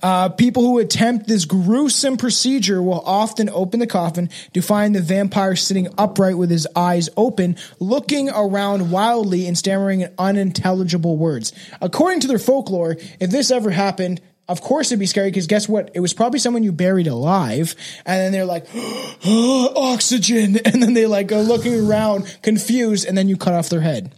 Uh, 0.02 0.30
people 0.30 0.62
who 0.62 0.78
attempt 0.78 1.26
this 1.26 1.44
gruesome 1.44 2.16
procedure 2.16 2.80
will 2.80 3.02
often 3.04 3.50
open 3.50 3.80
the 3.80 3.86
coffin 3.86 4.30
to 4.54 4.62
find 4.62 4.94
the 4.94 5.02
vampire 5.02 5.54
sitting 5.54 5.88
upright 5.98 6.38
with 6.38 6.48
his 6.48 6.66
eyes 6.74 7.10
open, 7.18 7.56
looking 7.80 8.30
around 8.30 8.90
wildly 8.90 9.46
and 9.46 9.58
stammering 9.58 10.00
in 10.00 10.14
unintelligible 10.16 11.18
words. 11.18 11.52
According 11.82 12.20
to 12.20 12.28
their 12.28 12.38
folklore, 12.38 12.96
if 13.20 13.30
this 13.30 13.50
ever 13.50 13.68
happened, 13.70 14.22
of 14.48 14.62
course 14.62 14.88
it'd 14.88 15.00
be 15.00 15.04
scary 15.04 15.28
because 15.28 15.46
guess 15.46 15.68
what? 15.68 15.90
It 15.92 16.00
was 16.00 16.14
probably 16.14 16.38
someone 16.38 16.62
you 16.62 16.72
buried 16.72 17.08
alive, 17.08 17.74
and 18.06 18.18
then 18.18 18.32
they're 18.32 18.46
like, 18.46 18.66
oxygen, 19.26 20.56
and 20.64 20.82
then 20.82 20.94
they 20.94 21.04
like 21.04 21.26
go 21.26 21.42
looking 21.42 21.86
around 21.86 22.38
confused, 22.40 23.04
and 23.04 23.18
then 23.18 23.28
you 23.28 23.36
cut 23.36 23.52
off 23.52 23.68
their 23.68 23.82
head. 23.82 24.14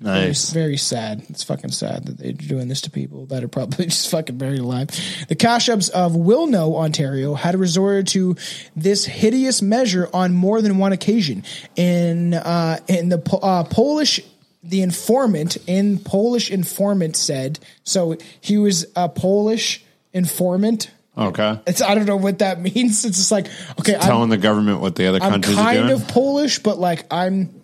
Nice. 0.00 0.28
It's 0.28 0.50
very 0.52 0.76
sad. 0.76 1.24
It's 1.28 1.42
fucking 1.42 1.72
sad 1.72 2.06
that 2.06 2.18
they're 2.18 2.32
doing 2.32 2.68
this 2.68 2.82
to 2.82 2.90
people 2.90 3.26
that 3.26 3.42
are 3.42 3.48
probably 3.48 3.84
just 3.86 4.10
fucking 4.10 4.38
buried 4.38 4.60
alive. 4.60 4.88
The 5.28 5.34
Kashubs 5.34 5.90
of 5.90 6.12
Wilno, 6.12 6.76
Ontario, 6.76 7.34
had 7.34 7.56
resorted 7.56 8.06
to 8.08 8.36
this 8.76 9.04
hideous 9.04 9.60
measure 9.60 10.08
on 10.14 10.34
more 10.34 10.62
than 10.62 10.78
one 10.78 10.92
occasion. 10.92 11.42
In 11.74 12.34
uh, 12.34 12.78
in 12.86 13.08
the 13.08 13.18
Po- 13.18 13.38
uh, 13.38 13.64
Polish, 13.64 14.20
the 14.62 14.82
informant 14.82 15.56
in 15.66 15.98
Polish 15.98 16.50
informant 16.50 17.16
said 17.16 17.58
so. 17.82 18.16
He 18.40 18.56
was 18.56 18.86
a 18.94 19.08
Polish 19.08 19.84
informant. 20.12 20.92
Okay. 21.16 21.58
It's 21.66 21.82
I 21.82 21.96
don't 21.96 22.06
know 22.06 22.16
what 22.16 22.38
that 22.38 22.60
means. 22.74 23.04
It's 23.04 23.18
just 23.18 23.32
like 23.32 23.48
okay, 23.80 23.96
I'm, 23.96 24.00
Telling 24.00 24.30
the 24.30 24.36
government 24.36 24.80
what 24.80 24.94
the 24.94 25.06
other 25.06 25.20
I'm 25.20 25.32
countries 25.32 25.58
are 25.58 25.64
kind 25.64 25.90
of 25.90 26.06
Polish, 26.06 26.60
but 26.60 26.78
like 26.78 27.04
I'm. 27.10 27.57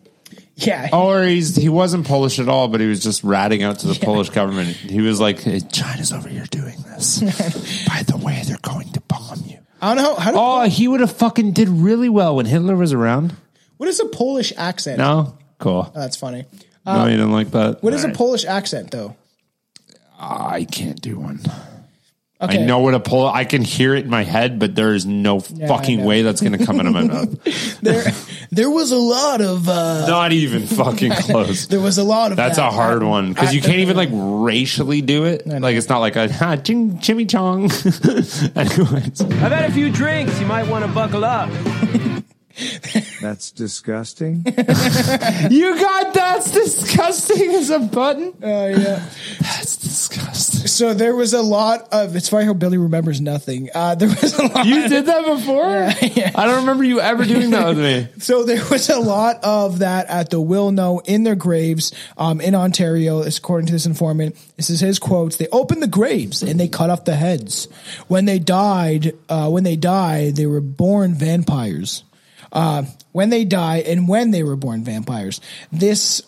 Yeah, 0.56 0.88
Or 0.92 1.22
he's 1.24 1.56
he 1.56 1.68
wasn't 1.68 2.06
Polish 2.06 2.38
at 2.38 2.48
all, 2.48 2.68
but 2.68 2.80
he 2.80 2.86
was 2.86 3.02
just 3.02 3.24
ratting 3.24 3.62
out 3.62 3.80
to 3.80 3.88
the 3.88 3.98
Polish 4.04 4.30
government. 4.30 4.68
He 4.68 5.00
was 5.00 5.18
like, 5.20 5.40
hey, 5.40 5.60
"China's 5.60 6.12
over 6.12 6.28
here 6.28 6.44
doing 6.50 6.76
this. 6.88 7.20
By 7.88 8.02
the 8.04 8.16
way, 8.16 8.40
they're 8.46 8.56
going 8.62 8.90
to 8.92 9.00
bomb 9.08 9.42
you." 9.46 9.58
I 9.82 9.94
don't 9.94 10.04
know 10.04 10.14
how. 10.14 10.30
do, 10.30 10.36
Oh, 10.40 10.62
he 10.68 10.86
would 10.88 11.00
have 11.00 11.12
fucking 11.12 11.52
did 11.52 11.68
really 11.68 12.08
well 12.08 12.36
when 12.36 12.46
Hitler 12.46 12.76
was 12.76 12.92
around. 12.92 13.34
What 13.78 13.88
is 13.88 13.98
a 14.00 14.06
Polish 14.06 14.52
accent? 14.56 14.98
No, 14.98 15.36
cool. 15.58 15.90
Oh, 15.94 15.98
that's 16.00 16.16
funny. 16.16 16.44
no, 16.86 16.92
uh, 16.92 17.04
you 17.06 17.16
didn't 17.16 17.32
like 17.32 17.50
that. 17.50 17.82
What 17.82 17.92
is 17.92 18.02
All 18.04 18.06
a 18.06 18.08
right. 18.10 18.16
Polish 18.16 18.44
accent 18.44 18.92
though? 18.92 19.16
I 20.18 20.64
can't 20.64 21.00
do 21.02 21.18
one. 21.18 21.40
Okay. 22.40 22.62
I 22.62 22.66
know 22.66 22.80
what 22.80 22.94
a 22.94 23.00
pull. 23.00 23.26
I 23.28 23.44
can 23.44 23.62
hear 23.62 23.94
it 23.94 24.04
in 24.04 24.10
my 24.10 24.24
head, 24.24 24.58
but 24.58 24.74
there 24.74 24.92
is 24.92 25.06
no 25.06 25.36
I 25.38 25.66
fucking 25.68 26.04
way 26.04 26.22
that's 26.22 26.40
going 26.40 26.58
to 26.58 26.66
come 26.66 26.80
out 26.80 26.86
of 26.86 26.92
my 26.92 27.02
mouth. 27.06 27.80
There, 27.80 28.04
there 28.50 28.68
was 28.68 28.90
a 28.90 28.96
lot 28.98 29.40
of. 29.40 29.68
Uh, 29.68 30.06
Not 30.08 30.32
even 30.32 30.66
fucking 30.66 31.12
close. 31.20 31.68
there 31.68 31.80
was 31.80 31.96
a 31.96 32.04
lot 32.04 32.32
of. 32.32 32.36
That's 32.36 32.56
that. 32.56 32.68
a 32.68 32.70
hard 32.72 33.02
I- 33.02 33.06
one 33.06 33.32
because 33.32 33.54
you 33.54 33.62
can't 33.62 33.78
even 33.78 33.96
like 33.96 34.08
racially 34.12 35.00
do 35.00 35.24
it. 35.24 35.46
Like 35.46 35.76
it's 35.76 35.88
not 35.88 36.00
like 36.00 36.16
a 36.16 36.30
ha, 36.30 36.56
ching, 36.56 36.98
chimichong. 36.98 37.70
Anyways, 38.56 39.20
I've 39.20 39.52
had 39.52 39.70
a 39.70 39.72
few 39.72 39.90
drinks. 39.90 40.38
You 40.40 40.46
might 40.46 40.68
want 40.68 40.84
to 40.84 40.90
buckle 40.90 41.24
up. 41.24 41.48
That's 43.20 43.50
disgusting. 43.50 44.44
you 44.46 45.80
got 45.80 46.14
that's 46.14 46.50
disgusting 46.52 47.50
as 47.50 47.70
a 47.70 47.80
button. 47.80 48.32
Oh 48.42 48.66
yeah. 48.66 49.08
That's 49.40 49.76
disgusting. 49.76 50.66
So 50.68 50.94
there 50.94 51.14
was 51.16 51.34
a 51.34 51.42
lot 51.42 51.88
of. 51.92 52.14
It's 52.16 52.28
funny 52.28 52.44
how 52.46 52.54
Billy 52.54 52.78
remembers 52.78 53.20
nothing. 53.20 53.70
Uh, 53.74 53.94
there 53.96 54.08
was 54.08 54.38
a 54.38 54.46
lot. 54.46 54.66
You 54.66 54.88
did 54.88 55.06
that 55.06 55.26
before? 55.26 55.64
I 55.64 56.46
don't 56.46 56.60
remember 56.60 56.84
you 56.84 57.00
ever 57.00 57.24
doing 57.24 57.50
that 57.50 57.68
with 57.68 57.78
me. 57.78 58.08
So 58.18 58.44
there 58.44 58.64
was 58.70 58.88
a 58.88 58.98
lot 58.98 59.42
of 59.42 59.80
that 59.80 60.06
at 60.06 60.30
the 60.30 60.40
Wilno 60.40 61.00
in 61.04 61.24
their 61.24 61.34
graves 61.34 61.92
um, 62.16 62.40
in 62.40 62.54
Ontario. 62.54 63.20
It's 63.20 63.38
according 63.38 63.66
to 63.66 63.72
this 63.72 63.86
informant. 63.86 64.36
This 64.56 64.70
is 64.70 64.80
his 64.80 64.98
quotes. 64.98 65.36
They 65.36 65.48
opened 65.52 65.82
the 65.82 65.88
graves 65.88 66.42
and 66.42 66.58
they 66.58 66.68
cut 66.68 66.88
off 66.90 67.04
the 67.04 67.16
heads. 67.16 67.68
When 68.08 68.24
they 68.24 68.38
died, 68.38 69.14
uh, 69.28 69.50
when 69.50 69.64
they 69.64 69.76
died, 69.76 70.36
they 70.36 70.46
were 70.46 70.60
born 70.60 71.14
vampires. 71.14 72.04
Uh, 72.54 72.84
when 73.12 73.30
they 73.30 73.44
die 73.44 73.78
and 73.78 74.08
when 74.08 74.30
they 74.30 74.42
were 74.42 74.56
born 74.56 74.84
vampires. 74.84 75.40
This 75.72 76.22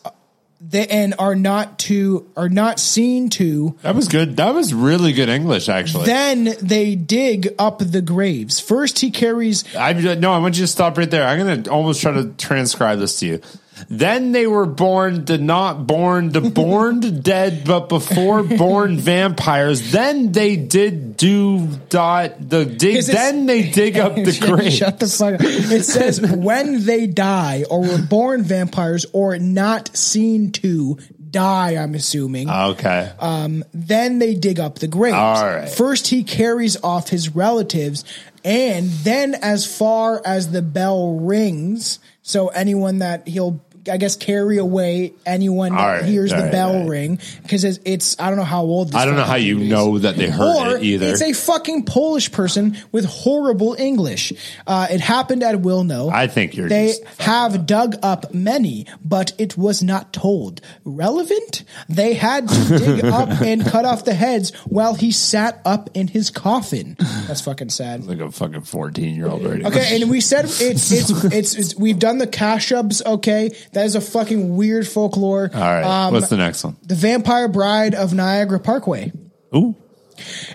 they 0.60 0.86
and 0.86 1.14
are 1.18 1.34
not 1.34 1.78
to 1.80 2.30
are 2.36 2.48
not 2.48 2.80
seen 2.80 3.28
to 3.30 3.76
That 3.82 3.94
was 3.94 4.08
good. 4.08 4.36
That 4.38 4.54
was 4.54 4.72
really 4.72 5.12
good 5.12 5.28
English, 5.28 5.68
actually. 5.68 6.06
then 6.06 6.54
they 6.60 6.94
dig 6.94 7.54
up 7.58 7.78
the 7.78 8.00
graves. 8.00 8.58
First, 8.58 8.98
he 8.98 9.10
carries. 9.10 9.64
I 9.76 9.92
no, 9.92 10.32
I 10.32 10.38
want 10.38 10.56
you 10.56 10.64
to 10.64 10.68
stop 10.68 10.96
right 10.98 11.10
there. 11.10 11.26
I'm 11.26 11.38
going 11.38 11.62
to 11.64 11.70
almost 11.70 12.00
try 12.00 12.12
to 12.12 12.32
transcribe 12.38 12.98
this 12.98 13.20
to 13.20 13.26
you. 13.26 13.40
Then 13.88 14.32
they 14.32 14.46
were 14.46 14.66
born 14.66 15.24
the 15.24 15.38
not 15.38 15.86
born 15.86 16.30
the 16.30 16.40
born 16.56 17.20
dead, 17.20 17.64
but 17.64 17.88
before 17.88 18.42
born 18.42 18.98
vampires. 18.98 19.92
Then 19.92 20.32
they 20.32 20.56
did 20.56 21.16
do 21.16 21.66
dot 21.88 22.48
the 22.48 22.64
dig. 22.64 23.04
Then 23.04 23.46
they 23.46 23.70
dig 23.70 23.98
up 23.98 24.14
the 24.14 24.36
grave. 24.40 24.72
Shut 24.72 24.98
the 24.98 25.06
fuck 25.06 25.34
up. 25.34 25.40
It 25.42 25.84
says 25.84 26.20
when 26.20 26.84
they 26.84 27.06
die 27.06 27.64
or 27.70 27.80
were 27.80 28.02
born 28.02 28.42
vampires 28.42 29.06
or 29.12 29.38
not 29.38 29.96
seen 29.96 30.52
to 30.52 30.98
die, 31.30 31.76
I'm 31.76 31.94
assuming. 31.94 32.48
Okay. 32.48 33.12
Um, 33.18 33.62
then 33.74 34.18
they 34.18 34.34
dig 34.34 34.58
up 34.58 34.78
the 34.78 34.88
graves. 34.88 35.16
All 35.16 35.44
right. 35.44 35.68
First, 35.68 36.08
he 36.08 36.24
carries 36.24 36.82
off 36.82 37.10
his 37.10 37.34
relatives, 37.34 38.04
and 38.44 38.88
then, 38.90 39.34
as 39.34 39.66
far 39.66 40.22
as 40.24 40.50
the 40.52 40.62
bell 40.62 41.14
rings, 41.14 41.98
so 42.22 42.48
anyone 42.48 43.00
that 43.00 43.28
he'll, 43.28 43.62
I 43.88 43.96
guess, 43.96 44.16
carry 44.16 44.58
away 44.58 45.14
anyone 45.24 45.72
that 45.72 45.86
right, 45.86 46.04
hears 46.04 46.30
the 46.30 46.38
right, 46.38 46.52
bell 46.52 46.80
right. 46.80 46.88
ring 46.88 47.20
because 47.42 47.64
it's, 47.64 47.78
it's 47.84 48.20
I 48.20 48.28
don't 48.28 48.38
know 48.38 48.44
how 48.44 48.62
old. 48.62 48.88
This 48.88 48.96
I 48.96 49.04
don't 49.04 49.16
know 49.16 49.24
how 49.24 49.36
you 49.36 49.60
is. 49.60 49.68
know 49.68 49.98
that 49.98 50.16
they 50.16 50.28
heard 50.28 50.72
or 50.72 50.76
it 50.76 50.82
either. 50.82 51.10
It's 51.10 51.22
a 51.22 51.32
fucking 51.32 51.84
Polish 51.84 52.32
person 52.32 52.76
with 52.92 53.04
horrible 53.04 53.74
English. 53.78 54.32
Uh, 54.66 54.86
it 54.90 55.00
happened 55.00 55.42
at 55.42 55.56
Wilno. 55.56 56.12
I 56.12 56.26
think 56.26 56.56
you're 56.56 56.68
They 56.68 56.94
have 57.18 57.66
dug 57.66 57.96
up 58.02 58.34
many, 58.34 58.86
but 59.04 59.32
it 59.38 59.56
was 59.56 59.82
not 59.82 60.12
told. 60.12 60.60
Relevant? 60.84 61.64
They 61.88 62.14
had 62.14 62.48
to 62.48 62.78
dig 62.78 63.04
up 63.04 63.28
and 63.40 63.64
cut 63.64 63.84
off 63.84 64.04
the 64.04 64.14
heads 64.14 64.54
while 64.66 64.94
he 64.94 65.12
sat 65.12 65.60
up 65.64 65.90
in 65.94 66.08
his 66.08 66.30
coffin. 66.30 66.96
That's 67.26 67.40
fucking 67.40 67.70
sad. 67.70 68.04
like 68.04 68.20
a 68.20 68.30
fucking 68.30 68.62
14 68.62 69.14
year 69.14 69.28
old 69.28 69.46
Okay, 69.46 70.00
and 70.00 70.10
we 70.10 70.20
said 70.20 70.44
it's 70.48 70.90
it's 70.90 71.24
it's, 71.24 71.54
it's 71.54 71.76
we've 71.76 71.98
done 71.98 72.18
the 72.18 72.26
Kashubs. 72.26 73.04
Okay, 73.04 73.50
that 73.76 73.84
is 73.84 73.94
a 73.94 74.00
fucking 74.00 74.56
weird 74.56 74.88
folklore. 74.88 75.50
All 75.52 75.60
right. 75.60 75.84
Um, 75.84 76.14
What's 76.14 76.28
the 76.28 76.38
next 76.38 76.64
one? 76.64 76.76
the 76.82 76.94
Vampire 76.94 77.46
Bride 77.46 77.94
of 77.94 78.14
Niagara 78.14 78.58
Parkway. 78.58 79.12
Ooh. 79.54 79.74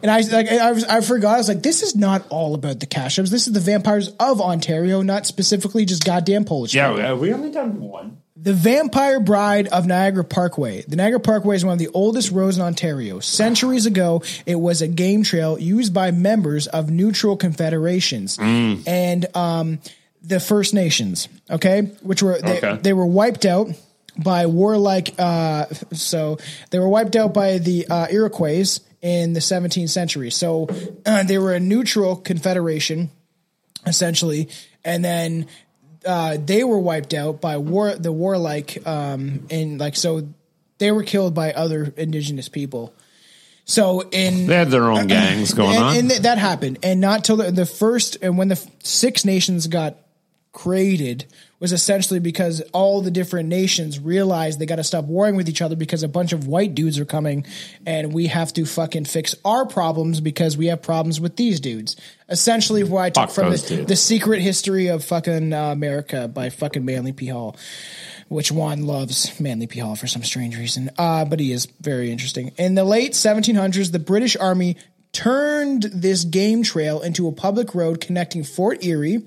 And 0.01 0.09
I 0.09 0.21
like 0.21 0.49
I 0.49 0.71
was 0.71 0.83
I 0.85 1.01
forgot. 1.01 1.35
I 1.35 1.37
was 1.37 1.47
like, 1.47 1.61
this 1.61 1.83
is 1.83 1.95
not 1.95 2.25
all 2.29 2.55
about 2.55 2.79
the 2.79 2.87
Kashubs. 2.87 3.29
This 3.29 3.45
is 3.45 3.53
the 3.53 3.59
vampires 3.59 4.09
of 4.19 4.41
Ontario, 4.41 5.03
not 5.03 5.27
specifically 5.27 5.85
just 5.85 6.03
goddamn 6.03 6.45
Polish. 6.45 6.73
Yeah, 6.73 6.95
people. 6.95 7.17
we 7.17 7.31
only 7.31 7.51
done 7.51 7.79
one? 7.79 8.17
The 8.35 8.53
Vampire 8.53 9.19
Bride 9.19 9.67
of 9.67 9.85
Niagara 9.85 10.23
Parkway. 10.23 10.81
The 10.87 10.95
Niagara 10.95 11.19
Parkway 11.19 11.57
is 11.57 11.63
one 11.63 11.73
of 11.73 11.79
the 11.79 11.89
oldest 11.89 12.31
roads 12.31 12.57
in 12.57 12.63
Ontario. 12.63 13.19
Centuries 13.19 13.85
ago, 13.85 14.23
it 14.47 14.55
was 14.55 14.81
a 14.81 14.87
game 14.87 15.21
trail 15.21 15.59
used 15.59 15.93
by 15.93 16.09
members 16.09 16.65
of 16.65 16.89
neutral 16.89 17.37
confederations 17.37 18.39
and 18.39 19.27
um, 19.37 19.77
the 20.23 20.39
First 20.39 20.73
Nations. 20.73 21.27
Okay, 21.49 21.81
which 22.01 22.21
were 22.23 22.39
they, 22.39 22.57
Okay. 22.57 22.77
they 22.81 22.93
were 22.93 23.05
wiped 23.05 23.45
out 23.45 23.69
by 24.17 24.45
warlike. 24.45 25.15
Uh, 25.17 25.65
so 25.93 26.37
they 26.69 26.79
were 26.79 26.89
wiped 26.89 27.15
out 27.15 27.33
by 27.33 27.57
the 27.57 27.87
uh, 27.87 28.07
Iroquois 28.11 28.79
in 29.01 29.33
the 29.33 29.39
17th 29.39 29.89
century. 29.89 30.29
So 30.29 30.67
uh, 31.05 31.23
they 31.23 31.37
were 31.37 31.53
a 31.53 31.59
neutral 31.59 32.15
confederation 32.15 33.09
essentially, 33.87 34.47
and 34.85 35.03
then 35.03 35.47
uh, 36.05 36.37
they 36.43 36.63
were 36.63 36.79
wiped 36.79 37.13
out 37.13 37.41
by 37.41 37.57
war 37.57 37.95
the 37.95 38.11
warlike 38.11 38.85
um, 38.87 39.47
and 39.49 39.79
like 39.79 39.95
so 39.95 40.27
they 40.77 40.91
were 40.91 41.03
killed 41.03 41.33
by 41.33 41.53
other 41.53 41.93
indigenous 41.97 42.49
people. 42.49 42.93
So 43.65 44.01
in 44.11 44.47
They 44.47 44.55
had 44.55 44.69
their 44.69 44.91
own 44.91 45.07
gangs 45.07 45.53
going 45.53 45.75
and, 45.75 45.83
on. 45.83 45.95
and 45.95 46.09
th- 46.09 46.21
that 46.23 46.37
happened, 46.37 46.79
and 46.83 46.99
not 46.99 47.23
till 47.23 47.37
the, 47.37 47.51
the 47.51 47.65
first 47.65 48.17
and 48.21 48.37
when 48.37 48.49
the 48.49 48.55
f- 48.55 48.67
Six 48.83 49.23
Nations 49.25 49.67
got 49.67 49.95
created 50.53 51.25
was 51.59 51.71
essentially 51.71 52.19
because 52.19 52.61
all 52.73 53.01
the 53.01 53.11
different 53.11 53.47
nations 53.47 53.99
realized 53.99 54.59
they 54.59 54.65
got 54.65 54.77
to 54.77 54.83
stop 54.83 55.05
warring 55.05 55.35
with 55.35 55.47
each 55.47 55.61
other 55.61 55.75
because 55.75 56.03
a 56.03 56.07
bunch 56.07 56.33
of 56.33 56.47
white 56.47 56.73
dudes 56.75 56.99
are 56.99 57.05
coming, 57.05 57.45
and 57.85 58.11
we 58.11 58.27
have 58.27 58.51
to 58.53 58.65
fucking 58.65 59.05
fix 59.05 59.35
our 59.45 59.65
problems 59.65 60.19
because 60.19 60.57
we 60.57 60.67
have 60.67 60.81
problems 60.81 61.21
with 61.21 61.35
these 61.35 61.59
dudes. 61.59 61.95
Essentially, 62.27 62.83
what 62.83 63.01
I 63.01 63.09
took 63.11 63.29
Fuck 63.29 63.31
from 63.31 63.51
the, 63.51 63.85
the 63.87 63.95
Secret 63.95 64.41
History 64.41 64.87
of 64.87 65.03
fucking 65.03 65.53
uh, 65.53 65.71
America 65.71 66.27
by 66.27 66.49
fucking 66.49 66.83
Manly 66.83 67.13
P. 67.13 67.27
Hall, 67.27 67.55
which 68.27 68.51
Juan 68.51 68.87
loves 68.87 69.39
Manly 69.39 69.67
P. 69.67 69.79
Hall 69.79 69.95
for 69.95 70.07
some 70.07 70.23
strange 70.23 70.57
reason. 70.57 70.89
Uh, 70.97 71.25
but 71.25 71.39
he 71.39 71.51
is 71.51 71.67
very 71.79 72.11
interesting. 72.11 72.51
In 72.57 72.75
the 72.75 72.83
late 72.83 73.13
1700s, 73.13 73.91
the 73.91 73.99
British 73.99 74.35
Army 74.35 74.77
turned 75.11 75.83
this 75.83 76.23
game 76.23 76.63
trail 76.63 77.01
into 77.01 77.27
a 77.27 77.31
public 77.31 77.75
road 77.75 78.01
connecting 78.01 78.43
Fort 78.43 78.83
Erie. 78.83 79.21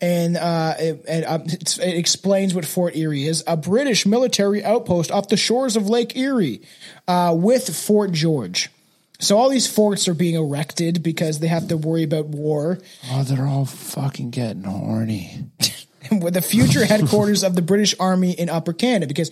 And 0.00 0.36
uh, 0.36 0.74
it, 0.78 1.04
it, 1.06 1.24
uh, 1.24 1.40
it 1.44 1.96
explains 1.96 2.54
what 2.54 2.64
Fort 2.64 2.96
Erie 2.96 3.26
is 3.26 3.44
a 3.46 3.56
British 3.56 4.06
military 4.06 4.64
outpost 4.64 5.10
off 5.10 5.28
the 5.28 5.36
shores 5.36 5.76
of 5.76 5.88
Lake 5.88 6.16
Erie 6.16 6.62
uh, 7.06 7.34
with 7.36 7.74
Fort 7.76 8.12
George. 8.12 8.70
So 9.18 9.36
all 9.36 9.50
these 9.50 9.66
forts 9.66 10.08
are 10.08 10.14
being 10.14 10.34
erected 10.34 11.02
because 11.02 11.40
they 11.40 11.48
have 11.48 11.68
to 11.68 11.76
worry 11.76 12.02
about 12.02 12.26
war. 12.26 12.78
oh, 13.10 13.22
they're 13.22 13.46
all 13.46 13.66
fucking 13.66 14.30
getting 14.30 14.64
horny. 14.64 15.44
with 16.10 16.34
the 16.34 16.42
future 16.42 16.84
headquarters 16.84 17.44
of 17.44 17.54
the 17.54 17.62
British 17.62 17.94
Army 18.00 18.32
in 18.32 18.48
Upper 18.48 18.72
Canada. 18.72 19.06
Because 19.06 19.30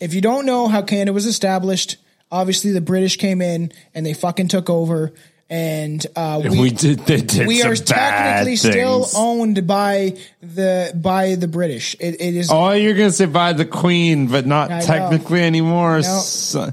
if 0.00 0.12
you 0.12 0.20
don't 0.20 0.44
know 0.44 0.66
how 0.66 0.82
Canada 0.82 1.12
was 1.12 1.26
established, 1.26 1.96
obviously 2.30 2.72
the 2.72 2.80
British 2.80 3.16
came 3.16 3.40
in 3.40 3.72
and 3.94 4.04
they 4.04 4.14
fucking 4.14 4.48
took 4.48 4.68
over. 4.68 5.12
And 5.50 6.04
uh, 6.14 6.42
we, 6.44 6.60
We 6.60 6.70
did- 6.70 7.06
did 7.06 7.46
we 7.46 7.62
are 7.62 7.74
technically 7.74 8.56
still 8.56 9.06
owned 9.16 9.66
by 9.66 10.18
the 10.42 10.92
by 10.94 11.36
the 11.36 11.48
British. 11.48 11.94
It, 11.98 12.20
it 12.20 12.34
is 12.36 12.50
Oh, 12.52 12.72
you're 12.72 12.92
gonna 12.92 13.10
say 13.10 13.24
by 13.24 13.54
the 13.54 13.64
Queen, 13.64 14.26
but 14.26 14.44
not 14.44 14.70
I 14.70 14.80
know. 14.80 14.84
technically 14.86 15.40
anymore. 15.42 15.96
No. 16.00 16.20
So- 16.20 16.66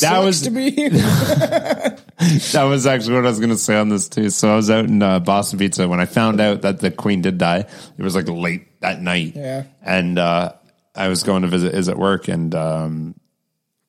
that 0.00 0.20
was 0.24 0.42
to 0.42 0.50
be. 0.50 0.70
that 0.88 2.64
was 2.68 2.86
actually 2.86 3.14
what 3.14 3.24
I 3.26 3.28
was 3.28 3.38
going 3.38 3.50
to 3.50 3.56
say 3.56 3.76
on 3.76 3.88
this 3.88 4.08
too. 4.08 4.30
So 4.30 4.50
I 4.52 4.56
was 4.56 4.70
out 4.70 4.86
in 4.86 5.02
uh, 5.02 5.20
Boston 5.20 5.58
Pizza 5.58 5.86
when 5.86 6.00
I 6.00 6.06
found 6.06 6.40
out 6.40 6.62
that 6.62 6.80
the 6.80 6.90
Queen 6.90 7.22
did 7.22 7.38
die. 7.38 7.66
It 7.96 8.02
was 8.02 8.14
like 8.16 8.28
late 8.28 8.80
that 8.80 9.00
night, 9.00 9.34
Yeah. 9.36 9.64
and 9.82 10.18
uh, 10.18 10.52
I 10.94 11.08
was 11.08 11.22
going 11.22 11.42
to 11.42 11.48
visit 11.48 11.74
is 11.74 11.88
at 11.88 11.96
work, 11.98 12.28
and 12.28 12.54
um, 12.54 13.14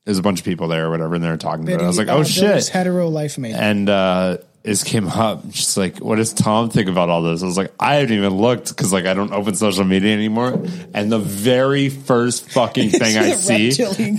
there's 0.09 0.17
a 0.17 0.23
bunch 0.23 0.39
of 0.39 0.45
people 0.45 0.67
there 0.67 0.87
or 0.87 0.89
whatever, 0.89 1.13
and 1.13 1.23
they're 1.23 1.37
talking 1.37 1.63
about 1.63 1.81
it. 1.81 1.83
I 1.83 1.87
was 1.87 1.99
like, 1.99 2.07
oh 2.07 2.23
shit, 2.23 2.67
hetero 2.67 3.09
life 3.09 3.37
mate. 3.37 3.53
and 3.53 3.87
uh 3.87 4.37
is 4.63 4.83
came 4.83 5.07
up 5.07 5.43
she's 5.51 5.77
like 5.77 5.97
what 5.99 6.17
does 6.17 6.33
tom 6.33 6.69
think 6.69 6.89
about 6.89 7.09
all 7.09 7.21
this? 7.21 7.43
I 7.43 7.45
was 7.45 7.57
like 7.57 7.73
i 7.79 7.95
haven't 7.95 8.15
even 8.15 8.35
looked 8.35 8.69
because 8.69 8.93
like 8.93 9.05
i 9.05 9.13
don't 9.13 9.31
open 9.31 9.55
social 9.55 9.83
media 9.83 10.13
anymore. 10.13 10.61
And 10.93 11.11
the 11.11 11.19
very 11.19 11.89
first 11.89 12.49
fucking 12.51 12.89
thing 12.91 13.17
i 13.17 13.31
see 13.33 13.71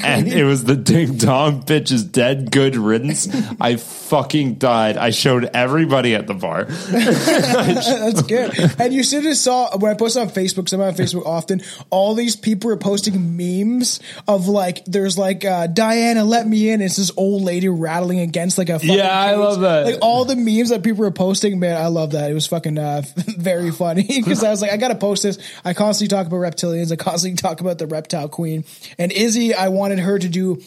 and 0.03 0.29
it 0.29 0.45
was 0.45 0.65
the 0.65 0.77
ding 0.77 1.17
dong 1.17 1.63
bitch 1.63 1.93
is 1.93 2.05
dead 2.05 2.51
good 2.51 2.77
riddance. 2.77 3.29
I 3.61 3.77
fucking 3.77 4.55
died. 4.55 4.97
I 4.97 5.11
showed 5.11 5.45
everybody 5.55 6.15
at 6.15 6.27
the 6.27 6.35
bar. 6.35 6.65
That's 6.65 8.23
good. 8.23 8.59
And 8.79 8.93
you 8.93 9.03
should 9.03 9.25
have 9.25 9.37
saw 9.37 9.77
when 9.77 9.93
I 9.93 9.95
posted 9.95 10.23
on 10.23 10.29
Facebook, 10.31 10.57
because 10.57 10.73
I'm 10.73 10.81
on 10.81 10.95
Facebook 10.95 11.27
often, 11.27 11.63
all 11.91 12.15
these 12.15 12.37
people 12.37 12.71
are 12.71 12.77
posting 12.77 13.37
memes 13.37 14.01
of 14.27 14.49
like, 14.49 14.85
there's 14.87 15.17
like, 15.17 15.45
uh, 15.45 15.67
Diana, 15.67 16.25
let 16.25 16.47
me 16.47 16.71
in. 16.71 16.81
It's 16.81 16.97
this 16.97 17.11
old 17.17 17.43
lady 17.43 17.69
rattling 17.69 18.21
against 18.21 18.59
like 18.59 18.69
a 18.69 18.79
fucking 18.79 18.97
Yeah, 18.97 19.09
I 19.11 19.35
love 19.35 19.61
that. 19.61 19.87
Like 19.87 19.99
all 20.03 20.25
the 20.31 20.37
memes 20.37 20.71
that 20.71 20.83
people 20.83 21.05
are 21.05 21.11
posting, 21.11 21.59
man, 21.59 21.77
I 21.77 21.89
love 21.89 22.13
that. 22.13 22.31
It 22.31 22.35
was 22.35 22.47
fucking, 22.47 22.79
uh, 22.79 23.03
very 23.37 23.71
funny 23.71 24.03
because 24.09 24.43
I 24.43 24.51
was 24.51 24.63
like, 24.63 24.73
I 24.73 24.77
gotta 24.77 24.95
post 24.95 25.23
this. 25.23 25.39
I 25.65 25.75
constantly 25.75 26.17
talk 26.17 26.27
about 26.27 26.39
reptilians. 26.39 26.93
I 26.93 26.97
constantly 26.97 27.37
talk 27.37 27.61
about 27.61 27.79
the 27.79 27.87
reptile 27.87 28.29
queen 28.29 28.65
and 28.99 29.13
Izzy. 29.13 29.55
I 29.55 29.69
wanted 29.69 29.99
her 29.99 30.19
to 30.19 30.29
do 30.29 30.63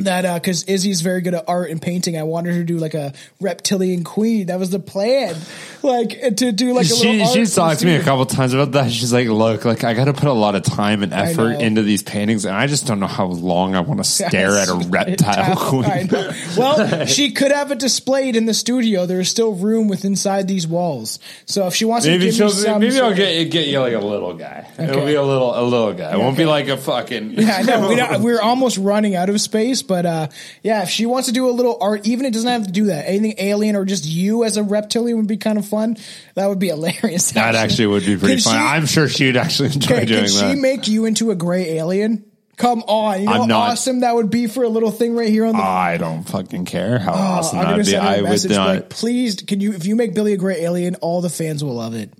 that 0.00 0.24
uh 0.24 0.34
because 0.34 0.64
Izzy's 0.64 1.00
very 1.00 1.20
good 1.20 1.34
at 1.34 1.44
art 1.48 1.70
and 1.70 1.80
painting. 1.80 2.16
I 2.16 2.22
wanted 2.22 2.54
her 2.54 2.60
to 2.60 2.64
do 2.64 2.78
like 2.78 2.94
a 2.94 3.12
reptilian 3.40 4.04
queen. 4.04 4.46
That 4.46 4.58
was 4.58 4.70
the 4.70 4.78
plan, 4.78 5.36
like 5.82 6.36
to 6.36 6.52
do 6.52 6.72
like 6.74 6.86
a 6.86 6.94
she 6.94 7.22
art 7.22 7.48
talked 7.48 7.80
to 7.80 7.86
me 7.86 7.96
a 7.96 8.02
couple 8.02 8.26
times 8.26 8.54
about 8.54 8.72
that. 8.72 8.90
She's 8.90 9.12
like, 9.12 9.28
"Look, 9.28 9.64
like 9.64 9.84
I 9.84 9.94
got 9.94 10.06
to 10.06 10.12
put 10.12 10.28
a 10.28 10.32
lot 10.32 10.54
of 10.54 10.62
time 10.62 11.02
and 11.02 11.12
effort 11.12 11.60
into 11.60 11.82
these 11.82 12.02
paintings, 12.02 12.44
and 12.44 12.54
I 12.54 12.66
just 12.66 12.86
don't 12.86 13.00
know 13.00 13.06
how 13.06 13.26
long 13.26 13.74
I 13.74 13.80
want 13.80 14.02
to 14.02 14.04
stare 14.10 14.56
at 14.56 14.68
a 14.68 14.74
reptile 14.88 15.56
queen." 15.70 16.08
Well, 16.56 17.06
she 17.06 17.32
could 17.32 17.52
have 17.52 17.70
it 17.72 17.78
displayed 17.78 18.36
in 18.36 18.46
the 18.46 18.54
studio. 18.54 19.06
There 19.06 19.20
is 19.20 19.28
still 19.28 19.52
room 19.52 19.88
with 19.88 20.04
inside 20.04 20.48
these 20.48 20.66
walls. 20.66 21.18
So 21.46 21.66
if 21.66 21.74
she 21.74 21.84
wants 21.84 22.06
Maybe 22.06 22.18
to 22.18 22.24
give 22.26 22.34
she'll, 22.34 22.46
me 22.46 22.52
some, 22.52 22.80
maybe 22.80 23.00
I'll 23.00 23.14
get 23.14 23.50
get 23.50 23.68
you 23.68 23.80
like 23.80 23.94
a 23.94 23.98
little 23.98 24.34
guy. 24.34 24.68
It'll 24.78 25.04
be 25.04 25.14
a 25.14 25.22
little 25.22 25.58
a 25.58 25.62
little 25.62 25.92
guy. 25.92 26.12
It 26.14 26.18
won't 26.18 26.36
be 26.36 26.44
like 26.44 26.68
a 26.68 26.76
fucking. 26.76 27.32
Yeah, 27.32 27.62
know. 27.62 28.18
We 28.18 28.24
we're 28.24 28.40
almost 28.40 28.78
running 28.78 29.14
out 29.14 29.30
of 29.30 29.40
space, 29.40 29.82
but 29.88 30.06
uh, 30.06 30.28
yeah, 30.62 30.82
if 30.84 30.90
she 30.90 31.04
wants 31.06 31.26
to 31.26 31.34
do 31.34 31.48
a 31.48 31.50
little 31.50 31.76
art, 31.80 32.06
even 32.06 32.24
it 32.26 32.32
doesn't 32.32 32.48
have 32.48 32.66
to 32.66 32.72
do 32.72 32.84
that. 32.84 33.08
Anything 33.08 33.34
alien 33.38 33.74
or 33.74 33.84
just 33.84 34.06
you 34.06 34.44
as 34.44 34.56
a 34.56 34.62
reptilian 34.62 35.16
would 35.18 35.26
be 35.26 35.36
kind 35.38 35.58
of 35.58 35.66
fun. 35.66 35.96
That 36.36 36.46
would 36.48 36.60
be 36.60 36.68
hilarious. 36.68 37.32
That 37.32 37.56
actually 37.56 37.86
would 37.88 38.04
be 38.06 38.16
pretty 38.16 38.36
Could 38.36 38.44
fun. 38.44 38.54
she- 38.54 38.58
I'm 38.60 38.86
sure 38.86 39.08
she'd 39.08 39.36
actually 39.36 39.72
enjoy 39.72 39.94
Okay, 39.96 40.04
doing 40.04 40.26
can 40.26 40.54
she 40.54 40.60
make 40.60 40.86
you 40.86 41.04
into 41.06 41.32
a 41.32 41.34
gray 41.34 41.78
alien? 41.78 42.24
Come 42.56 42.82
on, 42.88 43.20
you 43.20 43.26
know 43.26 43.32
I'm 43.32 43.40
how 43.42 43.46
not- 43.46 43.70
awesome 43.70 44.00
that 44.00 44.14
would 44.16 44.30
be 44.30 44.48
for 44.48 44.64
a 44.64 44.68
little 44.68 44.90
thing 44.90 45.14
right 45.14 45.28
here 45.28 45.46
on 45.46 45.52
the. 45.56 45.62
I 45.62 45.96
don't 45.96 46.24
fucking 46.24 46.64
care 46.64 46.98
how 46.98 47.12
Oh, 47.12 47.16
awesome 47.16 47.58
that'd 47.60 47.78
be. 47.78 47.84
send 47.92 48.04
her 48.04 48.22
would 48.30 48.50
not. 48.50 48.66
like, 48.68 48.88
please, 48.90 49.36
can 49.42 49.60
you? 49.60 49.72
If 49.74 49.86
you 49.86 49.94
make 49.96 50.12
Billy 50.14 50.32
a 50.32 50.36
gray 50.36 50.62
alien, 50.64 50.96
all 50.96 51.20
the 51.20 51.30
fans 51.30 51.62
will 51.62 51.74
love 51.74 51.94
it. 51.94 52.12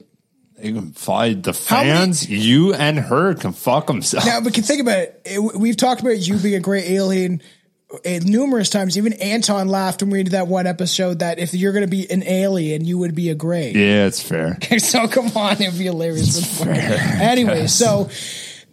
You 0.62 0.74
can 0.74 0.92
find 0.92 1.42
the 1.42 1.52
How 1.66 1.78
many- 1.84 1.90
fans. 1.90 2.28
you 2.28 2.72
and 2.74 2.98
her 2.98 3.34
can 3.34 3.52
fuck 3.52 3.86
themselves. 3.88 4.26
Now, 4.26 4.40
but 4.40 4.54
can 4.54 4.62
think 4.64 4.80
about 4.80 4.98
it. 4.98 5.22
it. 5.24 5.40
We've 5.58 5.76
talked 5.76 6.00
about 6.00 6.18
you 6.18 6.36
being 6.36 6.54
a 6.56 6.60
gray 6.60 6.94
alien 6.94 7.42
Eh, 8.04 8.20
numerous 8.22 8.68
times. 8.68 8.98
Even 8.98 9.14
Anton 9.14 9.68
laughed 9.68 10.02
when 10.02 10.10
we 10.10 10.22
did 10.22 10.32
that 10.32 10.46
one 10.46 10.66
episode 10.66 11.20
that 11.20 11.38
if 11.38 11.54
you're 11.54 11.72
going 11.72 11.86
to 11.86 11.90
be 11.90 12.10
an 12.10 12.22
alien, 12.22 12.84
you 12.84 12.98
would 12.98 13.14
be 13.14 13.30
a 13.30 13.34
gray. 13.34 13.72
yeah, 13.72 14.06
it's 14.06 14.22
fair. 14.22 14.58
so 14.78 15.08
come 15.08 15.34
on, 15.34 15.52
it'd 15.52 15.78
be 15.78 15.84
hilarious. 15.84 16.60
Anyway, 16.68 16.78
Anyway, 17.20 17.66
so 17.66 18.10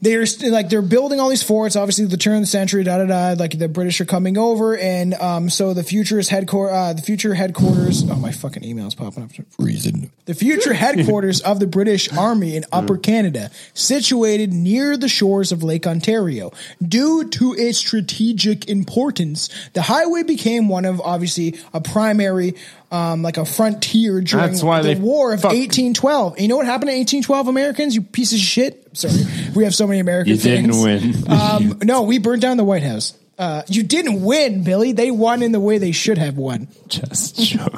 they're 0.02 0.26
st- 0.26 0.52
like 0.52 0.70
they're 0.70 0.82
building 0.82 1.20
all 1.20 1.30
these 1.30 1.44
forts. 1.44 1.76
Obviously, 1.76 2.06
the 2.06 2.18
turn 2.18 2.36
of 2.36 2.42
the 2.42 2.48
century, 2.48 2.84
da 2.84 2.98
da 2.98 3.06
da. 3.06 3.42
Like 3.42 3.58
the 3.58 3.68
British 3.68 4.00
are 4.02 4.06
coming 4.06 4.38
over, 4.38 4.78
and 4.78 5.14
um, 5.16 5.50
so 5.50 5.74
the 5.74 5.84
future 5.84 6.20
is 6.20 6.30
headquarters. 6.30 6.76
Uh, 6.76 6.94
the 6.94 7.02
future 7.02 7.34
headquarters. 7.34 8.04
Oh, 8.10 8.16
my 8.16 8.32
fucking 8.32 8.64
email's 8.64 8.96
popping 8.96 9.24
up 9.24 9.32
reason. 9.58 10.12
The 10.26 10.34
future 10.34 10.74
headquarters 10.74 11.42
of 11.42 11.60
the 11.60 11.68
British 11.68 12.12
Army 12.14 12.56
in 12.56 12.66
Upper 12.72 12.98
Canada, 12.98 13.52
situated 13.74 14.54
near 14.54 14.98
the 14.98 15.08
shores 15.08 15.52
of 15.52 15.64
Lake 15.64 15.88
Ontario. 15.88 16.52
Due 16.86 17.30
to 17.30 17.54
its 17.54 17.78
strategic 17.78 18.70
importance, 18.70 19.50
the 19.74 19.84
highway 19.84 20.24
became 20.24 20.68
one 20.68 20.86
of 20.86 21.00
obviously 21.02 21.56
a 21.74 21.82
primary. 21.82 22.56
Um, 22.92 23.24
like 23.24 23.38
a 23.38 23.46
frontier 23.46 24.22
during 24.22 24.46
That's 24.48 24.64
why 24.64 24.82
the 24.82 24.94
they 24.94 25.00
War 25.00 25.34
of 25.34 25.42
fuck- 25.42 25.52
1812. 25.52 26.34
And 26.34 26.42
you 26.42 26.48
know 26.48 26.58
what 26.58 26.66
happened 26.68 26.92
in 26.92 26.98
1812, 26.98 27.48
Americans? 27.48 27.96
You 27.96 28.02
piece 28.04 28.32
of 28.32 28.40
shit. 28.40 28.88
Sorry, 28.96 29.14
we 29.56 29.64
have 29.66 29.74
so 29.76 29.88
many 29.88 30.00
American. 30.00 30.32
You 30.34 30.38
didn't 30.40 30.72
fans. 30.72 31.24
win. 31.26 31.32
Um, 31.32 31.80
no, 31.84 32.04
we 32.04 32.20
burned 32.20 32.42
down 32.44 32.58
the 32.58 32.64
White 32.64 32.84
House. 32.84 33.18
Uh, 33.38 33.64
you 33.68 33.84
didn't 33.84 34.22
win, 34.24 34.64
Billy. 34.64 34.94
They 34.94 35.12
won 35.12 35.42
in 35.44 35.52
the 35.52 35.60
way 35.60 35.78
they 35.78 35.92
should 35.92 36.18
have 36.18 36.38
won. 36.38 36.70
Just 36.88 37.36
joke. 37.38 37.74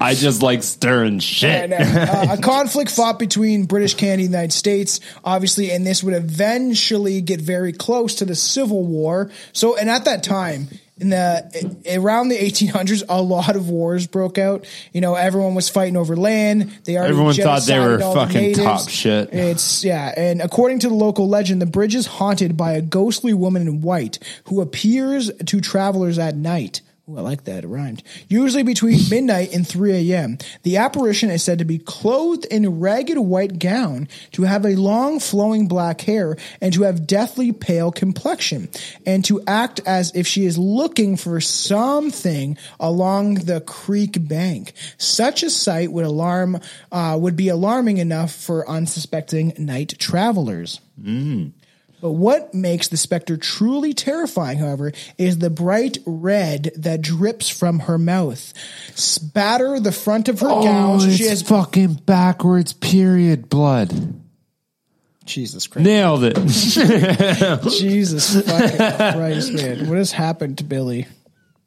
I 0.00 0.14
just 0.16 0.42
like 0.42 0.64
stirring 0.64 1.16
I 1.16 1.18
shit. 1.18 1.70
know. 1.70 1.76
Uh, 1.76 2.36
a 2.36 2.42
conflict 2.42 2.90
fought 2.90 3.16
between 3.20 3.66
British 3.66 3.94
Canada 3.94 4.14
and 4.24 4.32
the 4.32 4.36
United 4.38 4.52
States, 4.54 4.98
obviously, 5.24 5.70
and 5.70 5.86
this 5.86 6.02
would 6.02 6.14
eventually 6.14 7.20
get 7.20 7.40
very 7.40 7.72
close 7.72 8.16
to 8.16 8.24
the 8.24 8.34
Civil 8.34 8.82
War. 8.84 9.30
So, 9.52 9.76
and 9.76 9.88
at 9.88 10.06
that 10.06 10.24
time, 10.24 10.66
in 11.00 11.10
the 11.10 11.96
around 11.96 12.28
the 12.28 12.38
1800s, 12.38 13.02
a 13.08 13.22
lot 13.22 13.56
of 13.56 13.68
wars 13.68 14.06
broke 14.06 14.38
out. 14.38 14.66
You 14.92 15.00
know, 15.00 15.14
everyone 15.14 15.54
was 15.54 15.68
fighting 15.68 15.96
over 15.96 16.16
land. 16.16 16.70
They 16.84 16.96
already 16.96 17.12
Everyone 17.12 17.34
thought 17.34 17.62
they 17.62 17.78
were 17.78 18.02
all 18.02 18.26
the 18.26 18.54
top 18.54 18.88
shit. 18.88 19.32
It's 19.32 19.84
yeah, 19.84 20.12
and 20.16 20.40
according 20.40 20.80
to 20.80 20.88
the 20.88 20.94
local 20.94 21.28
legend, 21.28 21.62
the 21.62 21.66
bridge 21.66 21.94
is 21.94 22.06
haunted 22.06 22.56
by 22.56 22.72
a 22.72 22.82
ghostly 22.82 23.34
woman 23.34 23.62
in 23.62 23.80
white 23.80 24.18
who 24.44 24.60
appears 24.60 25.30
to 25.46 25.60
travelers 25.60 26.18
at 26.18 26.36
night. 26.36 26.80
Ooh, 27.08 27.16
I 27.16 27.22
like 27.22 27.44
that. 27.44 27.64
It 27.64 27.68
rhymed. 27.68 28.02
Usually 28.28 28.62
between 28.62 29.00
midnight 29.10 29.54
and 29.54 29.66
3 29.66 30.12
a.m. 30.12 30.38
The 30.62 30.76
apparition 30.76 31.30
is 31.30 31.42
said 31.42 31.58
to 31.58 31.64
be 31.64 31.78
clothed 31.78 32.44
in 32.46 32.64
a 32.66 32.70
ragged 32.70 33.16
white 33.18 33.58
gown, 33.58 34.08
to 34.32 34.42
have 34.42 34.66
a 34.66 34.76
long 34.76 35.18
flowing 35.18 35.68
black 35.68 36.02
hair, 36.02 36.36
and 36.60 36.72
to 36.74 36.82
have 36.82 37.06
deathly 37.06 37.52
pale 37.52 37.90
complexion, 37.90 38.68
and 39.06 39.24
to 39.24 39.42
act 39.46 39.80
as 39.86 40.14
if 40.14 40.26
she 40.26 40.44
is 40.44 40.58
looking 40.58 41.16
for 41.16 41.40
something 41.40 42.58
along 42.78 43.34
the 43.34 43.60
creek 43.62 44.28
bank. 44.28 44.72
Such 44.98 45.42
a 45.42 45.50
sight 45.50 45.90
would 45.92 46.04
alarm, 46.04 46.60
uh, 46.92 47.16
would 47.18 47.36
be 47.36 47.48
alarming 47.48 47.98
enough 47.98 48.34
for 48.34 48.68
unsuspecting 48.68 49.54
night 49.56 49.94
travelers. 49.98 50.80
But 52.00 52.12
what 52.12 52.54
makes 52.54 52.88
the 52.88 52.96
specter 52.96 53.36
truly 53.36 53.92
terrifying, 53.92 54.58
however, 54.58 54.92
is 55.16 55.38
the 55.38 55.50
bright 55.50 55.98
red 56.06 56.70
that 56.76 57.02
drips 57.02 57.48
from 57.48 57.80
her 57.80 57.98
mouth. 57.98 58.52
Spatter 58.94 59.80
the 59.80 59.92
front 59.92 60.28
of 60.28 60.40
her 60.40 60.48
oh, 60.48 60.62
gown. 60.62 61.00
so 61.00 61.10
she 61.10 61.26
has 61.26 61.42
fucking 61.42 61.94
backwards 61.94 62.72
period 62.72 63.48
blood. 63.48 64.14
Jesus 65.24 65.66
Christ. 65.66 65.84
Nailed 65.84 66.24
it. 66.24 66.36
Jesus 67.70 68.34
fucking 68.46 68.76
Christ, 68.76 69.52
man. 69.52 69.88
What 69.88 69.98
has 69.98 70.12
happened 70.12 70.58
to 70.58 70.64
Billy? 70.64 71.06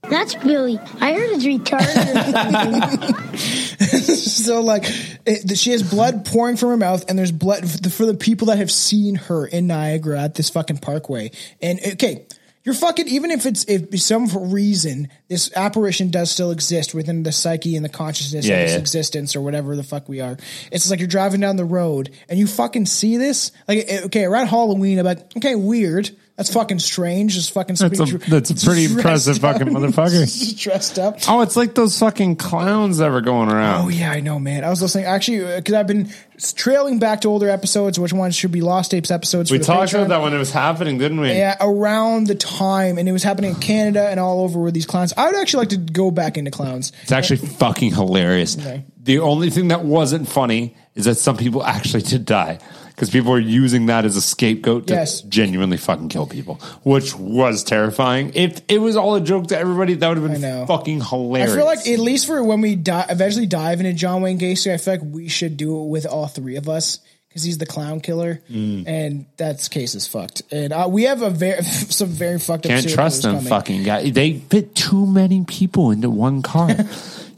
That's 0.10 0.36
Billy. 0.36 0.80
I 1.00 1.14
heard 1.14 1.30
it's 1.32 1.46
retarded 1.46 3.28
so 4.16 4.62
like 4.62 4.84
it, 5.26 5.58
she 5.58 5.72
has 5.72 5.84
blood 5.90 6.26
pouring 6.26 6.58
from 6.58 6.70
her 6.70 6.78
mouth 6.78 7.06
and 7.10 7.18
there's 7.18 7.32
blood 7.32 7.70
for 7.94 8.06
the 8.06 8.14
people 8.16 8.48
that 8.48 8.58
have 8.58 8.72
seen 8.72 9.16
her 9.16 9.46
in 9.46 9.68
Niagara 9.68 10.22
at 10.24 10.36
this 10.36 10.50
fucking 10.50 10.78
parkway 10.80 11.32
and 11.62 11.80
okay 11.94 12.26
you're 12.64 12.76
fucking 12.76 13.08
even 13.08 13.32
if 13.32 13.46
it's 13.46 13.64
if 13.66 14.00
some 14.02 14.28
reason 14.52 15.08
this 15.30 15.52
apparition 15.56 16.10
does 16.10 16.30
still 16.32 16.52
exist 16.52 16.94
within 16.94 17.24
the 17.24 17.32
psyche 17.32 17.76
and 17.76 17.86
the 17.86 17.90
consciousness 17.90 18.46
Yeah, 18.46 18.56
of 18.56 18.62
this 18.64 18.72
yeah. 18.74 18.80
existence 18.80 19.36
or 19.36 19.42
whatever 19.42 19.76
the 19.76 19.84
fuck 19.84 20.10
we 20.10 20.20
are 20.20 20.38
it's 20.72 20.90
like 20.90 21.00
you're 21.00 21.08
driving 21.08 21.42
down 21.42 21.56
the 21.58 21.66
road 21.66 22.10
and 22.28 22.38
you 22.40 22.48
fucking 22.48 22.86
see 22.88 23.18
this 23.18 23.52
like 23.68 23.86
eh, 23.88 24.02
okay 24.06 24.26
around 24.26 24.48
Halloween 24.48 25.00
I'm 25.00 25.06
like 25.06 25.38
okay 25.38 25.56
weird 25.56 26.10
that's 26.42 26.54
fucking 26.54 26.80
strange 26.80 27.34
just 27.36 27.52
fucking 27.54 27.76
That's 27.76 28.00
a, 28.00 28.18
that's 28.18 28.50
a 28.50 28.66
pretty 28.66 28.86
impressive 28.94 29.44
up. 29.44 29.60
fucking 29.60 29.74
motherfucker. 29.74 30.58
Dressed 30.62 30.98
up 31.00 31.20
Oh, 31.28 31.42
it's 31.42 31.56
like 31.56 31.76
those 31.76 31.98
fucking 32.00 32.38
clowns 32.38 32.98
that 32.98 33.12
were 33.12 33.22
going 33.22 33.50
around. 33.50 33.86
Oh 33.86 33.90
yeah, 33.90 34.12
I 34.12 34.20
know, 34.20 34.40
man. 34.40 34.64
I 34.64 34.70
was 34.70 34.82
listening 34.82 35.06
actually 35.06 35.44
uh, 35.46 35.58
because 35.58 35.74
I've 35.76 35.88
been 35.88 36.12
trailing 36.56 36.98
back 37.00 37.22
to 37.22 37.28
older 37.28 37.50
episodes, 37.50 38.00
which 38.00 38.14
ones 38.14 38.36
should 38.36 38.52
be 38.52 38.62
Lost 38.62 38.92
Tapes 38.92 39.12
episodes. 39.12 39.52
we 39.52 39.60
talked 39.60 39.92
Patreon. 39.92 40.06
about 40.06 40.10
that 40.10 40.22
when 40.22 40.34
it 40.34 40.38
was 40.40 40.52
happening, 40.52 40.98
didn't 40.98 41.20
we? 41.20 41.30
Yeah, 41.30 41.56
around 41.62 42.26
the 42.28 42.36
time, 42.36 42.98
and 42.98 43.08
it 43.08 43.12
was 43.12 43.22
happening 43.24 43.52
in 43.54 43.60
Canada 43.62 44.08
and 44.10 44.20
all 44.20 44.42
over 44.42 44.60
with 44.60 44.74
these 44.74 44.86
clowns. 44.88 45.14
I 45.16 45.28
would 45.28 45.36
actually 45.36 45.60
like 45.60 45.70
to 45.70 45.78
go 45.78 46.10
back 46.10 46.38
into 46.38 46.50
clowns. 46.52 46.92
It's 47.04 47.12
actually 47.12 47.38
fucking 47.38 47.94
hilarious. 47.94 48.58
Okay. 48.58 48.86
The 49.04 49.20
only 49.20 49.50
thing 49.52 49.68
that 49.70 49.84
wasn't 49.84 50.28
funny 50.28 50.76
is 50.96 51.06
that 51.06 51.16
some 51.16 51.38
people 51.38 51.64
actually 51.64 52.04
did 52.04 52.26
die 52.26 52.60
because 52.92 53.10
people 53.10 53.32
are 53.34 53.40
using 53.40 53.88
that 53.88 54.06
as 54.06 54.16
a 54.16 54.22
scapegoat 54.22 54.88
to 54.88 54.94
Yes. 54.94 55.22
genuinely 55.22 55.78
fucking 55.78 56.10
kill 56.10 56.28
people, 56.28 56.56
which 56.84 57.16
was 57.18 57.64
terrifying. 57.64 58.32
If 58.36 58.62
it 58.68 58.78
was 58.80 58.96
all 58.96 59.16
a 59.16 59.22
joke 59.22 59.48
to 59.48 59.58
everybody, 59.58 59.96
that 59.96 60.08
would 60.08 60.18
have 60.32 60.42
been 60.42 60.68
fucking 60.68 61.02
hilarious. 61.02 61.52
I 61.52 61.56
feel 61.56 61.66
like 61.66 61.88
at 61.88 62.00
least 62.00 62.28
for 62.28 62.44
when 62.44 62.62
we 62.62 62.76
di- 62.76 63.06
eventually 63.10 63.46
dive 63.48 63.80
into 63.80 63.94
John 63.94 64.22
Wayne 64.22 64.40
Gacy, 64.40 64.72
I 64.74 64.78
feel 64.78 64.94
like 64.96 65.04
we 65.04 65.28
should 65.28 65.58
do 65.58 65.82
it 65.84 65.88
with 65.88 66.06
all 66.06 66.28
three 66.28 66.56
of 66.58 66.70
us 66.70 67.00
because 67.28 67.44
he's 67.44 67.58
the 67.60 67.66
clown 67.66 68.02
killer, 68.02 68.42
Mm. 68.52 68.84
and 68.86 69.26
that 69.38 69.66
case 69.72 69.96
is 69.96 70.06
fucked. 70.06 70.42
And 70.52 70.74
uh, 70.74 70.88
we 70.92 71.04
have 71.04 71.22
a 71.22 71.30
very 71.30 71.64
some 71.64 72.10
very 72.10 72.38
fucked 72.40 72.66
up. 72.66 72.70
can't 72.72 72.82
serial 72.82 72.96
trust 72.96 73.22
them 73.22 73.36
coming. 73.36 73.50
fucking 73.50 73.84
guy. 73.84 74.10
They 74.10 74.34
fit 74.40 74.76
too 74.76 75.06
many 75.06 75.46
people 75.46 75.92
into 75.92 76.10
one 76.10 76.42
car. 76.42 76.70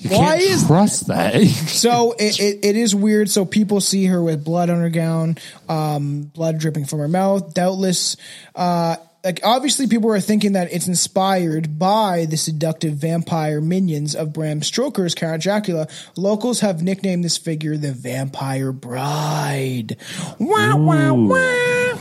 You 0.03 0.09
Why 0.17 0.37
can't 0.37 0.41
is- 0.41 0.67
trust 0.67 1.07
that. 1.07 1.33
So 1.73 2.13
it, 2.13 2.39
it, 2.39 2.65
it 2.65 2.75
is 2.75 2.93
weird. 2.95 3.29
So 3.29 3.45
people 3.45 3.81
see 3.81 4.05
her 4.05 4.21
with 4.21 4.43
blood 4.43 4.69
on 4.69 4.79
her 4.81 4.89
gown, 4.89 5.37
um, 5.69 6.23
blood 6.23 6.59
dripping 6.59 6.85
from 6.85 6.99
her 6.99 7.07
mouth. 7.07 7.53
Doubtless, 7.53 8.15
uh, 8.55 8.95
like 9.23 9.39
obviously 9.43 9.87
people 9.87 10.11
are 10.11 10.19
thinking 10.19 10.53
that 10.53 10.71
it's 10.73 10.87
inspired 10.87 11.79
by 11.79 12.25
the 12.25 12.35
seductive 12.37 12.95
vampire 12.95 13.61
minions 13.61 14.15
of 14.15 14.33
Bram 14.33 14.61
Stoker's 14.61 15.15
Count 15.15 15.41
Dracula. 15.41 15.87
Locals 16.17 16.59
have 16.59 16.83
nicknamed 16.83 17.23
this 17.23 17.37
figure 17.37 17.77
the 17.77 17.93
Vampire 17.93 18.71
Bride. 18.73 19.95
Wow, 20.39 20.77
wow, 20.77 21.13
wow! 21.15 21.99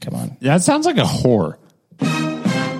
Come 0.00 0.14
on. 0.14 0.36
that 0.40 0.62
sounds 0.62 0.86
like 0.86 0.98
a 0.98 1.02
whore. 1.02 1.56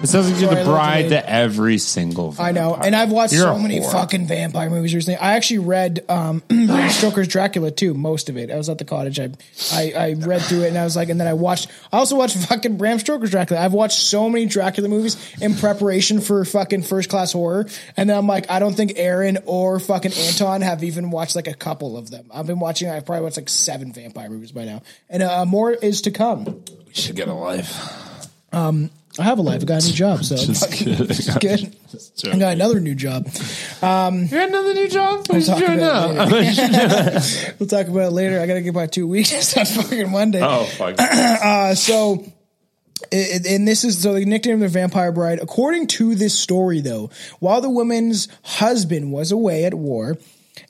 It 0.04 0.08
sounds 0.08 0.30
like 0.30 0.38
Sorry, 0.38 0.54
you're 0.54 0.64
the 0.64 0.70
bride 0.70 1.04
at 1.12 1.22
to 1.24 1.30
every 1.30 1.78
single. 1.78 2.34
I 2.38 2.52
know, 2.52 2.72
vampire. 2.72 2.86
and 2.86 2.94
I've 2.94 3.10
watched 3.10 3.32
You're 3.32 3.44
so 3.44 3.54
a 3.54 3.58
many 3.58 3.80
whore. 3.80 3.90
fucking 3.90 4.26
vampire 4.26 4.68
movies 4.68 4.94
recently. 4.94 5.16
I 5.16 5.32
actually 5.32 5.60
read 5.60 6.04
um, 6.10 6.42
Bram 6.48 6.90
Stoker's 6.90 7.26
Dracula 7.26 7.70
too, 7.70 7.94
most 7.94 8.28
of 8.28 8.36
it. 8.36 8.50
I 8.50 8.56
was 8.56 8.68
at 8.68 8.76
the 8.76 8.84
cottage. 8.84 9.18
I, 9.18 9.30
I 9.72 9.92
I 9.96 10.12
read 10.12 10.42
through 10.42 10.64
it, 10.64 10.68
and 10.68 10.76
I 10.76 10.84
was 10.84 10.94
like, 10.94 11.08
and 11.08 11.18
then 11.18 11.26
I 11.26 11.32
watched. 11.32 11.68
I 11.90 11.96
also 11.96 12.16
watched 12.16 12.36
fucking 12.48 12.76
Bram 12.76 12.98
Stoker's 12.98 13.30
Dracula. 13.30 13.62
I've 13.62 13.72
watched 13.72 13.98
so 13.98 14.28
many 14.28 14.44
Dracula 14.44 14.90
movies 14.90 15.16
in 15.40 15.54
preparation 15.54 16.20
for 16.20 16.44
fucking 16.44 16.82
first 16.82 17.08
class 17.08 17.32
horror, 17.32 17.66
and 17.96 18.10
then 18.10 18.18
I'm 18.18 18.26
like, 18.26 18.50
I 18.50 18.58
don't 18.58 18.74
think 18.74 18.92
Aaron 18.96 19.38
or 19.46 19.80
fucking 19.80 20.12
Anton 20.12 20.60
have 20.60 20.84
even 20.84 21.10
watched 21.10 21.34
like 21.34 21.48
a 21.48 21.54
couple 21.54 21.96
of 21.96 22.10
them. 22.10 22.26
I've 22.30 22.46
been 22.46 22.60
watching. 22.60 22.90
I've 22.90 23.06
probably 23.06 23.24
watched 23.24 23.38
like 23.38 23.48
seven 23.48 23.90
vampire 23.90 24.28
movies 24.28 24.52
by 24.52 24.66
now, 24.66 24.82
and 25.08 25.22
uh, 25.22 25.46
more 25.46 25.72
is 25.72 26.02
to 26.02 26.10
come. 26.10 26.44
We 26.44 26.92
should 26.92 27.16
get 27.16 27.28
a 27.28 27.32
life. 27.32 27.72
I 29.18 29.22
have 29.22 29.38
a 29.38 29.42
life. 29.42 29.62
I 29.62 29.64
got 29.64 29.84
a 29.84 29.86
new 29.86 29.92
job, 29.92 30.24
so 30.24 30.36
Just 30.36 30.72
kidding. 30.72 30.94
it's 31.08 31.34
good. 31.38 31.72
I 32.34 32.38
got 32.38 32.52
another 32.54 32.80
new 32.80 32.94
job. 32.96 33.26
You 33.26 33.30
got 33.80 34.12
another 34.48 34.74
new 34.74 34.88
job? 34.88 35.26
What 35.28 35.44
talk 35.44 35.60
you 35.60 35.66
doing 35.66 35.78
about 35.78 36.14
now? 36.16 36.26
it 36.30 37.54
We'll 37.60 37.68
talk 37.68 37.86
about 37.86 38.08
it 38.08 38.10
later. 38.10 38.40
I 38.40 38.46
got 38.46 38.54
to 38.54 38.62
get 38.62 38.74
my 38.74 38.86
two 38.86 39.06
weeks 39.06 39.56
on 39.56 39.66
fucking 39.66 40.10
Monday. 40.10 40.40
oh 40.42 40.64
fuck! 40.64 40.96
Uh, 41.00 41.74
so, 41.74 42.24
it, 43.12 43.46
and 43.46 43.68
this 43.68 43.84
is 43.84 44.00
so 44.02 44.14
the 44.14 44.24
nickname 44.24 44.54
of 44.54 44.60
the 44.60 44.68
Vampire 44.68 45.12
Bride. 45.12 45.38
According 45.40 45.86
to 45.88 46.14
this 46.14 46.36
story, 46.36 46.80
though, 46.80 47.10
while 47.38 47.60
the 47.60 47.70
woman's 47.70 48.28
husband 48.42 49.12
was 49.12 49.30
away 49.30 49.64
at 49.64 49.74
war, 49.74 50.16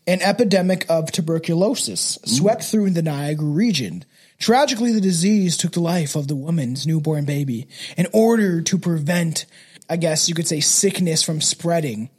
an 0.06 0.20
epidemic 0.20 0.84
of 0.90 1.10
tuberculosis 1.12 2.18
swept 2.24 2.64
through 2.64 2.90
the 2.90 3.02
Niagara 3.02 3.46
region. 3.46 4.04
Tragically, 4.44 4.92
the 4.92 5.00
disease 5.00 5.56
took 5.56 5.72
the 5.72 5.80
life 5.80 6.16
of 6.16 6.28
the 6.28 6.36
woman's 6.36 6.86
newborn 6.86 7.24
baby. 7.24 7.66
In 7.96 8.06
order 8.12 8.60
to 8.60 8.76
prevent, 8.76 9.46
I 9.88 9.96
guess 9.96 10.28
you 10.28 10.34
could 10.34 10.46
say, 10.46 10.60
sickness 10.60 11.22
from 11.22 11.40
spreading 11.40 12.10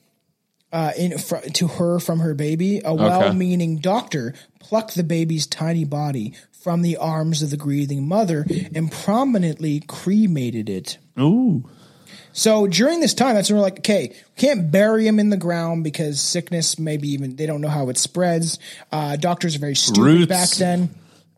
uh, 0.73 0.91
in, 0.97 1.19
fr- 1.19 1.47
to 1.53 1.67
her 1.67 1.99
from 1.99 2.21
her 2.21 2.33
baby, 2.33 2.81
a 2.83 2.95
well-meaning 2.95 3.77
doctor 3.77 4.33
plucked 4.59 4.95
the 4.95 5.03
baby's 5.03 5.45
tiny 5.45 5.85
body 5.85 6.33
from 6.51 6.81
the 6.81 6.97
arms 6.97 7.43
of 7.43 7.51
the 7.51 7.57
grieving 7.57 8.07
mother 8.07 8.43
and 8.73 8.91
prominently 8.91 9.81
cremated 9.81 10.67
it. 10.67 10.97
Ooh, 11.19 11.69
So 12.33 12.65
during 12.65 13.01
this 13.01 13.13
time, 13.13 13.35
that's 13.35 13.51
when 13.51 13.57
we're 13.57 13.65
like, 13.65 13.77
okay, 13.81 14.07
we 14.09 14.41
can't 14.41 14.71
bury 14.71 15.05
him 15.05 15.19
in 15.19 15.29
the 15.29 15.37
ground 15.37 15.83
because 15.83 16.19
sickness, 16.19 16.79
maybe 16.79 17.07
even 17.09 17.35
they 17.35 17.45
don't 17.45 17.61
know 17.61 17.69
how 17.69 17.89
it 17.89 17.99
spreads. 17.99 18.57
Uh, 18.91 19.15
doctors 19.15 19.55
are 19.55 19.59
very 19.59 19.75
stupid 19.75 20.01
Roots. 20.01 20.27
back 20.27 20.49
then. 20.57 20.89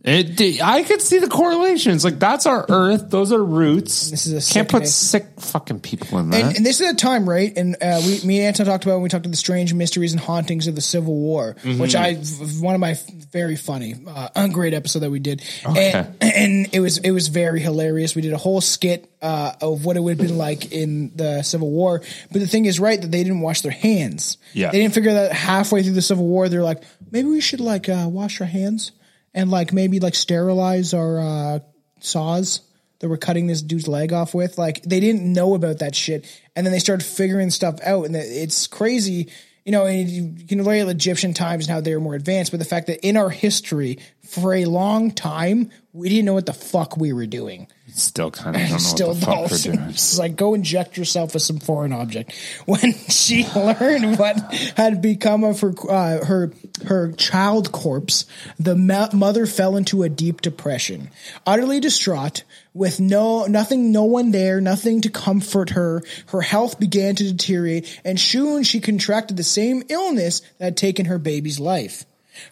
It. 0.04 0.62
I 0.62 0.84
could 0.84 1.02
see 1.02 1.20
the 1.20 1.28
correlations. 1.28 2.04
Like 2.06 2.18
that's 2.20 2.46
our 2.46 2.66
Earth. 2.70 3.10
Those 3.10 3.34
are 3.34 3.44
roots. 3.44 4.10
This 4.10 4.26
is 4.28 4.32
a 4.34 4.54
can't 4.54 4.68
sick 4.68 4.70
put 4.70 4.88
sick 4.88 5.26
fucking 5.40 5.82
people 5.82 6.20
in 6.20 6.30
that. 6.30 6.42
And, 6.42 6.58
and 6.58 6.66
this 6.66 6.80
is 6.80 6.90
a 6.92 6.96
time, 6.96 7.28
right? 7.28 7.52
And 7.58 7.76
uh, 7.82 8.02
we, 8.06 8.22
me 8.26 8.38
and 8.40 8.48
Anton 8.48 8.66
talked 8.68 8.86
about 8.86 8.96
when 8.96 9.04
we 9.04 9.10
talked 9.10 9.26
about 9.26 9.32
the 9.32 9.38
strange 9.38 9.74
mysteries 9.74 10.14
and 10.14 10.22
hauntings 10.22 10.68
of 10.68 10.76
the 10.76 10.82
Civil 10.82 11.14
War, 11.16 11.56
Mm-hmm. 11.58 11.80
which 11.82 11.96
I 11.96 12.14
one 12.62 12.74
of 12.76 12.80
my 12.80 12.96
very 13.32 13.56
funny, 13.56 13.96
uh, 14.08 14.48
great 14.48 14.74
episode 14.74 15.00
that 15.00 15.12
we 15.12 15.20
did, 15.20 15.44
Okay. 15.66 15.92
and, 15.92 16.16
and 16.22 16.70
it 16.74 16.80
was 16.80 17.00
it 17.00 17.12
was 17.12 17.28
very 17.28 17.60
hilarious. 17.60 18.16
We 18.16 18.22
did 18.22 18.34
a 18.34 18.38
whole 18.38 18.62
skit 18.62 19.12
uh, 19.22 19.54
of 19.62 19.84
what 19.84 19.98
it 19.98 20.00
would 20.00 20.18
have 20.20 20.28
been 20.28 20.38
like 20.38 20.72
in 20.72 21.12
the 21.16 21.42
Civil 21.42 21.70
War. 21.72 22.02
But 22.32 22.40
the 22.40 22.48
thing 22.48 22.66
is, 22.66 22.80
right, 22.80 23.02
that 23.02 23.12
they 23.12 23.24
didn't 23.24 23.42
wash 23.42 23.62
their 23.62 23.72
hands. 23.72 24.38
Yeah. 24.54 24.72
they 24.72 24.80
didn't 24.80 24.94
figure 24.94 25.14
that 25.14 25.34
halfway 25.34 25.84
through 25.84 25.94
the 25.94 26.02
Civil 26.02 26.26
War. 26.26 26.48
They're 26.50 26.64
like, 26.64 26.84
maybe 27.12 27.28
we 27.28 27.42
should 27.42 27.60
like 27.60 27.90
uh, 27.90 28.08
wash 28.10 28.40
our 28.42 28.48
hands 28.48 28.92
and 29.34 29.52
like 29.52 29.74
maybe 29.74 30.00
like 30.00 30.16
sterilize 30.16 30.94
our 30.94 31.20
uh, 31.20 31.60
saws 32.00 32.62
that 33.00 33.10
we're 33.10 33.18
cutting 33.18 33.48
this 33.48 33.62
dude's 33.62 33.88
leg 33.88 34.12
off 34.14 34.34
with. 34.34 34.58
Like 34.58 34.82
they 34.84 35.00
didn't 35.00 35.32
know 35.32 35.54
about 35.54 35.80
that 35.80 35.96
shit, 35.96 36.26
and 36.56 36.66
then 36.66 36.74
they 36.74 36.80
started 36.80 37.06
figuring 37.06 37.50
stuff 37.50 37.80
out, 37.84 38.06
and 38.06 38.16
it's 38.16 38.68
crazy. 38.68 39.30
You 39.66 39.74
know, 39.74 39.86
and 39.86 40.10
you 40.10 40.46
can 40.48 40.66
at 40.66 40.88
Egyptian 40.88 41.34
times 41.34 41.68
and 41.68 41.74
how 41.74 41.82
they 41.82 41.94
were 41.94 42.00
more 42.00 42.16
advanced, 42.16 42.52
but 42.52 42.60
the 42.60 42.66
fact 42.66 42.88
that 42.88 43.06
in 43.06 43.18
our 43.18 43.30
history, 43.30 44.00
for 44.24 44.54
a 44.54 44.64
long 44.64 45.12
time, 45.12 45.72
we 45.92 46.08
didn't 46.08 46.24
know 46.24 46.34
what 46.34 46.46
the 46.46 46.54
fuck 46.54 46.96
we 46.96 47.12
were 47.12 47.26
doing. 47.26 47.68
Still 47.98 48.30
kind 48.30 48.56
of 48.56 48.62
don't 48.62 48.72
know 48.72 48.78
Still 48.78 49.08
what 49.10 49.20
the 49.20 49.26
fuck 49.26 49.52
we're 49.52 49.58
doing. 49.58 49.90
It's 49.90 50.20
like 50.20 50.36
go 50.36 50.54
inject 50.54 50.98
yourself 50.98 51.34
with 51.34 51.42
some 51.42 51.60
foreign 51.60 51.92
object. 51.92 52.34
When 52.66 52.94
she 52.94 53.44
learned 53.56 54.20
what 54.20 54.38
had 54.76 55.02
become 55.02 55.44
of 55.44 55.62
her 55.62 55.74
uh, 55.90 56.24
her 56.26 56.54
her 56.86 57.12
child 57.14 57.72
corpse, 57.72 58.26
the 58.60 58.76
ma- 58.76 59.10
mother 59.14 59.48
fell 59.48 59.76
into 59.78 60.04
a 60.04 60.10
deep 60.10 60.42
depression, 60.42 61.10
utterly 61.46 61.80
distraught. 61.80 62.44
With 62.74 63.00
no 63.00 63.46
nothing, 63.46 63.92
no 63.92 64.04
one 64.04 64.30
there, 64.30 64.62
nothing 64.62 65.02
to 65.02 65.10
comfort 65.10 65.72
her. 65.72 66.04
Her 66.28 66.42
health 66.42 66.80
began 66.80 67.16
to 67.16 67.32
deteriorate, 67.32 68.00
and 68.06 68.20
soon 68.20 68.62
she 68.62 68.80
contracted 68.80 69.38
the 69.38 69.44
same 69.44 69.84
illness 69.90 70.42
that 70.60 70.66
had 70.66 70.78
taken 70.78 71.08
her 71.08 71.18
baby's 71.18 71.60
life. 71.60 72.06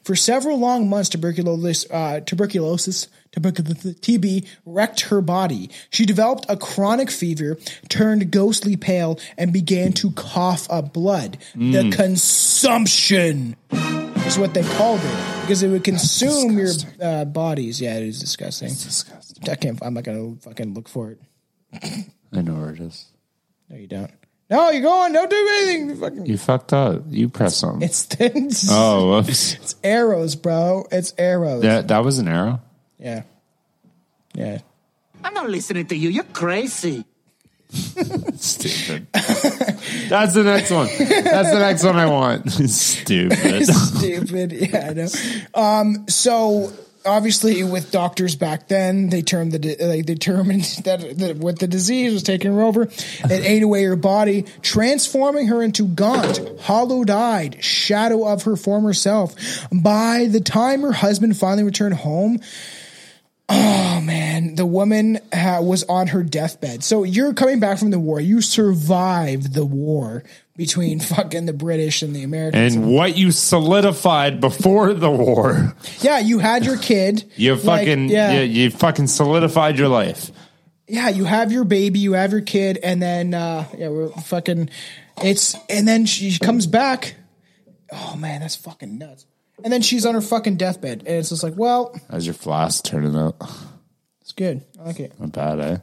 For 0.03 0.15
several 0.15 0.57
long 0.57 0.89
months, 0.89 1.09
tuberculosis, 1.09 1.85
uh, 1.91 2.21
tuberculosis, 2.21 2.85
tuberculosis, 2.95 3.07
TB 3.41 4.47
wrecked 4.65 5.01
her 5.01 5.21
body. 5.21 5.69
She 5.89 6.05
developed 6.05 6.45
a 6.49 6.57
chronic 6.57 7.11
fever, 7.11 7.57
turned 7.89 8.31
ghostly 8.31 8.75
pale, 8.75 9.19
and 9.37 9.51
began 9.51 9.93
to 9.93 10.11
cough 10.11 10.69
up 10.69 10.93
blood. 10.93 11.37
The 11.55 11.91
consumption 11.95 13.55
is 14.25 14.39
what 14.39 14.53
they 14.53 14.63
called 14.63 15.01
it 15.03 15.41
because 15.41 15.61
it 15.63 15.69
would 15.69 15.83
consume 15.83 16.57
your 16.57 16.71
uh, 17.01 17.25
bodies. 17.25 17.79
Yeah, 17.79 17.97
it 17.97 18.03
is 18.03 18.19
disgusting. 18.19 18.69
disgusting. 18.69 19.49
I 19.49 19.55
can't. 19.55 19.79
I'm 19.83 19.93
not 19.93 20.03
gonna 20.03 20.35
fucking 20.41 20.73
look 20.73 20.87
for 20.89 21.11
it. 21.11 21.19
I 22.33 22.41
know 22.41 22.55
where 22.55 22.71
it 22.71 22.79
is. 22.79 23.05
No, 23.69 23.77
you 23.77 23.87
don't. 23.87 24.11
No, 24.49 24.69
you're 24.69 24.81
going. 24.83 25.11
Don't 25.11 25.29
do 25.29 25.49
anything. 25.55 25.89
You 25.89 25.95
Fucking. 25.95 26.25
You 26.25 26.37
fucked 26.37 26.73
up. 26.73 27.03
You 27.07 27.29
press 27.29 27.57
something. 27.57 27.81
It's 27.81 28.07
it's, 28.19 28.67
oh, 28.69 29.09
whoops. 29.11 29.55
it's 29.55 29.75
arrows, 29.83 30.35
bro. 30.35 30.85
It's 30.91 31.13
arrows. 31.17 31.63
That 31.63 31.87
that 31.87 32.03
was 32.03 32.19
an 32.19 32.27
arrow. 32.27 32.61
Yeah. 32.99 33.23
Yeah. 34.33 34.59
I'm 35.23 35.33
not 35.33 35.49
listening 35.49 35.87
to 35.87 35.95
you. 35.95 36.09
You're 36.09 36.23
crazy. 36.25 37.05
Stupid. 37.69 39.07
That's 39.13 40.33
the 40.33 40.43
next 40.43 40.71
one. 40.71 40.87
That's 40.87 41.51
the 41.51 41.59
next 41.59 41.83
one 41.83 41.95
I 41.97 42.05
want. 42.05 42.51
Stupid. 42.69 43.65
Stupid. 43.65 44.51
Yeah, 44.51 44.89
I 44.89 44.93
know. 44.93 45.07
Um, 45.53 46.07
so 46.07 46.71
obviously 47.05 47.63
with 47.63 47.91
doctors 47.91 48.35
back 48.35 48.67
then, 48.67 49.09
they 49.09 49.21
termed 49.21 49.51
the, 49.51 49.59
di- 49.59 49.75
they 49.75 50.01
determined 50.01 50.63
that, 50.83 51.17
that 51.17 51.37
what 51.37 51.59
the 51.59 51.67
disease 51.67 52.13
was 52.13 52.23
taking 52.23 52.53
her 52.53 52.61
over. 52.61 52.83
It 52.83 53.31
ate 53.31 53.63
away 53.63 53.83
her 53.83 53.95
body, 53.95 54.45
transforming 54.61 55.47
her 55.47 55.61
into 55.61 55.87
gaunt, 55.87 56.41
hollow-eyed 56.61 57.63
shadow 57.63 58.27
of 58.27 58.43
her 58.43 58.55
former 58.55 58.93
self. 58.93 59.35
By 59.71 60.27
the 60.29 60.41
time 60.41 60.81
her 60.81 60.93
husband 60.93 61.37
finally 61.37 61.63
returned 61.63 61.95
home, 61.95 62.39
Oh 63.47 64.01
man, 64.01 64.55
the 64.55 64.65
woman 64.65 65.19
uh, 65.31 65.59
was 65.61 65.83
on 65.83 66.07
her 66.07 66.23
deathbed. 66.23 66.83
So 66.83 67.03
you're 67.03 67.33
coming 67.33 67.59
back 67.59 67.77
from 67.77 67.91
the 67.91 67.99
war. 67.99 68.19
You 68.19 68.41
survived 68.41 69.53
the 69.53 69.65
war 69.65 70.23
between 70.55 70.99
fucking 71.13 71.45
the 71.45 71.53
British 71.53 72.01
and 72.01 72.15
the 72.15 72.23
Americans. 72.23 72.75
and 72.75 72.91
what 72.91 73.15
you 73.17 73.31
solidified 73.31 74.41
before 74.41 74.93
the 74.93 75.11
war. 75.11 75.75
yeah, 75.99 76.17
you 76.19 76.39
had 76.39 76.65
your 76.65 76.77
kid. 76.77 77.23
You 77.35 77.53
Like, 77.55 77.81
fucking 77.87 78.09
yeah, 78.09 78.41
you, 78.41 78.63
you 78.63 78.71
fucking 78.71 79.07
solidified 79.07 79.77
your 79.77 79.89
life. 79.89 80.31
yeah. 80.87 81.09
You 81.09 81.25
have 81.25 81.51
your 81.51 81.65
baby. 81.65 81.99
You 81.99 82.13
have 82.13 82.31
your 82.31 82.41
kid, 82.41 82.79
and 82.81 83.01
then 83.01 83.33
uh, 83.33 83.65
yeah, 83.77 83.89
we're 83.89 84.09
fucking. 84.09 84.69
It's 85.23 85.55
and 85.69 85.87
then 85.87 86.05
she 86.07 86.37
comes 86.39 86.65
back. 86.65 87.15
Oh 87.91 88.15
man, 88.15 88.41
that's 88.41 88.55
fucking 88.55 88.97
nuts. 88.97 89.25
And 89.63 89.71
then 89.71 89.81
she's 89.81 90.05
on 90.05 90.13
her 90.15 90.21
fucking 90.21 90.57
deathbed, 90.57 90.99
and 90.99 91.07
it's 91.07 91.29
just 91.29 91.43
like, 91.43 91.55
well, 91.55 91.95
How's 92.11 92.25
your 92.25 92.33
flask 92.33 92.83
turning 92.83 93.15
out? 93.15 93.35
it's 94.21 94.33
good. 94.33 94.63
I 94.79 94.83
like 94.83 94.99
it. 94.99 95.19
Not 95.19 95.31
bad, 95.31 95.59
eh? 95.59 95.77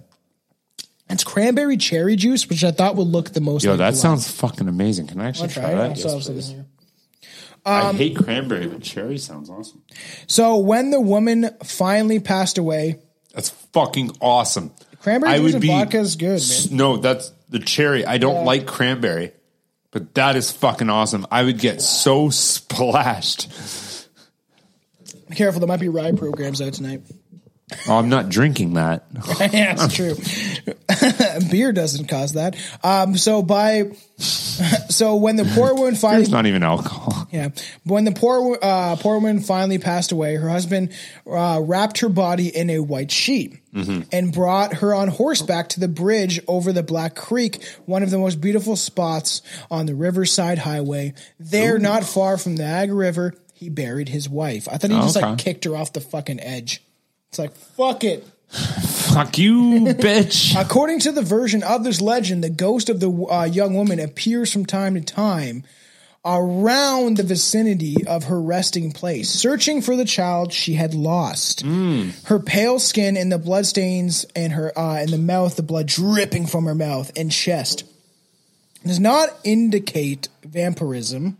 It's 1.10 1.24
cranberry 1.24 1.76
cherry 1.76 2.16
juice, 2.16 2.48
which 2.48 2.64
I 2.64 2.70
thought 2.70 2.96
would 2.96 3.06
look 3.06 3.30
the 3.30 3.40
most. 3.40 3.64
Yo, 3.64 3.72
like 3.72 3.78
that 3.78 3.96
sounds 3.96 4.30
fucking 4.30 4.68
amazing. 4.68 5.08
Can 5.08 5.20
I 5.20 5.28
actually 5.28 5.48
I'll 5.48 5.54
try, 5.54 5.62
try 5.62 5.70
it. 5.72 5.76
that? 5.96 6.06
I'll 6.06 6.14
Yes, 6.16 6.26
please. 6.28 6.46
some. 6.48 6.66
I 7.64 7.92
hate 7.92 8.16
cranberry, 8.16 8.66
but 8.66 8.82
cherry 8.82 9.18
sounds 9.18 9.48
awesome. 9.50 9.82
So 10.26 10.56
when 10.58 10.90
the 10.90 11.00
woman 11.00 11.50
finally 11.62 12.18
passed 12.18 12.58
away, 12.58 12.98
That's 13.34 13.50
fucking 13.50 14.16
awesome. 14.20 14.72
cranberry 15.00 15.32
I 15.32 15.36
juice 15.36 15.44
would 15.44 15.54
and 15.54 15.62
be 15.62 15.68
vodka 15.68 15.98
is 16.00 16.16
good, 16.16 16.36
s- 16.40 16.68
man. 16.70 16.76
No, 16.78 16.96
that's 16.96 17.30
the 17.50 17.58
cherry. 17.60 18.04
I 18.06 18.18
don't 18.18 18.34
Yeah. 18.36 18.42
like 18.44 18.66
cranberry, 18.66 19.32
but 19.92 20.14
that 20.14 20.34
is 20.34 20.50
fucking 20.50 20.90
awesome. 20.90 21.26
I 21.30 21.44
would 21.44 21.58
get 21.58 21.80
so 21.80 22.30
splashed. 22.30 23.48
Be 25.28 25.36
careful, 25.36 25.60
there 25.60 25.68
might 25.68 25.80
be 25.80 25.88
rye 25.88 26.12
programs 26.12 26.60
out 26.60 26.72
tonight. 26.74 27.02
Oh, 27.88 27.98
I'm 27.98 28.08
not 28.08 28.28
drinking 28.28 28.74
that. 28.74 29.06
yeah, 29.52 29.76
it's 29.78 29.94
true. 29.94 30.14
Beer 31.50 31.72
doesn't 31.72 32.06
cause 32.06 32.34
that. 32.34 32.56
Um, 32.82 33.16
so 33.16 33.42
by 33.42 33.92
so 34.18 35.16
when 35.16 35.36
the 35.36 35.44
poor 35.44 35.74
woman 35.74 35.94
finally 35.94 36.22
There's 36.22 36.30
not 36.30 36.46
even 36.46 36.62
alcohol. 36.62 37.28
Yeah. 37.32 37.48
When 37.84 38.04
the 38.04 38.12
poor 38.12 38.58
uh, 38.60 38.96
poor 38.96 39.16
woman 39.16 39.40
finally 39.40 39.78
passed 39.78 40.12
away, 40.12 40.36
her 40.36 40.48
husband 40.48 40.92
uh, 41.26 41.60
wrapped 41.62 42.00
her 42.00 42.08
body 42.08 42.48
in 42.48 42.70
a 42.70 42.78
white 42.78 43.10
sheet 43.10 43.58
and 44.12 44.32
brought 44.32 44.74
her 44.74 44.94
on 44.94 45.08
horseback 45.08 45.70
to 45.70 45.80
the 45.80 45.88
bridge 45.88 46.40
over 46.46 46.72
the 46.74 46.82
Black 46.82 47.14
Creek, 47.16 47.64
one 47.86 48.02
of 48.02 48.10
the 48.10 48.18
most 48.18 48.38
beautiful 48.40 48.76
spots 48.76 49.40
on 49.70 49.86
the 49.86 49.94
Riverside 49.94 50.58
Highway. 50.58 51.14
There, 51.40 51.78
not 51.78 52.04
far 52.04 52.36
from 52.36 52.56
the 52.56 52.64
Niagara 52.64 52.96
River, 52.96 53.34
he 53.54 53.70
buried 53.70 54.10
his 54.10 54.28
wife. 54.28 54.68
I 54.70 54.76
thought 54.76 54.90
he 54.90 54.96
just 54.96 55.16
like 55.16 55.38
kicked 55.38 55.64
her 55.64 55.74
off 55.74 55.92
the 55.92 56.00
fucking 56.00 56.40
edge. 56.40 56.82
It's 57.32 57.38
like 57.38 57.54
fuck 57.56 58.04
it. 58.04 58.26
Fuck 58.50 59.38
you, 59.38 59.84
bitch. 59.86 60.54
According 60.54 60.98
to 61.00 61.12
the 61.12 61.22
version 61.22 61.62
of 61.62 61.82
this 61.82 61.98
legend, 62.02 62.44
the 62.44 62.50
ghost 62.50 62.90
of 62.90 63.00
the 63.00 63.10
uh, 63.10 63.44
young 63.44 63.72
woman 63.72 63.98
appears 64.00 64.52
from 64.52 64.66
time 64.66 64.96
to 64.96 65.00
time 65.00 65.64
around 66.26 67.16
the 67.16 67.22
vicinity 67.22 68.06
of 68.06 68.24
her 68.24 68.38
resting 68.38 68.92
place, 68.92 69.30
searching 69.30 69.80
for 69.80 69.96
the 69.96 70.04
child 70.04 70.52
she 70.52 70.74
had 70.74 70.92
lost. 70.92 71.62
Her 72.24 72.38
pale 72.38 72.78
skin 72.78 73.16
and 73.16 73.32
the 73.32 73.38
bloodstains 73.38 74.26
and 74.36 74.52
her 74.52 74.78
uh, 74.78 75.00
in 75.00 75.10
the 75.10 75.16
mouth, 75.16 75.56
the 75.56 75.62
blood 75.62 75.86
dripping 75.86 76.46
from 76.46 76.66
her 76.66 76.74
mouth 76.74 77.10
and 77.16 77.32
chest, 77.32 77.84
does 78.84 79.00
not 79.00 79.30
indicate 79.42 80.28
vampirism. 80.44 81.38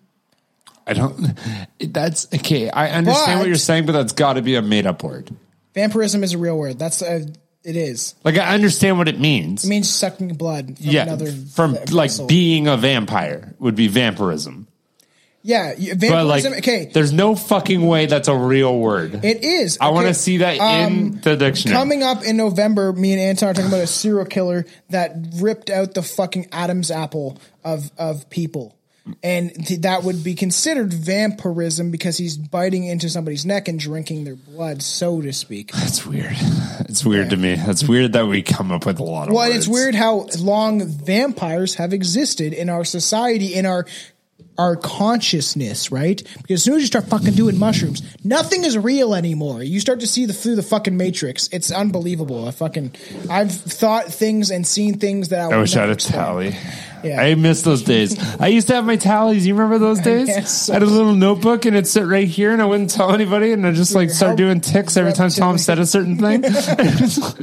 I 0.86 0.94
don't. 0.94 1.39
That's 1.81 2.32
okay. 2.35 2.70
I 2.70 2.89
understand 2.93 3.32
But- 3.35 3.39
what 3.40 3.47
you're 3.48 3.56
saying, 3.56 3.85
but 3.85 3.93
that's 3.93 4.12
got 4.12 4.32
to 4.32 4.43
be 4.43 4.55
a 4.55 4.62
made 4.62 4.86
up 4.86 5.02
word. 5.05 5.31
Vampirism 5.74 6.22
is 6.22 6.34
a 6.34 6.38
real 6.38 6.56
word. 6.58 6.78
That's 6.78 7.02
uh, 7.02 7.26
it 7.64 7.76
is. 7.76 8.14
Like 8.24 8.38
I 8.38 8.54
understand 8.54 8.98
what 8.98 9.08
it 9.08 9.20
means. 9.20 9.64
It 9.64 9.68
means 9.68 9.88
sucking 9.88 10.34
blood 10.34 10.78
from 10.78 10.86
yeah, 10.86 11.02
another 11.04 11.30
from 11.32 11.76
like 11.90 12.10
being 12.26 12.66
a 12.66 12.76
vampire 12.76 13.54
would 13.58 13.76
be 13.76 13.88
vampirism. 13.88 14.66
yeah, 15.42 15.74
But 15.94 16.26
like, 16.26 16.44
okay, 16.44 16.90
there's 16.92 17.12
no 17.12 17.34
fucking 17.36 17.86
way 17.86 18.06
that's 18.06 18.28
a 18.28 18.36
real 18.36 18.76
word. 18.78 19.24
It 19.24 19.44
is. 19.44 19.78
I 19.80 19.90
want 19.90 20.08
to 20.08 20.14
see 20.14 20.38
that 20.38 20.58
Um, 20.58 20.92
in 20.92 21.20
the 21.20 21.36
dictionary. 21.36 21.76
Coming 21.78 22.02
up 22.02 22.24
in 22.24 22.36
November, 22.36 22.92
me 22.92 23.12
and 23.12 23.20
Anton 23.20 23.50
are 23.50 23.54
talking 23.54 23.68
about 23.68 23.80
a 23.80 23.86
serial 23.86 24.26
killer 24.26 24.66
that 24.90 25.16
ripped 25.36 25.70
out 25.70 25.94
the 25.94 26.02
fucking 26.02 26.48
Adam's 26.52 26.90
apple 26.90 27.38
of 27.64 27.90
of 27.96 28.28
people. 28.28 28.76
And 29.22 29.52
th- 29.66 29.80
that 29.80 30.04
would 30.04 30.22
be 30.22 30.34
considered 30.36 30.92
vampirism 30.94 31.90
because 31.90 32.18
he's 32.18 32.36
biting 32.36 32.84
into 32.84 33.08
somebody's 33.08 33.44
neck 33.44 33.66
and 33.66 33.78
drinking 33.78 34.22
their 34.24 34.36
blood, 34.36 34.80
so 34.80 35.20
to 35.20 35.32
speak. 35.32 35.72
That's 35.72 36.06
weird. 36.06 36.36
It's 36.88 37.04
weird 37.04 37.30
to 37.30 37.36
me. 37.36 37.54
It's 37.58 37.86
weird 37.88 38.12
that 38.12 38.26
we 38.28 38.42
come 38.42 38.70
up 38.70 38.86
with 38.86 39.00
a 39.00 39.02
lot 39.02 39.26
of 39.28 39.34
Well, 39.34 39.46
words. 39.48 39.56
it's 39.56 39.68
weird 39.68 39.96
how 39.96 40.28
long 40.38 40.86
vampires 40.86 41.74
have 41.76 41.92
existed 41.92 42.52
in 42.52 42.68
our 42.68 42.84
society, 42.84 43.54
in 43.54 43.66
our 43.66 43.86
our 44.58 44.76
consciousness, 44.76 45.90
right? 45.90 46.22
Because 46.42 46.60
as 46.60 46.62
soon 46.64 46.74
as 46.74 46.82
you 46.82 46.86
start 46.86 47.06
fucking 47.08 47.32
doing 47.32 47.58
mushrooms, 47.58 48.02
nothing 48.22 48.64
is 48.64 48.76
real 48.76 49.14
anymore. 49.14 49.62
You 49.62 49.80
start 49.80 50.00
to 50.00 50.06
see 50.06 50.26
the 50.26 50.32
through 50.34 50.56
the 50.56 50.62
fucking 50.62 50.96
matrix. 50.96 51.48
It's 51.52 51.72
unbelievable. 51.72 52.46
I 52.46 52.50
fucking 52.50 52.94
I've 53.30 53.50
thought 53.52 54.06
things 54.06 54.50
and 54.50 54.66
seen 54.66 54.98
things 54.98 55.30
that 55.30 55.50
I, 55.50 55.54
I 55.56 55.58
wish 55.58 55.74
I 55.74 55.80
had 55.80 55.90
a 55.90 55.96
tally. 55.96 56.54
Yeah. 57.04 57.20
I 57.20 57.34
miss 57.34 57.62
those 57.62 57.82
days. 57.82 58.18
I 58.40 58.48
used 58.48 58.68
to 58.68 58.74
have 58.74 58.84
my 58.84 58.96
tallies. 58.96 59.46
You 59.46 59.54
remember 59.54 59.78
those 59.78 60.00
days? 60.12 60.28
Yes. 60.28 60.70
I 60.70 60.74
had 60.74 60.82
a 60.82 60.86
little 60.86 61.14
notebook 61.14 61.64
and 61.64 61.76
it'd 61.76 61.86
sit 61.86 62.04
right 62.06 62.26
here 62.28 62.52
and 62.52 62.62
I 62.62 62.64
wouldn't 62.64 62.90
tell 62.90 63.12
anybody 63.12 63.52
and 63.52 63.66
I 63.66 63.72
just 63.72 63.94
like 63.94 64.10
start 64.10 64.36
doing 64.36 64.60
ticks 64.60 64.96
every 64.96 65.12
time 65.12 65.30
Tom 65.30 65.58
said 65.58 65.78
a 65.78 65.86
certain 65.86 66.18
thing. 66.18 66.44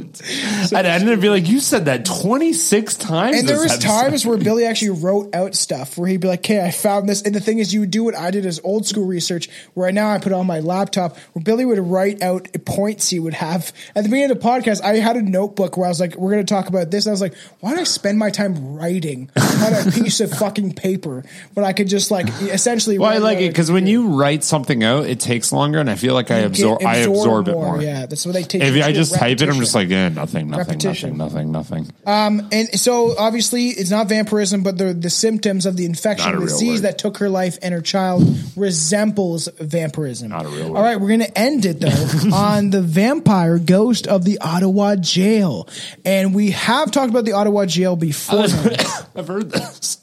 And 0.72 0.86
I'd 0.86 0.86
end 0.86 1.10
up 1.10 1.20
be 1.20 1.28
like, 1.28 1.48
you 1.48 1.60
said 1.60 1.86
that 1.86 2.04
26 2.04 2.96
times. 2.96 3.38
And 3.38 3.48
there 3.48 3.60
was 3.60 3.72
episode." 3.72 3.88
times 3.88 4.26
where 4.26 4.38
Billy 4.38 4.64
actually 4.64 5.00
wrote 5.00 5.34
out 5.34 5.54
stuff 5.54 5.96
where 5.98 6.08
he'd 6.08 6.20
be 6.20 6.28
like, 6.28 6.40
"Okay, 6.40 6.64
I 6.64 6.70
found 6.70 7.08
this." 7.08 7.22
And 7.22 7.34
the 7.34 7.40
thing 7.40 7.58
is, 7.58 7.72
you 7.72 7.80
would 7.80 7.90
do 7.90 8.04
what 8.04 8.16
I 8.16 8.30
did 8.30 8.46
as 8.46 8.60
old 8.62 8.86
school 8.86 9.04
research, 9.04 9.48
where 9.74 9.90
now 9.92 10.10
I 10.10 10.18
put 10.18 10.32
on 10.32 10.46
my 10.46 10.60
laptop. 10.60 11.16
Where 11.32 11.42
Billy 11.42 11.64
would 11.64 11.78
write 11.78 12.22
out 12.22 12.48
points 12.64 13.08
he 13.10 13.18
would 13.18 13.34
have 13.34 13.72
at 13.94 14.02
the 14.04 14.08
beginning 14.08 14.30
of 14.30 14.40
the 14.40 14.46
podcast. 14.46 14.82
I 14.82 14.96
had 14.96 15.16
a 15.16 15.22
notebook 15.22 15.76
where 15.76 15.86
I 15.86 15.88
was 15.88 16.00
like, 16.00 16.16
"We're 16.16 16.30
going 16.30 16.44
to 16.44 16.54
talk 16.54 16.68
about 16.68 16.90
this." 16.90 17.06
And 17.06 17.10
I 17.10 17.14
was 17.14 17.20
like, 17.20 17.34
"Why 17.60 17.74
do 17.74 17.80
I 17.80 17.84
spend 17.84 18.18
my 18.18 18.30
time 18.30 18.74
writing 18.74 19.30
on 19.50 19.88
a 19.88 19.90
piece 19.92 20.20
of 20.20 20.30
fucking 20.32 20.74
paper, 20.74 21.24
but 21.54 21.64
I 21.64 21.72
could 21.72 21.88
just 21.88 22.10
like 22.10 22.28
essentially. 22.42 22.98
Well, 22.98 23.10
I 23.10 23.18
like 23.18 23.38
it 23.38 23.48
because 23.48 23.70
when 23.70 23.86
you 23.86 24.08
write 24.18 24.44
something 24.44 24.82
out, 24.84 25.06
it 25.06 25.20
takes 25.20 25.52
longer, 25.52 25.78
and 25.78 25.90
I 25.90 25.94
feel 25.96 26.14
like 26.14 26.30
I 26.30 26.40
You 26.40 26.46
absorb, 26.46 26.82
I 26.84 26.96
absorb 26.96 27.48
it 27.48 27.52
more, 27.52 27.64
more. 27.74 27.82
yeah, 27.82 28.06
that's 28.06 28.24
what 28.26 28.32
they 28.32 28.42
take 28.42 28.62
If 28.62 28.82
I 28.84 28.92
just 28.92 29.14
type 29.14 29.40
it, 29.40 29.48
I'm 29.48 29.56
just 29.58 29.74
like, 29.74 29.90
eh, 29.90 30.08
nothing, 30.10 30.48
nothing, 30.48 30.66
Repetition. 30.66 31.16
nothing, 31.16 31.52
nothing, 31.52 31.82
nothing. 31.82 31.94
Um, 32.06 32.48
and 32.52 32.68
so 32.78 33.14
obviously 33.18 33.68
it's 33.68 33.90
not 33.90 34.08
vampirism, 34.08 34.62
but 34.62 34.78
the 34.78 34.92
the 34.94 35.10
symptoms 35.10 35.66
of 35.66 35.76
the 35.76 35.84
infection 35.86 36.38
disease 36.40 36.80
word. 36.80 36.82
that 36.88 36.98
took 36.98 37.18
her 37.18 37.28
life 37.28 37.58
and 37.62 37.72
her 37.74 37.80
child 37.80 38.22
resembles 38.56 39.48
vampirism. 39.58 40.28
Not 40.28 40.46
a 40.46 40.48
real 40.48 40.76
All 40.76 40.82
right, 40.82 41.00
we're 41.00 41.08
gonna 41.08 41.26
end 41.34 41.64
it 41.64 41.80
though 41.80 41.88
on 42.34 42.70
the 42.70 42.82
vampire 42.82 43.58
ghost 43.58 44.06
of 44.06 44.24
the 44.24 44.38
Ottawa 44.40 44.96
jail, 44.96 45.68
and 46.04 46.34
we 46.34 46.50
have 46.50 46.90
talked 46.90 47.10
about 47.10 47.24
the 47.24 47.32
Ottawa 47.32 47.66
jail 47.66 47.96
before. 47.96 48.40
I've 49.16 49.26
heard 49.28 49.39
this. 49.48 49.98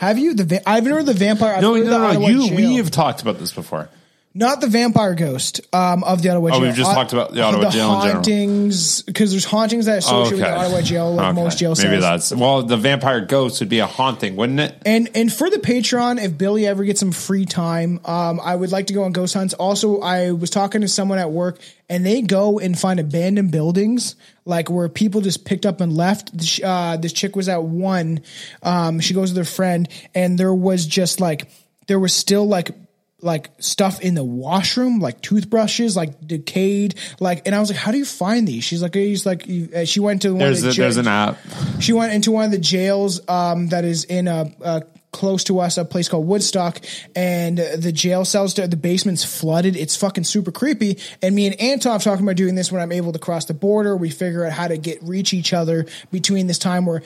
have 0.00 0.18
you? 0.18 0.34
The 0.34 0.44
va- 0.44 0.68
I've 0.68 0.84
heard 0.86 1.06
the 1.06 1.14
vampire. 1.14 1.54
I've 1.54 1.62
No, 1.62 1.74
heard 1.74 1.84
no, 1.86 1.90
the 2.12 2.18
no, 2.18 2.26
you. 2.28 2.54
We 2.54 2.76
have 2.76 2.90
talked 2.90 3.22
about 3.22 3.38
this 3.38 3.52
before. 3.52 3.88
Not 4.34 4.60
the 4.60 4.68
vampire 4.68 5.14
ghost 5.14 5.60
um, 5.72 6.04
of 6.04 6.22
the 6.22 6.28
Ottawa 6.28 6.48
Oh, 6.48 6.52
jail. 6.52 6.60
we've 6.60 6.74
just 6.76 6.90
Uh, 6.90 6.94
talked 6.94 7.12
about 7.12 7.32
the 7.34 7.42
Ottawa 7.42 7.70
jail 7.70 7.94
in 7.94 8.00
general. 8.02 8.14
hauntings 8.14 9.02
because 9.02 9.30
there's 9.32 9.46
hauntings 9.46 9.86
that 9.86 9.98
associate 9.98 10.32
with 10.32 10.40
the 10.40 10.54
Ottawa 10.54 10.80
jail, 10.82 11.14
like 11.14 11.26
Okay. 11.32 11.42
most 11.42 11.58
jail 11.58 11.74
cells. 11.74 11.88
Maybe 11.88 12.00
that's 12.00 12.32
well. 12.32 12.62
The 12.62 12.76
vampire 12.76 13.20
ghost 13.22 13.58
would 13.60 13.68
be 13.68 13.80
a 13.80 13.86
haunting, 13.86 14.36
wouldn't 14.36 14.60
it? 14.60 14.76
And 14.86 15.08
and 15.14 15.32
for 15.32 15.50
the 15.50 15.56
Patreon, 15.58 16.22
if 16.22 16.38
Billy 16.38 16.66
ever 16.68 16.84
gets 16.84 17.00
some 17.00 17.10
free 17.10 17.46
time, 17.46 18.00
um, 18.04 18.38
I 18.44 18.54
would 18.54 18.70
like 18.70 18.86
to 18.88 18.92
go 18.92 19.02
on 19.04 19.12
ghost 19.12 19.34
hunts. 19.34 19.54
Also, 19.54 20.00
I 20.00 20.30
was 20.30 20.50
talking 20.50 20.82
to 20.82 20.88
someone 20.88 21.18
at 21.18 21.32
work, 21.32 21.58
and 21.88 22.06
they 22.06 22.20
go 22.22 22.60
and 22.60 22.78
find 22.78 23.00
abandoned 23.00 23.50
buildings, 23.50 24.14
like 24.44 24.70
where 24.70 24.88
people 24.88 25.20
just 25.20 25.46
picked 25.46 25.66
up 25.66 25.80
and 25.80 25.92
left. 25.96 26.36
This, 26.36 26.60
Uh, 26.62 26.96
this 27.00 27.12
chick 27.12 27.34
was 27.34 27.48
at 27.48 27.64
one. 27.64 28.20
Um, 28.62 29.00
she 29.00 29.14
goes 29.14 29.30
with 29.30 29.38
her 29.38 29.50
friend, 29.52 29.88
and 30.14 30.38
there 30.38 30.54
was 30.54 30.86
just 30.86 31.18
like 31.20 31.48
there 31.88 31.98
was 31.98 32.12
still 32.12 32.46
like 32.46 32.70
like 33.20 33.50
stuff 33.58 34.00
in 34.00 34.14
the 34.14 34.24
washroom, 34.24 35.00
like 35.00 35.20
toothbrushes, 35.20 35.96
like 35.96 36.26
decayed, 36.26 36.94
like. 37.20 37.46
And 37.46 37.54
I 37.54 37.60
was 37.60 37.70
like, 37.70 37.78
"How 37.78 37.90
do 37.90 37.98
you 37.98 38.04
find 38.04 38.46
these?" 38.46 38.64
She's 38.64 38.82
like, 38.82 38.94
"He's 38.94 39.26
like." 39.26 39.48
Uh, 39.48 39.84
she 39.84 40.00
went 40.00 40.22
to 40.22 40.30
one 40.30 40.38
There's 40.38 40.62
of 40.62 40.74
the 40.74 40.82
a, 40.82 40.84
there's 40.84 40.96
an 40.98 41.08
app. 41.08 41.38
she 41.80 41.92
went 41.92 42.12
into 42.12 42.30
one 42.30 42.44
of 42.44 42.50
the 42.50 42.58
jails 42.58 43.20
um, 43.28 43.68
that 43.68 43.84
is 43.84 44.04
in 44.04 44.28
a, 44.28 44.52
a 44.60 44.82
close 45.10 45.44
to 45.44 45.58
us, 45.60 45.78
a 45.78 45.84
place 45.84 46.08
called 46.08 46.26
Woodstock, 46.26 46.80
and 47.16 47.58
the 47.58 47.92
jail 47.92 48.24
cells, 48.24 48.54
the 48.54 48.68
basement's 48.68 49.24
flooded. 49.24 49.74
It's 49.76 49.96
fucking 49.96 50.24
super 50.24 50.52
creepy. 50.52 50.98
And 51.22 51.34
me 51.34 51.46
and 51.46 51.60
Anton 51.60 51.92
are 51.92 51.98
talking 51.98 52.24
about 52.26 52.36
doing 52.36 52.54
this 52.54 52.70
when 52.70 52.82
I'm 52.82 52.92
able 52.92 53.12
to 53.12 53.18
cross 53.18 53.46
the 53.46 53.54
border. 53.54 53.96
We 53.96 54.10
figure 54.10 54.44
out 54.44 54.52
how 54.52 54.68
to 54.68 54.76
get 54.76 55.02
reach 55.02 55.32
each 55.32 55.52
other 55.52 55.86
between 56.10 56.46
this 56.46 56.58
time 56.58 56.84
where 56.86 57.02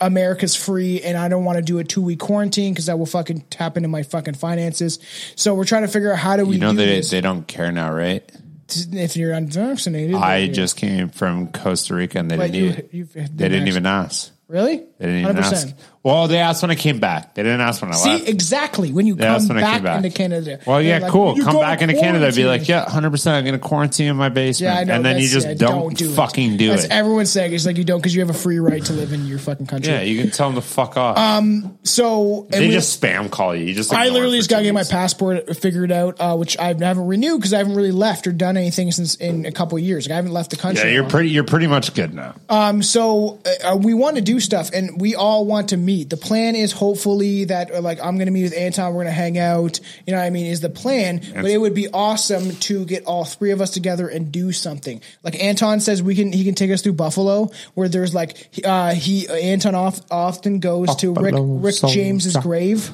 America's 0.00 0.54
free, 0.54 1.00
and 1.02 1.16
I 1.16 1.28
don't 1.28 1.44
want 1.44 1.56
to 1.56 1.62
do 1.62 1.78
a 1.78 1.84
two 1.84 2.02
week 2.02 2.20
quarantine 2.20 2.72
because 2.72 2.86
that 2.86 2.98
will 2.98 3.06
fucking 3.06 3.42
tap 3.50 3.76
into 3.76 3.88
my 3.88 4.02
fucking 4.02 4.34
finances. 4.34 4.98
So 5.36 5.54
we're 5.54 5.64
trying 5.64 5.82
to 5.82 5.88
figure 5.88 6.12
out 6.12 6.18
how 6.18 6.36
do 6.36 6.44
we 6.44 6.54
You 6.54 6.60
know 6.60 6.70
do 6.72 6.76
they 6.78 6.86
this 6.86 7.10
they 7.10 7.20
don't 7.20 7.46
care 7.46 7.72
now, 7.72 7.92
right? 7.92 8.22
if 8.68 9.16
you're 9.16 9.32
unvaccinated. 9.32 10.16
I 10.16 10.48
just 10.48 10.76
came 10.76 11.08
from 11.10 11.52
Costa 11.52 11.94
Rica 11.94 12.18
and 12.18 12.28
they 12.28 12.36
didn't 12.50 12.92
you- 12.92 13.08
even, 13.14 13.36
they 13.36 13.48
didn't 13.48 13.68
even 13.68 13.86
ask. 13.86 14.32
Really? 14.48 14.84
They 14.98 15.06
didn't 15.06 15.20
even 15.30 15.36
100%. 15.36 15.52
ask. 15.52 15.68
Well, 16.02 16.28
they 16.28 16.38
asked 16.38 16.62
when 16.62 16.70
I 16.70 16.76
came 16.76 17.00
back. 17.00 17.34
They 17.34 17.42
didn't 17.42 17.60
ask 17.62 17.82
when 17.82 17.90
I 17.90 17.94
left. 17.94 18.04
See, 18.04 18.10
left. 18.12 18.28
exactly. 18.28 18.92
When 18.92 19.08
you 19.08 19.16
They 19.16 19.24
come 19.24 19.34
asked 19.34 19.48
when 19.48 19.58
I 19.58 19.60
back, 19.60 19.74
came 19.74 19.82
back. 19.82 19.96
into 20.04 20.10
Canada. 20.16 20.58
Well, 20.64 20.76
They're 20.78 20.86
yeah, 20.86 20.98
like, 21.00 21.10
cool. 21.10 21.36
"You 21.36 21.42
Come 21.42 21.56
back 21.56 21.82
into 21.82 21.94
Canada. 21.94 22.28
I'd 22.28 22.34
be 22.36 22.42
quarantine." 22.44 22.46
like, 22.60 22.68
yeah, 22.68 22.88
hundred 22.88 23.10
percent. 23.10 23.36
I'm 23.36 23.44
going 23.44 23.58
to 23.60 23.66
quarantine 23.66 24.06
in 24.06 24.16
my 24.16 24.28
basement, 24.28 24.72
Yeah, 24.72 24.80
I 24.80 24.84
know. 24.84 24.94
and 24.94 25.04
then 25.04 25.18
you 25.18 25.26
that's- 25.28 25.44
just 25.56 25.58
don't, 25.58 25.98
do 25.98 26.08
it. 26.08 26.14
fucking 26.14 26.56
do 26.58 26.68
That's 26.68 26.84
it. 26.84 26.92
everyone's 26.92 27.32
saying. 27.32 27.52
It's 27.52 27.66
like 27.66 27.76
you 27.76 27.82
don't 27.82 27.98
because 27.98 28.14
you 28.14 28.20
have 28.20 28.30
a 28.30 28.38
free 28.38 28.60
right 28.60 28.84
to 28.84 28.92
live 28.92 29.12
in 29.12 29.26
your 29.26 29.40
fucking 29.40 29.66
country. 29.66 29.92
yeah, 29.92 30.02
you 30.02 30.22
can 30.22 30.30
tell 30.30 30.48
them 30.48 30.54
to 30.62 30.66
fuck 30.66 30.96
off. 30.96 31.18
Um. 31.18 31.76
So 31.82 32.44
and 32.44 32.62
they 32.62 32.68
we- 32.68 32.72
just 32.72 33.00
spam 33.02 33.28
call 33.28 33.56
you. 33.56 33.64
You 33.64 33.74
just 33.74 33.92
I 33.92 34.02
ignore 34.04 34.14
literally 34.14 34.36
it 34.38 34.40
just 34.42 34.50
for 34.50 34.54
got 34.54 34.58
to 34.58 34.62
two 34.62 34.68
get 34.68 34.74
my 34.74 34.80
weeks. 34.82 34.90
passport 34.90 35.56
figured 35.56 35.90
out, 35.90 36.16
uh, 36.20 36.36
which 36.36 36.56
I 36.56 36.68
haven't 36.68 37.06
renewed 37.06 37.38
because 37.38 37.52
I 37.52 37.58
haven't 37.58 37.74
really 37.74 37.90
left 37.90 38.28
or 38.28 38.32
done 38.32 38.56
anything 38.56 38.92
since 38.92 39.16
in 39.16 39.44
a 39.44 39.50
couple 39.50 39.76
of 39.76 39.82
years. 39.82 40.06
Like, 40.06 40.12
I 40.12 40.16
haven't 40.16 40.32
left 40.32 40.50
the 40.50 40.56
country. 40.56 40.84
Yeah, 40.88 40.94
you're 40.94 41.08
pretty. 41.08 41.30
You're 41.30 41.42
pretty 41.42 41.66
much 41.66 41.94
good 41.94 42.14
now. 42.14 42.36
Um, 42.48 42.80
so 42.84 43.40
uh, 43.64 43.76
we 43.76 43.92
want 43.92 44.14
to 44.16 44.22
do 44.22 44.38
stuff, 44.38 44.70
and 44.72 44.85
we 44.96 45.14
all 45.14 45.46
want 45.46 45.70
to 45.70 45.76
meet. 45.76 46.10
The 46.10 46.16
plan 46.16 46.56
is 46.56 46.72
hopefully 46.72 47.44
that, 47.46 47.72
uh, 47.72 47.80
like, 47.80 47.98
I'm 48.00 48.16
going 48.16 48.26
to 48.26 48.32
meet 48.32 48.44
with 48.44 48.56
Anton. 48.56 48.92
We're 48.92 49.04
going 49.04 49.06
to 49.06 49.12
hang 49.12 49.38
out. 49.38 49.80
You 50.06 50.12
know 50.12 50.18
what 50.18 50.26
I 50.26 50.30
mean? 50.30 50.46
Is 50.46 50.60
the 50.60 50.70
plan? 50.70 51.20
But 51.34 51.46
it 51.46 51.58
would 51.58 51.74
be 51.74 51.88
awesome 51.88 52.50
to 52.50 52.84
get 52.84 53.04
all 53.04 53.24
three 53.24 53.50
of 53.50 53.60
us 53.60 53.70
together 53.70 54.08
and 54.08 54.30
do 54.32 54.52
something. 54.52 55.00
Like 55.22 55.42
Anton 55.42 55.80
says, 55.80 56.02
we 56.02 56.14
can. 56.14 56.32
He 56.32 56.44
can 56.44 56.54
take 56.54 56.70
us 56.70 56.82
through 56.82 56.94
Buffalo, 56.94 57.50
where 57.74 57.88
there's 57.88 58.14
like 58.14 58.48
uh, 58.64 58.94
he 58.94 59.28
Anton 59.28 59.74
off, 59.74 60.00
often 60.10 60.60
goes 60.60 60.94
to 60.96 61.14
Rick 61.14 61.34
Rick 61.38 61.74
Soldier. 61.74 61.94
James's 61.94 62.36
grave. 62.36 62.90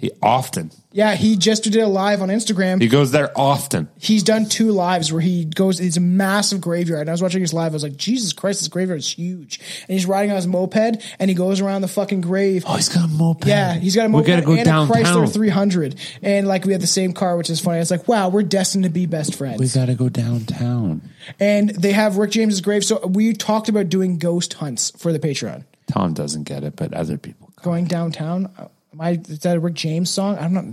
He 0.00 0.10
often. 0.22 0.70
Yeah, 0.92 1.14
he 1.14 1.36
just 1.36 1.62
did 1.64 1.76
a 1.76 1.86
live 1.86 2.22
on 2.22 2.30
Instagram. 2.30 2.80
He 2.80 2.88
goes 2.88 3.10
there 3.12 3.30
often. 3.38 3.88
He's 3.98 4.22
done 4.22 4.46
two 4.46 4.72
lives 4.72 5.12
where 5.12 5.20
he 5.20 5.44
goes. 5.44 5.78
It's 5.78 5.98
a 5.98 6.00
massive 6.00 6.60
graveyard. 6.62 7.02
And 7.02 7.10
I 7.10 7.12
was 7.12 7.20
watching 7.22 7.42
his 7.42 7.52
live. 7.52 7.72
I 7.72 7.74
was 7.74 7.82
like, 7.82 7.96
Jesus 7.96 8.32
Christ, 8.32 8.60
this 8.60 8.68
graveyard 8.68 8.98
is 8.98 9.12
huge. 9.12 9.60
And 9.86 9.90
he's 9.90 10.06
riding 10.06 10.30
on 10.30 10.36
his 10.36 10.46
moped 10.46 10.96
and 11.18 11.28
he 11.30 11.34
goes 11.34 11.60
around 11.60 11.82
the 11.82 11.88
fucking 11.88 12.22
grave. 12.22 12.64
Oh, 12.66 12.76
he's 12.76 12.88
got 12.88 13.04
a 13.04 13.08
moped. 13.12 13.46
Yeah, 13.46 13.74
he's 13.74 13.94
got 13.94 14.06
a 14.06 14.08
moped. 14.08 14.26
We 14.26 14.32
gotta 14.32 14.46
go 14.46 14.52
and 14.54 14.64
downtown. 14.64 14.96
a 14.96 15.04
Chrysler 15.04 15.32
300. 15.32 15.94
And 16.22 16.48
like 16.48 16.64
we 16.64 16.72
had 16.72 16.80
the 16.80 16.86
same 16.88 17.12
car, 17.12 17.36
which 17.36 17.50
is 17.50 17.60
funny. 17.60 17.78
It's 17.78 17.90
like, 17.90 18.08
wow, 18.08 18.30
we're 18.30 18.42
destined 18.42 18.84
to 18.84 18.90
be 18.90 19.04
best 19.04 19.34
friends. 19.36 19.60
We 19.60 19.68
got 19.68 19.86
to 19.86 19.94
go 19.94 20.08
downtown. 20.08 21.02
and 21.38 21.68
they 21.70 21.92
have 21.92 22.16
Rick 22.16 22.30
James's 22.32 22.62
grave. 22.62 22.84
So 22.84 23.06
we 23.06 23.34
talked 23.34 23.68
about 23.68 23.90
doing 23.90 24.18
ghost 24.18 24.54
hunts 24.54 24.90
for 24.98 25.12
the 25.12 25.18
Patreon. 25.20 25.66
Tom 25.86 26.14
doesn't 26.14 26.44
get 26.44 26.64
it, 26.64 26.74
but 26.74 26.94
other 26.94 27.18
people. 27.18 27.52
Going 27.62 27.84
downtown. 27.84 28.50
Am 29.00 29.06
I, 29.06 29.10
is 29.12 29.38
that 29.40 29.56
a 29.56 29.60
Rick 29.60 29.74
James 29.74 30.10
song? 30.10 30.38
I'm 30.38 30.52
not. 30.52 30.64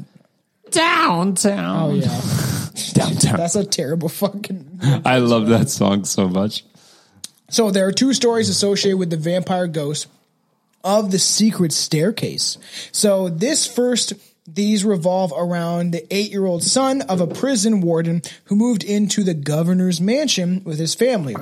Downtown. 0.70 1.92
Oh, 1.92 1.94
yeah. 1.94 2.08
Downtown. 2.94 3.38
That's 3.38 3.56
a 3.56 3.64
terrible 3.64 4.10
fucking. 4.10 4.82
I 5.06 5.20
love 5.20 5.48
that 5.48 5.70
song 5.70 6.04
so 6.04 6.28
much. 6.28 6.66
So 7.50 7.72
there 7.72 7.88
are 7.88 7.94
two 7.94 8.14
stories 8.14 8.50
associated 8.50 8.98
with 8.98 9.10
the 9.10 9.18
vampire 9.18 9.68
ghost 9.68 10.08
of 10.84 11.12
the 11.12 11.20
secret 11.20 11.72
staircase. 11.72 12.58
So 12.92 13.30
this 13.30 13.66
first 13.66 14.14
these 14.46 14.86
revolve 14.86 15.34
around 15.36 15.92
the 15.92 16.02
8-year-old 16.10 16.64
son 16.64 17.02
of 17.04 17.20
a 17.20 17.28
prison 17.28 17.82
warden 17.82 18.22
who 18.46 18.56
moved 18.56 18.84
into 18.84 19.24
the 19.24 19.34
governor's 19.34 20.00
mansion 20.00 20.62
with 20.64 20.80
his 20.80 20.96
family. 20.96 21.36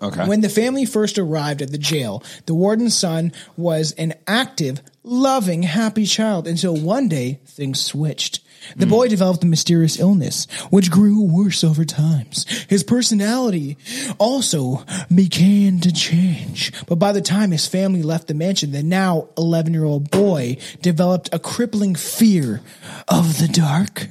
Okay. 0.00 0.26
When 0.26 0.40
the 0.40 0.48
family 0.48 0.84
first 0.84 1.18
arrived 1.18 1.62
at 1.62 1.70
the 1.70 1.78
jail, 1.78 2.22
the 2.46 2.54
warden's 2.54 2.96
son 2.96 3.32
was 3.56 3.92
an 3.92 4.14
active, 4.26 4.82
loving, 5.02 5.62
happy 5.62 6.06
child 6.06 6.46
until 6.46 6.76
one 6.76 7.08
day 7.08 7.40
things 7.46 7.82
switched. 7.82 8.40
The 8.74 8.86
hmm. 8.86 8.90
boy 8.90 9.08
developed 9.08 9.44
a 9.44 9.46
mysterious 9.46 9.98
illness, 9.98 10.46
which 10.70 10.90
grew 10.90 11.22
worse 11.22 11.62
over 11.62 11.84
times. 11.84 12.46
His 12.68 12.82
personality 12.82 13.76
also 14.18 14.84
began 15.14 15.80
to 15.80 15.92
change. 15.92 16.72
But 16.86 16.96
by 16.96 17.12
the 17.12 17.20
time 17.20 17.50
his 17.50 17.66
family 17.66 18.02
left 18.02 18.28
the 18.28 18.34
mansion, 18.34 18.72
the 18.72 18.82
now 18.82 19.28
11 19.38 19.72
year 19.72 19.84
old 19.84 20.10
boy 20.10 20.56
developed 20.82 21.28
a 21.32 21.38
crippling 21.38 21.94
fear 21.94 22.60
of 23.08 23.38
the 23.38 23.48
dark. 23.48 24.08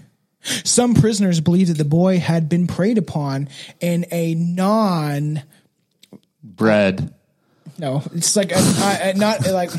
Some 0.64 0.94
prisoners 0.94 1.42
believed 1.42 1.72
that 1.72 1.78
the 1.78 1.86
boy 1.86 2.20
had 2.20 2.48
been 2.48 2.68
preyed 2.68 3.00
upon 3.00 3.50
in 3.80 4.06
a 4.12 4.36
non 4.36 5.42
Bread. 6.46 7.14
no, 7.78 8.04
it's 8.14 8.36
like 8.36 8.52
a, 8.52 8.58
a, 8.60 9.10
a- 9.10 9.14
not 9.16 9.46
like 9.48 9.72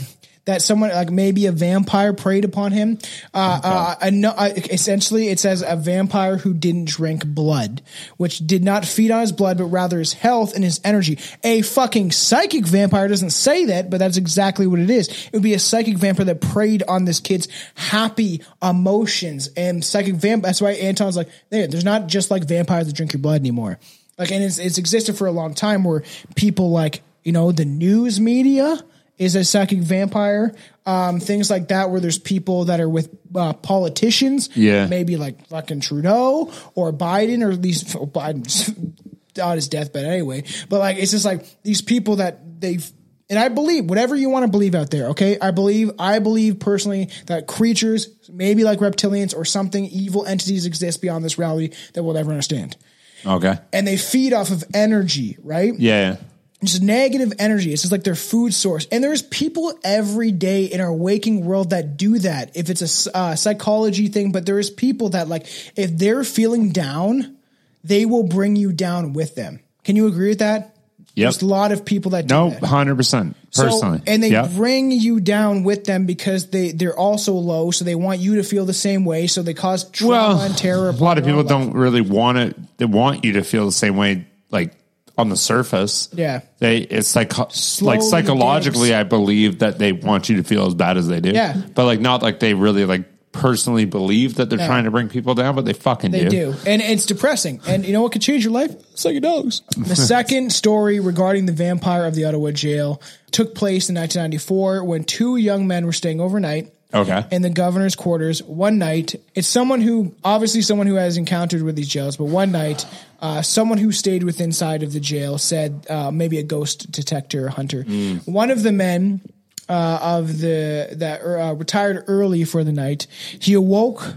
that. 0.44 0.62
Someone 0.62 0.90
like 0.90 1.10
maybe 1.10 1.46
a 1.46 1.52
vampire 1.52 2.12
preyed 2.12 2.44
upon 2.44 2.70
him. 2.72 2.98
Uh, 3.34 3.60
uh, 3.64 3.94
a, 4.02 4.10
no- 4.10 4.30
uh, 4.36 4.50
essentially, 4.70 5.28
it 5.28 5.40
says 5.40 5.64
a 5.66 5.76
vampire 5.76 6.36
who 6.36 6.52
didn't 6.54 6.86
drink 6.88 7.26
blood, 7.26 7.82
which 8.16 8.38
did 8.38 8.62
not 8.62 8.84
feed 8.84 9.10
on 9.10 9.20
his 9.22 9.32
blood, 9.32 9.58
but 9.58 9.64
rather 9.64 9.98
his 9.98 10.12
health 10.12 10.54
and 10.54 10.62
his 10.62 10.80
energy. 10.84 11.18
A 11.42 11.62
fucking 11.62 12.10
psychic 12.12 12.64
vampire 12.66 13.08
doesn't 13.08 13.30
say 13.30 13.64
that, 13.66 13.90
but 13.90 13.98
that's 13.98 14.16
exactly 14.18 14.66
what 14.66 14.78
it 14.80 14.90
is. 14.90 15.08
It 15.08 15.32
would 15.32 15.42
be 15.42 15.54
a 15.54 15.58
psychic 15.58 15.96
vampire 15.96 16.26
that 16.26 16.40
preyed 16.40 16.82
on 16.86 17.06
this 17.06 17.18
kid's 17.20 17.48
happy 17.74 18.42
emotions 18.62 19.48
and 19.56 19.84
psychic 19.84 20.14
vamp. 20.16 20.42
That's 20.44 20.60
why 20.60 20.72
Anton's 20.72 21.16
like, 21.16 21.28
there, 21.50 21.66
there's 21.66 21.84
not 21.84 22.06
just 22.08 22.30
like 22.30 22.44
vampires 22.44 22.86
that 22.86 22.94
drink 22.94 23.12
your 23.14 23.20
blood 23.22 23.40
anymore. 23.40 23.78
Like, 24.18 24.30
and 24.32 24.42
it's, 24.42 24.58
it's 24.58 24.78
existed 24.78 25.16
for 25.18 25.26
a 25.26 25.32
long 25.32 25.54
time 25.54 25.84
where 25.84 26.02
people 26.34 26.70
like, 26.70 27.02
you 27.22 27.32
know, 27.32 27.52
the 27.52 27.64
news 27.64 28.20
media 28.20 28.78
is 29.18 29.34
a 29.34 29.44
psychic 29.44 29.78
vampire. 29.80 30.54
Um, 30.86 31.18
things 31.20 31.50
like 31.50 31.68
that, 31.68 31.90
where 31.90 32.00
there's 32.00 32.18
people 32.18 32.66
that 32.66 32.80
are 32.80 32.88
with 32.88 33.10
uh, 33.34 33.52
politicians, 33.54 34.50
Yeah. 34.54 34.86
maybe 34.86 35.16
like 35.16 35.46
fucking 35.48 35.80
Trudeau 35.80 36.52
or 36.74 36.92
Biden, 36.92 37.44
or 37.44 37.50
at 37.50 37.60
least 37.60 37.96
oh, 37.96 38.06
Biden's 38.06 38.70
on 39.42 39.56
his 39.56 39.68
deathbed 39.68 40.04
anyway. 40.04 40.44
But 40.68 40.78
like, 40.78 40.96
it's 40.98 41.10
just 41.10 41.24
like 41.24 41.44
these 41.62 41.82
people 41.82 42.16
that 42.16 42.60
they've. 42.60 42.88
And 43.28 43.40
I 43.40 43.48
believe 43.48 43.86
whatever 43.86 44.14
you 44.14 44.30
want 44.30 44.44
to 44.44 44.50
believe 44.50 44.76
out 44.76 44.90
there, 44.92 45.08
okay? 45.08 45.36
I 45.40 45.50
believe 45.50 45.90
I 45.98 46.20
believe 46.20 46.60
personally 46.60 47.10
that 47.26 47.48
creatures, 47.48 48.08
maybe 48.32 48.62
like 48.62 48.78
reptilians 48.78 49.36
or 49.36 49.44
something, 49.44 49.84
evil 49.86 50.24
entities 50.24 50.64
exist 50.64 51.02
beyond 51.02 51.24
this 51.24 51.36
reality 51.36 51.74
that 51.94 52.04
we'll 52.04 52.14
never 52.14 52.30
understand 52.30 52.76
Okay. 53.24 53.56
and 53.72 53.86
they 53.86 53.96
feed 53.96 54.32
off 54.32 54.50
of 54.50 54.64
energy, 54.74 55.38
right? 55.42 55.72
Yeah. 55.78 56.16
just 56.62 56.82
negative 56.82 57.32
energy. 57.38 57.72
It's 57.72 57.82
just 57.82 57.92
like 57.92 58.04
their 58.04 58.14
food 58.14 58.52
source. 58.54 58.86
And 58.90 59.02
there's 59.02 59.22
people 59.22 59.78
every 59.84 60.32
day 60.32 60.64
in 60.64 60.80
our 60.80 60.92
waking 60.92 61.44
world 61.44 61.70
that 61.70 61.96
do 61.96 62.18
that. 62.20 62.56
If 62.56 62.70
it's 62.70 63.06
a 63.08 63.16
uh, 63.16 63.36
psychology 63.36 64.08
thing, 64.08 64.32
but 64.32 64.46
there 64.46 64.58
is 64.58 64.70
people 64.70 65.10
that 65.10 65.28
like 65.28 65.46
if 65.76 65.96
they're 65.96 66.24
feeling 66.24 66.70
down, 66.70 67.36
they 67.84 68.04
will 68.04 68.24
bring 68.24 68.56
you 68.56 68.72
down 68.72 69.12
with 69.12 69.34
them. 69.34 69.60
Can 69.84 69.96
you 69.96 70.06
agree 70.08 70.28
with 70.30 70.40
that? 70.40 70.75
Yep. 71.16 71.24
There's 71.24 71.42
a 71.42 71.46
lot 71.46 71.72
of 71.72 71.84
people 71.86 72.10
that 72.12 72.26
do 72.26 72.34
No, 72.34 72.50
that. 72.50 72.62
hundred 72.62 72.96
percent. 72.96 73.36
Personally, 73.54 73.98
So, 73.98 74.04
and 74.06 74.22
they 74.22 74.32
yeah. 74.32 74.46
bring 74.54 74.90
you 74.90 75.18
down 75.18 75.64
with 75.64 75.84
them 75.84 76.04
because 76.04 76.48
they 76.50 76.72
they're 76.72 76.96
also 76.96 77.32
low, 77.32 77.70
so 77.70 77.84
they 77.86 77.94
want 77.94 78.20
you 78.20 78.36
to 78.36 78.42
feel 78.42 78.66
the 78.66 78.74
same 78.74 79.06
way. 79.06 79.26
So 79.26 79.42
they 79.42 79.54
cause 79.54 79.88
trauma 79.90 80.12
well, 80.12 80.40
and 80.42 80.56
terror. 80.56 80.90
a 80.90 80.92
lot 80.92 81.16
of 81.16 81.24
people 81.24 81.42
don't 81.42 81.72
really 81.72 82.02
want 82.02 82.36
it. 82.38 82.76
They 82.76 82.84
want 82.84 83.24
you 83.24 83.32
to 83.34 83.42
feel 83.42 83.64
the 83.64 83.72
same 83.72 83.96
way, 83.96 84.26
like 84.50 84.74
on 85.16 85.30
the 85.30 85.36
surface. 85.38 86.10
Yeah. 86.12 86.42
They 86.58 86.78
it's 86.80 87.16
like 87.16 87.32
like 87.80 88.02
psychologically, 88.02 88.94
I 88.94 89.04
believe 89.04 89.60
that 89.60 89.78
they 89.78 89.92
want 89.92 90.28
you 90.28 90.36
to 90.36 90.42
feel 90.42 90.66
as 90.66 90.74
bad 90.74 90.98
as 90.98 91.08
they 91.08 91.20
do. 91.20 91.30
Yeah. 91.30 91.56
but 91.74 91.86
like 91.86 92.00
not 92.00 92.22
like 92.22 92.40
they 92.40 92.52
really 92.52 92.84
like 92.84 93.04
personally 93.36 93.84
believe 93.84 94.34
that 94.36 94.50
they're 94.50 94.58
No. 94.58 94.66
trying 94.66 94.84
to 94.84 94.90
bring 94.90 95.08
people 95.08 95.34
down, 95.34 95.54
but 95.54 95.64
they 95.64 95.72
fucking 95.72 96.10
do. 96.10 96.18
They 96.18 96.28
do. 96.28 96.54
And 96.66 96.82
it's 96.82 97.06
depressing. 97.06 97.60
And 97.66 97.84
you 97.86 97.92
know 97.92 98.02
what 98.02 98.12
could 98.12 98.22
change 98.22 98.44
your 98.44 98.52
life? 98.52 98.72
Psychedelics. 98.94 99.62
The 99.88 99.96
second 99.96 100.52
story 100.52 101.00
regarding 101.00 101.46
the 101.46 101.52
vampire 101.52 102.04
of 102.04 102.14
the 102.14 102.24
Ottawa 102.24 102.50
jail 102.50 103.00
took 103.30 103.54
place 103.54 103.88
in 103.88 103.94
1994 103.96 104.84
when 104.84 105.04
two 105.04 105.36
young 105.36 105.66
men 105.66 105.86
were 105.86 105.92
staying 105.92 106.20
overnight 106.20 106.72
Okay. 106.94 107.24
in 107.30 107.42
the 107.42 107.50
governor's 107.50 107.94
quarters 107.94 108.42
one 108.42 108.78
night. 108.78 109.14
It's 109.34 109.48
someone 109.48 109.80
who, 109.80 110.14
obviously, 110.24 110.62
someone 110.62 110.86
who 110.86 110.94
has 110.94 111.16
encountered 111.16 111.62
with 111.62 111.76
these 111.76 111.88
jails, 111.88 112.16
but 112.16 112.24
one 112.26 112.52
night, 112.52 112.86
uh, 113.20 113.42
someone 113.42 113.78
who 113.78 113.92
stayed 113.92 114.22
with 114.22 114.40
inside 114.40 114.82
of 114.82 114.92
the 114.92 115.00
jail 115.00 115.36
said 115.36 115.86
uh, 115.90 116.10
maybe 116.10 116.38
a 116.38 116.42
ghost 116.42 116.90
detector 116.90 117.48
hunter. 117.48 117.82
One 118.24 118.50
of 118.50 118.62
the 118.62 118.72
men 118.72 119.20
uh, 119.68 119.98
of 120.00 120.38
the 120.38 120.88
that 120.92 121.22
uh, 121.22 121.54
retired 121.54 122.04
early 122.06 122.44
for 122.44 122.64
the 122.64 122.72
night. 122.72 123.06
He 123.40 123.54
awoke 123.54 124.16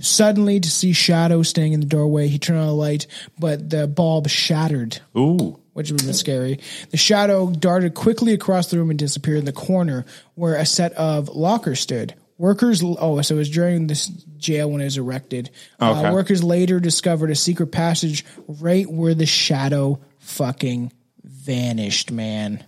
suddenly 0.00 0.60
to 0.60 0.70
see 0.70 0.92
Shadow 0.92 1.42
standing 1.42 1.72
in 1.74 1.80
the 1.80 1.86
doorway. 1.86 2.28
He 2.28 2.38
turned 2.38 2.58
on 2.58 2.68
a 2.68 2.72
light, 2.72 3.06
but 3.38 3.70
the 3.70 3.86
bulb 3.86 4.28
shattered 4.28 5.00
Ooh. 5.16 5.58
which 5.72 5.90
would 5.90 6.00
have 6.00 6.08
been 6.08 6.14
scary. 6.14 6.60
The 6.90 6.96
shadow 6.96 7.50
darted 7.50 7.94
quickly 7.94 8.32
across 8.32 8.70
the 8.70 8.78
room 8.78 8.90
and 8.90 8.98
disappeared 8.98 9.38
in 9.38 9.44
the 9.44 9.52
corner 9.52 10.04
where 10.34 10.56
a 10.56 10.66
set 10.66 10.92
of 10.92 11.28
lockers 11.28 11.80
stood. 11.80 12.14
Workers, 12.36 12.84
oh, 12.84 13.20
so 13.22 13.34
it 13.34 13.38
was 13.38 13.50
during 13.50 13.88
this 13.88 14.06
jail 14.36 14.70
when 14.70 14.80
it 14.80 14.84
was 14.84 14.96
erected. 14.96 15.50
Okay. 15.82 16.06
Uh, 16.06 16.12
workers 16.12 16.44
later 16.44 16.78
discovered 16.78 17.30
a 17.30 17.34
secret 17.34 17.72
passage 17.72 18.24
right 18.46 18.88
where 18.88 19.14
the 19.14 19.26
shadow 19.26 19.98
fucking 20.20 20.92
vanished, 21.24 22.12
man. 22.12 22.64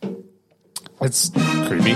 It's 1.01 1.31
creepy. 1.67 1.95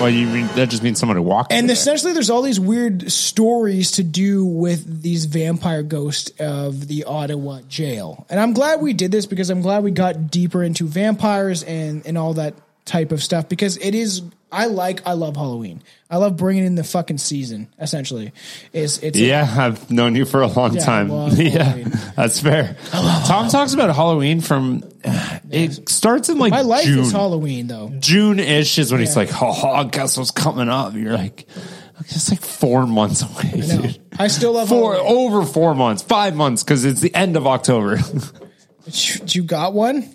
Well, 0.00 0.08
you 0.08 0.26
mean 0.26 0.46
that 0.54 0.70
just 0.70 0.82
means 0.82 0.98
someone 0.98 1.16
who 1.16 1.22
walked. 1.22 1.52
And 1.52 1.60
in 1.60 1.66
there. 1.66 1.74
essentially, 1.74 2.12
there's 2.12 2.30
all 2.30 2.42
these 2.42 2.60
weird 2.60 3.10
stories 3.10 3.92
to 3.92 4.02
do 4.02 4.44
with 4.44 5.02
these 5.02 5.26
vampire 5.26 5.82
ghosts 5.82 6.30
of 6.38 6.88
the 6.88 7.04
Ottawa 7.04 7.60
jail. 7.68 8.26
And 8.30 8.40
I'm 8.40 8.52
glad 8.52 8.80
we 8.80 8.92
did 8.92 9.10
this 9.10 9.26
because 9.26 9.50
I'm 9.50 9.60
glad 9.60 9.82
we 9.82 9.90
got 9.90 10.30
deeper 10.30 10.62
into 10.62 10.86
vampires 10.86 11.62
and, 11.62 12.06
and 12.06 12.16
all 12.16 12.34
that 12.34 12.54
type 12.84 13.12
of 13.12 13.22
stuff 13.22 13.48
because 13.48 13.76
it 13.76 13.94
is. 13.94 14.22
I 14.50 14.66
like. 14.66 15.06
I 15.06 15.12
love 15.12 15.36
Halloween. 15.36 15.82
I 16.10 16.16
love 16.16 16.36
bringing 16.36 16.64
in 16.64 16.74
the 16.74 16.84
fucking 16.84 17.18
season. 17.18 17.68
Essentially, 17.78 18.32
is 18.72 18.98
it's 19.02 19.18
Yeah, 19.18 19.46
I've 19.58 19.90
known 19.90 20.14
you 20.14 20.24
for 20.24 20.40
a 20.40 20.46
long 20.46 20.74
Yeah, 20.74 20.82
I 20.82 20.84
time. 20.84 21.08
love 21.10 21.38
Yeah, 21.38 21.62
Halloween. 21.64 21.92
that's 22.16 22.40
fair. 22.40 22.76
Tom 22.90 23.48
talks 23.50 23.74
about 23.74 23.94
Halloween 23.94 24.40
from 24.40 24.82
it 25.50 25.88
starts 25.90 26.28
in 26.30 26.38
like 26.38 26.50
my 26.50 26.62
life 26.62 26.84
June. 26.86 27.00
is 27.00 27.12
Halloween 27.12 27.66
though. 27.66 27.90
June 27.98 28.38
ish 28.38 28.78
is 28.78 28.90
when 28.90 29.00
he's 29.00 29.16
like, 29.16 29.30
"Oh, 29.42 29.54
oh, 29.62 29.84
guess 29.84 30.16
what's 30.16 30.30
coming 30.30 30.68
up?" 30.70 30.94
You're 30.94 31.12
like, 31.12 31.46
"It's 32.00 32.30
like 32.30 32.40
four 32.40 32.86
months 32.86 33.22
away, 33.22 33.52
No, 33.66 33.82
dude. 33.82 34.00
I 34.18 34.28
still 34.28 34.52
love 34.52 34.68
Four 34.70 34.94
Halloween. 34.94 35.16
over 35.18 35.44
four 35.44 35.74
months, 35.74 36.02
five 36.02 36.34
months 36.34 36.64
because 36.64 36.84
it's 36.86 37.00
the 37.02 37.14
end 37.14 37.36
of 37.36 37.46
October." 37.46 37.98
You 39.26 39.42
got 39.42 39.74
one? 39.74 40.08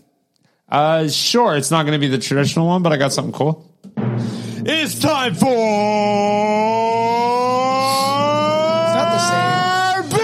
uh, 0.68 1.08
sure, 1.08 1.56
it's 1.56 1.70
not 1.70 1.84
going 1.84 1.94
to 1.94 2.00
be 2.00 2.08
the 2.08 2.18
traditional 2.18 2.66
one, 2.66 2.82
but 2.82 2.92
I 2.92 2.98
got 2.98 3.14
something 3.14 3.32
cool. 3.32 3.70
It's 4.66 4.98
time 5.00 5.36
for 5.36 5.46
It's 5.46 5.54
not 8.96 9.12
the 9.12 9.20
same. 9.20 10.20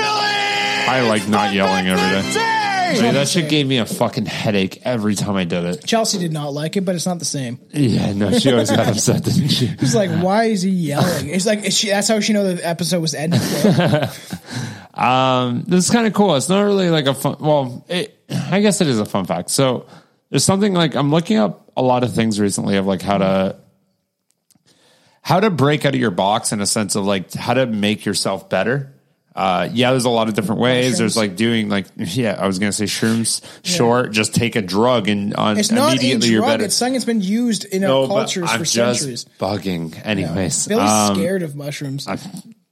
I 0.89 1.01
like 1.07 1.27
not 1.27 1.53
yelling 1.53 1.87
every 1.87 2.09
day. 2.09 2.21
Dude, 2.95 3.13
that 3.15 3.27
shit 3.27 3.49
gave 3.49 3.67
me 3.67 3.77
a 3.77 3.85
fucking 3.85 4.25
headache 4.25 4.81
every 4.83 5.13
time 5.15 5.35
I 5.35 5.43
did 5.43 5.63
it. 5.63 5.85
Chelsea 5.85 6.17
did 6.17 6.33
not 6.33 6.53
like 6.53 6.75
it, 6.75 6.81
but 6.81 6.95
it's 6.95 7.05
not 7.05 7.19
the 7.19 7.25
same. 7.25 7.59
Yeah, 7.71 8.13
no, 8.13 8.31
she 8.37 8.51
always 8.51 8.71
got 8.71 8.87
upset, 8.87 9.23
didn't 9.23 9.49
she? 9.49 9.67
It's 9.79 9.93
like, 9.93 10.09
why 10.09 10.45
is 10.45 10.63
he 10.63 10.71
yelling? 10.71 11.29
It's 11.29 11.45
like 11.45 11.63
is 11.65 11.77
she, 11.77 11.89
that's 11.89 12.07
how 12.07 12.19
she 12.19 12.33
know 12.33 12.55
the 12.55 12.67
episode 12.67 13.01
was 13.01 13.13
ending. 13.13 13.41
Um, 14.99 15.63
this 15.65 15.85
is 15.85 15.91
kind 15.91 16.07
of 16.07 16.13
cool. 16.13 16.35
It's 16.35 16.49
not 16.49 16.61
really 16.63 16.89
like 16.89 17.05
a 17.05 17.13
fun. 17.13 17.37
Well, 17.39 17.85
it, 17.87 18.21
I 18.29 18.59
guess 18.59 18.81
it 18.81 18.87
is 18.87 18.99
a 18.99 19.05
fun 19.05 19.23
fact. 19.23 19.49
So 19.49 19.85
there's 20.29 20.43
something 20.43 20.73
like 20.73 20.93
I'm 20.93 21.09
looking 21.09 21.37
up 21.37 21.71
a 21.77 21.81
lot 21.81 22.03
of 22.03 22.13
things 22.13 22.37
recently 22.37 22.75
of 22.75 22.85
like 22.85 23.01
how 23.01 23.19
to 23.19 23.55
how 25.21 25.39
to 25.39 25.49
break 25.49 25.85
out 25.85 25.93
of 25.93 25.99
your 25.99 26.11
box 26.11 26.51
in 26.51 26.61
a 26.61 26.65
sense 26.65 26.95
of 26.95 27.05
like 27.05 27.33
how 27.33 27.53
to 27.53 27.65
make 27.65 28.05
yourself 28.05 28.49
better. 28.49 28.93
Uh, 29.35 29.69
yeah, 29.71 29.91
there's 29.91 30.05
a 30.05 30.09
lot 30.09 30.27
of 30.27 30.33
different 30.33 30.59
ways. 30.59 30.97
There's 30.97 31.15
like 31.15 31.35
doing 31.37 31.69
like 31.69 31.85
yeah, 31.95 32.35
I 32.37 32.45
was 32.47 32.59
gonna 32.59 32.73
say 32.73 32.85
shrooms. 32.85 33.41
Short, 33.63 34.11
just 34.11 34.33
take 34.35 34.55
a 34.55 34.61
drug 34.61 35.07
and 35.07 35.33
on 35.35 35.57
It's 35.57 35.71
not 35.71 35.91
a 35.93 35.95
immediately 35.95 36.29
you're 36.29 36.41
better. 36.41 36.65
It's 36.65 36.75
something 36.75 36.93
that's 36.93 37.05
been 37.05 37.21
used 37.21 37.63
in 37.65 37.83
our 37.83 37.89
No, 37.89 38.07
but 38.07 38.15
cultures 38.15 38.49
I'm 38.49 38.59
for 38.59 38.65
just 38.65 38.99
centuries. 38.99 39.25
bugging. 39.39 39.95
Anyways, 40.05 40.67
Billy's 40.67 40.89
um, 40.89 41.15
scared 41.15 41.43
of 41.43 41.55
mushrooms. 41.55 42.05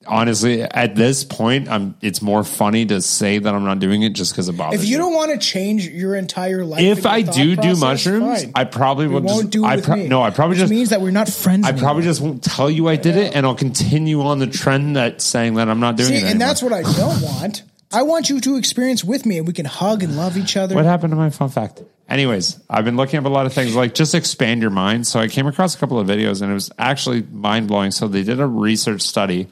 Honestly, 0.08 0.62
at 0.62 0.96
this 0.96 1.24
point, 1.24 1.70
I'm. 1.70 1.96
It's 2.02 2.22
more 2.22 2.44
funny 2.44 2.86
to 2.88 3.02
say 3.02 3.38
that 3.40 3.54
I'm 3.54 3.64
not 3.66 3.80
doing 3.80 4.02
it 4.04 4.14
just 4.14 4.34
because 4.34 4.50
it 4.50 4.54
bothers. 4.58 4.82
if 4.82 4.88
you 4.90 4.98
me. 4.98 5.04
don't 5.04 5.14
want 5.14 5.32
to 5.32 5.38
change 5.38 5.88
your 5.88 6.16
entire 6.16 6.64
life, 6.66 6.82
if 6.82 7.06
I 7.06 7.22
do 7.22 7.56
do 7.56 7.76
mushrooms, 7.76 8.44
fine. 8.44 8.52
I 8.56 8.64
probably 8.64 9.08
will 9.08 9.22
won't 9.22 9.42
just. 9.44 9.50
do 9.52 9.66
it 9.66 9.68
I 9.68 9.82
pro- 9.82 9.96
no, 9.96 10.22
I 10.22 10.30
probably 10.32 10.54
Which 10.54 10.60
just 10.60 10.72
means 10.72 10.90
that 10.90 11.02
we're 11.02 11.12
not 11.12 11.30
friends. 11.30 11.66
I 11.68 11.72
probably 11.72 12.04
just 12.04 12.22
won't 12.22 12.44
tell 12.44 12.70
you 12.70 12.88
I 12.88 12.96
did 12.96 13.16
it, 13.16 13.36
and 13.36 13.46
I'll 13.46 13.56
continue 13.56 14.22
on 14.22 14.40
the 14.40 14.48
trend 14.48 14.96
that's 14.96 15.24
saying 15.24 15.56
that 15.56 15.70
I'm 15.70 15.80
not 15.80 15.96
doing 15.98 16.10
See, 16.10 16.16
it. 16.18 16.24
and 16.24 16.40
that's 16.42 16.62
what 16.62 16.74
I 16.74 16.82
don't 16.84 17.22
want. 17.22 17.64
I 17.92 18.02
want 18.04 18.30
you 18.30 18.42
to 18.42 18.58
experience 18.58 19.04
with 19.04 19.26
me, 19.26 19.38
and 19.38 19.48
we 19.48 19.54
can 19.54 19.66
hug 19.66 20.04
and 20.04 20.18
love 20.18 20.38
each 20.38 20.58
other. 20.58 20.76
What 20.76 20.84
happened 20.86 21.12
to 21.12 21.16
my 21.18 21.30
fun 21.30 21.50
fact? 21.50 21.82
Anyways, 22.10 22.58
I've 22.70 22.86
been 22.86 22.96
looking 22.96 23.20
up 23.20 23.26
a 23.26 23.30
lot 23.30 23.46
of 23.46 23.54
things 23.54 23.76
like 23.76 23.94
just 23.94 24.16
expand 24.16 24.62
your 24.62 24.72
mind. 24.72 25.06
So 25.06 25.20
I 25.20 25.28
came 25.28 25.46
across 25.46 25.76
a 25.76 25.78
couple 25.78 26.00
of 26.00 26.08
videos 26.08 26.42
and 26.42 26.50
it 26.50 26.54
was 26.54 26.72
actually 26.78 27.22
mind 27.24 27.68
blowing. 27.68 27.92
So 27.92 28.08
they 28.08 28.24
did 28.24 28.40
a 28.40 28.48
research 28.48 29.02
study. 29.02 29.48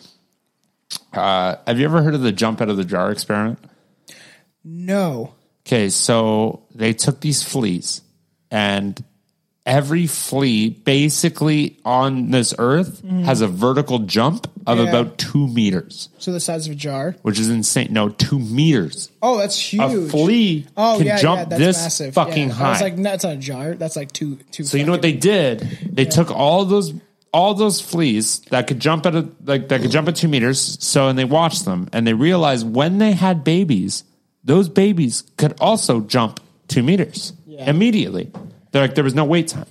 Uh, 1.16 1.58
have 1.66 1.80
you 1.80 1.86
ever 1.86 2.02
heard 2.04 2.14
of 2.14 2.22
the 2.22 2.32
jump 2.32 2.62
out 2.62 2.70
of 2.70 2.78
the 2.78 2.86
jar 2.86 3.12
experiment? 3.12 3.60
No, 4.64 5.34
Okay, 5.68 5.90
so 5.90 6.62
they 6.76 6.94
took 6.94 7.22
these 7.22 7.42
fleas 7.42 8.02
and 8.52 9.04
every 9.66 10.06
flea 10.06 10.70
basically 10.70 11.80
on 11.84 12.30
this 12.30 12.54
earth 12.60 13.04
has 13.24 13.42
a 13.42 13.48
vertical 13.48 13.98
jump 14.00 14.48
of 14.68 14.78
Yeah. 14.78 14.86
about 14.90 15.18
two 15.18 15.48
meters, 15.48 16.10
so 16.20 16.32
the 16.32 16.40
size 16.40 16.68
of 16.68 16.74
a 16.74 16.76
jar. 16.76 17.16
which 17.24 17.40
is 17.40 17.50
insane. 17.50 17.88
No, 17.92 18.10
two 18.10 18.38
meters. 18.38 19.10
Oh, 19.24 19.40
that's 19.40 19.58
huge. 19.58 19.82
A 19.82 20.08
flea 20.10 20.68
oh, 20.78 20.98
can 21.00 21.08
yeah, 21.08 21.18
jump 21.18 21.40
yeah, 21.40 21.46
that's 21.46 21.60
this 21.60 21.78
massive. 21.78 22.14
fucking 22.14 22.50
high. 22.52 22.72
Was 22.74 22.82
like, 22.82 22.96
that's 22.98 23.24
not 23.24 23.34
a 23.34 23.38
jar. 23.38 23.74
That's 23.74 23.96
like 23.96 24.12
two, 24.12 24.38
two. 24.52 24.64
So 24.66 24.78
you 24.78 24.86
know 24.86 24.92
what 24.92 25.02
they 25.02 25.14
did? 25.14 25.62
They 25.92 26.06
took 26.06 26.30
all 26.30 26.66
those 26.66 26.94
all 27.36 27.54
those 27.54 27.82
fleas 27.82 28.40
that 28.50 28.66
could 28.66 28.80
jump 28.80 29.06
at 29.06 29.14
a 29.14 29.28
like 29.44 29.68
that 29.68 29.82
could 29.82 29.92
jump 29.92 30.08
at 30.08 30.16
two 30.16 30.30
meters. 30.30 30.78
So 30.82 31.10
and 31.10 31.20
they 31.20 31.26
watched 31.26 31.66
them 31.66 31.90
and 31.92 32.08
they 32.08 32.14
realized 32.14 32.66
when 32.66 32.98
they 32.98 33.12
had 33.12 33.44
babies, 33.44 34.06
those 34.46 34.70
babies 34.70 35.24
could 35.36 35.54
also 35.60 36.00
jump 36.00 36.40
two 36.70 36.82
meters 36.82 37.34
Yeah. 37.46 37.70
immediately. 37.70 38.32
They're 38.72 38.84
like 38.84 38.96
there 38.96 39.04
was 39.04 39.16
no 39.16 39.26
wait 39.26 39.50
time. 39.50 39.68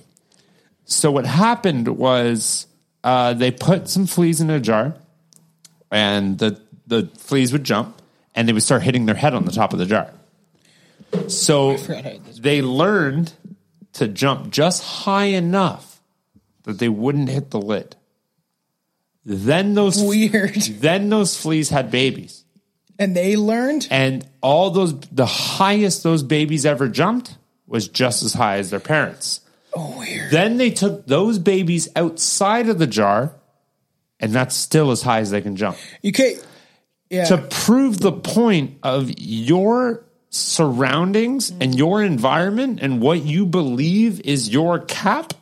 So 0.85 1.09
what 1.11 1.25
happened 1.25 1.87
was 1.97 2.67
uh, 3.03 3.33
they 3.33 3.49
put 3.51 3.89
some 3.89 4.05
fleas 4.05 4.41
in 4.41 4.49
a 4.51 4.59
jar, 4.59 4.93
and 5.91 6.37
the 6.37 6.61
the 6.85 7.09
fleas 7.17 7.51
would 7.51 7.63
jump, 7.63 7.99
and 8.35 8.47
they 8.47 8.53
would 8.53 8.61
start 8.63 8.83
hitting 8.83 9.07
their 9.07 9.15
head 9.15 9.33
on 9.33 9.45
the 9.45 9.51
top 9.51 9.73
of 9.73 9.79
the 9.79 9.87
jar. 9.87 10.11
So 11.27 11.77
forgot 11.77 12.03
how 12.03 12.09
I 12.09 12.13
did 12.13 12.25
this. 12.25 12.39
they 12.39 12.61
learned 12.61 13.33
to 13.93 14.07
jump 14.07 14.51
just 14.51 14.83
high 14.83 15.25
enough 15.33 15.94
that 16.65 16.77
they 16.79 16.89
wouldn't 16.89 17.29
hit 17.29 17.49
the 17.51 17.59
lid. 17.61 17.95
Then 19.25 19.73
those 19.73 20.01
Weird. 20.03 20.53
Then 20.55 21.09
those 21.09 21.35
fleas 21.39 21.69
had 21.69 21.89
babies, 21.89 22.43
And 22.99 23.15
they 23.15 23.35
learned. 23.35 23.87
and 23.89 24.27
all 24.41 24.69
those 24.69 24.99
the 25.11 25.25
highest 25.25 26.03
those 26.03 26.21
babies 26.23 26.65
ever 26.65 26.87
jumped 26.87 27.37
was 27.67 27.87
just 27.87 28.21
as 28.23 28.33
high 28.33 28.57
as 28.57 28.69
their 28.69 28.79
parents. 28.79 29.41
Oh, 29.73 29.97
weird. 29.99 30.31
Then 30.31 30.57
they 30.57 30.69
took 30.69 31.05
those 31.07 31.39
babies 31.39 31.89
outside 31.95 32.69
of 32.69 32.77
the 32.79 32.87
jar, 32.87 33.33
and 34.19 34.31
that's 34.31 34.55
still 34.55 34.91
as 34.91 35.01
high 35.01 35.19
as 35.19 35.31
they 35.31 35.41
can 35.41 35.55
jump. 35.55 35.77
You 36.01 36.11
can't. 36.11 36.45
Yeah. 37.09 37.25
To 37.25 37.37
prove 37.39 37.99
the 37.99 38.11
point 38.11 38.77
of 38.83 39.09
your 39.19 40.05
surroundings 40.29 41.51
and 41.59 41.75
your 41.75 42.03
environment 42.03 42.79
and 42.81 43.01
what 43.01 43.23
you 43.23 43.45
believe 43.45 44.21
is 44.21 44.49
your 44.49 44.79
cap 44.79 45.33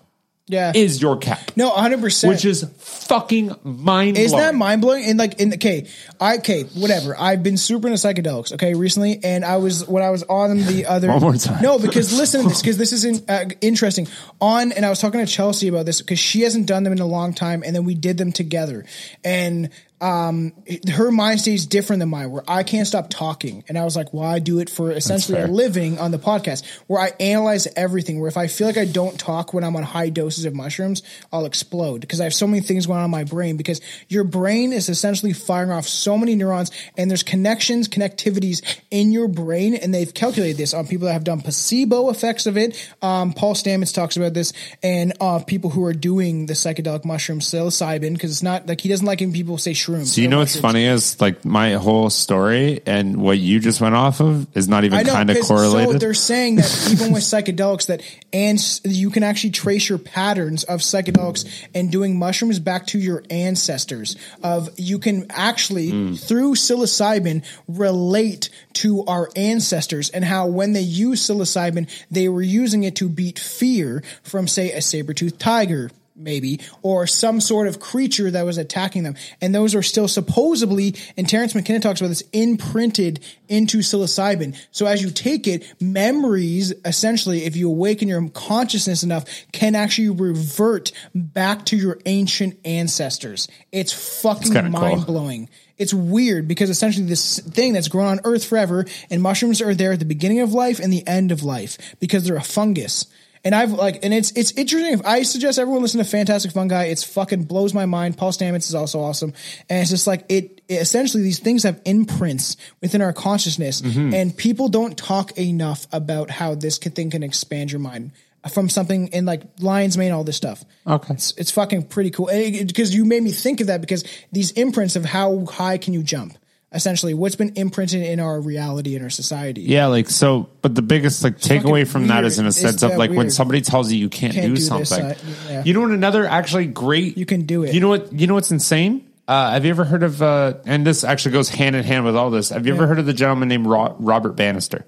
Yeah. 0.47 0.73
is 0.75 1.01
your 1.01 1.17
cap. 1.17 1.51
No, 1.55 1.71
100%. 1.71 2.27
Which 2.27 2.43
is 2.43 2.69
fucking 2.77 3.47
mind 3.63 4.15
blowing. 4.15 4.15
Isn't 4.17 4.37
that 4.37 4.55
mind 4.55 4.81
blowing? 4.81 5.05
And 5.05 5.17
like, 5.17 5.39
in 5.39 5.53
okay, 5.53 5.87
I 6.19 6.37
okay, 6.37 6.63
whatever. 6.63 7.17
I've 7.17 7.43
been 7.43 7.55
super 7.55 7.87
into 7.87 7.97
psychedelics, 7.97 8.53
okay, 8.53 8.73
recently, 8.73 9.19
and 9.23 9.45
I 9.45 9.57
was 9.57 9.87
when 9.87 10.03
I 10.03 10.09
was 10.09 10.23
on 10.23 10.57
the 10.57 10.85
other 10.89 11.07
One 11.07 11.21
more 11.21 11.33
time. 11.35 11.61
No, 11.61 11.79
because 11.79 12.17
listen 12.17 12.43
to 12.43 12.49
this, 12.49 12.61
because 12.61 12.77
this 12.77 12.91
is 12.91 13.05
in, 13.05 13.23
uh, 13.29 13.45
interesting. 13.61 14.07
On 14.41 14.73
and 14.73 14.85
I 14.85 14.89
was 14.89 14.99
talking 14.99 15.21
to 15.21 15.25
Chelsea 15.25 15.69
about 15.69 15.85
this 15.85 16.01
because 16.01 16.19
she 16.19 16.41
hasn't 16.41 16.67
done 16.67 16.83
them 16.83 16.91
in 16.91 16.99
a 16.99 17.05
long 17.05 17.33
time, 17.33 17.63
and 17.65 17.73
then 17.73 17.85
we 17.85 17.95
did 17.95 18.17
them 18.17 18.33
together, 18.33 18.85
and 19.23 19.69
um, 20.03 20.51
her 20.91 21.11
mind 21.11 21.39
state 21.39 21.53
is 21.53 21.65
different 21.65 22.01
than 22.01 22.09
mine, 22.09 22.29
where 22.29 22.43
I 22.45 22.63
can't 22.63 22.85
stop 22.85 23.09
talking, 23.09 23.63
and 23.69 23.77
I 23.77 23.85
was 23.85 23.95
like, 23.95 24.13
"Well, 24.13 24.25
I 24.25 24.39
do 24.39 24.59
it 24.59 24.69
for 24.69 24.91
essentially 24.91 25.39
a 25.39 25.47
living 25.47 25.97
on 25.97 26.11
the 26.11 26.19
podcast, 26.19 26.65
where 26.87 27.01
I 27.01 27.11
analyze 27.21 27.67
everything. 27.77 28.19
Where 28.19 28.27
if 28.27 28.35
I 28.35 28.47
feel 28.47 28.67
like 28.67 28.77
I 28.77 28.83
don't 28.83 29.17
talk 29.17 29.53
when 29.53 29.63
I'm 29.63 29.77
on 29.77 29.83
high 29.83 30.09
doses 30.09 30.43
of 30.43 30.53
mushrooms, 30.53 31.03
I'll 31.31 31.45
explode 31.45 32.01
because 32.01 32.19
I 32.19 32.25
have 32.25 32.33
so 32.33 32.45
many 32.45 32.61
things 32.61 32.85
going 32.85 32.99
on 32.99 33.05
in 33.05 33.11
my 33.11 33.23
brain. 33.23 33.55
Because 33.55 33.79
your 34.09 34.25
brain 34.25 34.73
is 34.73 34.89
essentially 34.89 35.31
firing 35.31 35.71
off 35.71 35.87
so 35.87 36.17
many 36.17 36.35
neurons, 36.35 36.69
and 36.97 37.09
there's 37.09 37.23
connections, 37.23 37.87
connectivities 37.87 38.61
in 38.91 39.13
your 39.13 39.29
brain, 39.29 39.73
and 39.73 39.93
they've 39.93 40.13
calculated 40.13 40.57
this 40.57 40.73
on 40.73 40.85
people 40.85 41.07
that 41.07 41.13
have 41.13 41.23
done 41.23 41.39
placebo 41.39 42.09
effects 42.09 42.45
of 42.45 42.57
it. 42.57 42.91
Um, 43.01 43.31
Paul 43.31 43.55
Stamets 43.55 43.93
talks 43.93 44.17
about 44.17 44.33
this, 44.33 44.51
and 44.83 45.13
uh, 45.21 45.39
people 45.39 45.69
who 45.69 45.85
are 45.85 45.93
doing 45.93 46.47
the 46.47 46.53
psychedelic 46.53 47.05
mushroom 47.05 47.39
psilocybin, 47.39 48.13
because 48.13 48.31
it's 48.31 48.43
not 48.43 48.67
like 48.67 48.81
he 48.81 48.89
doesn't 48.89 49.07
like 49.07 49.21
when 49.21 49.31
people 49.31 49.57
say 49.57 49.73
So 50.05 50.21
you 50.21 50.27
know 50.27 50.39
what's 50.39 50.59
funny 50.59 50.85
is 50.85 51.19
like 51.21 51.45
my 51.45 51.73
whole 51.73 52.09
story 52.09 52.81
and 52.85 53.17
what 53.21 53.37
you 53.37 53.59
just 53.59 53.79
went 53.81 53.95
off 53.95 54.19
of 54.21 54.47
is 54.55 54.67
not 54.67 54.83
even 54.83 55.05
kind 55.05 55.29
of 55.29 55.37
'cause- 55.37 55.47
So 55.47 55.55
correlated. 55.55 55.99
they're 56.01 56.13
saying 56.13 56.55
that 56.55 56.87
even 56.91 57.11
with 57.13 57.23
psychedelics, 57.23 57.85
that 57.87 58.01
and 58.31 58.59
you 58.83 59.09
can 59.09 59.23
actually 59.23 59.51
trace 59.51 59.87
your 59.89 59.97
patterns 59.97 60.63
of 60.63 60.81
psychedelics 60.81 61.45
and 61.75 61.91
doing 61.91 62.17
mushrooms 62.17 62.59
back 62.59 62.87
to 62.87 62.99
your 62.99 63.23
ancestors. 63.29 64.15
Of 64.43 64.69
you 64.77 64.99
can 64.99 65.25
actually 65.29 65.89
Hmm. 65.91 66.13
through 66.15 66.55
psilocybin 66.55 67.43
relate 67.67 68.49
to 68.73 69.03
our 69.05 69.29
ancestors 69.35 70.09
and 70.09 70.23
how 70.25 70.47
when 70.47 70.73
they 70.73 70.81
use 70.81 71.21
psilocybin, 71.27 71.87
they 72.11 72.27
were 72.29 72.41
using 72.41 72.83
it 72.83 72.95
to 72.95 73.09
beat 73.09 73.37
fear 73.39 74.03
from 74.23 74.47
say 74.47 74.71
a 74.71 74.81
saber 74.81 75.13
toothed 75.13 75.39
tiger 75.39 75.91
maybe, 76.15 76.59
or 76.81 77.07
some 77.07 77.41
sort 77.41 77.67
of 77.67 77.79
creature 77.79 78.29
that 78.31 78.45
was 78.45 78.57
attacking 78.57 79.03
them. 79.03 79.15
And 79.41 79.53
those 79.53 79.75
are 79.75 79.81
still 79.81 80.07
supposedly, 80.07 80.95
and 81.17 81.27
Terence 81.27 81.55
McKenna 81.55 81.79
talks 81.79 82.01
about 82.01 82.09
this, 82.09 82.23
imprinted 82.33 83.19
into 83.47 83.79
psilocybin. 83.79 84.57
So 84.71 84.85
as 84.85 85.01
you 85.01 85.09
take 85.09 85.47
it, 85.47 85.73
memories, 85.81 86.73
essentially, 86.85 87.45
if 87.45 87.55
you 87.55 87.69
awaken 87.69 88.07
your 88.07 88.27
consciousness 88.29 89.03
enough, 89.03 89.25
can 89.51 89.75
actually 89.75 90.09
revert 90.09 90.91
back 91.13 91.65
to 91.67 91.77
your 91.77 91.99
ancient 92.05 92.59
ancestors. 92.65 93.47
It's 93.71 94.21
fucking 94.21 94.71
mind 94.71 95.05
blowing. 95.05 95.49
It's 95.77 95.93
weird 95.93 96.47
because 96.47 96.69
essentially 96.69 97.07
this 97.07 97.39
thing 97.39 97.73
that's 97.73 97.87
grown 97.87 98.07
on 98.07 98.19
earth 98.25 98.45
forever 98.45 98.85
and 99.09 99.21
mushrooms 99.21 99.61
are 99.61 99.73
there 99.73 99.93
at 99.93 99.99
the 99.99 100.05
beginning 100.05 100.39
of 100.39 100.53
life 100.53 100.79
and 100.79 100.93
the 100.93 101.05
end 101.07 101.31
of 101.31 101.43
life 101.43 101.77
because 101.99 102.23
they're 102.23 102.35
a 102.35 102.43
fungus. 102.43 103.07
And 103.45 103.53
I've 103.53 103.71
like, 103.73 103.99
and 104.03 104.13
it's 104.13 104.31
it's 104.31 104.51
interesting. 104.53 104.93
If 104.93 105.05
I 105.05 105.23
suggest 105.23 105.59
everyone 105.59 105.81
listen 105.81 105.97
to 105.97 106.05
Fantastic 106.09 106.51
Fungi, 106.53 106.85
it's 106.85 107.03
fucking 107.03 107.43
blows 107.43 107.73
my 107.73 107.85
mind. 107.85 108.17
Paul 108.17 108.31
Stamets 108.31 108.69
is 108.69 108.75
also 108.75 109.01
awesome, 109.01 109.33
and 109.69 109.81
it's 109.81 109.89
just 109.89 110.07
like 110.07 110.25
it. 110.29 110.61
it- 110.69 110.81
essentially, 110.81 111.21
these 111.23 111.39
things 111.39 111.63
have 111.63 111.81
imprints 111.85 112.55
within 112.81 113.01
our 113.01 113.11
consciousness, 113.13 113.81
Mm-hmm. 113.81 114.13
and 114.13 114.35
people 114.37 114.69
don't 114.69 114.97
talk 114.97 115.37
enough 115.37 115.85
about 115.91 116.29
how 116.29 116.55
this 116.55 116.77
can, 116.77 116.93
thing 116.93 117.09
can 117.09 117.21
expand 117.21 117.69
your 117.71 117.79
mind 117.81 118.11
from 118.51 118.69
something 118.69 119.07
in 119.09 119.25
like 119.25 119.43
lion's 119.59 119.97
mane, 119.97 120.11
all 120.13 120.23
this 120.23 120.37
stuff. 120.37 120.63
Okay. 120.87 121.13
it's, 121.13 121.33
it's 121.37 121.51
fucking 121.51 121.83
pretty 121.87 122.11
cool 122.11 122.27
because 122.27 122.95
you 122.95 123.03
made 123.05 123.23
me 123.23 123.31
think 123.31 123.59
of 123.61 123.67
that 123.67 123.81
because 123.81 124.03
these 124.31 124.51
imprints 124.51 124.95
of 124.95 125.03
how 125.05 125.45
high 125.45 125.77
can 125.77 125.93
you 125.93 126.01
jump. 126.03 126.37
Essentially, 126.73 127.13
what's 127.13 127.35
been 127.35 127.53
imprinted 127.55 128.01
in 128.01 128.19
our 128.19 128.41
reality 128.41 128.95
in 128.95 129.03
our 129.03 129.09
society. 129.11 129.61
yeah, 129.61 129.85
like 129.85 130.09
so. 130.09 130.49
But 130.63 130.73
the 130.73 130.81
biggest 130.81 131.23
like 131.23 131.37
takeaway 131.37 131.87
from 131.87 132.07
that 132.07 132.23
is 132.25 132.39
in 132.39 132.45
a 132.45 132.47
weird. 132.47 132.53
sense 132.55 132.81
of 132.81 132.97
like 132.97 133.11
when 133.11 133.29
somebody 133.29 133.61
tells 133.61 133.91
you 133.91 133.99
you 133.99 134.09
can't, 134.09 134.33
Can't 134.33 134.45
do, 134.47 134.49
do 134.49 134.55
this, 134.55 134.67
something. 134.67 135.05
uh, 135.05 135.15
yeah. 135.47 135.63
You 135.63 135.73
know 135.75 135.81
what? 135.81 135.91
Another 135.91 136.25
actually 136.25 136.65
great. 136.65 137.17
You 137.17 137.25
can 137.27 137.43
do 137.45 137.63
it. 137.63 137.73
You 137.75 137.79
know 137.79 137.89
what? 137.89 138.11
You 138.11 138.25
know 138.25 138.33
what's 138.33 138.49
insane? 138.51 139.07
Uh, 139.27 139.51
have 139.51 139.63
you 139.65 139.69
ever 139.71 139.85
heard 139.85 140.01
of? 140.03 140.21
Uh, 140.21 140.55
and 140.65 140.85
this 140.85 141.03
actually 141.03 141.33
goes 141.33 141.47
hand 141.49 141.75
in 141.75 141.83
hand 141.83 142.05
with 142.05 142.15
all 142.15 142.29
this. 142.31 142.49
Have 142.49 142.65
you 142.65 142.73
ever 142.73 142.87
heard 142.87 142.97
of 142.99 143.05
the 143.05 143.13
gentleman 143.13 143.49
named 143.49 143.67
Ro- 143.67 143.95
Robert 143.99 144.31
Bannister? 144.35 144.85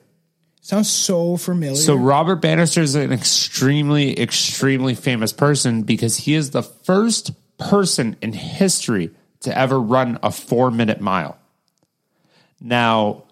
Sounds 0.62 0.90
so 0.90 1.38
familiar. 1.38 1.76
So 1.76 1.94
Robert 1.94 2.38
Bannister 2.38 2.82
is 2.82 2.96
an 2.96 3.12
extremely, 3.14 4.20
extremely 4.20 4.96
famous 4.96 5.32
person 5.32 5.84
because 5.84 6.18
he 6.18 6.34
is 6.34 6.50
the 6.50 6.64
first 6.64 7.32
person 7.60 8.16
in 8.24 8.34
history 8.34 9.12
to 9.42 9.56
ever 9.56 9.80
run 9.80 10.18
a 10.24 10.32
four 10.32 10.72
minute 10.72 11.00
mile. 11.00 11.38
Now, 12.62 13.24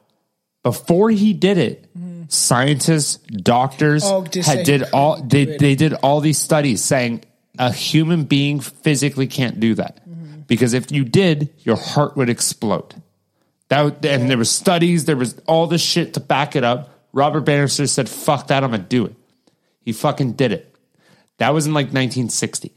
before 0.64 1.10
he 1.10 1.34
did 1.34 1.58
it, 1.58 1.90
scientists, 2.30 3.18
doctors 3.18 4.04
Oh, 4.06 4.26
had 4.44 4.66
did 4.66 4.84
all 4.94 5.22
they 5.22 5.46
they 5.58 5.76
did 5.76 5.94
all 5.94 6.20
these 6.22 6.38
studies 6.38 6.84
saying 6.84 7.24
a 7.60 7.72
human 7.72 8.24
being 8.24 8.60
physically 8.60 9.28
can't 9.28 9.60
do 9.60 9.76
that 9.76 10.00
Mm-hmm. 10.10 10.42
because 10.48 10.74
if 10.74 10.92
you 10.92 11.04
did, 11.06 11.50
your 11.60 11.76
heart 11.78 12.16
would 12.18 12.30
explode. 12.30 12.96
That 13.70 14.06
and 14.06 14.30
there 14.30 14.38
was 14.38 14.52
studies, 14.52 15.06
there 15.06 15.16
was 15.16 15.36
all 15.48 15.68
this 15.68 15.82
shit 15.82 16.14
to 16.16 16.20
back 16.20 16.56
it 16.56 16.64
up. 16.64 16.90
Robert 17.14 17.42
Bannister 17.42 17.88
said, 17.88 18.10
"Fuck 18.10 18.48
that, 18.48 18.64
I'm 18.64 18.72
gonna 18.72 18.84
do 18.84 19.06
it." 19.06 19.16
He 19.82 19.92
fucking 19.94 20.34
did 20.34 20.52
it. 20.52 20.76
That 21.38 21.54
was 21.54 21.66
in 21.68 21.74
like 21.74 21.88
1960. 21.88 22.72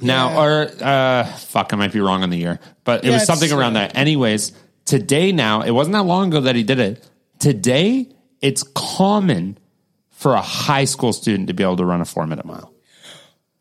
Now, 0.00 0.30
Yeah. 0.30 0.40
or 0.42 0.70
uh, 0.80 1.24
fuck, 1.36 1.72
I 1.72 1.76
might 1.76 1.92
be 1.92 2.00
wrong 2.00 2.22
on 2.22 2.30
the 2.30 2.38
year, 2.38 2.58
but 2.84 3.04
it 3.04 3.08
Yeah, 3.08 3.14
was 3.14 3.26
something 3.26 3.52
around 3.52 3.74
that. 3.74 3.96
Anyways, 3.96 4.52
today 4.92 5.32
now, 5.32 5.62
it 5.62 5.70
wasn't 5.70 5.94
that 5.94 6.02
long 6.02 6.28
ago 6.28 6.42
that 6.42 6.54
he 6.54 6.62
did 6.62 6.78
it. 6.78 7.08
Today, 7.38 8.08
it's 8.42 8.62
common 8.74 9.56
for 10.10 10.34
a 10.34 10.42
high 10.42 10.84
school 10.84 11.14
student 11.14 11.46
to 11.46 11.54
be 11.54 11.62
able 11.62 11.78
to 11.78 11.84
run 11.86 12.02
a 12.02 12.04
four 12.04 12.26
minute 12.26 12.44
mile. 12.44 12.70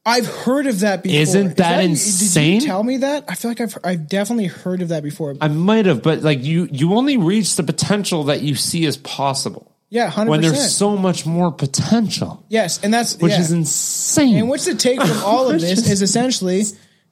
I've 0.05 0.27
heard 0.27 0.67
of 0.67 0.81
that 0.81 1.03
before. 1.03 1.21
Isn't 1.21 1.47
Is 1.47 1.55
that 1.55 1.77
Did 1.77 1.91
insane? 1.91 2.55
you 2.55 2.67
tell 2.67 2.83
me 2.83 2.97
that? 2.97 3.23
I 3.29 3.35
feel 3.35 3.49
like 3.49 3.61
I've 3.61 3.77
I've 3.81 4.09
definitely 4.09 4.47
heard 4.47 4.81
of 4.81 4.89
that 4.89 5.03
before. 5.03 5.37
I 5.39 5.47
might 5.47 5.85
have, 5.85 6.03
but 6.03 6.21
like 6.21 6.43
you, 6.43 6.67
you 6.69 6.95
only 6.95 7.15
reach 7.15 7.55
the 7.55 7.63
potential 7.63 8.25
that 8.25 8.41
you 8.41 8.55
see 8.55 8.85
as 8.85 8.97
possible. 8.97 9.73
yeah, 9.89 10.09
hundred 10.09 10.31
When 10.31 10.41
there's 10.41 10.75
so 10.75 10.97
much 10.97 11.25
more 11.25 11.49
potential, 11.49 12.43
yes, 12.49 12.83
and 12.83 12.93
that's 12.93 13.17
which 13.19 13.31
yeah. 13.31 13.39
is 13.39 13.53
insane. 13.53 14.37
And 14.37 14.49
what's 14.49 14.65
the 14.65 14.75
take 14.75 15.01
from 15.01 15.23
all 15.23 15.49
of 15.49 15.61
this 15.61 15.89
is 15.89 16.01
essentially 16.01 16.63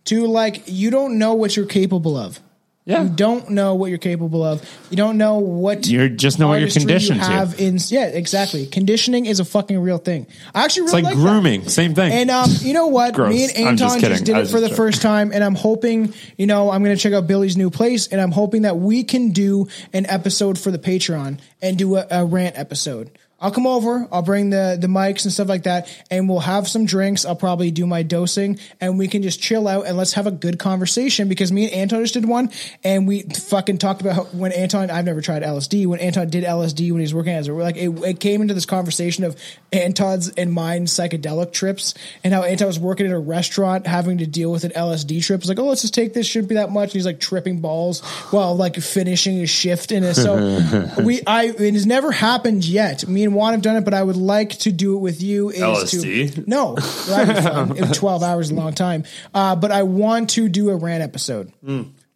to 0.05 0.27
like 0.27 0.63
you 0.65 0.89
don't 0.89 1.17
know 1.17 1.35
what 1.35 1.55
you're 1.55 1.67
capable 1.67 2.17
of. 2.17 2.41
Yeah. 2.89 3.03
You 3.03 3.09
don't 3.09 3.51
know 3.51 3.75
what 3.75 3.91
you're 3.91 3.99
capable 3.99 4.43
of. 4.43 4.67
You 4.89 4.97
don't 4.97 5.19
know 5.19 5.37
what 5.37 5.85
you're 5.85 6.09
just 6.09 6.39
know 6.39 6.47
what 6.47 6.59
you're 6.59 6.71
conditioned 6.71 7.19
to. 7.19 7.25
have 7.27 7.59
in 7.59 7.77
yeah, 7.89 8.07
exactly. 8.07 8.65
Conditioning 8.65 9.27
is 9.27 9.39
a 9.39 9.45
fucking 9.45 9.77
real 9.79 9.99
thing. 9.99 10.25
I 10.55 10.65
actually 10.65 10.85
it's 10.85 10.93
really 10.93 11.03
like 11.03 11.15
like 11.15 11.23
that. 11.23 11.31
grooming, 11.31 11.69
same 11.69 11.93
thing. 11.93 12.11
And 12.11 12.31
um, 12.31 12.49
you 12.61 12.73
know 12.73 12.87
what? 12.87 13.13
Gross. 13.13 13.29
Me 13.29 13.43
and 13.55 13.69
I'm 13.69 13.77
just 13.77 13.97
Anton 13.97 14.09
just, 14.09 14.25
did 14.25 14.37
it 14.37 14.47
for 14.47 14.59
the 14.59 14.69
first 14.69 15.03
time, 15.03 15.31
and 15.31 15.43
I'm 15.43 15.53
hoping, 15.53 16.15
you 16.35 16.47
know, 16.47 16.71
I'm 16.71 16.83
going 16.83 16.95
to 16.95 17.01
check 17.01 17.13
out 17.13 17.27
Billy's 17.27 17.55
new 17.55 17.69
place, 17.69 18.07
and 18.07 18.19
I'm 18.19 18.31
hoping 18.31 18.63
that 18.63 18.77
we 18.77 19.03
can 19.03 19.29
do 19.33 19.67
an 19.93 20.07
episode 20.07 20.57
for 20.57 20.71
the 20.71 20.79
Patreon 20.79 21.39
and 21.61 21.77
do 21.77 21.95
a, 21.95 22.07
a 22.09 22.25
rant 22.25 22.57
episode. 22.57 23.11
I'll 23.41 23.51
come 23.51 23.67
over. 23.67 24.07
I'll 24.11 24.21
bring 24.21 24.49
the 24.49 24.77
the 24.79 24.87
mics 24.87 25.23
and 25.23 25.33
stuff 25.33 25.47
like 25.47 25.63
that, 25.63 25.87
and 26.11 26.27
we'll 26.29 26.39
have 26.39 26.67
some 26.67 26.85
drinks. 26.85 27.25
I'll 27.25 27.35
probably 27.35 27.71
do 27.71 27.85
my 27.85 28.03
dosing, 28.03 28.59
and 28.81 28.97
we 28.97 29.07
can 29.07 29.21
just 29.21 29.41
chill 29.41 29.67
out 29.67 29.85
and 29.85 29.97
let's 29.97 30.13
have 30.13 30.27
a 30.27 30.31
good 30.31 30.59
conversation. 30.59 31.29
Because 31.29 31.51
me 31.51 31.65
and 31.65 31.73
Anton 31.73 32.01
just 32.01 32.13
did 32.13 32.25
one, 32.25 32.51
and 32.83 33.07
we 33.07 33.23
fucking 33.23 33.77
talked 33.77 34.01
about 34.01 34.15
how 34.15 34.23
when 34.25 34.51
Anton. 34.51 34.89
I've 34.89 35.05
never 35.05 35.21
tried 35.21 35.43
LSD. 35.43 35.85
When 35.87 35.99
Anton 35.99 36.29
did 36.29 36.43
LSD 36.43 36.91
when 36.91 36.99
he 36.99 37.03
was 37.03 37.13
working 37.13 37.33
as 37.33 37.47
a 37.47 37.53
like 37.53 37.77
it, 37.77 37.89
it 38.03 38.19
came 38.19 38.41
into 38.41 38.53
this 38.53 38.65
conversation 38.65 39.23
of 39.23 39.35
Anton's 39.71 40.29
and 40.29 40.51
mine 40.51 40.85
psychedelic 40.85 41.51
trips, 41.51 41.93
and 42.23 42.33
how 42.33 42.43
Anton 42.43 42.67
was 42.67 42.79
working 42.79 43.05
at 43.05 43.11
a 43.11 43.19
restaurant 43.19 43.87
having 43.87 44.19
to 44.19 44.27
deal 44.27 44.51
with 44.51 44.63
an 44.63 44.71
LSD 44.71 45.23
trip. 45.23 45.39
It's 45.41 45.49
like, 45.49 45.59
oh, 45.59 45.65
let's 45.65 45.81
just 45.81 45.93
take 45.93 46.13
this. 46.13 46.27
Shouldn't 46.27 46.49
be 46.49 46.55
that 46.55 46.71
much. 46.71 46.89
And 46.89 46.93
he's 46.93 47.05
like 47.05 47.19
tripping 47.19 47.59
balls 47.59 48.01
while 48.31 48.55
like 48.55 48.75
finishing 48.75 49.37
his 49.37 49.49
shift. 49.49 49.91
in 49.91 50.03
it. 50.03 50.15
so 50.15 50.93
we, 51.03 51.21
I, 51.25 51.45
it 51.45 51.73
has 51.73 51.85
never 51.85 52.11
happened 52.11 52.65
yet. 52.65 53.07
Me 53.07 53.23
and 53.23 53.28
Juan 53.33 53.53
have 53.53 53.61
done 53.61 53.75
it, 53.77 53.85
but 53.85 53.93
I 53.93 54.03
would 54.03 54.17
like 54.17 54.51
to 54.59 54.71
do 54.71 54.95
it 54.95 54.99
with 54.99 55.21
you. 55.23 55.49
Is 55.49 55.59
LSD? 55.59 56.35
To, 56.35 56.49
no, 56.49 56.75
that'd 56.75 57.43
fun. 57.43 57.93
Twelve 57.93 58.23
hours 58.23 58.47
is 58.47 58.51
a 58.51 58.55
long 58.55 58.73
time. 58.73 59.03
Uh, 59.33 59.55
but 59.55 59.71
I 59.71 59.83
want 59.83 60.31
to 60.31 60.49
do 60.49 60.69
a 60.69 60.75
rant 60.75 61.03
episode. 61.03 61.51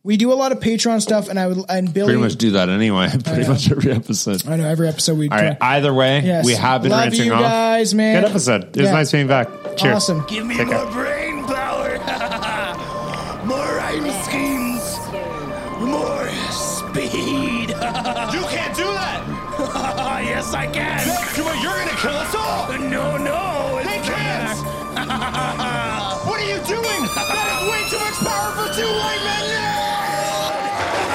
We 0.06 0.18
do 0.18 0.34
a 0.34 0.36
lot 0.36 0.52
of 0.52 0.60
Patreon 0.60 1.02
stuff, 1.02 1.30
and 1.30 1.40
I 1.40 1.48
would 1.48 1.60
and 1.70 1.94
Billy. 1.94 2.08
pretty 2.08 2.20
much 2.22 2.36
do 2.36 2.52
that 2.52 2.68
anyway. 2.68 3.08
Pretty 3.24 3.48
much 3.48 3.72
every 3.72 3.94
episode. 3.94 4.46
I 4.46 4.58
know 4.58 4.68
every 4.68 4.90
episode 4.90 5.18
we. 5.18 5.30
All 5.30 5.38
right. 5.38 5.56
Either 5.62 5.94
way, 5.94 6.20
Yes. 6.22 6.46
we 6.46 6.56
have 6.56 6.82
been 6.82 6.92
Love 6.92 7.04
ranting 7.06 7.26
you 7.28 7.34
off. 7.34 7.40
guys, 7.42 7.94
man. 7.94 8.22
Good 8.22 8.30
episode. 8.32 8.64
It 8.64 8.76
was 8.76 8.86
Yeah. 8.88 8.92
nice 8.92 9.12
being 9.14 9.28
back. 9.28 9.48
Cheers. 9.78 9.96
Awesome. 9.96 10.26
Give 10.28 10.46
me 10.46 10.58
Take 10.58 10.68
more 10.68 10.76
care. 10.84 10.92
brain 10.92 11.13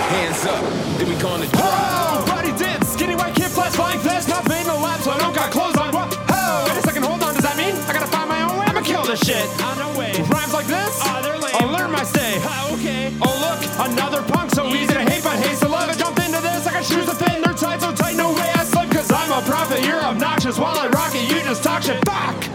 Hands 0.09 0.47
up, 0.47 0.65
then 0.99 1.09
we 1.09 1.15
gonna 1.17 1.47
Oh, 1.55 2.25
body 2.27 2.53
dance, 2.57 2.89
skinny 2.89 3.15
white 3.15 3.35
kid, 3.35 3.51
flash 3.51 3.73
flying 3.75 4.01
fast, 4.01 4.29
not 4.29 4.49
made 4.49 4.63
in 4.63 4.67
the 4.67 4.75
lab, 4.75 5.01
so 5.01 5.11
I 5.11 5.19
don't 5.19 5.35
got 5.35 5.51
clothes 5.51 5.77
on. 5.77 5.93
What? 5.93 6.17
Oh, 6.31 6.65
wait 6.67 6.79
a 6.79 6.83
second, 6.83 7.05
hold 7.05 7.23
on. 7.23 7.35
Does 7.35 7.45
that 7.45 7.57
mean 7.57 7.75
I 7.89 7.93
gotta 7.93 8.07
find 8.07 8.29
my 8.29 8.41
own 8.43 8.59
way? 8.59 8.67
I'ma 8.67 8.81
kill 8.81 9.05
this 9.05 9.21
shit. 9.21 9.45
Oh, 9.61 9.75
no 9.77 9.99
way. 9.99 10.13
Rhymes 10.33 10.55
like 10.55 10.67
this? 10.67 10.99
Oh, 11.05 11.21
they're 11.23 11.37
lame. 11.37 11.55
I'll 11.61 11.73
learn 11.77 11.91
my 11.91 12.05
stay. 12.05 12.41
okay. 12.73 13.13
Oh, 13.21 13.35
look, 13.45 13.61
another 13.91 14.23
punk, 14.33 14.51
so 14.55 14.67
easy 14.69 14.95
to 14.95 15.05
hate, 15.05 15.23
but 15.23 15.37
hates 15.37 15.61
to 15.61 15.69
love 15.69 15.91
it. 15.91 15.99
Jumped 15.99 16.21
into 16.25 16.41
this, 16.41 16.67
I 16.67 16.73
got 16.73 16.85
shoes 16.85 17.05
to 17.05 17.15
fit, 17.15 17.33
and 17.37 17.45
they're 17.45 17.53
tight, 17.53 17.81
so 17.81 17.93
tight, 17.93 18.17
no 18.17 18.33
way 18.33 18.49
I 18.55 18.65
slip, 18.65 18.91
cause 18.91 19.13
I'm 19.13 19.31
a 19.31 19.43
prophet. 19.45 19.85
You're 19.85 20.01
obnoxious 20.01 20.59
while 20.59 20.79
I 20.79 20.89
rock 20.89 21.13
it, 21.15 21.29
you 21.29 21.41
just 21.45 21.63
talk 21.63 21.83
shit 21.83 22.03
back. 22.07 22.49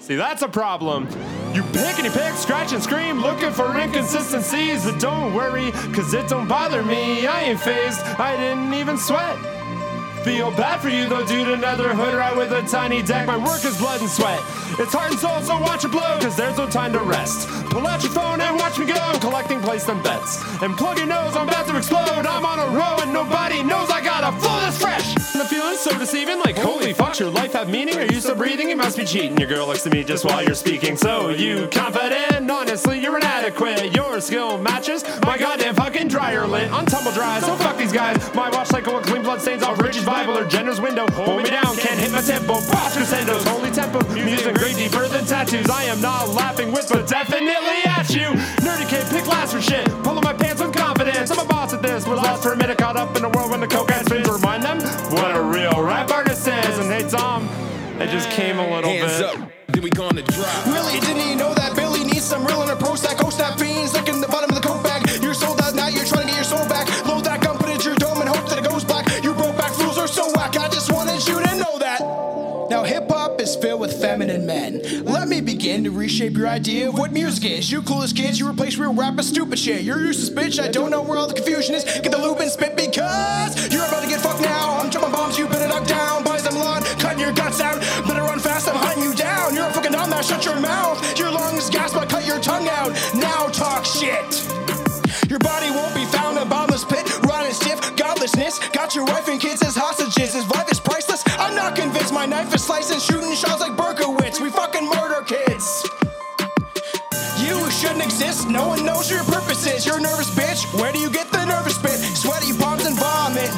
See, 0.00 0.16
that's 0.16 0.40
a 0.40 0.48
problem. 0.48 1.06
You 1.58 1.64
pick 1.72 1.98
and 1.98 2.04
you 2.04 2.12
pick, 2.12 2.34
scratch 2.34 2.72
and 2.72 2.80
scream, 2.80 3.20
looking 3.20 3.50
for 3.50 3.76
inconsistencies. 3.76 4.84
But 4.84 5.00
don't 5.00 5.34
worry, 5.34 5.72
cause 5.90 6.14
it 6.14 6.28
don't 6.28 6.46
bother 6.46 6.84
me. 6.84 7.26
I 7.26 7.50
ain't 7.50 7.58
phased, 7.58 7.98
I 7.98 8.36
didn't 8.36 8.72
even 8.74 8.96
sweat. 8.96 9.36
Feel 10.22 10.52
bad 10.52 10.78
for 10.78 10.88
you 10.88 11.08
though, 11.08 11.26
dude. 11.26 11.48
Another 11.48 11.92
hood 11.96 12.14
right 12.14 12.36
with 12.36 12.52
a 12.52 12.62
tiny 12.62 13.02
deck. 13.02 13.26
My 13.26 13.36
work 13.36 13.64
is 13.64 13.76
blood 13.76 14.00
and 14.00 14.08
sweat. 14.08 14.38
It's 14.78 14.92
heart 14.92 15.10
and 15.10 15.18
soul, 15.18 15.40
so 15.40 15.58
watch 15.58 15.84
it 15.84 15.90
blow, 15.90 16.20
cause 16.20 16.36
there's 16.36 16.58
no 16.58 16.70
time 16.70 16.92
to 16.92 17.00
rest. 17.00 17.48
Pull 17.70 17.84
out 17.88 18.04
your 18.04 18.12
phone 18.12 18.40
and 18.40 18.56
watch 18.56 18.78
me 18.78 18.86
go, 18.86 19.18
collecting 19.18 19.60
place 19.60 19.88
and 19.88 20.00
bets. 20.00 20.38
And 20.62 20.76
plug 20.76 20.98
your 20.98 21.08
nose, 21.08 21.34
I'm 21.34 21.48
about 21.48 21.66
to 21.66 21.76
explode. 21.76 22.24
I'm 22.24 22.46
on 22.46 22.60
a 22.60 22.70
row 22.70 23.02
and 23.02 23.12
nobody 23.12 23.64
knows 23.64 23.90
I 23.90 24.00
got 24.00 24.22
a 24.22 24.30
flow 24.38 24.60
that's 24.60 24.78
fresh. 24.78 25.07
And 25.38 25.46
the 25.46 25.54
feeling's 25.54 25.78
so 25.78 25.96
deceiving, 25.96 26.40
like 26.40 26.58
holy 26.58 26.92
fuck, 26.92 27.16
your 27.20 27.30
life 27.30 27.52
have 27.52 27.68
meaning? 27.68 27.96
Are 27.96 28.04
you 28.04 28.18
still 28.18 28.34
breathing? 28.34 28.70
You 28.70 28.74
must 28.74 28.96
be 28.96 29.04
cheating. 29.04 29.38
Your 29.38 29.48
girl 29.48 29.68
looks 29.68 29.84
to 29.84 29.90
me 29.90 30.02
just 30.02 30.24
while 30.24 30.42
you're 30.42 30.52
speaking. 30.56 30.96
So 30.96 31.28
you 31.28 31.68
confident? 31.68 32.50
Honestly, 32.50 32.98
you're 32.98 33.16
inadequate. 33.16 33.94
Your 33.94 34.20
skill 34.20 34.58
matches 34.58 35.04
my 35.22 35.38
goddamn 35.38 35.76
fucking 35.76 36.08
dryer 36.08 36.44
lint. 36.44 36.72
on 36.72 36.86
tumble 36.86 37.12
dry. 37.12 37.38
So 37.38 37.54
fuck 37.54 37.76
these 37.78 37.92
guys. 37.92 38.34
My 38.34 38.50
watch 38.50 38.66
cycle 38.66 38.94
will 38.94 39.00
clean 39.00 39.22
blood 39.22 39.40
stains 39.40 39.62
off 39.62 39.78
Richie's 39.78 40.04
Bible 40.04 40.36
or 40.36 40.44
Jenner's 40.44 40.80
window. 40.80 41.06
Hold 41.12 41.44
me 41.44 41.50
down, 41.50 41.76
can't 41.76 42.00
hit 42.00 42.10
my 42.10 42.20
tempo. 42.20 42.54
Boss 42.54 42.96
crescendos, 42.96 43.44
holy 43.44 43.70
tempo. 43.70 44.02
Music 44.14 44.56
great 44.56 44.74
deeper 44.74 45.06
than 45.06 45.24
tattoos. 45.24 45.70
I 45.70 45.84
am 45.84 46.00
not 46.00 46.30
laughing 46.30 46.72
with, 46.72 46.88
but 46.88 47.06
definitely 47.06 47.78
at 47.86 48.10
you. 48.10 48.26
Nerdy 48.66 48.88
kid, 48.88 49.06
pick 49.08 49.28
last 49.28 49.54
for 49.54 49.60
shit. 49.60 49.86
Pulling 50.02 50.24
my 50.24 50.32
pants 50.32 50.60
with 50.60 50.74
confidence. 50.74 51.30
I'm 51.30 51.38
a 51.38 51.48
boss 51.78 51.84
at 51.84 51.94
this. 51.94 52.06
Was 52.06 52.20
lost 52.20 52.42
for 52.42 52.52
a 52.52 52.56
minute, 52.56 52.78
caught 52.78 52.96
up 52.96 53.16
in 53.16 53.24
a 53.24 53.28
world 53.30 53.50
when 53.50 53.60
the 53.60 53.66
coke 53.66 53.90
has 53.90 54.06
spins. 54.06 54.28
Remind 54.28 54.62
them 54.62 54.80
what 55.12 55.36
a 55.36 55.42
real 55.42 55.82
rap 55.82 56.10
artist 56.10 56.46
is. 56.46 56.78
And 56.78 56.90
hey, 56.92 57.08
Tom, 57.08 57.48
it 58.00 58.10
just 58.10 58.30
came 58.30 58.58
a 58.58 58.62
little 58.62 58.90
Hands 58.90 59.18
bit. 59.18 59.24
up, 59.26 59.50
then 59.68 59.82
we 59.82 59.90
gonna 59.90 60.22
drop. 60.22 60.66
Really, 60.66 61.00
didn't 61.00 61.28
you 61.28 61.36
know 61.36 61.54
that 61.54 61.74
Billy 61.76 62.04
needs 62.04 62.24
some 62.24 62.44
real 62.46 62.62
in 62.62 62.68
her 62.68 62.76
pro 62.76 62.94
stack? 62.94 63.16
Oh, 63.24 63.30
snap 63.30 63.58
fiends, 63.58 63.92
look 63.92 64.08
in 64.08 64.20
the 64.20 64.28
bottom 64.28 64.50
of 64.50 64.60
the 64.60 64.66
coke 64.66 64.82
bag. 64.82 65.08
You're 65.22 65.34
sold 65.34 65.60
out 65.60 65.74
now, 65.74 65.88
you're 65.88 66.04
trying 66.04 66.22
to 66.22 66.28
get 66.28 66.36
your 66.36 66.44
soul 66.44 66.68
back. 66.68 66.86
Load 67.06 67.24
that 67.24 67.40
gun, 67.42 67.56
put 67.58 67.68
it 67.68 67.76
in 67.76 67.92
your 67.92 67.96
dome, 67.96 68.20
and 68.20 68.28
hope 68.28 68.48
that 68.48 68.58
it 68.58 68.68
goes 68.68 68.84
black. 68.84 69.06
You 69.22 69.34
broke 69.34 69.56
back 69.56 69.72
fools 69.72 69.98
are 69.98 70.08
so 70.08 70.30
whack. 70.34 70.56
I 70.56 70.68
just 70.68 70.92
wanted 70.92 71.26
you 71.26 71.40
to 71.42 71.56
know 71.56 71.78
that. 71.78 72.00
Now, 72.70 72.84
hip 72.84 73.08
hop 73.08 73.40
is 73.40 73.56
filled 73.56 73.80
with 73.80 73.98
feminine 73.98 74.44
men. 74.44 74.82
Let 75.04 75.28
me 75.28 75.40
begin 75.58 75.82
to 75.82 75.90
reshape 75.90 76.36
your 76.36 76.46
idea 76.46 76.88
of 76.88 76.96
what 76.96 77.12
music 77.12 77.44
is. 77.44 77.68
You 77.68 77.82
coolest 77.82 78.14
kids, 78.14 78.38
you 78.38 78.48
replace 78.48 78.78
real 78.78 78.94
rap 78.94 79.16
with 79.16 79.26
stupid 79.26 79.58
shit. 79.58 79.82
You're 79.82 79.98
useless, 79.98 80.30
bitch. 80.30 80.62
I 80.62 80.68
don't 80.68 80.88
know 80.88 81.02
where 81.02 81.18
all 81.18 81.26
the 81.26 81.34
confusion 81.34 81.74
is. 81.74 81.82
Get 81.82 82.12
the 82.12 82.18
loop 82.18 82.38
and 82.38 82.48
spit 82.48 82.76
because 82.76 83.50
you're 83.72 83.84
about 83.84 84.04
to 84.04 84.08
get 84.08 84.20
fucked 84.20 84.40
now. 84.40 84.78
I'm 84.78 84.88
dropping 84.88 85.10
bombs, 85.10 85.36
you 85.36 85.48
better 85.48 85.66
knock 85.66 85.88
down. 85.88 86.22
Buy 86.22 86.38
some 86.38 86.54
lawn, 86.54 86.84
cutting 87.02 87.18
your 87.18 87.32
guts 87.32 87.60
out. 87.60 87.80
Better 88.06 88.22
run 88.22 88.38
fast, 88.38 88.68
I'm 88.68 88.76
hunting 88.76 89.02
you 89.02 89.14
down. 89.14 89.56
You're 89.56 89.66
a 89.66 89.72
fucking 89.72 89.90
dumbass, 89.90 90.28
shut 90.28 90.44
your 90.44 90.60
mouth. 90.60 91.18
Your 91.18 91.32
lungs 91.32 91.68
gasp, 91.70 91.96
I 91.96 92.06
cut 92.06 92.24
your 92.24 92.38
tongue 92.38 92.68
out. 92.68 92.92
Now 93.16 93.48
talk 93.48 93.84
shit. 93.84 94.30
Your 95.28 95.40
body 95.40 95.70
won't 95.70 95.94
be 95.94 96.04
found 96.06 96.38
in 96.38 96.44
a 96.44 96.46
bottomless 96.46 96.84
pit, 96.84 97.04
rotting 97.26 97.52
stiff, 97.52 97.96
godlessness. 97.96 98.60
Got 98.70 98.94
your 98.94 99.04
wife 99.04 99.26
and 99.26 99.40
kids 99.40 99.60
as 99.62 99.74
hostages. 99.74 100.34
His 100.34 100.48
life 100.50 100.70
is 100.70 100.78
priceless. 100.78 101.22
I'm 101.26 101.54
not 101.54 101.74
convinced. 101.74 102.14
My 102.14 102.26
knife 102.26 102.54
is 102.54 102.64
slicing, 102.64 103.00
shooting 103.00 103.34
shots 103.34 103.60
like 103.60 103.72
Berkowitz. 103.72 104.40
We 104.40 104.50
fucking 104.50 104.86
murder 104.86 105.22
kids. 105.26 105.47
No 108.48 108.68
one 108.68 108.84
knows 108.86 109.10
your 109.10 109.22
purpose 109.24 109.66
is. 109.66 109.84
You're 109.84 109.98
a 109.98 110.00
nervous 110.00 110.30
bitch. 110.30 110.64
Where 110.80 110.90
do 110.90 110.98
you 110.98 111.10
get 111.10 111.30
the 111.30 111.44
nervous 111.44 111.76
spit? 111.76 111.98
Sweaty 112.16 112.56
palms 112.58 112.86
and 112.86 112.96
vomit. 112.96 113.50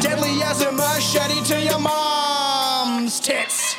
Deadly 0.00 0.40
as 0.42 0.62
a 0.62 0.70
machete 0.70 1.42
to 1.44 1.60
your 1.60 1.78
mom's 1.80 3.18
tits. 3.18 3.74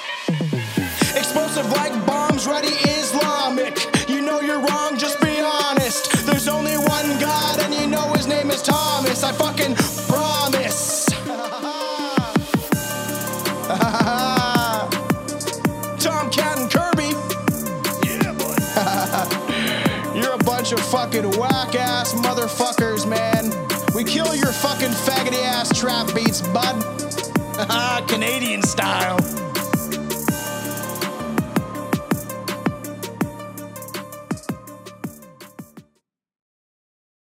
Explosive 1.16 1.72
like 1.72 1.94
bombs, 2.06 2.46
ready 2.46 2.68
Islamic. 2.68 3.80
You 4.10 4.22
know 4.22 4.42
you're 4.42 4.60
wrong, 4.60 4.98
just 4.98 5.22
be 5.22 5.40
honest. 5.40 6.12
There's 6.26 6.50
only 6.50 6.78
one 6.78 7.18
God, 7.20 7.60
and 7.60 7.74
you 7.74 7.88
know 7.88 8.12
his 8.14 8.28
name 8.28 8.52
is 8.52 8.62
Thomas. 8.62 9.24
I 9.24 9.32
fucking 9.32 9.76
bunch 20.70 20.82
of 20.82 20.86
fucking 20.88 21.40
whack 21.40 21.76
ass 21.76 22.14
motherfuckers, 22.14 23.08
man. 23.08 23.52
We 23.96 24.04
kill 24.04 24.36
your 24.36 24.52
fucking 24.52 24.90
faggoty 24.90 25.42
ass 25.42 25.70
trap 25.78 26.14
beats, 26.14 26.42
bud. 26.42 26.84
Canadian 28.10 28.62
style. 28.64 29.18